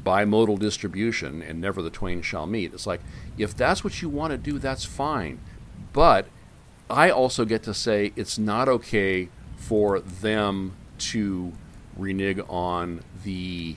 bimodal 0.04 0.60
distribution 0.60 1.42
and 1.42 1.62
never 1.62 1.82
the 1.82 1.90
twain 1.90 2.22
shall 2.22 2.46
meet. 2.46 2.74
It's 2.74 2.88
like, 2.88 3.02
if 3.38 3.56
that's 3.56 3.84
what 3.84 4.02
you 4.02 4.10
want 4.10 4.32
to 4.32 4.38
do, 4.38 4.60
that's 4.60 4.84
fine. 4.84 5.40
But 5.94 6.28
I 6.90 7.10
also 7.10 7.46
get 7.46 7.64
to 7.64 7.74
say 7.74 8.12
it's 8.18 8.38
not 8.38 8.68
okay 8.68 9.30
for 9.56 10.02
them 10.02 10.76
to 11.12 11.52
renege 11.98 12.40
on 12.48 13.02
the 13.24 13.76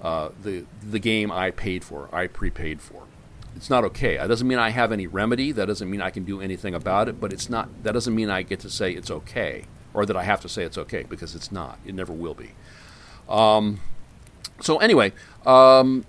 uh, 0.00 0.30
the 0.42 0.64
the 0.82 0.98
game 0.98 1.32
I 1.32 1.50
paid 1.50 1.84
for, 1.84 2.08
I 2.12 2.26
prepaid 2.26 2.80
for. 2.80 3.04
It's 3.56 3.70
not 3.70 3.84
okay. 3.84 4.18
That 4.18 4.26
doesn't 4.26 4.46
mean 4.46 4.58
I 4.58 4.68
have 4.70 4.92
any 4.92 5.06
remedy. 5.06 5.50
That 5.52 5.66
doesn't 5.66 5.90
mean 5.90 6.02
I 6.02 6.10
can 6.10 6.24
do 6.24 6.40
anything 6.40 6.74
about 6.74 7.08
it. 7.08 7.20
But 7.20 7.32
it's 7.32 7.48
not. 7.48 7.68
That 7.82 7.92
doesn't 7.92 8.14
mean 8.14 8.28
I 8.28 8.42
get 8.42 8.60
to 8.60 8.70
say 8.70 8.92
it's 8.92 9.10
okay, 9.10 9.64
or 9.94 10.04
that 10.04 10.16
I 10.16 10.24
have 10.24 10.40
to 10.42 10.48
say 10.48 10.64
it's 10.64 10.78
okay 10.78 11.04
because 11.04 11.34
it's 11.34 11.50
not. 11.50 11.78
It 11.86 11.94
never 11.94 12.12
will 12.12 12.34
be. 12.34 12.50
Um, 13.28 13.80
so 14.60 14.78
anyway, 14.78 15.12
um, 15.46 16.04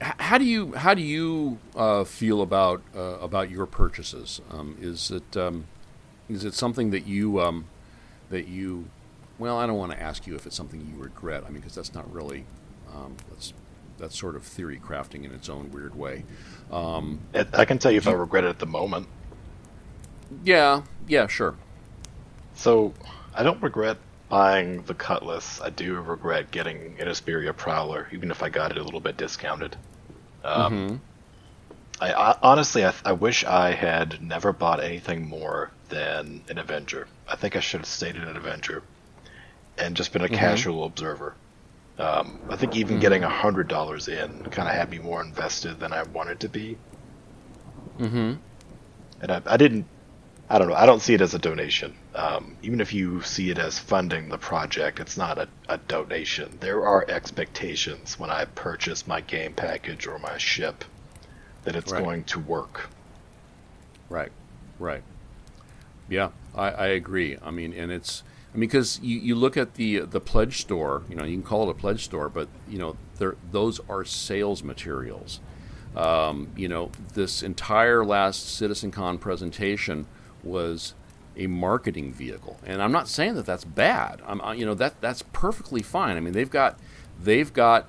how 0.00 0.38
do 0.38 0.44
you 0.44 0.72
how 0.74 0.94
do 0.94 1.02
you 1.02 1.58
uh, 1.74 2.04
feel 2.04 2.40
about 2.42 2.82
uh, 2.96 3.18
about 3.20 3.50
your 3.50 3.66
purchases? 3.66 4.40
Um, 4.50 4.76
is 4.80 5.10
it 5.10 5.36
um, 5.36 5.64
is 6.28 6.44
it 6.44 6.54
something 6.54 6.90
that 6.90 7.06
you 7.06 7.40
um, 7.40 7.66
that 8.30 8.46
you 8.46 8.88
well, 9.40 9.58
I 9.58 9.66
don't 9.66 9.78
want 9.78 9.92
to 9.92 10.00
ask 10.00 10.26
you 10.26 10.36
if 10.36 10.46
it's 10.46 10.54
something 10.54 10.80
you 10.80 11.02
regret. 11.02 11.44
I 11.46 11.48
mean, 11.48 11.60
because 11.60 11.74
that's 11.74 11.94
not 11.94 12.12
really 12.12 12.44
um, 12.94 13.16
that's 13.30 13.52
that's 13.98 14.18
sort 14.18 14.36
of 14.36 14.44
theory 14.44 14.78
crafting 14.78 15.24
in 15.24 15.32
its 15.32 15.48
own 15.48 15.70
weird 15.72 15.94
way. 15.94 16.24
Um, 16.70 17.20
I 17.34 17.64
can 17.64 17.78
tell 17.78 17.90
you 17.90 17.98
if 17.98 18.06
I 18.06 18.12
regret 18.12 18.44
it 18.44 18.48
at 18.48 18.58
the 18.58 18.66
moment. 18.66 19.08
Yeah, 20.44 20.82
yeah, 21.08 21.26
sure. 21.26 21.56
So 22.54 22.94
I 23.34 23.42
don't 23.42 23.62
regret 23.62 23.96
buying 24.28 24.82
the 24.82 24.94
Cutlass. 24.94 25.60
I 25.60 25.70
do 25.70 25.94
regret 26.00 26.50
getting 26.50 27.00
an 27.00 27.08
Esperia 27.08 27.56
Prowler, 27.56 28.08
even 28.12 28.30
if 28.30 28.42
I 28.42 28.48
got 28.48 28.70
it 28.70 28.78
a 28.78 28.82
little 28.82 29.00
bit 29.00 29.16
discounted. 29.16 29.76
Um, 30.44 30.72
mm-hmm. 30.72 30.96
I, 32.00 32.12
I, 32.12 32.38
honestly, 32.42 32.84
I, 32.84 32.94
I, 33.04 33.12
wish 33.12 33.44
I 33.44 33.72
had 33.72 34.22
never 34.22 34.52
bought 34.52 34.82
anything 34.82 35.28
more 35.28 35.70
than 35.90 36.42
an 36.48 36.56
Avenger. 36.56 37.08
I 37.28 37.36
think 37.36 37.56
I 37.56 37.60
should 37.60 37.80
have 37.80 37.86
stayed 37.86 38.16
in 38.16 38.22
an 38.22 38.36
Avenger 38.36 38.82
and 39.80 39.96
just 39.96 40.12
been 40.12 40.22
a 40.22 40.26
mm-hmm. 40.26 40.34
casual 40.34 40.84
observer. 40.84 41.34
Um, 41.98 42.38
I 42.48 42.56
think 42.56 42.76
even 42.76 42.94
mm-hmm. 42.94 43.00
getting 43.02 43.24
a 43.24 43.28
hundred 43.28 43.68
dollars 43.68 44.08
in 44.08 44.44
kind 44.44 44.68
of 44.68 44.74
had 44.74 44.90
me 44.90 44.98
more 44.98 45.22
invested 45.22 45.80
than 45.80 45.92
I 45.92 46.02
wanted 46.04 46.40
to 46.40 46.48
be. 46.48 46.78
Mm-hmm. 47.98 48.34
And 49.20 49.30
I, 49.30 49.42
I, 49.44 49.56
didn't. 49.56 49.86
I 50.48 50.58
don't 50.58 50.68
know. 50.68 50.74
I 50.74 50.86
don't 50.86 51.00
see 51.00 51.14
it 51.14 51.20
as 51.20 51.34
a 51.34 51.38
donation. 51.38 51.94
Um, 52.14 52.56
even 52.62 52.80
if 52.80 52.94
you 52.94 53.20
see 53.22 53.50
it 53.50 53.58
as 53.58 53.78
funding 53.78 54.28
the 54.30 54.38
project, 54.38 54.98
it's 54.98 55.16
not 55.16 55.38
a, 55.38 55.48
a 55.68 55.76
donation. 55.76 56.56
There 56.60 56.86
are 56.86 57.04
expectations 57.08 58.18
when 58.18 58.30
I 58.30 58.46
purchase 58.46 59.06
my 59.06 59.20
game 59.20 59.52
package 59.52 60.06
or 60.06 60.18
my 60.18 60.38
ship 60.38 60.84
that 61.64 61.76
it's 61.76 61.92
right. 61.92 62.02
going 62.02 62.24
to 62.24 62.38
work. 62.38 62.88
Right. 64.08 64.32
Right. 64.78 65.02
Yeah, 66.08 66.30
I, 66.54 66.70
I 66.70 66.86
agree. 66.88 67.36
I 67.40 67.50
mean, 67.50 67.72
and 67.72 67.92
it's 67.92 68.22
I 68.52 68.56
mean, 68.56 68.68
because 68.68 68.98
you, 69.02 69.18
you 69.18 69.34
look 69.34 69.56
at 69.56 69.74
the 69.74 70.00
the 70.00 70.20
pledge 70.20 70.60
store, 70.60 71.02
you 71.08 71.14
know, 71.14 71.24
you 71.24 71.36
can 71.36 71.42
call 71.42 71.68
it 71.68 71.70
a 71.70 71.74
pledge 71.74 72.04
store, 72.04 72.28
but 72.28 72.48
you 72.68 72.78
know, 72.78 72.96
those 73.50 73.80
are 73.88 74.04
sales 74.04 74.64
materials. 74.64 75.40
Um, 75.94 76.48
you 76.56 76.68
know, 76.68 76.90
this 77.14 77.42
entire 77.42 78.04
last 78.04 78.60
CitizenCon 78.60 79.20
presentation 79.20 80.06
was 80.42 80.94
a 81.36 81.46
marketing 81.46 82.12
vehicle, 82.12 82.58
and 82.64 82.82
I'm 82.82 82.92
not 82.92 83.08
saying 83.08 83.34
that 83.34 83.46
that's 83.46 83.64
bad. 83.64 84.20
I'm, 84.26 84.40
you 84.58 84.66
know, 84.66 84.74
that 84.74 85.00
that's 85.00 85.22
perfectly 85.32 85.82
fine. 85.82 86.16
I 86.16 86.20
mean, 86.20 86.32
they've 86.32 86.50
got 86.50 86.78
they've 87.22 87.52
got 87.52 87.86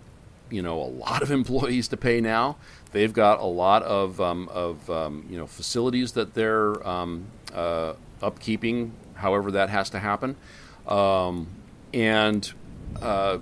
you 0.51 0.62
know 0.62 0.80
a 0.80 0.86
lot 0.86 1.24
of 1.24 1.32
employees 1.39 1.88
to 1.89 1.97
pay 1.97 2.22
now. 2.22 2.57
They've 2.91 3.14
got 3.14 3.39
a 3.39 3.45
lot 3.45 3.82
of 3.84 4.22
um, 4.22 4.47
of 4.49 4.89
um, 4.89 5.26
you 5.30 5.38
know 5.38 5.47
facilities 5.47 6.12
that 6.12 6.34
they're 6.34 6.86
um, 6.88 7.28
uh, 7.53 7.93
upkeeping 8.22 8.91
however 9.22 9.51
that 9.51 9.69
has 9.69 9.89
to 9.91 9.99
happen. 9.99 10.36
Um, 10.88 11.47
and 11.93 12.51
uh, 13.01 13.38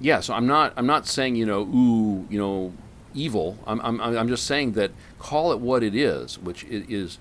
yeah, 0.00 0.20
so 0.20 0.34
I'm 0.34 0.46
not 0.46 0.72
I'm 0.76 0.86
not 0.86 1.06
saying 1.06 1.36
you 1.36 1.46
know 1.46 1.62
ooh 1.62 2.26
you 2.30 2.38
know 2.38 2.72
evil. 3.14 3.58
I'm 3.66 3.80
I'm 3.80 4.00
I'm 4.00 4.28
just 4.28 4.46
saying 4.46 4.72
that 4.72 4.90
call 5.18 5.52
it 5.52 5.60
what 5.60 5.82
it 5.82 5.94
is, 5.94 6.38
which 6.38 6.64
is 6.64 7.18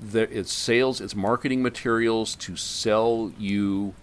that 0.00 0.30
it's 0.30 0.52
sales, 0.52 1.00
it's 1.00 1.16
marketing 1.16 1.62
materials 1.62 2.36
to 2.36 2.56
sell 2.56 3.32
you 3.38 3.94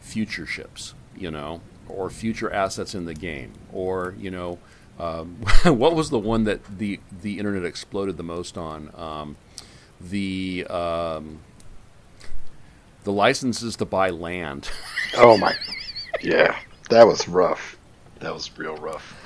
future 0.00 0.46
ships, 0.46 0.94
you 1.16 1.30
know, 1.30 1.60
or 1.88 2.10
future 2.10 2.52
assets 2.52 2.94
in 2.94 3.04
the 3.04 3.14
game, 3.14 3.52
or 3.72 4.14
you 4.18 4.30
know. 4.30 4.58
um, 4.98 5.36
what 5.64 5.94
was 5.94 6.10
the 6.10 6.18
one 6.18 6.44
that 6.44 6.78
the 6.78 7.00
the 7.22 7.38
internet 7.38 7.64
exploded 7.64 8.16
the 8.16 8.22
most 8.22 8.58
on? 8.58 8.90
Um, 8.94 9.36
the 10.00 10.66
um, 10.68 11.40
the 13.04 13.12
licenses 13.12 13.76
to 13.76 13.84
buy 13.84 14.10
land. 14.10 14.70
oh 15.16 15.36
my, 15.36 15.54
yeah, 16.22 16.58
that 16.90 17.06
was 17.06 17.28
rough. 17.28 17.76
That 18.20 18.34
was 18.34 18.56
real 18.58 18.76
rough. 18.76 19.16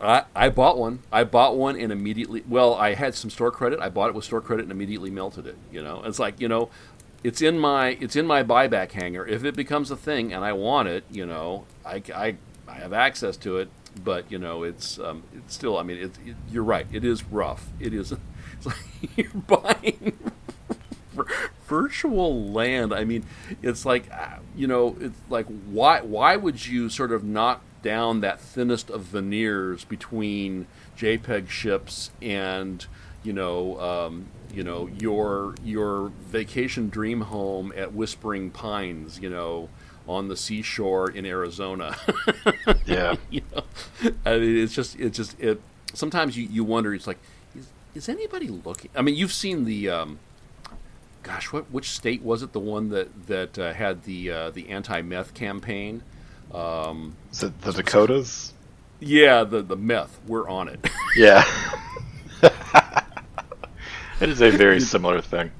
I, 0.00 0.24
I 0.36 0.50
bought 0.50 0.76
one. 0.76 1.00
I 1.10 1.24
bought 1.24 1.56
one 1.56 1.78
and 1.78 1.90
immediately. 1.90 2.44
Well, 2.46 2.74
I 2.74 2.94
had 2.94 3.14
some 3.14 3.30
store 3.30 3.50
credit. 3.50 3.80
I 3.80 3.88
bought 3.88 4.08
it 4.10 4.14
with 4.14 4.24
store 4.24 4.42
credit 4.42 4.64
and 4.64 4.72
immediately 4.72 5.10
melted 5.10 5.46
it. 5.46 5.56
You 5.70 5.82
know, 5.82 6.02
it's 6.04 6.18
like 6.18 6.40
you 6.40 6.48
know, 6.48 6.68
it's 7.24 7.40
in 7.40 7.58
my 7.58 7.96
it's 8.00 8.16
in 8.16 8.26
my 8.26 8.42
buyback 8.42 8.92
hanger. 8.92 9.26
If 9.26 9.44
it 9.44 9.56
becomes 9.56 9.90
a 9.90 9.96
thing 9.96 10.32
and 10.32 10.44
I 10.44 10.52
want 10.52 10.88
it, 10.88 11.04
you 11.10 11.24
know, 11.24 11.64
I, 11.84 12.02
I, 12.14 12.36
I 12.68 12.74
have 12.74 12.92
access 12.92 13.36
to 13.38 13.58
it. 13.58 13.70
But 14.02 14.30
you 14.30 14.38
know, 14.38 14.62
it's 14.62 14.98
um, 14.98 15.22
it's 15.34 15.54
still. 15.54 15.76
I 15.76 15.82
mean, 15.82 15.98
it, 15.98 16.18
it, 16.26 16.36
you're 16.50 16.64
right. 16.64 16.86
It 16.92 17.04
is 17.04 17.24
rough. 17.24 17.70
It 17.80 17.94
is. 17.94 18.12
It's 18.54 18.66
like 18.66 19.16
you're 19.16 19.42
buying 19.48 20.12
virtual 21.66 22.50
land. 22.50 22.92
I 22.92 23.04
mean, 23.04 23.24
it's 23.62 23.84
like 23.84 24.10
uh, 24.12 24.38
you 24.56 24.66
know, 24.66 24.96
it's 25.00 25.18
like 25.28 25.46
why 25.46 26.00
why 26.00 26.36
would 26.36 26.66
you 26.66 26.88
sort 26.88 27.12
of 27.12 27.24
knock 27.24 27.62
down 27.82 28.20
that 28.20 28.40
thinnest 28.40 28.90
of 28.90 29.02
veneers 29.02 29.84
between 29.84 30.66
JPEG 30.96 31.48
ships 31.48 32.10
and 32.22 32.86
you 33.24 33.32
know 33.32 33.80
um, 33.80 34.26
you 34.52 34.62
know 34.62 34.88
your 34.98 35.54
your 35.64 36.12
vacation 36.26 36.88
dream 36.88 37.22
home 37.22 37.72
at 37.76 37.92
Whispering 37.92 38.50
Pines, 38.50 39.18
you 39.20 39.30
know, 39.30 39.68
on 40.06 40.28
the 40.28 40.36
seashore 40.36 41.10
in 41.10 41.26
Arizona. 41.26 41.96
yeah, 42.86 43.16
you 43.30 43.42
know, 43.54 43.62
I 44.24 44.38
mean, 44.38 44.56
it's 44.58 44.74
just 44.74 44.98
it's 44.98 45.16
just 45.16 45.38
it. 45.40 45.60
Sometimes 45.94 46.36
you, 46.36 46.46
you 46.50 46.64
wonder. 46.64 46.94
It's 46.94 47.06
like, 47.06 47.18
is, 47.54 47.66
is 47.94 48.08
anybody 48.08 48.48
looking? 48.48 48.90
I 48.94 49.02
mean, 49.02 49.14
you've 49.14 49.32
seen 49.32 49.64
the. 49.64 49.90
Um, 49.90 50.18
gosh, 51.22 51.52
what 51.52 51.70
which 51.70 51.90
state 51.90 52.22
was 52.22 52.42
it? 52.42 52.52
The 52.52 52.60
one 52.60 52.90
that 52.90 53.26
that 53.26 53.58
uh, 53.58 53.72
had 53.72 54.04
the 54.04 54.30
uh, 54.30 54.50
the 54.50 54.68
anti 54.68 55.02
meth 55.02 55.34
campaign. 55.34 56.02
Um, 56.52 57.16
the 57.38 57.50
Dakotas? 57.72 58.52
Yeah, 59.00 59.44
the 59.44 59.62
the 59.62 59.76
meth. 59.76 60.20
We're 60.26 60.48
on 60.48 60.68
it. 60.68 60.88
Yeah. 61.14 61.44
it 64.18 64.30
is 64.30 64.40
a 64.40 64.50
very 64.50 64.80
similar 64.80 65.20
thing. 65.20 65.50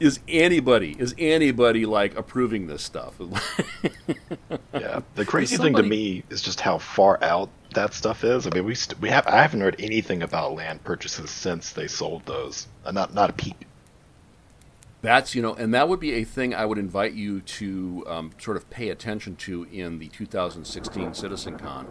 Is 0.00 0.20
anybody 0.28 0.94
is 0.98 1.14
anybody 1.16 1.86
like 1.86 2.14
approving 2.14 2.66
this 2.66 2.82
stuff? 2.82 3.14
yeah. 4.74 5.00
The 5.14 5.24
crazy 5.24 5.56
somebody... 5.56 5.74
thing 5.74 5.82
to 5.82 5.88
me 5.88 6.24
is 6.28 6.42
just 6.42 6.60
how 6.60 6.76
far 6.76 7.18
out 7.24 7.48
that 7.72 7.94
stuff 7.94 8.22
is. 8.22 8.46
I 8.46 8.50
mean, 8.50 8.66
we 8.66 8.74
st- 8.74 9.00
we 9.00 9.08
have 9.08 9.26
I 9.26 9.40
haven't 9.40 9.62
heard 9.62 9.76
anything 9.78 10.22
about 10.22 10.52
land 10.52 10.84
purchases 10.84 11.30
since 11.30 11.72
they 11.72 11.86
sold 11.86 12.26
those. 12.26 12.66
Uh, 12.84 12.90
not 12.90 13.14
not 13.14 13.30
a 13.30 13.32
peep. 13.32 13.64
That's 15.02 15.34
you 15.34 15.42
know, 15.42 15.54
and 15.54 15.74
that 15.74 15.88
would 15.88 15.98
be 15.98 16.12
a 16.14 16.24
thing 16.24 16.54
I 16.54 16.64
would 16.64 16.78
invite 16.78 17.12
you 17.12 17.40
to 17.40 18.04
um, 18.06 18.30
sort 18.38 18.56
of 18.56 18.70
pay 18.70 18.88
attention 18.88 19.34
to 19.36 19.64
in 19.64 19.98
the 19.98 20.06
2016 20.08 21.10
CitizenCon 21.10 21.88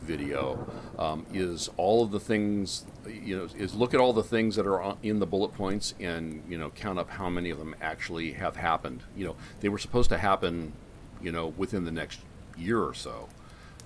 video. 0.00 0.66
Um, 0.96 1.26
is 1.32 1.68
all 1.76 2.04
of 2.04 2.12
the 2.12 2.20
things 2.20 2.86
you 3.06 3.36
know 3.36 3.48
is 3.56 3.74
look 3.74 3.94
at 3.94 4.00
all 4.00 4.12
the 4.12 4.22
things 4.22 4.54
that 4.56 4.66
are 4.66 4.96
in 5.02 5.18
the 5.18 5.26
bullet 5.26 5.52
points 5.52 5.94
and 6.00 6.42
you 6.48 6.56
know 6.56 6.70
count 6.70 7.00
up 7.00 7.10
how 7.10 7.28
many 7.28 7.50
of 7.50 7.58
them 7.58 7.74
actually 7.82 8.32
have 8.32 8.54
happened. 8.54 9.02
You 9.16 9.26
know 9.26 9.36
they 9.60 9.68
were 9.68 9.78
supposed 9.78 10.08
to 10.10 10.18
happen 10.18 10.72
you 11.20 11.32
know 11.32 11.48
within 11.56 11.84
the 11.84 11.92
next 11.92 12.20
year 12.56 12.80
or 12.80 12.94
so. 12.94 13.28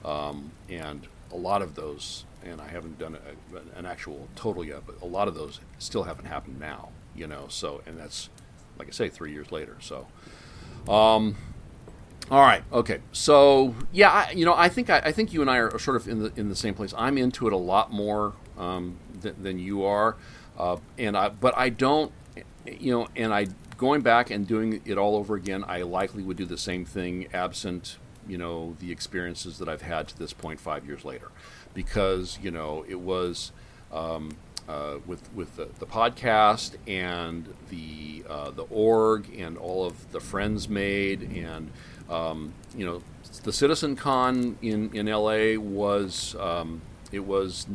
Um, 0.04 0.52
and 0.68 1.08
a 1.32 1.36
lot 1.36 1.62
of 1.62 1.74
those 1.74 2.24
and 2.44 2.60
i 2.60 2.68
haven't 2.68 2.98
done 2.98 3.16
a, 3.16 3.78
an 3.78 3.84
actual 3.84 4.28
total 4.36 4.64
yet 4.64 4.82
but 4.86 4.94
a 5.02 5.04
lot 5.04 5.26
of 5.26 5.34
those 5.34 5.58
still 5.78 6.04
haven't 6.04 6.26
happened 6.26 6.60
now 6.60 6.90
you 7.16 7.26
know 7.26 7.46
so 7.48 7.82
and 7.86 7.98
that's 7.98 8.28
like 8.78 8.88
i 8.88 8.90
say 8.90 9.08
three 9.08 9.32
years 9.32 9.50
later 9.52 9.76
so 9.80 10.06
um, 10.88 11.36
all 12.30 12.40
right. 12.40 12.62
Okay. 12.72 13.00
So 13.12 13.74
yeah, 13.92 14.10
I, 14.10 14.30
you 14.32 14.44
know, 14.44 14.54
I 14.54 14.68
think 14.68 14.90
I, 14.90 14.98
I, 14.98 15.12
think 15.12 15.32
you 15.32 15.42
and 15.42 15.50
I 15.50 15.58
are 15.58 15.78
sort 15.78 15.96
of 15.96 16.08
in 16.08 16.22
the 16.22 16.32
in 16.36 16.48
the 16.48 16.56
same 16.56 16.74
place. 16.74 16.92
I'm 16.96 17.18
into 17.18 17.46
it 17.46 17.52
a 17.52 17.58
lot 17.58 17.92
more 17.92 18.34
um, 18.58 18.98
th- 19.22 19.36
than 19.40 19.58
you 19.58 19.84
are, 19.84 20.16
uh, 20.58 20.76
and 20.98 21.16
I 21.16 21.28
but 21.28 21.56
I 21.56 21.68
don't, 21.68 22.12
you 22.66 22.92
know, 22.92 23.08
and 23.14 23.32
I 23.32 23.46
going 23.76 24.00
back 24.00 24.30
and 24.30 24.46
doing 24.46 24.82
it 24.84 24.98
all 24.98 25.14
over 25.14 25.36
again. 25.36 25.64
I 25.68 25.82
likely 25.82 26.22
would 26.22 26.36
do 26.36 26.46
the 26.46 26.58
same 26.58 26.84
thing 26.84 27.28
absent 27.32 27.98
you 28.26 28.36
know 28.36 28.74
the 28.80 28.90
experiences 28.90 29.58
that 29.58 29.68
I've 29.68 29.82
had 29.82 30.08
to 30.08 30.18
this 30.18 30.32
point 30.32 30.58
five 30.58 30.84
years 30.84 31.04
later, 31.04 31.30
because 31.74 32.38
you 32.42 32.50
know 32.50 32.84
it 32.88 33.00
was. 33.00 33.52
Um, 33.92 34.36
uh, 34.68 34.96
with 35.06 35.32
with 35.34 35.56
the, 35.56 35.68
the, 35.78 35.86
podcast 35.86 36.76
and 36.86 37.54
the 37.70 38.24
uh, 38.28 38.50
the 38.50 38.64
org 38.64 39.28
and 39.38 39.56
all 39.56 39.86
of 39.86 40.10
the 40.12 40.20
friends 40.20 40.68
made 40.68 41.22
and 41.22 41.70
um, 42.08 42.54
you 42.76 42.84
know, 42.84 43.02
the 43.42 43.52
Citizen 43.52 43.96
Con 43.96 44.58
in, 44.62 44.90
in 44.94 45.06
LA 45.06 45.58
was 45.58 46.36
um, 46.38 46.82
it 47.12 47.24
was 47.24 47.66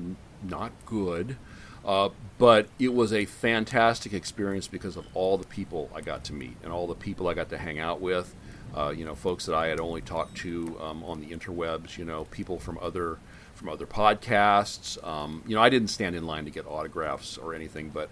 not 0.44 0.72
good, 0.86 1.38
uh, 1.86 2.10
but 2.38 2.68
it 2.80 2.94
was 2.94 3.14
a 3.14 3.26
fantastic 3.26 4.14
experience 4.14 4.68
because 4.68 4.96
of 4.96 5.06
all 5.14 5.38
the 5.38 5.48
people 5.48 5.90
I 5.94 6.02
got 6.02 6.24
to 6.26 6.34
meet 6.34 6.58
and 6.64 6.72
all 6.72 6.88
the 6.88 6.96
people 6.96 7.28
I 7.28 7.34
got 7.34 7.50
to 7.50 7.58
hang 7.58 7.80
out 7.80 8.02
with. 8.02 8.36
Uh, 8.76 8.94
you 8.96 9.04
know, 9.04 9.16
folks 9.16 9.46
that 9.48 9.56
I 9.56 9.68
had 9.68 9.82
only 9.82 10.00
talked 10.00 10.38
to 10.38 10.78
um, 10.80 11.04
on 11.04 11.20
the 11.20 11.28
interwebs. 11.28 11.98
You 11.98 12.06
know, 12.06 12.24
people 12.32 12.58
from 12.58 12.80
other 12.82 13.18
from 13.62 13.70
other 13.70 13.86
podcasts. 13.86 15.02
Um, 15.08 15.44
you 15.46 15.56
know, 15.56 15.62
I 15.62 15.70
didn't 15.70 15.90
stand 15.90 16.16
in 16.16 16.26
line 16.26 16.46
to 16.46 16.52
get 16.52 16.66
autographs 16.66 17.38
or 17.38 17.54
anything, 17.54 17.90
but 17.90 18.10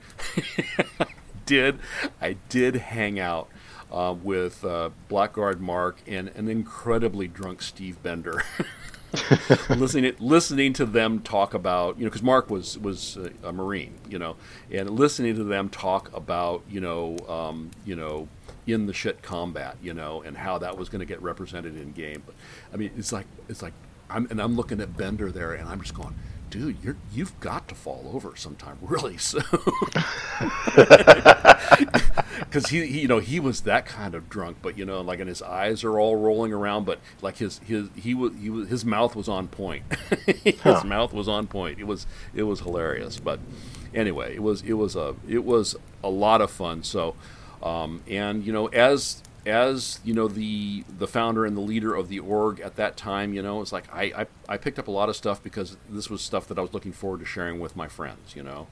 did 1.46 1.80
I 2.22 2.38
did 2.50 2.76
hang 2.76 3.20
out 3.20 3.50
uh, 3.92 4.16
with 4.22 4.64
uh, 4.64 4.92
Blackguard 5.10 5.60
Mark 5.60 5.98
and 6.08 6.30
an 6.30 6.48
incredibly 6.48 7.28
drunk 7.28 7.64
Steve 7.64 8.02
Bender. 8.04 8.44
listening 9.70 10.14
listening 10.20 10.72
to 10.72 10.86
them 10.86 11.20
talk 11.22 11.56
about 11.56 11.98
you 11.98 12.04
know 12.04 12.12
because 12.12 12.22
Mark 12.22 12.48
was 12.48 12.78
was 12.78 13.18
a 13.44 13.52
Marine 13.52 13.96
you 14.08 14.20
know 14.20 14.36
and 14.70 14.88
listening 14.88 15.36
to 15.36 15.44
them 15.44 15.68
talk 15.68 16.16
about 16.16 16.62
you 16.70 16.80
know 16.80 17.18
um, 17.28 17.72
you 17.84 17.96
know 17.96 18.28
in 18.68 18.86
the 18.86 18.94
shit 18.94 19.24
combat 19.24 19.78
you 19.82 19.96
know 19.96 20.22
and 20.22 20.38
how 20.38 20.60
that 20.60 20.78
was 20.78 20.90
going 20.90 21.00
to 21.00 21.08
get 21.08 21.20
represented 21.24 21.76
in 21.76 21.92
game 21.92 22.22
but 22.24 22.36
I 22.72 22.78
mean 22.78 22.92
it's 22.96 23.12
like 23.12 23.26
it's 23.48 23.64
like 23.64 23.74
I'm 24.10 24.28
and 24.30 24.42
I'm 24.42 24.56
looking 24.56 24.82
at 24.82 24.98
Bender 24.98 25.32
there 25.32 25.54
and 25.54 25.68
I'm 25.68 25.82
just 25.82 25.94
going 25.94 26.16
dude, 26.50 26.78
you're 26.84 26.98
you've 27.14 27.40
got 27.40 27.68
to 27.68 27.76
fall 27.76 28.10
over 28.14 28.36
sometime 28.36 28.78
really 28.82 29.18
soon. 29.18 29.44
Because 32.40 32.68
he, 32.70 32.86
he, 32.86 33.02
you 33.02 33.08
know, 33.08 33.20
he 33.20 33.40
was 33.40 33.62
that 33.62 33.86
kind 33.86 34.16
of 34.16 34.30
drunk, 34.30 34.58
but 34.62 34.78
you 34.78 34.86
know, 34.86 35.02
like, 35.02 35.20
and 35.20 35.30
his 35.30 35.42
eyes 35.42 35.84
are 35.84 36.00
all 36.00 36.16
rolling 36.16 36.54
around, 36.54 36.86
but 36.86 37.00
like 37.22 37.38
his 37.38 37.60
his 37.60 37.90
he 37.96 38.14
was 38.14 38.34
he 38.40 38.50
was 38.50 38.70
his 38.70 38.86
mouth 38.86 39.16
was 39.16 39.28
on 39.28 39.48
point. 39.48 39.84
his 40.44 40.60
huh. 40.62 40.84
mouth 40.86 41.14
was 41.14 41.28
on 41.28 41.48
point. 41.48 41.80
It 41.80 41.86
was 41.86 42.08
it 42.34 42.44
was 42.44 42.62
hilarious. 42.62 43.20
But 43.20 43.40
anyway, 43.94 44.36
it 44.36 44.44
was 44.44 44.62
it 44.62 44.74
was 44.74 44.96
a 44.96 45.16
it 45.28 45.44
was 45.44 45.76
a 46.04 46.10
lot 46.10 46.42
of 46.42 46.52
fun. 46.52 46.84
So, 46.84 47.16
um, 47.62 48.02
and 48.08 48.46
you 48.46 48.54
know, 48.54 48.68
as 48.68 49.22
as 49.46 50.00
you 50.04 50.14
know 50.14 50.28
the 50.28 50.84
the 50.98 51.08
founder 51.08 51.46
and 51.46 51.56
the 51.56 51.62
leader 51.62 51.96
of 51.96 52.10
the 52.10 52.20
org 52.20 52.60
at 52.60 52.76
that 52.76 52.98
time 52.98 53.34
you 53.34 53.42
know 53.42 53.62
it's 53.62 53.72
like 53.72 53.86
I, 53.94 54.04
I, 54.04 54.28
I 54.50 54.58
picked 54.58 54.80
up 54.80 54.88
a 54.88 54.92
lot 54.92 55.10
of 55.10 55.16
stuff 55.16 55.42
because 55.42 55.78
this 55.90 56.10
was 56.10 56.22
stuff 56.22 56.48
that 56.48 56.60
I 56.60 56.62
was 56.62 56.74
looking 56.74 56.92
forward 56.92 57.22
to 57.22 57.26
sharing 57.26 57.60
with 57.60 57.76
my 57.76 57.88
friends 57.88 58.36
you 58.36 58.44
know 58.44 58.68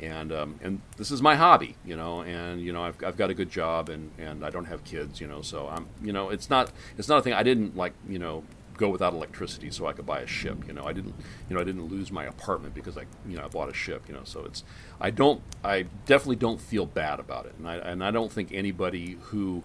and 0.00 0.32
um, 0.32 0.58
and 0.62 0.80
this 0.96 1.10
is 1.10 1.22
my 1.22 1.36
hobby 1.36 1.76
you 1.84 1.96
know 1.96 2.22
and 2.22 2.60
you 2.60 2.72
know 2.72 2.82
I've, 2.82 3.02
I've 3.04 3.16
got 3.16 3.30
a 3.30 3.34
good 3.34 3.50
job 3.50 3.88
and, 3.88 4.10
and 4.18 4.44
I 4.44 4.50
don't 4.50 4.64
have 4.66 4.84
kids 4.84 5.20
you 5.20 5.26
know 5.26 5.42
so 5.42 5.68
I'm 5.68 5.86
you 6.02 6.12
know 6.12 6.30
it's 6.30 6.50
not 6.50 6.70
it's 6.98 7.08
not 7.08 7.18
a 7.18 7.22
thing 7.22 7.32
I 7.32 7.42
didn't 7.42 7.76
like 7.76 7.92
you 8.08 8.18
know 8.18 8.44
go 8.76 8.88
without 8.88 9.12
electricity 9.12 9.70
so 9.70 9.86
I 9.86 9.92
could 9.92 10.06
buy 10.06 10.20
a 10.20 10.26
ship 10.26 10.66
you 10.66 10.72
know 10.72 10.84
I 10.84 10.92
didn't 10.92 11.14
you 11.48 11.54
know 11.54 11.60
I 11.60 11.64
didn't 11.64 11.86
lose 11.86 12.10
my 12.10 12.24
apartment 12.24 12.74
because 12.74 12.98
I 12.98 13.04
you 13.26 13.36
know 13.36 13.44
I 13.44 13.48
bought 13.48 13.68
a 13.68 13.74
ship 13.74 14.02
you 14.08 14.14
know 14.14 14.22
so 14.24 14.44
it's 14.44 14.64
I 15.00 15.10
don't 15.10 15.42
I 15.62 15.86
definitely 16.06 16.36
don't 16.36 16.60
feel 16.60 16.86
bad 16.86 17.20
about 17.20 17.46
it 17.46 17.54
and 17.58 17.68
I 17.68 17.76
and 17.76 18.02
I 18.02 18.10
don't 18.10 18.32
think 18.32 18.50
anybody 18.52 19.16
who 19.20 19.62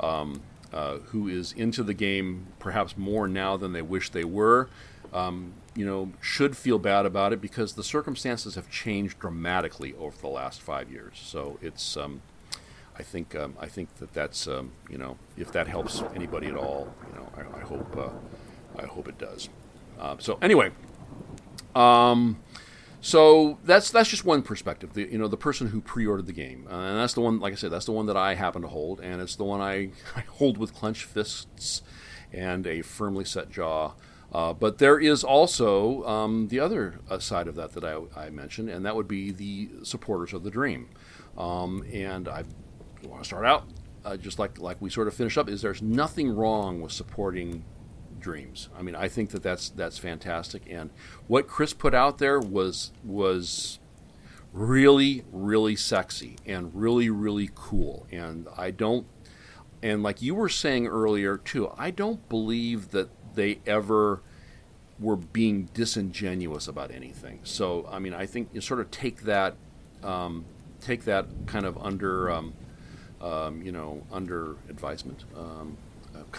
um, 0.00 0.42
uh, 0.72 0.98
who 0.98 1.28
is 1.28 1.52
into 1.52 1.82
the 1.82 1.94
game 1.94 2.46
perhaps 2.58 2.96
more 2.96 3.28
now 3.28 3.56
than 3.56 3.72
they 3.72 3.82
wish 3.82 4.10
they 4.10 4.24
were, 4.24 4.68
um, 5.12 5.52
you 5.74 5.84
know, 5.84 6.12
should 6.20 6.56
feel 6.56 6.78
bad 6.78 7.06
about 7.06 7.32
it 7.32 7.40
because 7.40 7.74
the 7.74 7.84
circumstances 7.84 8.54
have 8.54 8.70
changed 8.70 9.18
dramatically 9.18 9.94
over 9.98 10.16
the 10.20 10.28
last 10.28 10.60
five 10.60 10.90
years. 10.90 11.20
So 11.22 11.58
it's, 11.62 11.96
um, 11.96 12.22
I 12.98 13.02
think, 13.02 13.34
um, 13.34 13.54
I 13.60 13.66
think 13.66 13.94
that 13.96 14.12
that's, 14.12 14.46
um, 14.46 14.72
you 14.88 14.98
know, 14.98 15.16
if 15.36 15.52
that 15.52 15.68
helps 15.68 16.02
anybody 16.14 16.48
at 16.48 16.56
all, 16.56 16.92
you 17.08 17.18
know, 17.18 17.28
I, 17.36 17.58
I 17.58 17.60
hope, 17.62 17.96
uh, 17.96 18.80
I 18.80 18.86
hope 18.86 19.08
it 19.08 19.18
does. 19.18 19.48
Uh, 19.98 20.16
so 20.18 20.38
anyway, 20.42 20.70
um, 21.74 22.38
so 23.00 23.58
that's 23.64 23.90
that's 23.90 24.08
just 24.08 24.24
one 24.24 24.42
perspective. 24.42 24.92
The, 24.92 25.10
you 25.10 25.18
know, 25.18 25.28
the 25.28 25.36
person 25.36 25.68
who 25.68 25.80
pre-ordered 25.80 26.26
the 26.26 26.32
game, 26.32 26.66
uh, 26.70 26.74
and 26.74 26.98
that's 26.98 27.14
the 27.14 27.20
one. 27.20 27.40
Like 27.40 27.52
I 27.52 27.56
said, 27.56 27.70
that's 27.70 27.86
the 27.86 27.92
one 27.92 28.06
that 28.06 28.16
I 28.16 28.34
happen 28.34 28.62
to 28.62 28.68
hold, 28.68 29.00
and 29.00 29.20
it's 29.20 29.36
the 29.36 29.44
one 29.44 29.60
I, 29.60 29.90
I 30.16 30.20
hold 30.20 30.58
with 30.58 30.74
clenched 30.74 31.04
fists 31.04 31.82
and 32.32 32.66
a 32.66 32.82
firmly 32.82 33.24
set 33.24 33.50
jaw. 33.50 33.92
Uh, 34.32 34.52
but 34.52 34.78
there 34.78 34.98
is 34.98 35.24
also 35.24 36.04
um, 36.04 36.48
the 36.48 36.60
other 36.60 37.00
uh, 37.10 37.18
side 37.18 37.48
of 37.48 37.56
that 37.56 37.72
that 37.72 37.84
I, 37.84 37.98
I, 38.14 38.30
mentioned, 38.30 38.68
and 38.68 38.86
that 38.86 38.94
would 38.94 39.08
be 39.08 39.32
the 39.32 39.70
supporters 39.82 40.32
of 40.32 40.44
the 40.44 40.50
dream. 40.52 40.88
Um, 41.36 41.84
and 41.92 42.28
I 42.28 42.44
want 43.02 43.22
to 43.22 43.26
start 43.26 43.44
out 43.44 43.64
uh, 44.04 44.16
just 44.16 44.38
like 44.38 44.58
like 44.58 44.80
we 44.80 44.90
sort 44.90 45.08
of 45.08 45.14
finished 45.14 45.38
up. 45.38 45.48
Is 45.48 45.62
there's 45.62 45.82
nothing 45.82 46.30
wrong 46.30 46.80
with 46.80 46.92
supporting 46.92 47.64
dreams. 48.20 48.68
I 48.76 48.82
mean, 48.82 48.94
I 48.94 49.08
think 49.08 49.30
that 49.30 49.42
that's 49.42 49.70
that's 49.70 49.98
fantastic. 49.98 50.62
And 50.68 50.90
what 51.26 51.48
Chris 51.48 51.72
put 51.72 51.94
out 51.94 52.18
there 52.18 52.38
was 52.38 52.92
was 53.04 53.78
really 54.52 55.24
really 55.32 55.76
sexy 55.76 56.36
and 56.46 56.74
really 56.74 57.10
really 57.10 57.50
cool. 57.54 58.06
And 58.10 58.48
I 58.56 58.70
don't 58.70 59.06
and 59.82 60.02
like 60.02 60.20
you 60.20 60.34
were 60.34 60.48
saying 60.48 60.86
earlier 60.86 61.36
too, 61.36 61.72
I 61.78 61.90
don't 61.90 62.28
believe 62.28 62.90
that 62.90 63.10
they 63.34 63.60
ever 63.66 64.22
were 64.98 65.16
being 65.16 65.70
disingenuous 65.72 66.68
about 66.68 66.90
anything. 66.90 67.40
So 67.42 67.88
I 67.90 67.98
mean, 67.98 68.14
I 68.14 68.26
think 68.26 68.50
you 68.52 68.60
sort 68.60 68.80
of 68.80 68.90
take 68.90 69.22
that 69.22 69.56
um, 70.02 70.44
take 70.80 71.04
that 71.04 71.26
kind 71.46 71.66
of 71.66 71.78
under 71.78 72.30
um, 72.30 72.54
um, 73.20 73.62
you 73.62 73.72
know 73.72 74.02
under 74.12 74.56
advisement. 74.68 75.24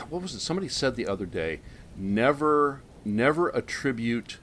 What 0.10 0.22
was 0.22 0.34
it? 0.34 0.40
Somebody 0.40 0.68
said 0.68 0.96
the 0.96 1.08
other 1.08 1.26
day, 1.26 1.62
never 1.96 2.82
never 3.04 3.50
attribute 3.50 4.38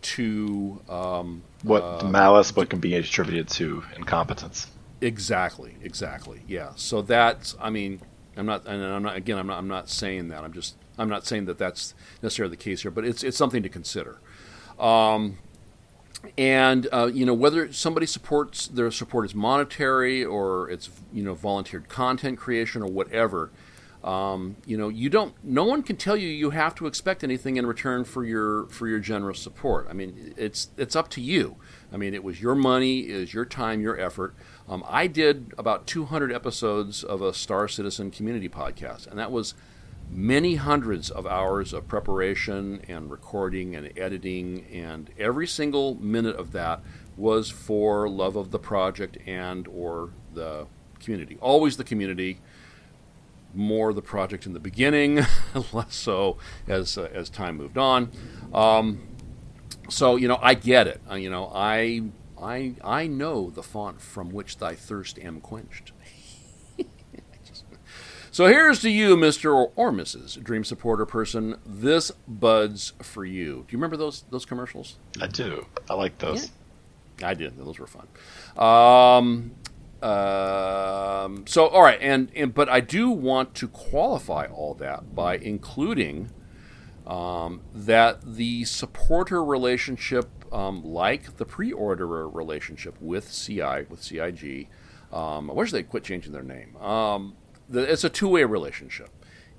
to 0.00 0.80
um, 0.88 1.42
what 1.62 1.82
uh, 1.82 2.08
malice, 2.08 2.54
what 2.54 2.70
can 2.70 2.80
be 2.80 2.94
attributed 2.94 3.48
to 3.48 3.82
incompetence. 3.96 4.68
Exactly, 5.00 5.76
exactly. 5.82 6.42
Yeah. 6.46 6.72
So 6.76 7.02
that's 7.02 7.56
I 7.60 7.70
mean 7.70 8.00
I'm 8.36 8.46
not, 8.46 8.66
and 8.66 8.84
I'm 8.84 9.02
not 9.02 9.16
again. 9.16 9.38
I'm 9.38 9.46
not. 9.46 9.58
I'm 9.58 9.68
not 9.68 9.88
saying 9.88 10.28
that. 10.28 10.44
I'm 10.44 10.52
just. 10.52 10.76
I'm 10.98 11.08
not 11.08 11.26
saying 11.26 11.46
that 11.46 11.58
that's 11.58 11.94
necessarily 12.22 12.50
the 12.56 12.62
case 12.62 12.82
here, 12.82 12.90
but 12.90 13.04
it's 13.04 13.22
it's 13.22 13.36
something 13.36 13.62
to 13.62 13.68
consider. 13.68 14.18
Um, 14.78 15.38
and 16.36 16.86
uh, 16.92 17.10
you 17.12 17.24
know 17.24 17.34
whether 17.34 17.72
somebody 17.72 18.06
supports 18.06 18.66
their 18.68 18.90
support 18.90 19.24
is 19.24 19.34
monetary 19.34 20.24
or 20.24 20.68
it's 20.70 20.90
you 21.12 21.22
know 21.22 21.34
volunteered 21.34 21.88
content 21.88 22.38
creation 22.38 22.82
or 22.82 22.90
whatever. 22.90 23.50
Um, 24.06 24.54
you 24.64 24.76
know 24.76 24.88
you 24.88 25.10
don't. 25.10 25.34
No 25.42 25.64
one 25.64 25.82
can 25.82 25.96
tell 25.96 26.16
you 26.16 26.28
you 26.28 26.50
have 26.50 26.76
to 26.76 26.86
expect 26.86 27.24
anything 27.24 27.56
in 27.56 27.66
return 27.66 28.04
for 28.04 28.24
your 28.24 28.66
for 28.68 28.86
your 28.86 29.00
generous 29.00 29.40
support. 29.40 29.88
I 29.90 29.94
mean 29.94 30.32
it's 30.36 30.70
it's 30.76 30.94
up 30.94 31.08
to 31.10 31.20
you. 31.20 31.56
I 31.92 31.96
mean 31.96 32.14
it 32.14 32.22
was 32.22 32.40
your 32.40 32.54
money, 32.54 33.00
is 33.00 33.34
your 33.34 33.44
time, 33.44 33.80
your 33.80 33.98
effort. 33.98 34.36
Um, 34.68 34.84
I 34.86 35.08
did 35.08 35.52
about 35.58 35.88
200 35.88 36.32
episodes 36.32 37.02
of 37.02 37.20
a 37.20 37.34
Star 37.34 37.66
Citizen 37.66 38.12
community 38.12 38.48
podcast, 38.48 39.08
and 39.08 39.18
that 39.18 39.32
was 39.32 39.54
many 40.08 40.54
hundreds 40.54 41.10
of 41.10 41.26
hours 41.26 41.72
of 41.72 41.88
preparation 41.88 42.80
and 42.88 43.10
recording 43.10 43.74
and 43.74 43.92
editing, 43.98 44.66
and 44.72 45.10
every 45.18 45.48
single 45.48 45.96
minute 45.96 46.36
of 46.36 46.52
that 46.52 46.80
was 47.16 47.50
for 47.50 48.08
love 48.08 48.36
of 48.36 48.52
the 48.52 48.58
project 48.60 49.18
and 49.26 49.66
or 49.66 50.10
the 50.32 50.66
community. 51.00 51.38
Always 51.40 51.76
the 51.76 51.84
community. 51.84 52.40
More 53.56 53.92
the 53.92 54.02
project 54.02 54.46
in 54.46 54.52
the 54.52 54.60
beginning, 54.60 55.24
less 55.72 55.96
so 55.96 56.36
as 56.68 56.98
uh, 56.98 57.08
as 57.12 57.30
time 57.30 57.56
moved 57.56 57.78
on. 57.78 58.10
Um, 58.52 59.08
so 59.88 60.16
you 60.16 60.28
know, 60.28 60.38
I 60.40 60.54
get 60.54 60.86
it. 60.86 61.00
Uh, 61.10 61.14
you 61.14 61.30
know, 61.30 61.50
I 61.54 62.02
I, 62.40 62.74
I 62.84 63.06
know 63.06 63.50
the 63.50 63.62
font 63.62 64.00
from 64.00 64.30
which 64.30 64.58
thy 64.58 64.74
thirst 64.74 65.18
am 65.18 65.40
quenched. 65.40 65.92
so 68.30 68.46
here's 68.46 68.80
to 68.80 68.90
you, 68.90 69.16
Mr. 69.16 69.54
Or, 69.54 69.72
or, 69.74 69.90
Mrs. 69.90 70.42
Dream 70.42 70.64
Supporter 70.64 71.06
person. 71.06 71.56
This 71.64 72.10
buds 72.28 72.92
for 73.02 73.24
you. 73.24 73.64
Do 73.66 73.72
you 73.72 73.78
remember 73.78 73.96
those 73.96 74.24
those 74.30 74.44
commercials? 74.44 74.96
I 75.20 75.28
do. 75.28 75.66
I 75.88 75.94
like 75.94 76.18
those. 76.18 76.50
Yeah. 77.20 77.28
I 77.28 77.34
did. 77.34 77.56
Those 77.56 77.78
were 77.78 77.86
fun. 77.86 78.06
Um, 78.58 79.52
um, 80.02 81.46
so 81.46 81.68
all 81.68 81.82
right, 81.82 81.98
and, 82.00 82.30
and 82.36 82.52
but 82.54 82.68
I 82.68 82.80
do 82.80 83.10
want 83.10 83.54
to 83.56 83.68
qualify 83.68 84.46
all 84.46 84.74
that 84.74 85.14
by 85.14 85.38
including 85.38 86.30
um, 87.06 87.62
that 87.74 88.34
the 88.34 88.64
supporter 88.64 89.42
relationship 89.42 90.28
um, 90.52 90.84
like 90.84 91.36
the 91.36 91.44
pre-orderer 91.44 92.28
relationship 92.28 93.00
with 93.00 93.32
CI 93.32 93.86
with 93.88 94.02
CIG. 94.02 94.68
Um, 95.12 95.50
I 95.50 95.54
wish 95.54 95.72
they'd 95.72 95.88
quit 95.88 96.04
changing 96.04 96.32
their 96.32 96.42
name. 96.42 96.76
Um, 96.76 97.36
the, 97.68 97.80
it's 97.90 98.04
a 98.04 98.10
two-way 98.10 98.44
relationship, 98.44 99.10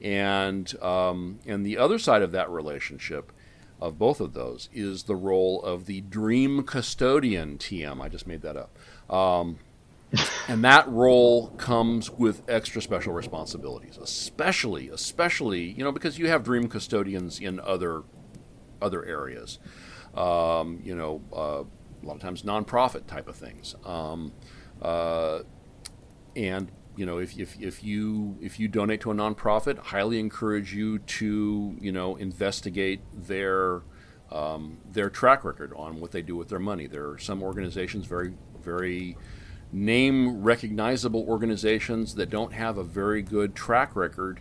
and 0.02 0.80
um, 0.82 1.40
and 1.46 1.66
the 1.66 1.78
other 1.78 1.98
side 1.98 2.22
of 2.22 2.32
that 2.34 2.50
relationship, 2.50 3.32
of 3.82 3.98
both 3.98 4.22
of 4.22 4.34
those, 4.34 4.70
is 4.74 5.04
the 5.04 5.16
role 5.16 5.62
of 5.64 5.86
the 5.86 6.02
dream 6.02 6.64
custodian. 6.64 7.58
TM. 7.58 8.02
I 8.02 8.10
just 8.10 8.28
made 8.28 8.42
that 8.42 8.56
up. 8.56 8.78
Um, 9.14 9.60
and 10.48 10.64
that 10.64 10.88
role 10.88 11.50
comes 11.58 12.10
with 12.10 12.42
extra 12.48 12.82
special 12.82 13.14
responsibilities, 13.14 13.98
especially, 13.98 14.90
especially, 14.90 15.64
you 15.72 15.84
know, 15.84 15.92
because 15.92 16.18
you 16.18 16.28
have 16.28 16.44
dream 16.44 16.68
custodians 16.68 17.40
in 17.40 17.60
other 17.60 18.04
other 18.82 19.04
areas 19.06 19.60
um, 20.18 20.82
you 20.84 20.96
know, 20.96 21.22
uh, 21.32 21.64
a 21.64 22.06
lot 22.06 22.16
of 22.16 22.22
times 22.22 22.42
nonprofit 22.42 23.06
type 23.08 23.28
of 23.28 23.36
things. 23.36 23.76
Um, 23.86 24.34
uh, 24.82 25.42
and 26.36 26.72
you 26.96 27.06
know, 27.06 27.20
if, 27.20 27.38
if, 27.38 27.60
if 27.62 27.84
you 27.84 28.38
if 28.42 28.60
you 28.60 28.68
donate 28.68 29.02
to 29.02 29.12
a 29.12 29.14
nonprofit, 29.14 29.78
highly 29.78 30.20
encourage 30.20 30.74
you 30.74 31.00
to 31.00 31.76
you 31.80 31.92
know 31.92 32.16
investigate 32.16 33.02
their 33.14 33.84
um, 34.32 34.80
their 34.92 35.10
track 35.10 35.44
record 35.44 35.72
on 35.76 36.00
what 36.00 36.12
they 36.12 36.22
do 36.22 36.36
with 36.36 36.50
their 36.50 36.60
money. 36.60 36.88
There 36.88 37.10
are 37.10 37.20
some 37.20 37.44
organizations 37.44 38.06
very 38.06 38.34
very 38.62 39.16
name 39.72 40.44
recognizable 40.44 41.26
organizations 41.28 42.16
that 42.16 42.30
don't 42.30 42.54
have 42.54 42.78
a 42.78 42.84
very 42.84 43.22
good 43.22 43.56
track 43.56 43.96
record 43.96 44.40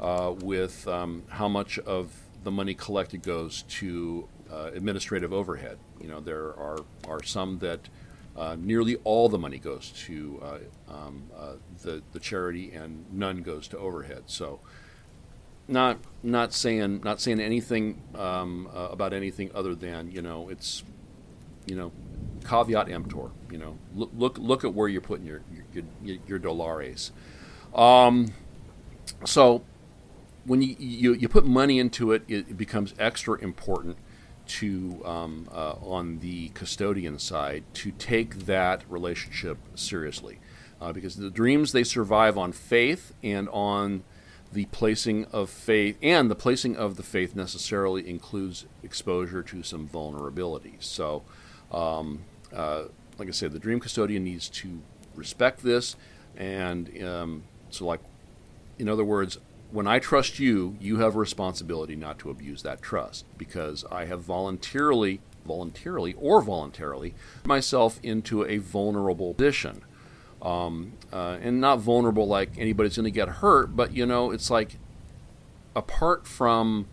uh, 0.00 0.34
with 0.40 0.86
um, 0.88 1.22
how 1.28 1.48
much 1.48 1.78
of 1.80 2.12
the 2.42 2.50
money 2.50 2.74
collected 2.74 3.22
goes 3.22 3.62
to 3.62 4.28
uh, 4.52 4.70
administrative 4.74 5.32
overhead. 5.32 5.78
You 6.00 6.08
know, 6.08 6.20
there 6.20 6.48
are, 6.48 6.78
are 7.08 7.22
some 7.22 7.58
that 7.60 7.88
uh, 8.36 8.56
nearly 8.58 8.96
all 9.04 9.28
the 9.28 9.38
money 9.38 9.58
goes 9.58 9.90
to 10.06 10.42
uh, 10.42 10.92
um, 10.92 11.22
uh, 11.36 11.52
the, 11.82 12.02
the 12.12 12.18
charity 12.18 12.72
and 12.72 13.04
none 13.12 13.42
goes 13.42 13.68
to 13.68 13.78
overhead. 13.78 14.24
So, 14.26 14.60
not 15.66 15.98
not 16.22 16.52
saying 16.52 17.00
not 17.02 17.20
saying 17.20 17.40
anything 17.40 18.02
um, 18.14 18.68
uh, 18.74 18.88
about 18.90 19.14
anything 19.14 19.50
other 19.54 19.74
than 19.74 20.10
you 20.10 20.20
know 20.20 20.50
it's 20.50 20.82
you 21.64 21.74
know 21.74 21.90
caveat 22.44 22.90
emptor. 22.90 23.30
You 23.50 23.58
know, 23.58 23.78
look 23.94 24.10
look 24.14 24.38
look 24.38 24.64
at 24.64 24.74
where 24.74 24.88
you're 24.88 25.00
putting 25.00 25.26
your 25.26 25.42
your, 26.02 26.16
your 26.26 26.38
dollars. 26.38 27.12
Um, 27.74 28.32
so 29.24 29.62
when 30.44 30.62
you, 30.62 30.76
you, 30.78 31.14
you 31.14 31.28
put 31.28 31.44
money 31.44 31.78
into 31.78 32.12
it, 32.12 32.22
it 32.28 32.56
becomes 32.56 32.94
extra 32.98 33.38
important 33.38 33.96
to 34.46 35.00
um, 35.04 35.48
uh, 35.52 35.74
on 35.82 36.18
the 36.18 36.50
custodian 36.50 37.18
side 37.18 37.64
to 37.72 37.90
take 37.92 38.40
that 38.40 38.82
relationship 38.88 39.56
seriously 39.74 40.38
uh, 40.80 40.92
because 40.92 41.16
the 41.16 41.30
dreams 41.30 41.72
they 41.72 41.84
survive 41.84 42.36
on 42.36 42.52
faith 42.52 43.14
and 43.22 43.48
on 43.48 44.04
the 44.52 44.66
placing 44.66 45.24
of 45.26 45.48
faith 45.48 45.96
and 46.02 46.30
the 46.30 46.34
placing 46.34 46.76
of 46.76 46.96
the 46.96 47.02
faith 47.02 47.34
necessarily 47.34 48.06
includes 48.06 48.66
exposure 48.82 49.42
to 49.42 49.62
some 49.62 49.88
vulnerabilities 49.88 50.82
so 50.84 51.22
um, 51.72 52.20
uh, 52.54 52.84
like 53.18 53.28
i 53.28 53.30
said 53.30 53.52
the 53.52 53.58
dream 53.58 53.80
custodian 53.80 54.24
needs 54.24 54.48
to 54.48 54.80
respect 55.14 55.62
this 55.62 55.96
and 56.36 57.02
um, 57.02 57.44
so 57.70 57.84
like 57.86 58.00
in 58.78 58.88
other 58.88 59.04
words 59.04 59.38
when 59.74 59.88
I 59.88 59.98
trust 59.98 60.38
you, 60.38 60.76
you 60.80 60.98
have 60.98 61.16
a 61.16 61.18
responsibility 61.18 61.96
not 61.96 62.20
to 62.20 62.30
abuse 62.30 62.62
that 62.62 62.80
trust 62.80 63.24
because 63.36 63.84
I 63.90 64.04
have 64.04 64.20
voluntarily, 64.20 65.20
voluntarily 65.44 66.14
or 66.14 66.40
voluntarily, 66.42 67.12
myself 67.44 67.98
into 68.00 68.44
a 68.44 68.58
vulnerable 68.58 69.34
position. 69.34 69.82
Um, 70.40 70.92
uh, 71.12 71.38
and 71.42 71.60
not 71.60 71.80
vulnerable 71.80 72.28
like 72.28 72.50
anybody's 72.56 72.96
going 72.96 73.04
to 73.04 73.10
get 73.10 73.28
hurt, 73.28 73.74
but 73.74 73.92
you 73.92 74.06
know, 74.06 74.30
it's 74.30 74.48
like 74.48 74.76
apart 75.74 76.24
from 76.24 76.86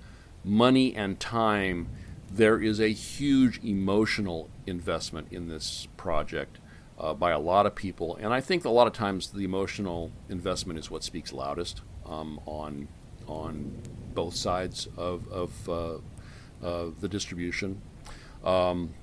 money 0.44 0.96
and 0.96 1.20
time, 1.20 1.88
there 2.32 2.60
is 2.60 2.80
a 2.80 2.88
huge 2.88 3.64
emotional 3.64 4.50
investment 4.66 5.28
in 5.32 5.48
this 5.48 5.88
project 5.98 6.58
uh, 7.00 7.14
by 7.14 7.32
a 7.32 7.40
lot 7.40 7.66
of 7.66 7.76
people. 7.76 8.16
And 8.18 8.34
I 8.34 8.42
think 8.42 8.66
a 8.66 8.70
lot 8.70 8.88
of 8.88 8.94
times 8.94 9.32
the 9.32 9.44
emotional 9.44 10.12
investment 10.30 10.80
is 10.80 10.92
what 10.92 11.04
speaks 11.04 11.34
loudest 11.34 11.82
um, 12.06 12.40
on 12.46 12.88
on 13.28 13.82
both 14.14 14.36
sides 14.36 14.88
of, 14.98 15.32
of 15.32 15.70
uh, 15.70 16.88
the 17.00 17.08
distribution. 17.08 17.82
Um, 18.44 18.94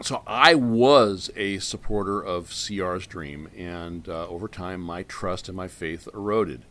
so 0.00 0.22
I 0.26 0.54
was 0.54 1.30
a 1.36 1.58
supporter 1.58 2.20
of 2.20 2.48
CR's 2.48 3.06
dream, 3.06 3.48
and 3.56 4.08
uh, 4.08 4.26
over 4.26 4.48
time, 4.48 4.80
my 4.80 5.02
trust 5.02 5.48
and 5.48 5.56
my 5.56 5.68
faith 5.68 6.08
eroded. 6.14 6.64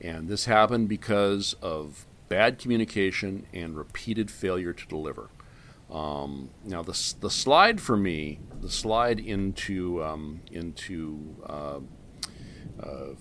And 0.00 0.28
this 0.28 0.44
happened 0.44 0.88
because 0.88 1.54
of 1.62 2.06
bad 2.28 2.58
communication 2.58 3.46
and 3.52 3.76
repeated 3.76 4.30
failure 4.30 4.72
to 4.72 4.86
deliver. 4.86 5.30
Um, 5.90 6.50
now 6.64 6.82
the 6.82 7.14
the 7.20 7.30
slide 7.30 7.80
for 7.80 7.96
me, 7.96 8.40
the 8.60 8.70
slide 8.70 9.20
into 9.20 10.02
um, 10.02 10.40
into 10.50 11.36
uh, 11.48 11.78
uh, 12.80 13.14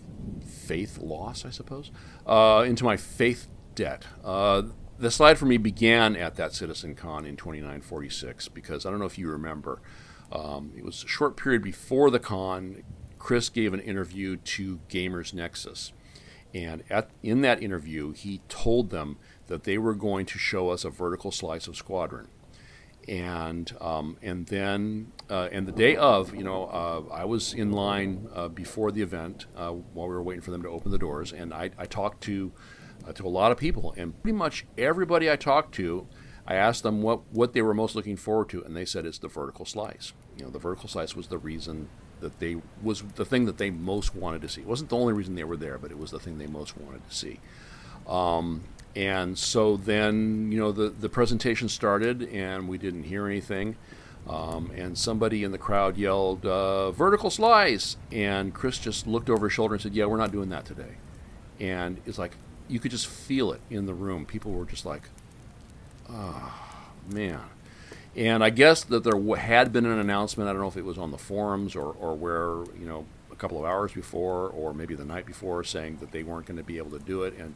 faith 0.43 0.97
loss, 0.97 1.45
I 1.45 1.51
suppose, 1.51 1.91
uh, 2.25 2.63
into 2.67 2.83
my 2.83 2.97
faith 2.97 3.47
debt. 3.75 4.05
Uh, 4.23 4.63
the 4.97 5.11
slide 5.11 5.37
for 5.37 5.45
me 5.45 5.57
began 5.57 6.15
at 6.15 6.35
that 6.35 6.53
Citizen 6.53 6.95
Con 6.95 7.25
in 7.25 7.35
2946 7.35 8.47
because 8.49 8.85
I 8.85 8.89
don't 8.89 8.99
know 8.99 9.05
if 9.05 9.17
you 9.17 9.29
remember. 9.29 9.81
Um, 10.31 10.71
it 10.75 10.83
was 10.83 11.03
a 11.03 11.07
short 11.07 11.37
period 11.37 11.61
before 11.61 12.09
the 12.09 12.19
con. 12.19 12.83
Chris 13.19 13.49
gave 13.49 13.73
an 13.73 13.79
interview 13.79 14.37
to 14.37 14.79
Gamers 14.89 15.33
Nexus, 15.33 15.93
and 16.53 16.83
at, 16.89 17.09
in 17.21 17.41
that 17.41 17.61
interview, 17.61 18.11
he 18.11 18.41
told 18.49 18.89
them 18.89 19.17
that 19.47 19.63
they 19.63 19.77
were 19.77 19.93
going 19.93 20.25
to 20.27 20.39
show 20.39 20.69
us 20.69 20.83
a 20.83 20.89
vertical 20.89 21.31
slice 21.31 21.67
of 21.67 21.75
Squadron 21.75 22.27
and 23.07 23.71
um, 23.81 24.17
and 24.21 24.47
then 24.47 25.11
uh, 25.29 25.49
and 25.51 25.67
the 25.67 25.71
day 25.71 25.95
of, 25.95 26.35
you 26.35 26.43
know, 26.43 26.65
uh, 26.65 27.13
I 27.13 27.25
was 27.25 27.53
in 27.53 27.71
line 27.71 28.27
uh, 28.33 28.47
before 28.47 28.91
the 28.91 29.01
event 29.01 29.45
uh, 29.55 29.71
while 29.71 30.07
we 30.07 30.13
were 30.13 30.23
waiting 30.23 30.41
for 30.41 30.51
them 30.51 30.61
to 30.63 30.69
open 30.69 30.91
the 30.91 30.97
doors, 30.97 31.31
and 31.31 31.53
I, 31.53 31.71
I 31.77 31.85
talked 31.85 32.21
to 32.23 32.51
uh, 33.07 33.13
to 33.13 33.25
a 33.25 33.29
lot 33.29 33.51
of 33.51 33.57
people, 33.57 33.93
and 33.97 34.21
pretty 34.21 34.37
much 34.37 34.65
everybody 34.77 35.29
I 35.29 35.35
talked 35.35 35.73
to, 35.75 36.07
I 36.47 36.55
asked 36.55 36.83
them 36.83 37.01
what 37.01 37.21
what 37.31 37.53
they 37.53 37.61
were 37.61 37.73
most 37.73 37.95
looking 37.95 38.17
forward 38.17 38.49
to, 38.49 38.63
and 38.63 38.75
they 38.75 38.85
said 38.85 39.05
it's 39.05 39.19
the 39.19 39.27
vertical 39.27 39.65
slice. 39.65 40.13
You 40.37 40.45
know, 40.45 40.51
the 40.51 40.59
vertical 40.59 40.89
slice 40.89 41.15
was 41.15 41.27
the 41.27 41.37
reason 41.37 41.89
that 42.21 42.39
they 42.39 42.57
was 42.81 43.03
the 43.15 43.25
thing 43.25 43.45
that 43.45 43.57
they 43.57 43.69
most 43.69 44.15
wanted 44.15 44.41
to 44.41 44.49
see. 44.49 44.61
It 44.61 44.67
wasn't 44.67 44.89
the 44.89 44.97
only 44.97 45.13
reason 45.13 45.35
they 45.35 45.43
were 45.43 45.57
there, 45.57 45.77
but 45.77 45.91
it 45.91 45.97
was 45.97 46.11
the 46.11 46.19
thing 46.19 46.37
they 46.37 46.47
most 46.47 46.77
wanted 46.77 47.07
to 47.07 47.15
see. 47.15 47.39
Um, 48.07 48.63
and 48.95 49.37
so 49.37 49.75
then, 49.75 50.51
you 50.51 50.59
know, 50.59 50.71
the, 50.71 50.89
the 50.89 51.09
presentation 51.09 51.67
started 51.67 52.23
and 52.29 52.67
we 52.67 52.77
didn't 52.77 53.03
hear 53.03 53.25
anything. 53.25 53.75
Um, 54.27 54.71
and 54.75 54.97
somebody 54.97 55.43
in 55.43 55.51
the 55.51 55.57
crowd 55.57 55.97
yelled, 55.97 56.45
uh, 56.45 56.91
vertical 56.91 57.29
slice. 57.29 57.97
And 58.11 58.53
Chris 58.53 58.79
just 58.79 59.05
looked 59.05 59.29
over 59.29 59.47
his 59.47 59.53
shoulder 59.53 59.75
and 59.75 59.81
said, 59.83 59.93
Yeah, 59.93 60.05
we're 60.05 60.17
not 60.17 60.31
doing 60.31 60.49
that 60.49 60.65
today. 60.65 60.95
And 61.59 62.01
it's 62.05 62.17
like, 62.17 62.31
you 62.67 62.79
could 62.79 62.91
just 62.91 63.07
feel 63.07 63.51
it 63.51 63.61
in 63.69 63.85
the 63.85 63.93
room. 63.93 64.25
People 64.25 64.51
were 64.51 64.65
just 64.65 64.85
like, 64.85 65.09
Oh, 66.09 66.53
man. 67.11 67.41
And 68.15 68.43
I 68.43 68.49
guess 68.49 68.83
that 68.85 69.03
there 69.03 69.35
had 69.35 69.73
been 69.73 69.85
an 69.85 69.99
announcement. 69.99 70.49
I 70.49 70.53
don't 70.53 70.61
know 70.61 70.69
if 70.69 70.77
it 70.77 70.85
was 70.85 70.97
on 70.97 71.11
the 71.11 71.17
forums 71.17 71.75
or, 71.75 71.91
or 71.91 72.15
where, 72.15 72.63
you 72.79 72.87
know, 72.87 73.05
a 73.29 73.35
couple 73.35 73.59
of 73.59 73.65
hours 73.65 73.91
before 73.91 74.47
or 74.47 74.73
maybe 74.73 74.95
the 74.95 75.03
night 75.03 75.25
before 75.25 75.65
saying 75.65 75.97
that 75.97 76.11
they 76.11 76.23
weren't 76.23 76.45
going 76.45 76.57
to 76.57 76.63
be 76.63 76.77
able 76.77 76.91
to 76.91 76.99
do 76.99 77.23
it. 77.23 77.37
And 77.37 77.55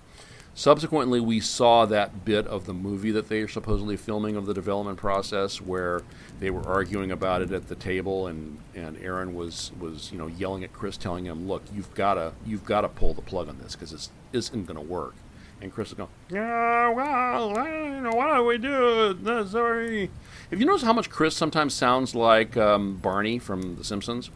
Subsequently, 0.56 1.22
we 1.22 1.40
saw 1.40 1.86
that 1.86 2.26
bit 2.26 2.46
of 2.48 2.66
the 2.66 2.74
movie 2.74 3.12
that 3.12 3.30
they 3.30 3.40
are 3.40 3.48
supposedly 3.48 3.96
filming 3.96 4.36
of 4.36 4.46
the 4.46 4.54
development 4.54 4.98
process, 4.98 5.62
where 5.62 6.02
they 6.40 6.50
were 6.50 6.68
arguing 6.68 7.12
about 7.12 7.42
it 7.42 7.52
at 7.52 7.68
the 7.70 7.76
table, 7.76 8.28
and, 8.28 8.58
and 8.76 8.98
Erin 9.02 9.34
was, 9.34 9.72
was 9.80 10.12
you 10.12 10.18
know 10.18 10.28
yelling 10.28 10.64
at 10.64 10.74
Chris, 10.74 10.98
telling 10.98 11.26
him, 11.26 11.48
"Look, 11.48 11.64
you've 11.74 11.94
got 11.94 12.16
to 12.16 12.34
you've 12.46 12.66
got 12.66 12.82
to 12.82 12.90
pull 12.90 13.14
the 13.14 13.22
plug 13.22 13.48
on 13.48 13.58
this 13.60 13.76
because 13.76 13.92
this 13.92 14.10
isn't 14.34 14.66
going 14.66 14.76
to 14.76 14.86
work." 14.86 15.16
And 15.62 15.74
Chris 15.74 15.90
is 15.90 15.94
going, 15.94 16.10
"Yeah, 16.30 16.90
well, 16.90 17.50
you 17.50 18.02
know, 18.02 18.12
why 18.12 18.38
do 18.38 18.44
we 18.44 18.58
do 18.58 19.12
it? 19.12 19.48
Sorry." 19.48 20.10
If 20.52 20.60
you 20.60 20.66
notice 20.66 20.84
how 20.84 20.94
much 20.94 21.10
Chris 21.10 21.36
sometimes 21.36 21.74
sounds 21.74 22.16
like 22.16 22.58
um, 22.58 22.98
Barney 22.98 23.40
from 23.40 23.76
The 23.76 23.84
Simpsons. 23.84 24.30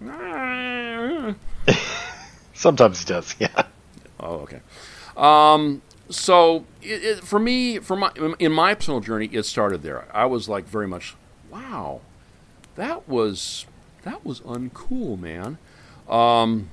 sometimes 2.54 3.00
he 3.00 3.06
does, 3.06 3.34
yeah. 3.38 3.64
Oh, 4.20 4.36
okay. 4.36 4.60
Um, 5.16 5.82
so 6.08 6.64
it, 6.82 7.04
it, 7.04 7.24
for 7.24 7.38
me, 7.38 7.78
for 7.78 7.96
my 7.96 8.10
in 8.38 8.52
my 8.52 8.74
personal 8.74 9.00
journey, 9.00 9.28
it 9.32 9.44
started 9.44 9.82
there. 9.82 10.06
I 10.12 10.26
was 10.26 10.48
like 10.48 10.66
very 10.66 10.86
much, 10.86 11.14
wow, 11.50 12.00
that 12.76 13.08
was 13.08 13.66
that 14.02 14.24
was 14.24 14.40
uncool, 14.40 15.18
man. 15.18 15.58
Um, 16.08 16.70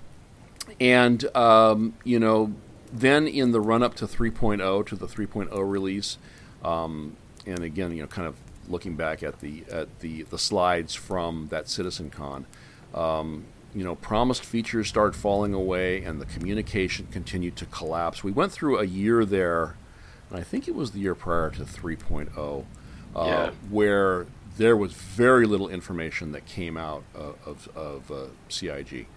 and 0.80 1.35
um, 1.35 1.93
you 2.03 2.19
know, 2.19 2.53
then 2.91 3.27
in 3.27 3.51
the 3.51 3.61
run 3.61 3.84
up 3.84 3.95
to 3.95 4.05
3.0 4.07 4.85
to 4.88 4.95
the 4.95 5.07
3.0 5.07 5.72
release, 5.72 6.18
um, 6.63 7.15
and 7.45 7.59
again, 7.59 7.95
you 7.95 8.01
know, 8.01 8.07
kind 8.07 8.27
of 8.27 8.35
looking 8.68 8.95
back 8.95 9.23
at 9.23 9.39
the 9.39 9.63
at 9.72 9.99
the 9.99 10.23
the 10.23 10.38
slides 10.38 10.93
from 10.93 11.47
that 11.49 11.69
Citizen 11.69 12.09
Con. 12.09 12.45
Um, 12.93 13.45
you 13.73 13.84
know, 13.84 13.95
promised 13.95 14.43
features 14.43 14.88
started 14.88 15.15
falling 15.15 15.53
away 15.53 16.03
and 16.03 16.19
the 16.19 16.26
communication 16.26 17.07
continued 17.11 17.56
to 17.57 17.65
collapse. 17.65 18.23
We 18.23 18.31
went 18.31 18.52
through 18.52 18.80
a 18.80 18.84
year 18.84 19.26
there, 19.26 19.76
and 20.30 20.39
I 20.39 20.43
think 20.43 20.68
it 20.68 20.76
was 20.76 20.91
the 20.91 20.99
year 20.99 21.15
prior 21.15 21.49
to 21.52 21.64
3.0, 21.64 22.65
uh, 23.15 23.23
yeah. 23.26 23.52
where 23.69 24.27
there 24.57 24.76
was 24.76 24.93
very 24.93 25.45
little 25.45 25.69
information 25.69 26.34
that 26.34 26.45
came 26.45 26.77
out 26.77 27.03
uh, 27.15 27.34
of, 27.45 27.69
of 27.76 28.11
uh, 28.11 28.26
CIG. 28.49 29.07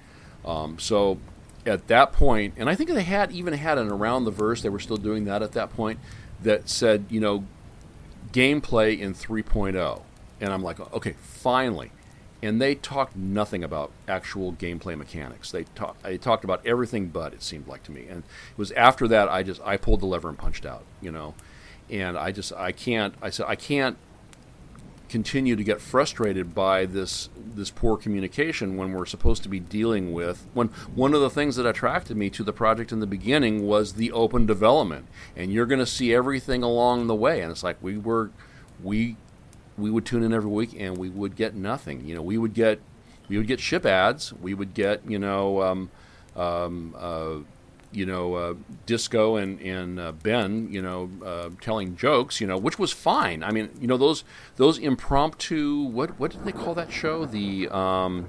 Um, 0.45 0.79
so 0.79 1.19
at 1.67 1.89
that 1.89 2.13
point, 2.13 2.55
and 2.57 2.71
I 2.71 2.75
think 2.75 2.91
they 2.91 3.03
had 3.03 3.33
even 3.33 3.55
had 3.55 3.79
an 3.79 3.91
around 3.91 4.25
the 4.25 4.31
verse, 4.31 4.63
they 4.63 4.69
were 4.69 4.79
still 4.79 4.97
doing 4.97 5.25
that 5.25 5.43
at 5.43 5.53
that 5.53 5.71
point, 5.75 5.99
that 6.43 6.69
said, 6.69 7.07
you 7.09 7.21
know, 7.21 7.45
gameplay 8.33 8.99
in 8.99 9.15
3.0. 9.15 10.03
And 10.41 10.53
I'm 10.53 10.63
like, 10.63 10.81
okay, 10.93 11.15
finally 11.21 11.91
and 12.45 12.61
they 12.61 12.75
talked 12.75 13.17
nothing 13.17 13.65
about 13.65 13.91
actual 14.07 14.53
gameplay 14.53 14.97
mechanics. 14.97 15.51
They 15.51 15.65
talked 15.75 16.03
they 16.03 16.19
talked 16.19 16.45
about 16.45 16.65
everything 16.67 17.09
but 17.09 17.33
it 17.33 17.43
seemed 17.43 17.67
like 17.67 17.83
to 17.85 17.93
me. 17.93 18.07
And 18.09 18.19
it 18.21 18.59
was 18.59 18.71
after 18.73 19.09
that 19.09 19.29
I 19.29 19.43
just 19.43 19.61
I 19.65 19.77
pulled 19.77 20.01
the 20.01 20.07
lever 20.07 20.29
and 20.29 20.39
punched 20.39 20.67
out, 20.67 20.85
you 21.01 21.11
know. 21.11 21.35
And 21.91 22.17
I 22.17 22.33
just 22.33 22.53
I 22.53 22.73
can't 22.73 23.15
I 23.23 23.31
said 23.31 23.47
I 23.49 23.57
can't 23.57 23.97
continue 25.09 25.55
to 25.55 25.63
get 25.63 25.81
frustrated 25.81 26.55
by 26.55 26.87
this 26.87 27.29
this 27.37 27.71
poor 27.71 27.97
communication 27.97 28.77
when 28.77 28.93
we're 28.93 29.07
supposed 29.07 29.43
to 29.43 29.49
be 29.49 29.61
dealing 29.61 30.13
with 30.13 30.47
when 30.55 30.69
one 30.95 31.15
of 31.15 31.21
the 31.21 31.31
things 31.31 31.57
that 31.57 31.67
attracted 31.67 32.17
me 32.17 32.29
to 32.31 32.43
the 32.43 32.53
project 32.53 32.91
in 32.91 33.01
the 33.01 33.07
beginning 33.07 33.67
was 33.67 33.93
the 33.93 34.11
open 34.11 34.45
development 34.47 35.07
and 35.37 35.53
you're 35.53 35.67
going 35.67 35.79
to 35.79 35.87
see 35.87 36.13
everything 36.13 36.63
along 36.63 37.07
the 37.07 37.15
way 37.15 37.41
and 37.41 37.53
it's 37.53 37.63
like 37.63 37.77
we 37.81 37.97
were 37.97 38.31
we 38.83 39.17
we 39.77 39.91
would 39.91 40.05
tune 40.05 40.23
in 40.23 40.33
every 40.33 40.51
week 40.51 40.75
and 40.79 40.97
we 40.97 41.09
would 41.09 41.37
get 41.37 41.55
nothing. 41.55 42.07
You 42.07 42.15
know, 42.15 42.23
we 42.23 42.39
would 42.39 42.55
get 42.55 42.81
we 43.29 43.39
would 43.39 43.47
get 43.47 43.61
ship 43.61 43.87
ads. 43.87 44.33
We 44.35 44.55
would 44.55 44.75
get 44.75 45.09
you 45.09 45.19
know 45.19 45.63
um, 45.63 45.91
um, 46.37 46.95
uh, 46.99 47.37
you 47.93 48.07
know 48.07 48.35
uh, 48.35 48.55
Disco 48.87 49.37
and 49.37 49.61
and 49.61 49.99
uh, 49.99 50.13
Ben 50.13 50.69
you 50.71 50.83
know 50.83 51.11
uh, 51.25 51.51
telling 51.61 51.97
jokes. 51.97 52.41
You 52.41 52.47
know, 52.47 52.59
which 52.59 52.79
was 52.79 52.93
fine. 52.93 53.43
I 53.43 53.51
mean, 53.51 53.71
you 53.81 53.87
know 53.87 53.97
those 53.97 54.25
those 54.57 54.79
impromptu 54.79 55.83
what 55.83 56.19
what 56.19 56.33
did 56.33 56.45
they 56.45 56.53
call 56.53 56.75
that 56.75 56.93
show? 56.93 57.25
The 57.25 57.69
um, 57.69 58.29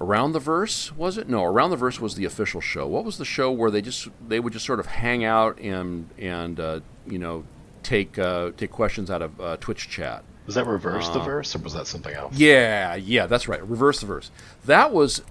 Around 0.00 0.32
the 0.32 0.40
Verse 0.40 0.94
was 0.96 1.16
it? 1.16 1.28
No, 1.28 1.44
Around 1.44 1.70
the 1.70 1.76
Verse 1.76 2.00
was 2.00 2.14
the 2.14 2.24
official 2.24 2.60
show. 2.60 2.86
What 2.86 3.04
was 3.04 3.18
the 3.18 3.24
show 3.24 3.50
where 3.50 3.70
they 3.70 3.82
just 3.82 4.08
they 4.26 4.40
would 4.40 4.52
just 4.52 4.66
sort 4.66 4.80
of 4.80 4.86
hang 4.86 5.24
out 5.24 5.58
and 5.60 6.08
and 6.18 6.58
uh, 6.58 6.80
you 7.06 7.18
know 7.18 7.44
take 7.82 8.18
uh, 8.18 8.52
take 8.56 8.70
questions 8.70 9.10
out 9.10 9.22
of 9.22 9.40
uh, 9.40 9.56
Twitch 9.58 9.88
chat. 9.88 10.24
Was 10.46 10.56
that 10.56 10.66
reverse 10.66 11.08
the 11.08 11.20
uh, 11.20 11.24
verse, 11.24 11.54
or 11.54 11.60
was 11.60 11.74
that 11.74 11.86
something 11.86 12.14
else? 12.14 12.36
Yeah, 12.36 12.96
yeah, 12.96 13.26
that's 13.26 13.46
right. 13.46 13.66
Reverse 13.66 14.00
the 14.00 14.06
verse. 14.06 14.30
That 14.64 14.92
was 14.92 15.22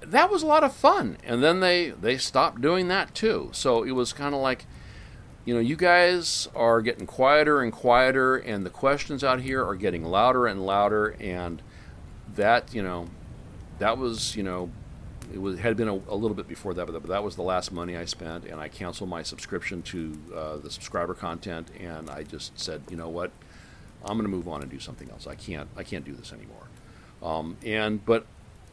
that 0.00 0.30
was 0.30 0.42
a 0.42 0.46
lot 0.46 0.64
of 0.64 0.72
fun, 0.72 1.16
and 1.24 1.42
then 1.42 1.60
they 1.60 1.90
they 1.90 2.18
stopped 2.18 2.60
doing 2.60 2.88
that 2.88 3.14
too. 3.14 3.50
So 3.52 3.82
it 3.82 3.92
was 3.92 4.12
kind 4.12 4.34
of 4.34 4.40
like, 4.40 4.66
you 5.44 5.54
know, 5.54 5.60
you 5.60 5.76
guys 5.76 6.48
are 6.54 6.80
getting 6.82 7.06
quieter 7.06 7.62
and 7.62 7.72
quieter, 7.72 8.36
and 8.36 8.66
the 8.66 8.70
questions 8.70 9.22
out 9.22 9.40
here 9.40 9.64
are 9.64 9.76
getting 9.76 10.04
louder 10.04 10.46
and 10.46 10.64
louder, 10.64 11.16
and 11.20 11.62
that 12.34 12.74
you 12.74 12.82
know, 12.82 13.08
that 13.78 13.98
was 13.98 14.34
you 14.34 14.42
know 14.42 14.70
it 15.32 15.38
was 15.38 15.58
had 15.58 15.76
been 15.76 15.88
a, 15.88 15.94
a, 15.94 16.16
little 16.16 16.34
bit 16.34 16.48
before 16.48 16.74
that, 16.74 16.86
but 16.86 17.06
that 17.06 17.22
was 17.22 17.36
the 17.36 17.42
last 17.42 17.72
money 17.72 17.96
I 17.96 18.04
spent, 18.04 18.44
and 18.44 18.60
I 18.60 18.68
canceled 18.68 19.10
my 19.10 19.22
subscription 19.22 19.82
to 19.82 20.18
uh, 20.34 20.56
the 20.56 20.70
subscriber 20.70 21.14
content, 21.14 21.68
and 21.78 22.10
I 22.10 22.22
just 22.22 22.58
said, 22.58 22.82
you 22.90 22.96
know 22.96 23.08
what, 23.08 23.30
I'm 24.04 24.16
going 24.16 24.30
to 24.30 24.34
move 24.34 24.48
on 24.48 24.62
and 24.62 24.70
do 24.70 24.80
something 24.80 25.10
else. 25.10 25.26
I 25.26 25.34
can't 25.34 25.68
I 25.76 25.82
can't 25.82 26.04
do 26.04 26.14
this 26.14 26.32
anymore. 26.32 26.68
Um, 27.22 27.56
and 27.64 28.04
but 28.04 28.26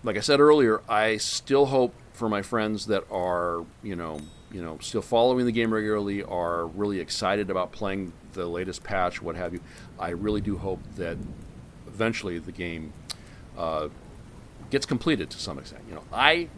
like 0.03 0.17
I 0.17 0.21
said 0.21 0.39
earlier, 0.39 0.81
I 0.87 1.17
still 1.17 1.65
hope 1.67 1.93
for 2.13 2.29
my 2.29 2.41
friends 2.41 2.85
that 2.87 3.03
are 3.11 3.65
you 3.83 3.95
know 3.95 4.19
you 4.51 4.63
know 4.63 4.77
still 4.81 5.01
following 5.01 5.45
the 5.45 5.51
game 5.51 5.73
regularly, 5.73 6.23
are 6.23 6.67
really 6.67 6.99
excited 6.99 7.49
about 7.49 7.71
playing 7.71 8.13
the 8.33 8.45
latest 8.45 8.83
patch, 8.83 9.21
what 9.21 9.35
have 9.35 9.53
you. 9.53 9.61
I 9.99 10.09
really 10.09 10.41
do 10.41 10.57
hope 10.57 10.79
that 10.95 11.17
eventually 11.87 12.39
the 12.39 12.51
game. 12.51 12.93
Uh, 13.57 13.89
gets 14.75 14.85
completed 14.85 15.29
to 15.29 15.39
some 15.39 15.57
extent. 15.57 15.81
You 15.87 15.95
know, 15.95 16.03
I, 16.11 16.49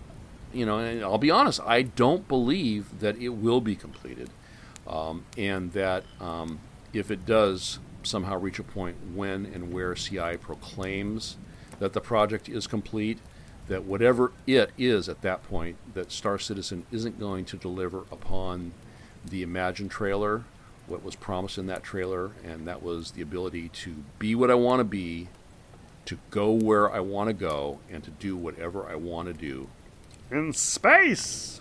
you 0.51 0.65
know, 0.65 0.79
and 0.79 1.03
I'll 1.03 1.19
be 1.19 1.29
honest, 1.29 1.59
I 1.63 1.83
don't 1.83 2.27
believe 2.27 2.99
that 2.99 3.15
it 3.17 3.29
will 3.29 3.61
be 3.61 3.75
completed, 3.75 4.31
um, 4.87 5.23
and 5.37 5.71
that 5.73 6.03
um, 6.19 6.57
if 6.93 7.11
it 7.11 7.27
does 7.27 7.77
somehow 8.01 8.39
reach 8.39 8.57
a 8.57 8.63
point 8.63 8.95
when 9.13 9.45
and 9.45 9.71
where 9.71 9.93
CI 9.93 10.35
proclaims 10.37 11.37
that 11.77 11.93
the 11.93 12.01
project 12.01 12.49
is 12.49 12.65
complete, 12.65 13.19
that 13.67 13.83
whatever 13.83 14.31
it 14.47 14.71
is 14.79 15.07
at 15.07 15.21
that 15.21 15.43
point, 15.43 15.77
that 15.93 16.11
Star 16.11 16.39
Citizen 16.39 16.87
isn't 16.91 17.19
going 17.19 17.45
to 17.45 17.55
deliver 17.55 17.99
upon 18.11 18.71
the 19.23 19.43
Imagine 19.43 19.89
trailer, 19.89 20.43
what 20.87 21.03
was 21.03 21.15
promised 21.15 21.59
in 21.59 21.67
that 21.67 21.83
trailer, 21.83 22.31
and 22.43 22.67
that 22.67 22.81
was 22.81 23.11
the 23.11 23.21
ability 23.21 23.69
to 23.69 23.93
be 24.17 24.33
what 24.33 24.49
I 24.49 24.55
want 24.55 24.79
to 24.79 24.85
be, 24.85 25.27
to 26.07 26.17
go 26.31 26.51
where 26.51 26.91
I 26.91 26.99
want 26.99 27.27
to 27.27 27.33
go, 27.33 27.79
and 27.91 28.03
to 28.03 28.11
do 28.11 28.35
whatever 28.35 28.87
I 28.87 28.95
want 28.95 29.27
to 29.27 29.33
do 29.33 29.69
in 30.31 30.53
space. 30.53 31.59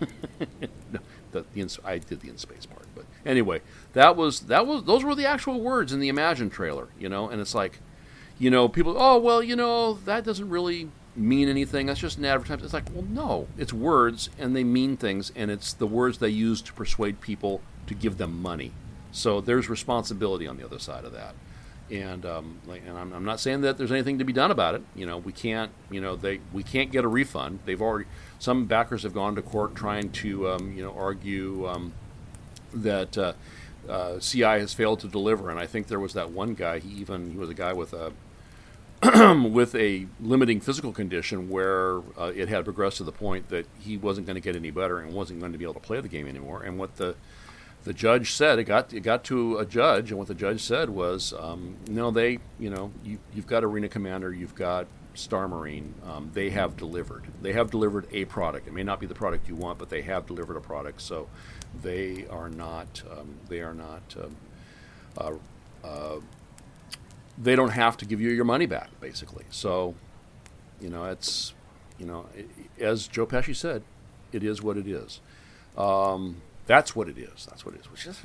no, 0.40 1.00
the, 1.32 1.44
the 1.52 1.60
in, 1.60 1.68
I 1.84 1.98
did 1.98 2.20
the 2.20 2.28
in 2.28 2.38
space 2.38 2.66
part, 2.66 2.86
but 2.94 3.04
anyway, 3.26 3.60
that 3.92 4.16
was 4.16 4.40
that 4.42 4.66
was 4.66 4.84
those 4.84 5.04
were 5.04 5.14
the 5.14 5.26
actual 5.26 5.60
words 5.60 5.92
in 5.92 6.00
the 6.00 6.08
Imagine 6.08 6.50
trailer, 6.50 6.88
you 6.98 7.08
know, 7.08 7.28
and 7.28 7.40
it's 7.40 7.54
like, 7.54 7.80
you 8.38 8.50
know, 8.50 8.68
people, 8.68 8.94
oh 8.96 9.18
well, 9.18 9.42
you 9.42 9.56
know, 9.56 9.94
that 10.04 10.24
doesn't 10.24 10.48
really 10.48 10.88
mean 11.16 11.48
anything. 11.48 11.86
That's 11.86 12.00
just 12.00 12.18
an 12.18 12.24
advertisement. 12.24 12.64
It's 12.64 12.74
like, 12.74 12.88
well, 12.92 13.04
no, 13.08 13.48
it's 13.58 13.72
words 13.72 14.30
and 14.38 14.54
they 14.54 14.64
mean 14.64 14.96
things, 14.96 15.32
and 15.34 15.50
it's 15.50 15.72
the 15.72 15.86
words 15.86 16.18
they 16.18 16.28
use 16.28 16.62
to 16.62 16.72
persuade 16.72 17.20
people 17.20 17.60
to 17.86 17.94
give 17.94 18.18
them 18.18 18.40
money. 18.40 18.72
So 19.12 19.40
there's 19.40 19.68
responsibility 19.68 20.46
on 20.46 20.56
the 20.56 20.64
other 20.64 20.78
side 20.78 21.04
of 21.04 21.12
that. 21.12 21.34
And 21.94 22.26
um, 22.26 22.58
and 22.68 22.98
I'm, 22.98 23.12
I'm, 23.12 23.24
not 23.24 23.38
saying 23.38 23.60
that 23.60 23.78
there's 23.78 23.92
anything 23.92 24.18
to 24.18 24.24
be 24.24 24.32
done 24.32 24.50
about 24.50 24.74
it. 24.74 24.82
You 24.96 25.06
know, 25.06 25.18
we 25.18 25.32
can't. 25.32 25.70
You 25.90 26.00
know, 26.00 26.16
they 26.16 26.40
we 26.52 26.64
can't 26.64 26.90
get 26.90 27.04
a 27.04 27.08
refund. 27.08 27.60
They've 27.66 27.80
already 27.80 28.06
some 28.40 28.64
backers 28.64 29.04
have 29.04 29.14
gone 29.14 29.36
to 29.36 29.42
court 29.42 29.76
trying 29.76 30.10
to 30.10 30.48
um, 30.48 30.76
you 30.76 30.82
know 30.82 30.92
argue 30.92 31.68
um, 31.68 31.92
that 32.72 33.16
uh, 33.16 33.34
uh, 33.88 34.18
CI 34.18 34.42
has 34.42 34.74
failed 34.74 35.00
to 35.00 35.08
deliver. 35.08 35.50
And 35.50 35.60
I 35.60 35.66
think 35.66 35.86
there 35.86 36.00
was 36.00 36.14
that 36.14 36.30
one 36.30 36.54
guy. 36.54 36.80
He 36.80 36.88
even 36.88 37.30
he 37.30 37.36
was 37.36 37.48
a 37.48 37.54
guy 37.54 37.72
with 37.72 37.92
a 37.92 38.12
with 39.52 39.74
a 39.74 40.06
limiting 40.20 40.60
physical 40.60 40.92
condition 40.92 41.48
where 41.48 41.98
uh, 42.18 42.32
it 42.34 42.48
had 42.48 42.64
progressed 42.64 42.96
to 42.96 43.04
the 43.04 43.12
point 43.12 43.50
that 43.50 43.66
he 43.78 43.96
wasn't 43.96 44.26
going 44.26 44.34
to 44.34 44.40
get 44.40 44.56
any 44.56 44.70
better 44.70 44.98
and 44.98 45.12
wasn't 45.12 45.38
going 45.38 45.52
to 45.52 45.58
be 45.58 45.64
able 45.64 45.74
to 45.74 45.80
play 45.80 46.00
the 46.00 46.08
game 46.08 46.26
anymore. 46.26 46.62
And 46.62 46.76
what 46.76 46.96
the 46.96 47.14
the 47.84 47.92
judge 47.92 48.32
said, 48.32 48.58
it 48.58 48.64
got 48.64 48.92
it 48.92 49.00
got 49.00 49.24
to 49.24 49.58
a 49.58 49.66
judge, 49.66 50.10
and 50.10 50.18
what 50.18 50.28
the 50.28 50.34
judge 50.34 50.62
said 50.62 50.90
was, 50.90 51.32
um, 51.38 51.76
no, 51.88 52.10
they, 52.10 52.38
you 52.58 52.70
know, 52.70 52.90
you, 53.04 53.18
you've 53.34 53.46
got 53.46 53.62
Arena 53.62 53.88
Commander, 53.88 54.32
you've 54.32 54.54
got 54.54 54.86
Star 55.14 55.46
Marine, 55.46 55.94
um, 56.04 56.30
they 56.34 56.50
have 56.50 56.76
delivered. 56.76 57.24
They 57.40 57.52
have 57.52 57.70
delivered 57.70 58.06
a 58.12 58.24
product. 58.24 58.66
It 58.66 58.72
may 58.72 58.82
not 58.82 59.00
be 59.00 59.06
the 59.06 59.14
product 59.14 59.48
you 59.48 59.54
want, 59.54 59.78
but 59.78 59.90
they 59.90 60.02
have 60.02 60.26
delivered 60.26 60.56
a 60.56 60.60
product. 60.60 61.00
So 61.02 61.28
they 61.82 62.26
are 62.30 62.48
not 62.48 63.02
um, 63.10 63.36
they 63.48 63.60
are 63.60 63.74
not 63.74 64.02
um, 64.20 64.36
uh, 65.16 65.86
uh, 65.86 66.20
they 67.36 67.56
don't 67.56 67.70
have 67.70 67.96
to 67.98 68.06
give 68.06 68.20
you 68.20 68.30
your 68.30 68.44
money 68.44 68.66
back, 68.66 68.88
basically. 69.00 69.44
So, 69.50 69.94
you 70.80 70.88
know, 70.88 71.04
it's, 71.04 71.52
you 71.98 72.06
know, 72.06 72.26
as 72.78 73.08
Joe 73.08 73.26
Pesci 73.26 73.54
said, 73.54 73.82
it 74.32 74.42
is 74.42 74.62
what 74.62 74.76
it 74.76 74.86
is. 74.86 75.20
Um, 75.76 76.40
that's 76.66 76.96
what 76.96 77.08
it 77.08 77.18
is. 77.18 77.46
That's 77.46 77.64
what 77.64 77.74
it 77.74 77.80
is. 77.80 77.90
Which 77.90 78.06
is, 78.06 78.20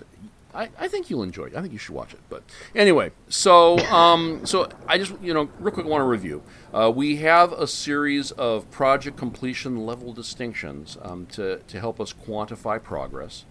I, 0.54 0.70
I 0.80 0.88
think 0.88 1.10
you'll 1.10 1.24
enjoy 1.24 1.46
it. 1.46 1.56
I 1.56 1.62
think 1.62 1.74
you 1.74 1.80
should 1.80 1.96
watch 1.96 2.14
it. 2.14 2.20
But 2.30 2.44
anyway, 2.74 3.12
so 3.28 3.78
um, 3.90 4.46
so 4.46 4.70
I 4.88 4.98
just 4.98 5.14
you 5.22 5.34
know 5.34 5.50
real 5.60 5.74
quick 5.74 5.86
want 5.86 6.02
to 6.02 6.06
review. 6.06 6.42
Uh, 6.74 6.92
we 6.94 7.18
have 7.18 7.52
a 7.52 7.68
series 7.68 8.32
of 8.32 8.70
project 8.72 9.18
completion 9.18 9.86
level 9.86 10.14
distinctions 10.14 10.98
um, 11.02 11.26
to 11.28 11.60
to 11.60 11.80
help 11.80 12.00
us 12.00 12.14
quantify 12.14 12.82
progress. 12.82 13.46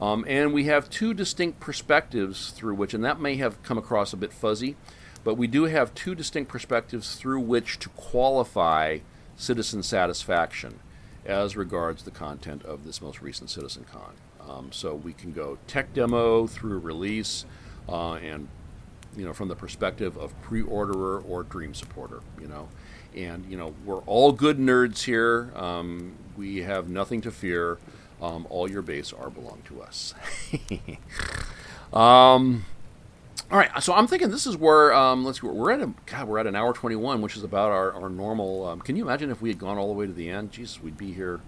Um, 0.00 0.24
and 0.28 0.54
we 0.54 0.64
have 0.64 0.88
two 0.88 1.12
distinct 1.12 1.58
perspectives 1.58 2.50
through 2.50 2.76
which, 2.76 2.94
and 2.94 3.04
that 3.04 3.20
may 3.20 3.34
have 3.36 3.60
come 3.64 3.76
across 3.78 4.12
a 4.12 4.16
bit 4.16 4.32
fuzzy, 4.32 4.76
but 5.24 5.34
we 5.34 5.48
do 5.48 5.64
have 5.64 5.92
two 5.92 6.14
distinct 6.14 6.48
perspectives 6.48 7.16
through 7.16 7.40
which 7.40 7.80
to 7.80 7.88
qualify 7.90 8.98
citizen 9.36 9.82
satisfaction 9.82 10.78
as 11.26 11.56
regards 11.56 12.04
the 12.04 12.12
content 12.12 12.64
of 12.64 12.84
this 12.84 13.02
most 13.02 13.20
recent 13.20 13.50
CitizenCon. 13.50 14.12
Um, 14.48 14.72
so 14.72 14.94
we 14.94 15.12
can 15.12 15.32
go 15.32 15.58
tech 15.66 15.92
demo 15.92 16.46
through 16.46 16.78
release, 16.78 17.44
uh, 17.88 18.14
and 18.14 18.48
you 19.16 19.24
know 19.24 19.32
from 19.32 19.48
the 19.48 19.56
perspective 19.56 20.16
of 20.16 20.40
pre-orderer 20.42 21.22
or 21.26 21.42
dream 21.42 21.74
supporter. 21.74 22.20
You 22.40 22.48
know, 22.48 22.68
and 23.14 23.44
you 23.50 23.56
know 23.56 23.74
we're 23.84 24.00
all 24.00 24.32
good 24.32 24.58
nerds 24.58 25.04
here. 25.04 25.50
Um, 25.54 26.16
we 26.36 26.58
have 26.58 26.88
nothing 26.88 27.20
to 27.22 27.30
fear. 27.30 27.78
Um, 28.20 28.46
all 28.50 28.68
your 28.68 28.82
base 28.82 29.12
are 29.12 29.30
belong 29.30 29.62
to 29.66 29.80
us. 29.82 30.12
um, 31.92 32.64
all 33.50 33.56
right, 33.56 33.70
so 33.82 33.94
I'm 33.94 34.06
thinking 34.06 34.30
this 34.30 34.46
is 34.46 34.56
where 34.56 34.92
um, 34.92 35.24
let's 35.24 35.42
we're 35.42 35.70
at 35.70 35.80
a 35.80 35.92
God 36.06 36.28
we're 36.28 36.38
at 36.38 36.46
an 36.46 36.56
hour 36.56 36.72
21, 36.72 37.22
which 37.22 37.36
is 37.36 37.44
about 37.44 37.70
our, 37.70 37.92
our 37.92 38.10
normal. 38.10 38.66
Um, 38.66 38.80
can 38.80 38.96
you 38.96 39.04
imagine 39.04 39.30
if 39.30 39.40
we 39.40 39.48
had 39.48 39.58
gone 39.58 39.78
all 39.78 39.86
the 39.86 39.94
way 39.94 40.06
to 40.06 40.12
the 40.12 40.28
end? 40.28 40.52
Jesus, 40.52 40.82
we'd 40.82 40.98
be 40.98 41.12
here. 41.12 41.40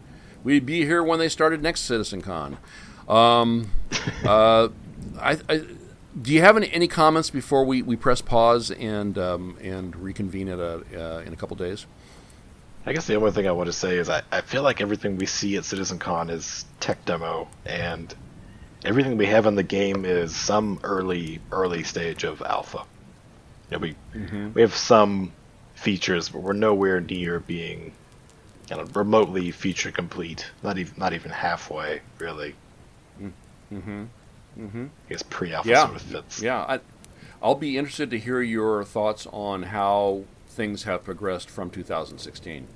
We'd 0.42 0.64
be 0.64 0.86
here 0.86 1.02
when 1.02 1.18
they 1.18 1.28
started 1.28 1.62
next 1.62 1.82
Citizen 1.82 2.22
Con. 2.22 2.56
Um, 3.10 3.72
uh, 4.24 4.68
I, 5.18 5.38
I, 5.48 5.64
do 6.20 6.32
you 6.32 6.40
have 6.42 6.56
any, 6.56 6.70
any 6.70 6.86
comments 6.86 7.28
before 7.28 7.64
we, 7.64 7.82
we 7.82 7.96
press 7.96 8.20
pause 8.20 8.70
and 8.70 9.18
um, 9.18 9.58
and 9.60 9.96
reconvene 9.96 10.48
at 10.48 10.60
a, 10.60 10.84
uh, 10.94 11.18
in 11.20 11.32
a 11.32 11.36
couple 11.36 11.56
days? 11.56 11.86
I 12.86 12.92
guess 12.92 13.06
the 13.06 13.16
only 13.16 13.32
thing 13.32 13.48
I 13.48 13.52
want 13.52 13.66
to 13.66 13.72
say 13.72 13.98
is 13.98 14.08
I, 14.08 14.22
I 14.30 14.40
feel 14.40 14.62
like 14.62 14.80
everything 14.80 15.16
we 15.16 15.26
see 15.26 15.56
at 15.56 15.64
Citizen 15.64 15.98
Con 15.98 16.30
is 16.30 16.64
tech 16.78 17.04
demo 17.04 17.48
and 17.66 18.14
everything 18.84 19.18
we 19.18 19.26
have 19.26 19.46
in 19.46 19.54
the 19.56 19.62
game 19.62 20.04
is 20.04 20.34
some 20.34 20.78
early 20.84 21.40
early 21.50 21.82
stage 21.82 22.22
of 22.24 22.40
alpha. 22.42 22.84
You 23.70 23.76
know, 23.76 23.78
we 23.80 23.96
mm-hmm. 24.14 24.52
we 24.54 24.62
have 24.62 24.74
some 24.74 25.32
features, 25.74 26.28
but 26.28 26.42
we're 26.42 26.52
nowhere 26.52 27.00
near 27.00 27.40
being 27.40 27.92
you 28.70 28.76
know, 28.76 28.84
remotely 28.94 29.50
feature 29.50 29.90
complete. 29.90 30.48
Not 30.62 30.78
even 30.78 30.94
not 30.96 31.12
even 31.12 31.32
halfway, 31.32 32.02
really. 32.18 32.54
Mm-hmm. 33.72 34.04
Mm-hmm. 34.58 34.84
I 34.84 35.08
guess 35.08 35.22
pre-alpha 35.22 35.68
yeah. 35.68 35.86
sort 35.86 35.96
of 35.96 36.02
fits. 36.02 36.42
Yeah, 36.42 36.60
I, 36.60 36.80
I'll 37.42 37.54
be 37.54 37.78
interested 37.78 38.10
to 38.10 38.18
hear 38.18 38.42
your 38.42 38.84
thoughts 38.84 39.26
on 39.32 39.64
how 39.64 40.24
things 40.48 40.82
have 40.82 41.04
progressed 41.04 41.48
from 41.48 41.70
2016. 41.70 42.66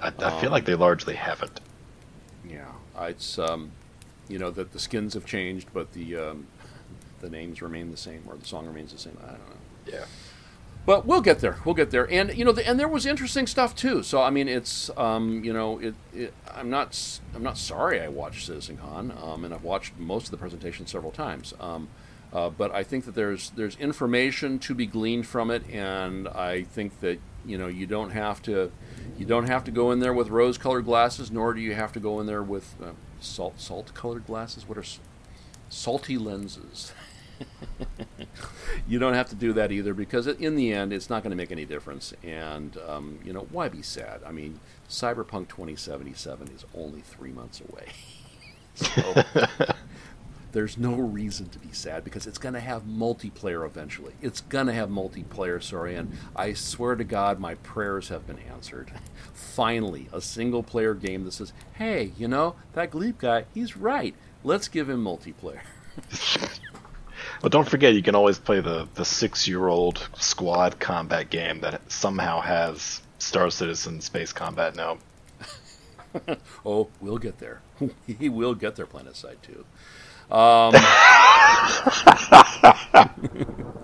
I, 0.00 0.06
I 0.06 0.24
um, 0.24 0.40
feel 0.40 0.50
like 0.50 0.64
they 0.64 0.74
largely 0.74 1.14
haven't. 1.14 1.60
Yeah, 2.48 2.70
it's 3.00 3.38
um, 3.38 3.72
you 4.28 4.38
know 4.38 4.50
that 4.50 4.72
the 4.72 4.78
skins 4.78 5.14
have 5.14 5.26
changed, 5.26 5.68
but 5.72 5.92
the 5.92 6.16
um, 6.16 6.46
the 7.20 7.28
names 7.28 7.60
remain 7.60 7.90
the 7.90 7.96
same, 7.96 8.22
or 8.26 8.36
the 8.36 8.46
song 8.46 8.66
remains 8.66 8.92
the 8.92 8.98
same. 8.98 9.18
I 9.22 9.30
don't 9.30 9.38
know. 9.38 9.56
Yeah. 9.86 10.04
But 10.88 11.04
we'll 11.04 11.20
get 11.20 11.40
there. 11.40 11.58
We'll 11.66 11.74
get 11.74 11.90
there. 11.90 12.10
And 12.10 12.34
you 12.34 12.46
know, 12.46 12.52
the, 12.52 12.66
and 12.66 12.80
there 12.80 12.88
was 12.88 13.04
interesting 13.04 13.46
stuff 13.46 13.76
too. 13.76 14.02
So 14.02 14.22
I 14.22 14.30
mean, 14.30 14.48
it's 14.48 14.90
um, 14.96 15.44
you 15.44 15.52
know, 15.52 15.78
it, 15.80 15.94
it, 16.14 16.32
I'm 16.50 16.70
not 16.70 17.20
I'm 17.34 17.42
not 17.42 17.58
sorry 17.58 18.00
I 18.00 18.08
watched 18.08 18.48
CitizenCon, 18.48 19.22
um, 19.22 19.44
and 19.44 19.52
I've 19.52 19.64
watched 19.64 19.98
most 19.98 20.24
of 20.24 20.30
the 20.30 20.38
presentation 20.38 20.86
several 20.86 21.12
times. 21.12 21.52
Um, 21.60 21.88
uh, 22.32 22.48
but 22.48 22.74
I 22.74 22.84
think 22.84 23.04
that 23.04 23.14
there's 23.14 23.50
there's 23.50 23.76
information 23.76 24.58
to 24.60 24.74
be 24.74 24.86
gleaned 24.86 25.26
from 25.26 25.50
it, 25.50 25.68
and 25.68 26.26
I 26.26 26.62
think 26.62 27.00
that 27.00 27.20
you 27.44 27.58
know 27.58 27.66
you 27.66 27.86
don't 27.86 28.12
have 28.12 28.40
to 28.44 28.72
you 29.18 29.26
don't 29.26 29.46
have 29.46 29.64
to 29.64 29.70
go 29.70 29.92
in 29.92 29.98
there 29.98 30.14
with 30.14 30.30
rose-colored 30.30 30.86
glasses, 30.86 31.30
nor 31.30 31.52
do 31.52 31.60
you 31.60 31.74
have 31.74 31.92
to 31.92 32.00
go 32.00 32.18
in 32.18 32.26
there 32.26 32.42
with 32.42 32.76
uh, 32.82 32.92
salt 33.20 33.60
salt 33.60 33.92
colored 33.92 34.26
glasses. 34.26 34.66
What 34.66 34.78
are 34.78 34.84
salty 35.68 36.16
lenses? 36.16 36.94
you 38.88 38.98
don't 38.98 39.14
have 39.14 39.28
to 39.28 39.34
do 39.34 39.52
that 39.54 39.72
either 39.72 39.94
because 39.94 40.26
in 40.26 40.56
the 40.56 40.72
end, 40.72 40.92
it's 40.92 41.10
not 41.10 41.22
going 41.22 41.30
to 41.30 41.36
make 41.36 41.52
any 41.52 41.64
difference. 41.64 42.14
And 42.22 42.76
um, 42.88 43.18
you 43.24 43.32
know, 43.32 43.46
why 43.50 43.68
be 43.68 43.82
sad? 43.82 44.20
I 44.26 44.32
mean, 44.32 44.60
Cyberpunk 44.88 45.48
2077 45.48 46.48
is 46.48 46.64
only 46.74 47.00
three 47.00 47.30
months 47.30 47.60
away. 47.60 47.86
so 48.74 49.24
there's 50.52 50.78
no 50.78 50.94
reason 50.94 51.48
to 51.50 51.58
be 51.58 51.72
sad 51.72 52.04
because 52.04 52.26
it's 52.26 52.38
going 52.38 52.54
to 52.54 52.60
have 52.60 52.84
multiplayer 52.84 53.66
eventually. 53.66 54.14
It's 54.22 54.40
going 54.40 54.66
to 54.66 54.72
have 54.72 54.88
multiplayer, 54.88 55.62
sorry, 55.62 55.94
and 55.94 56.12
I 56.34 56.54
swear 56.54 56.94
to 56.96 57.04
God, 57.04 57.38
my 57.38 57.54
prayers 57.56 58.08
have 58.08 58.26
been 58.26 58.38
answered. 58.38 58.92
Finally, 59.34 60.08
a 60.12 60.20
single 60.20 60.62
player 60.62 60.94
game 60.94 61.24
that 61.24 61.32
says, 61.32 61.52
hey, 61.74 62.12
you 62.16 62.28
know, 62.28 62.54
that 62.74 62.90
Gleep 62.90 63.18
guy, 63.18 63.44
he's 63.52 63.76
right. 63.76 64.14
Let's 64.42 64.68
give 64.68 64.88
him 64.88 65.04
multiplayer. 65.04 65.60
Well, 67.42 67.50
don't 67.50 67.68
forget, 67.68 67.94
you 67.94 68.02
can 68.02 68.14
always 68.14 68.38
play 68.38 68.60
the, 68.60 68.88
the 68.94 69.04
six 69.04 69.46
year 69.46 69.68
old 69.68 70.08
squad 70.18 70.80
combat 70.80 71.30
game 71.30 71.60
that 71.60 71.80
somehow 71.90 72.40
has 72.40 73.02
Star 73.18 73.50
Citizen 73.50 74.00
space 74.00 74.32
combat 74.32 74.74
now. 74.74 74.98
oh, 76.66 76.88
we'll 77.00 77.18
get 77.18 77.38
there. 77.38 77.60
he 78.06 78.28
will 78.28 78.54
get 78.54 78.76
there, 78.76 78.86
PlanetSide 78.86 79.36
2. 79.42 79.64
Um, 80.30 80.74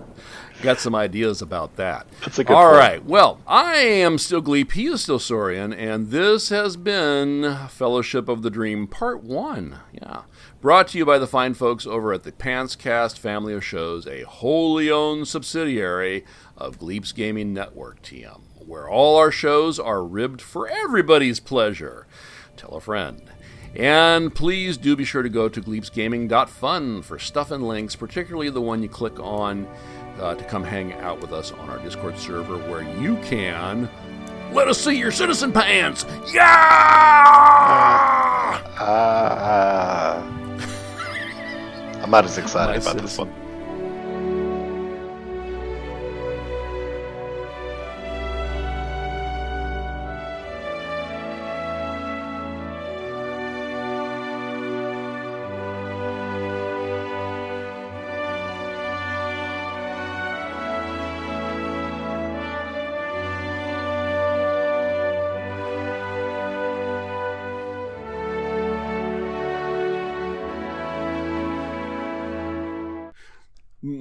got 0.61 0.79
some 0.79 0.93
ideas 0.93 1.41
about 1.41 1.75
that. 1.77 2.05
That's 2.21 2.37
a 2.37 2.43
good 2.43 2.55
All 2.55 2.71
right. 2.71 3.03
Well, 3.03 3.39
I 3.47 3.77
am 3.77 4.17
still 4.17 4.41
Gleep. 4.41 4.73
He 4.73 4.87
is 4.87 5.01
still 5.01 5.17
Sorrien, 5.17 5.75
and 5.75 6.11
this 6.11 6.49
has 6.49 6.77
been 6.77 7.67
Fellowship 7.69 8.29
of 8.29 8.43
the 8.43 8.51
Dream 8.51 8.85
Part 8.85 9.23
One. 9.23 9.79
Yeah, 9.91 10.23
brought 10.65 10.87
to 10.87 10.97
you 10.97 11.05
by 11.05 11.19
the 11.19 11.27
fine 11.27 11.53
folks 11.53 11.85
over 11.85 12.11
at 12.11 12.23
the 12.23 12.31
Pantscast 12.31 13.19
family 13.19 13.53
of 13.53 13.63
shows, 13.63 14.07
a 14.07 14.23
wholly 14.23 14.89
owned 14.89 15.27
subsidiary 15.27 16.25
of 16.57 16.79
Gleep's 16.79 17.11
Gaming 17.11 17.53
Network 17.53 18.01
TM, 18.01 18.41
where 18.65 18.89
all 18.89 19.15
our 19.15 19.29
shows 19.29 19.77
are 19.77 20.03
ribbed 20.03 20.41
for 20.41 20.67
everybody's 20.67 21.39
pleasure. 21.39 22.07
Tell 22.57 22.71
a 22.71 22.81
friend. 22.81 23.21
And 23.75 24.33
please 24.33 24.75
do 24.75 24.95
be 24.95 25.05
sure 25.05 25.21
to 25.21 25.29
go 25.29 25.47
to 25.49 25.61
gleepsgaming.fun 25.61 27.03
for 27.03 27.19
stuff 27.19 27.51
and 27.51 27.67
links, 27.67 27.95
particularly 27.95 28.49
the 28.49 28.59
one 28.59 28.81
you 28.81 28.89
click 28.89 29.19
on 29.19 29.67
uh, 30.19 30.33
to 30.33 30.43
come 30.45 30.63
hang 30.63 30.93
out 30.93 31.21
with 31.21 31.31
us 31.31 31.51
on 31.51 31.69
our 31.69 31.77
Discord 31.77 32.17
server 32.17 32.57
where 32.57 32.81
you 32.99 33.17
can 33.17 33.87
let 34.51 34.67
us 34.67 34.83
see 34.83 34.97
your 34.97 35.11
citizen 35.11 35.51
pants. 35.51 36.07
Yeah! 36.33 36.41
Uh, 38.79 40.44
I'm 42.01 42.11
not 42.11 42.25
as 42.25 42.37
excited 42.37 42.81
about 42.81 42.97
this 42.97 43.17
one. 43.17 43.44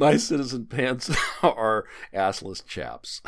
My 0.05 0.19
citizen 0.19 0.67
pants 0.67 1.11
are 1.43 1.87
assless 2.13 2.63
chaps, 2.67 3.23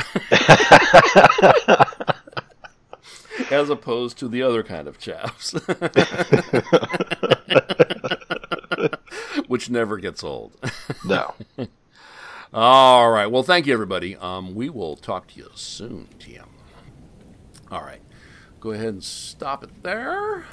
as 3.51 3.70
opposed 3.70 4.19
to 4.19 4.28
the 4.28 4.43
other 4.43 4.62
kind 4.62 4.86
of 4.86 4.98
chaps, 4.98 5.53
which 9.47 9.70
never 9.70 9.97
gets 9.97 10.23
old. 10.23 10.53
No. 11.03 11.35
All 12.53 13.11
right. 13.11 13.27
Well, 13.27 13.43
thank 13.43 13.66
you, 13.66 13.73
everybody. 13.73 14.15
Um, 14.15 14.55
we 14.55 14.69
will 14.69 14.97
talk 14.97 15.28
to 15.28 15.39
you 15.39 15.48
soon, 15.55 16.09
TM. 16.19 16.44
All 17.70 17.81
right. 17.81 18.03
Go 18.61 18.73
ahead 18.73 18.89
and 18.89 19.03
stop 19.03 19.65
it 19.65 19.82
there. 19.82 20.44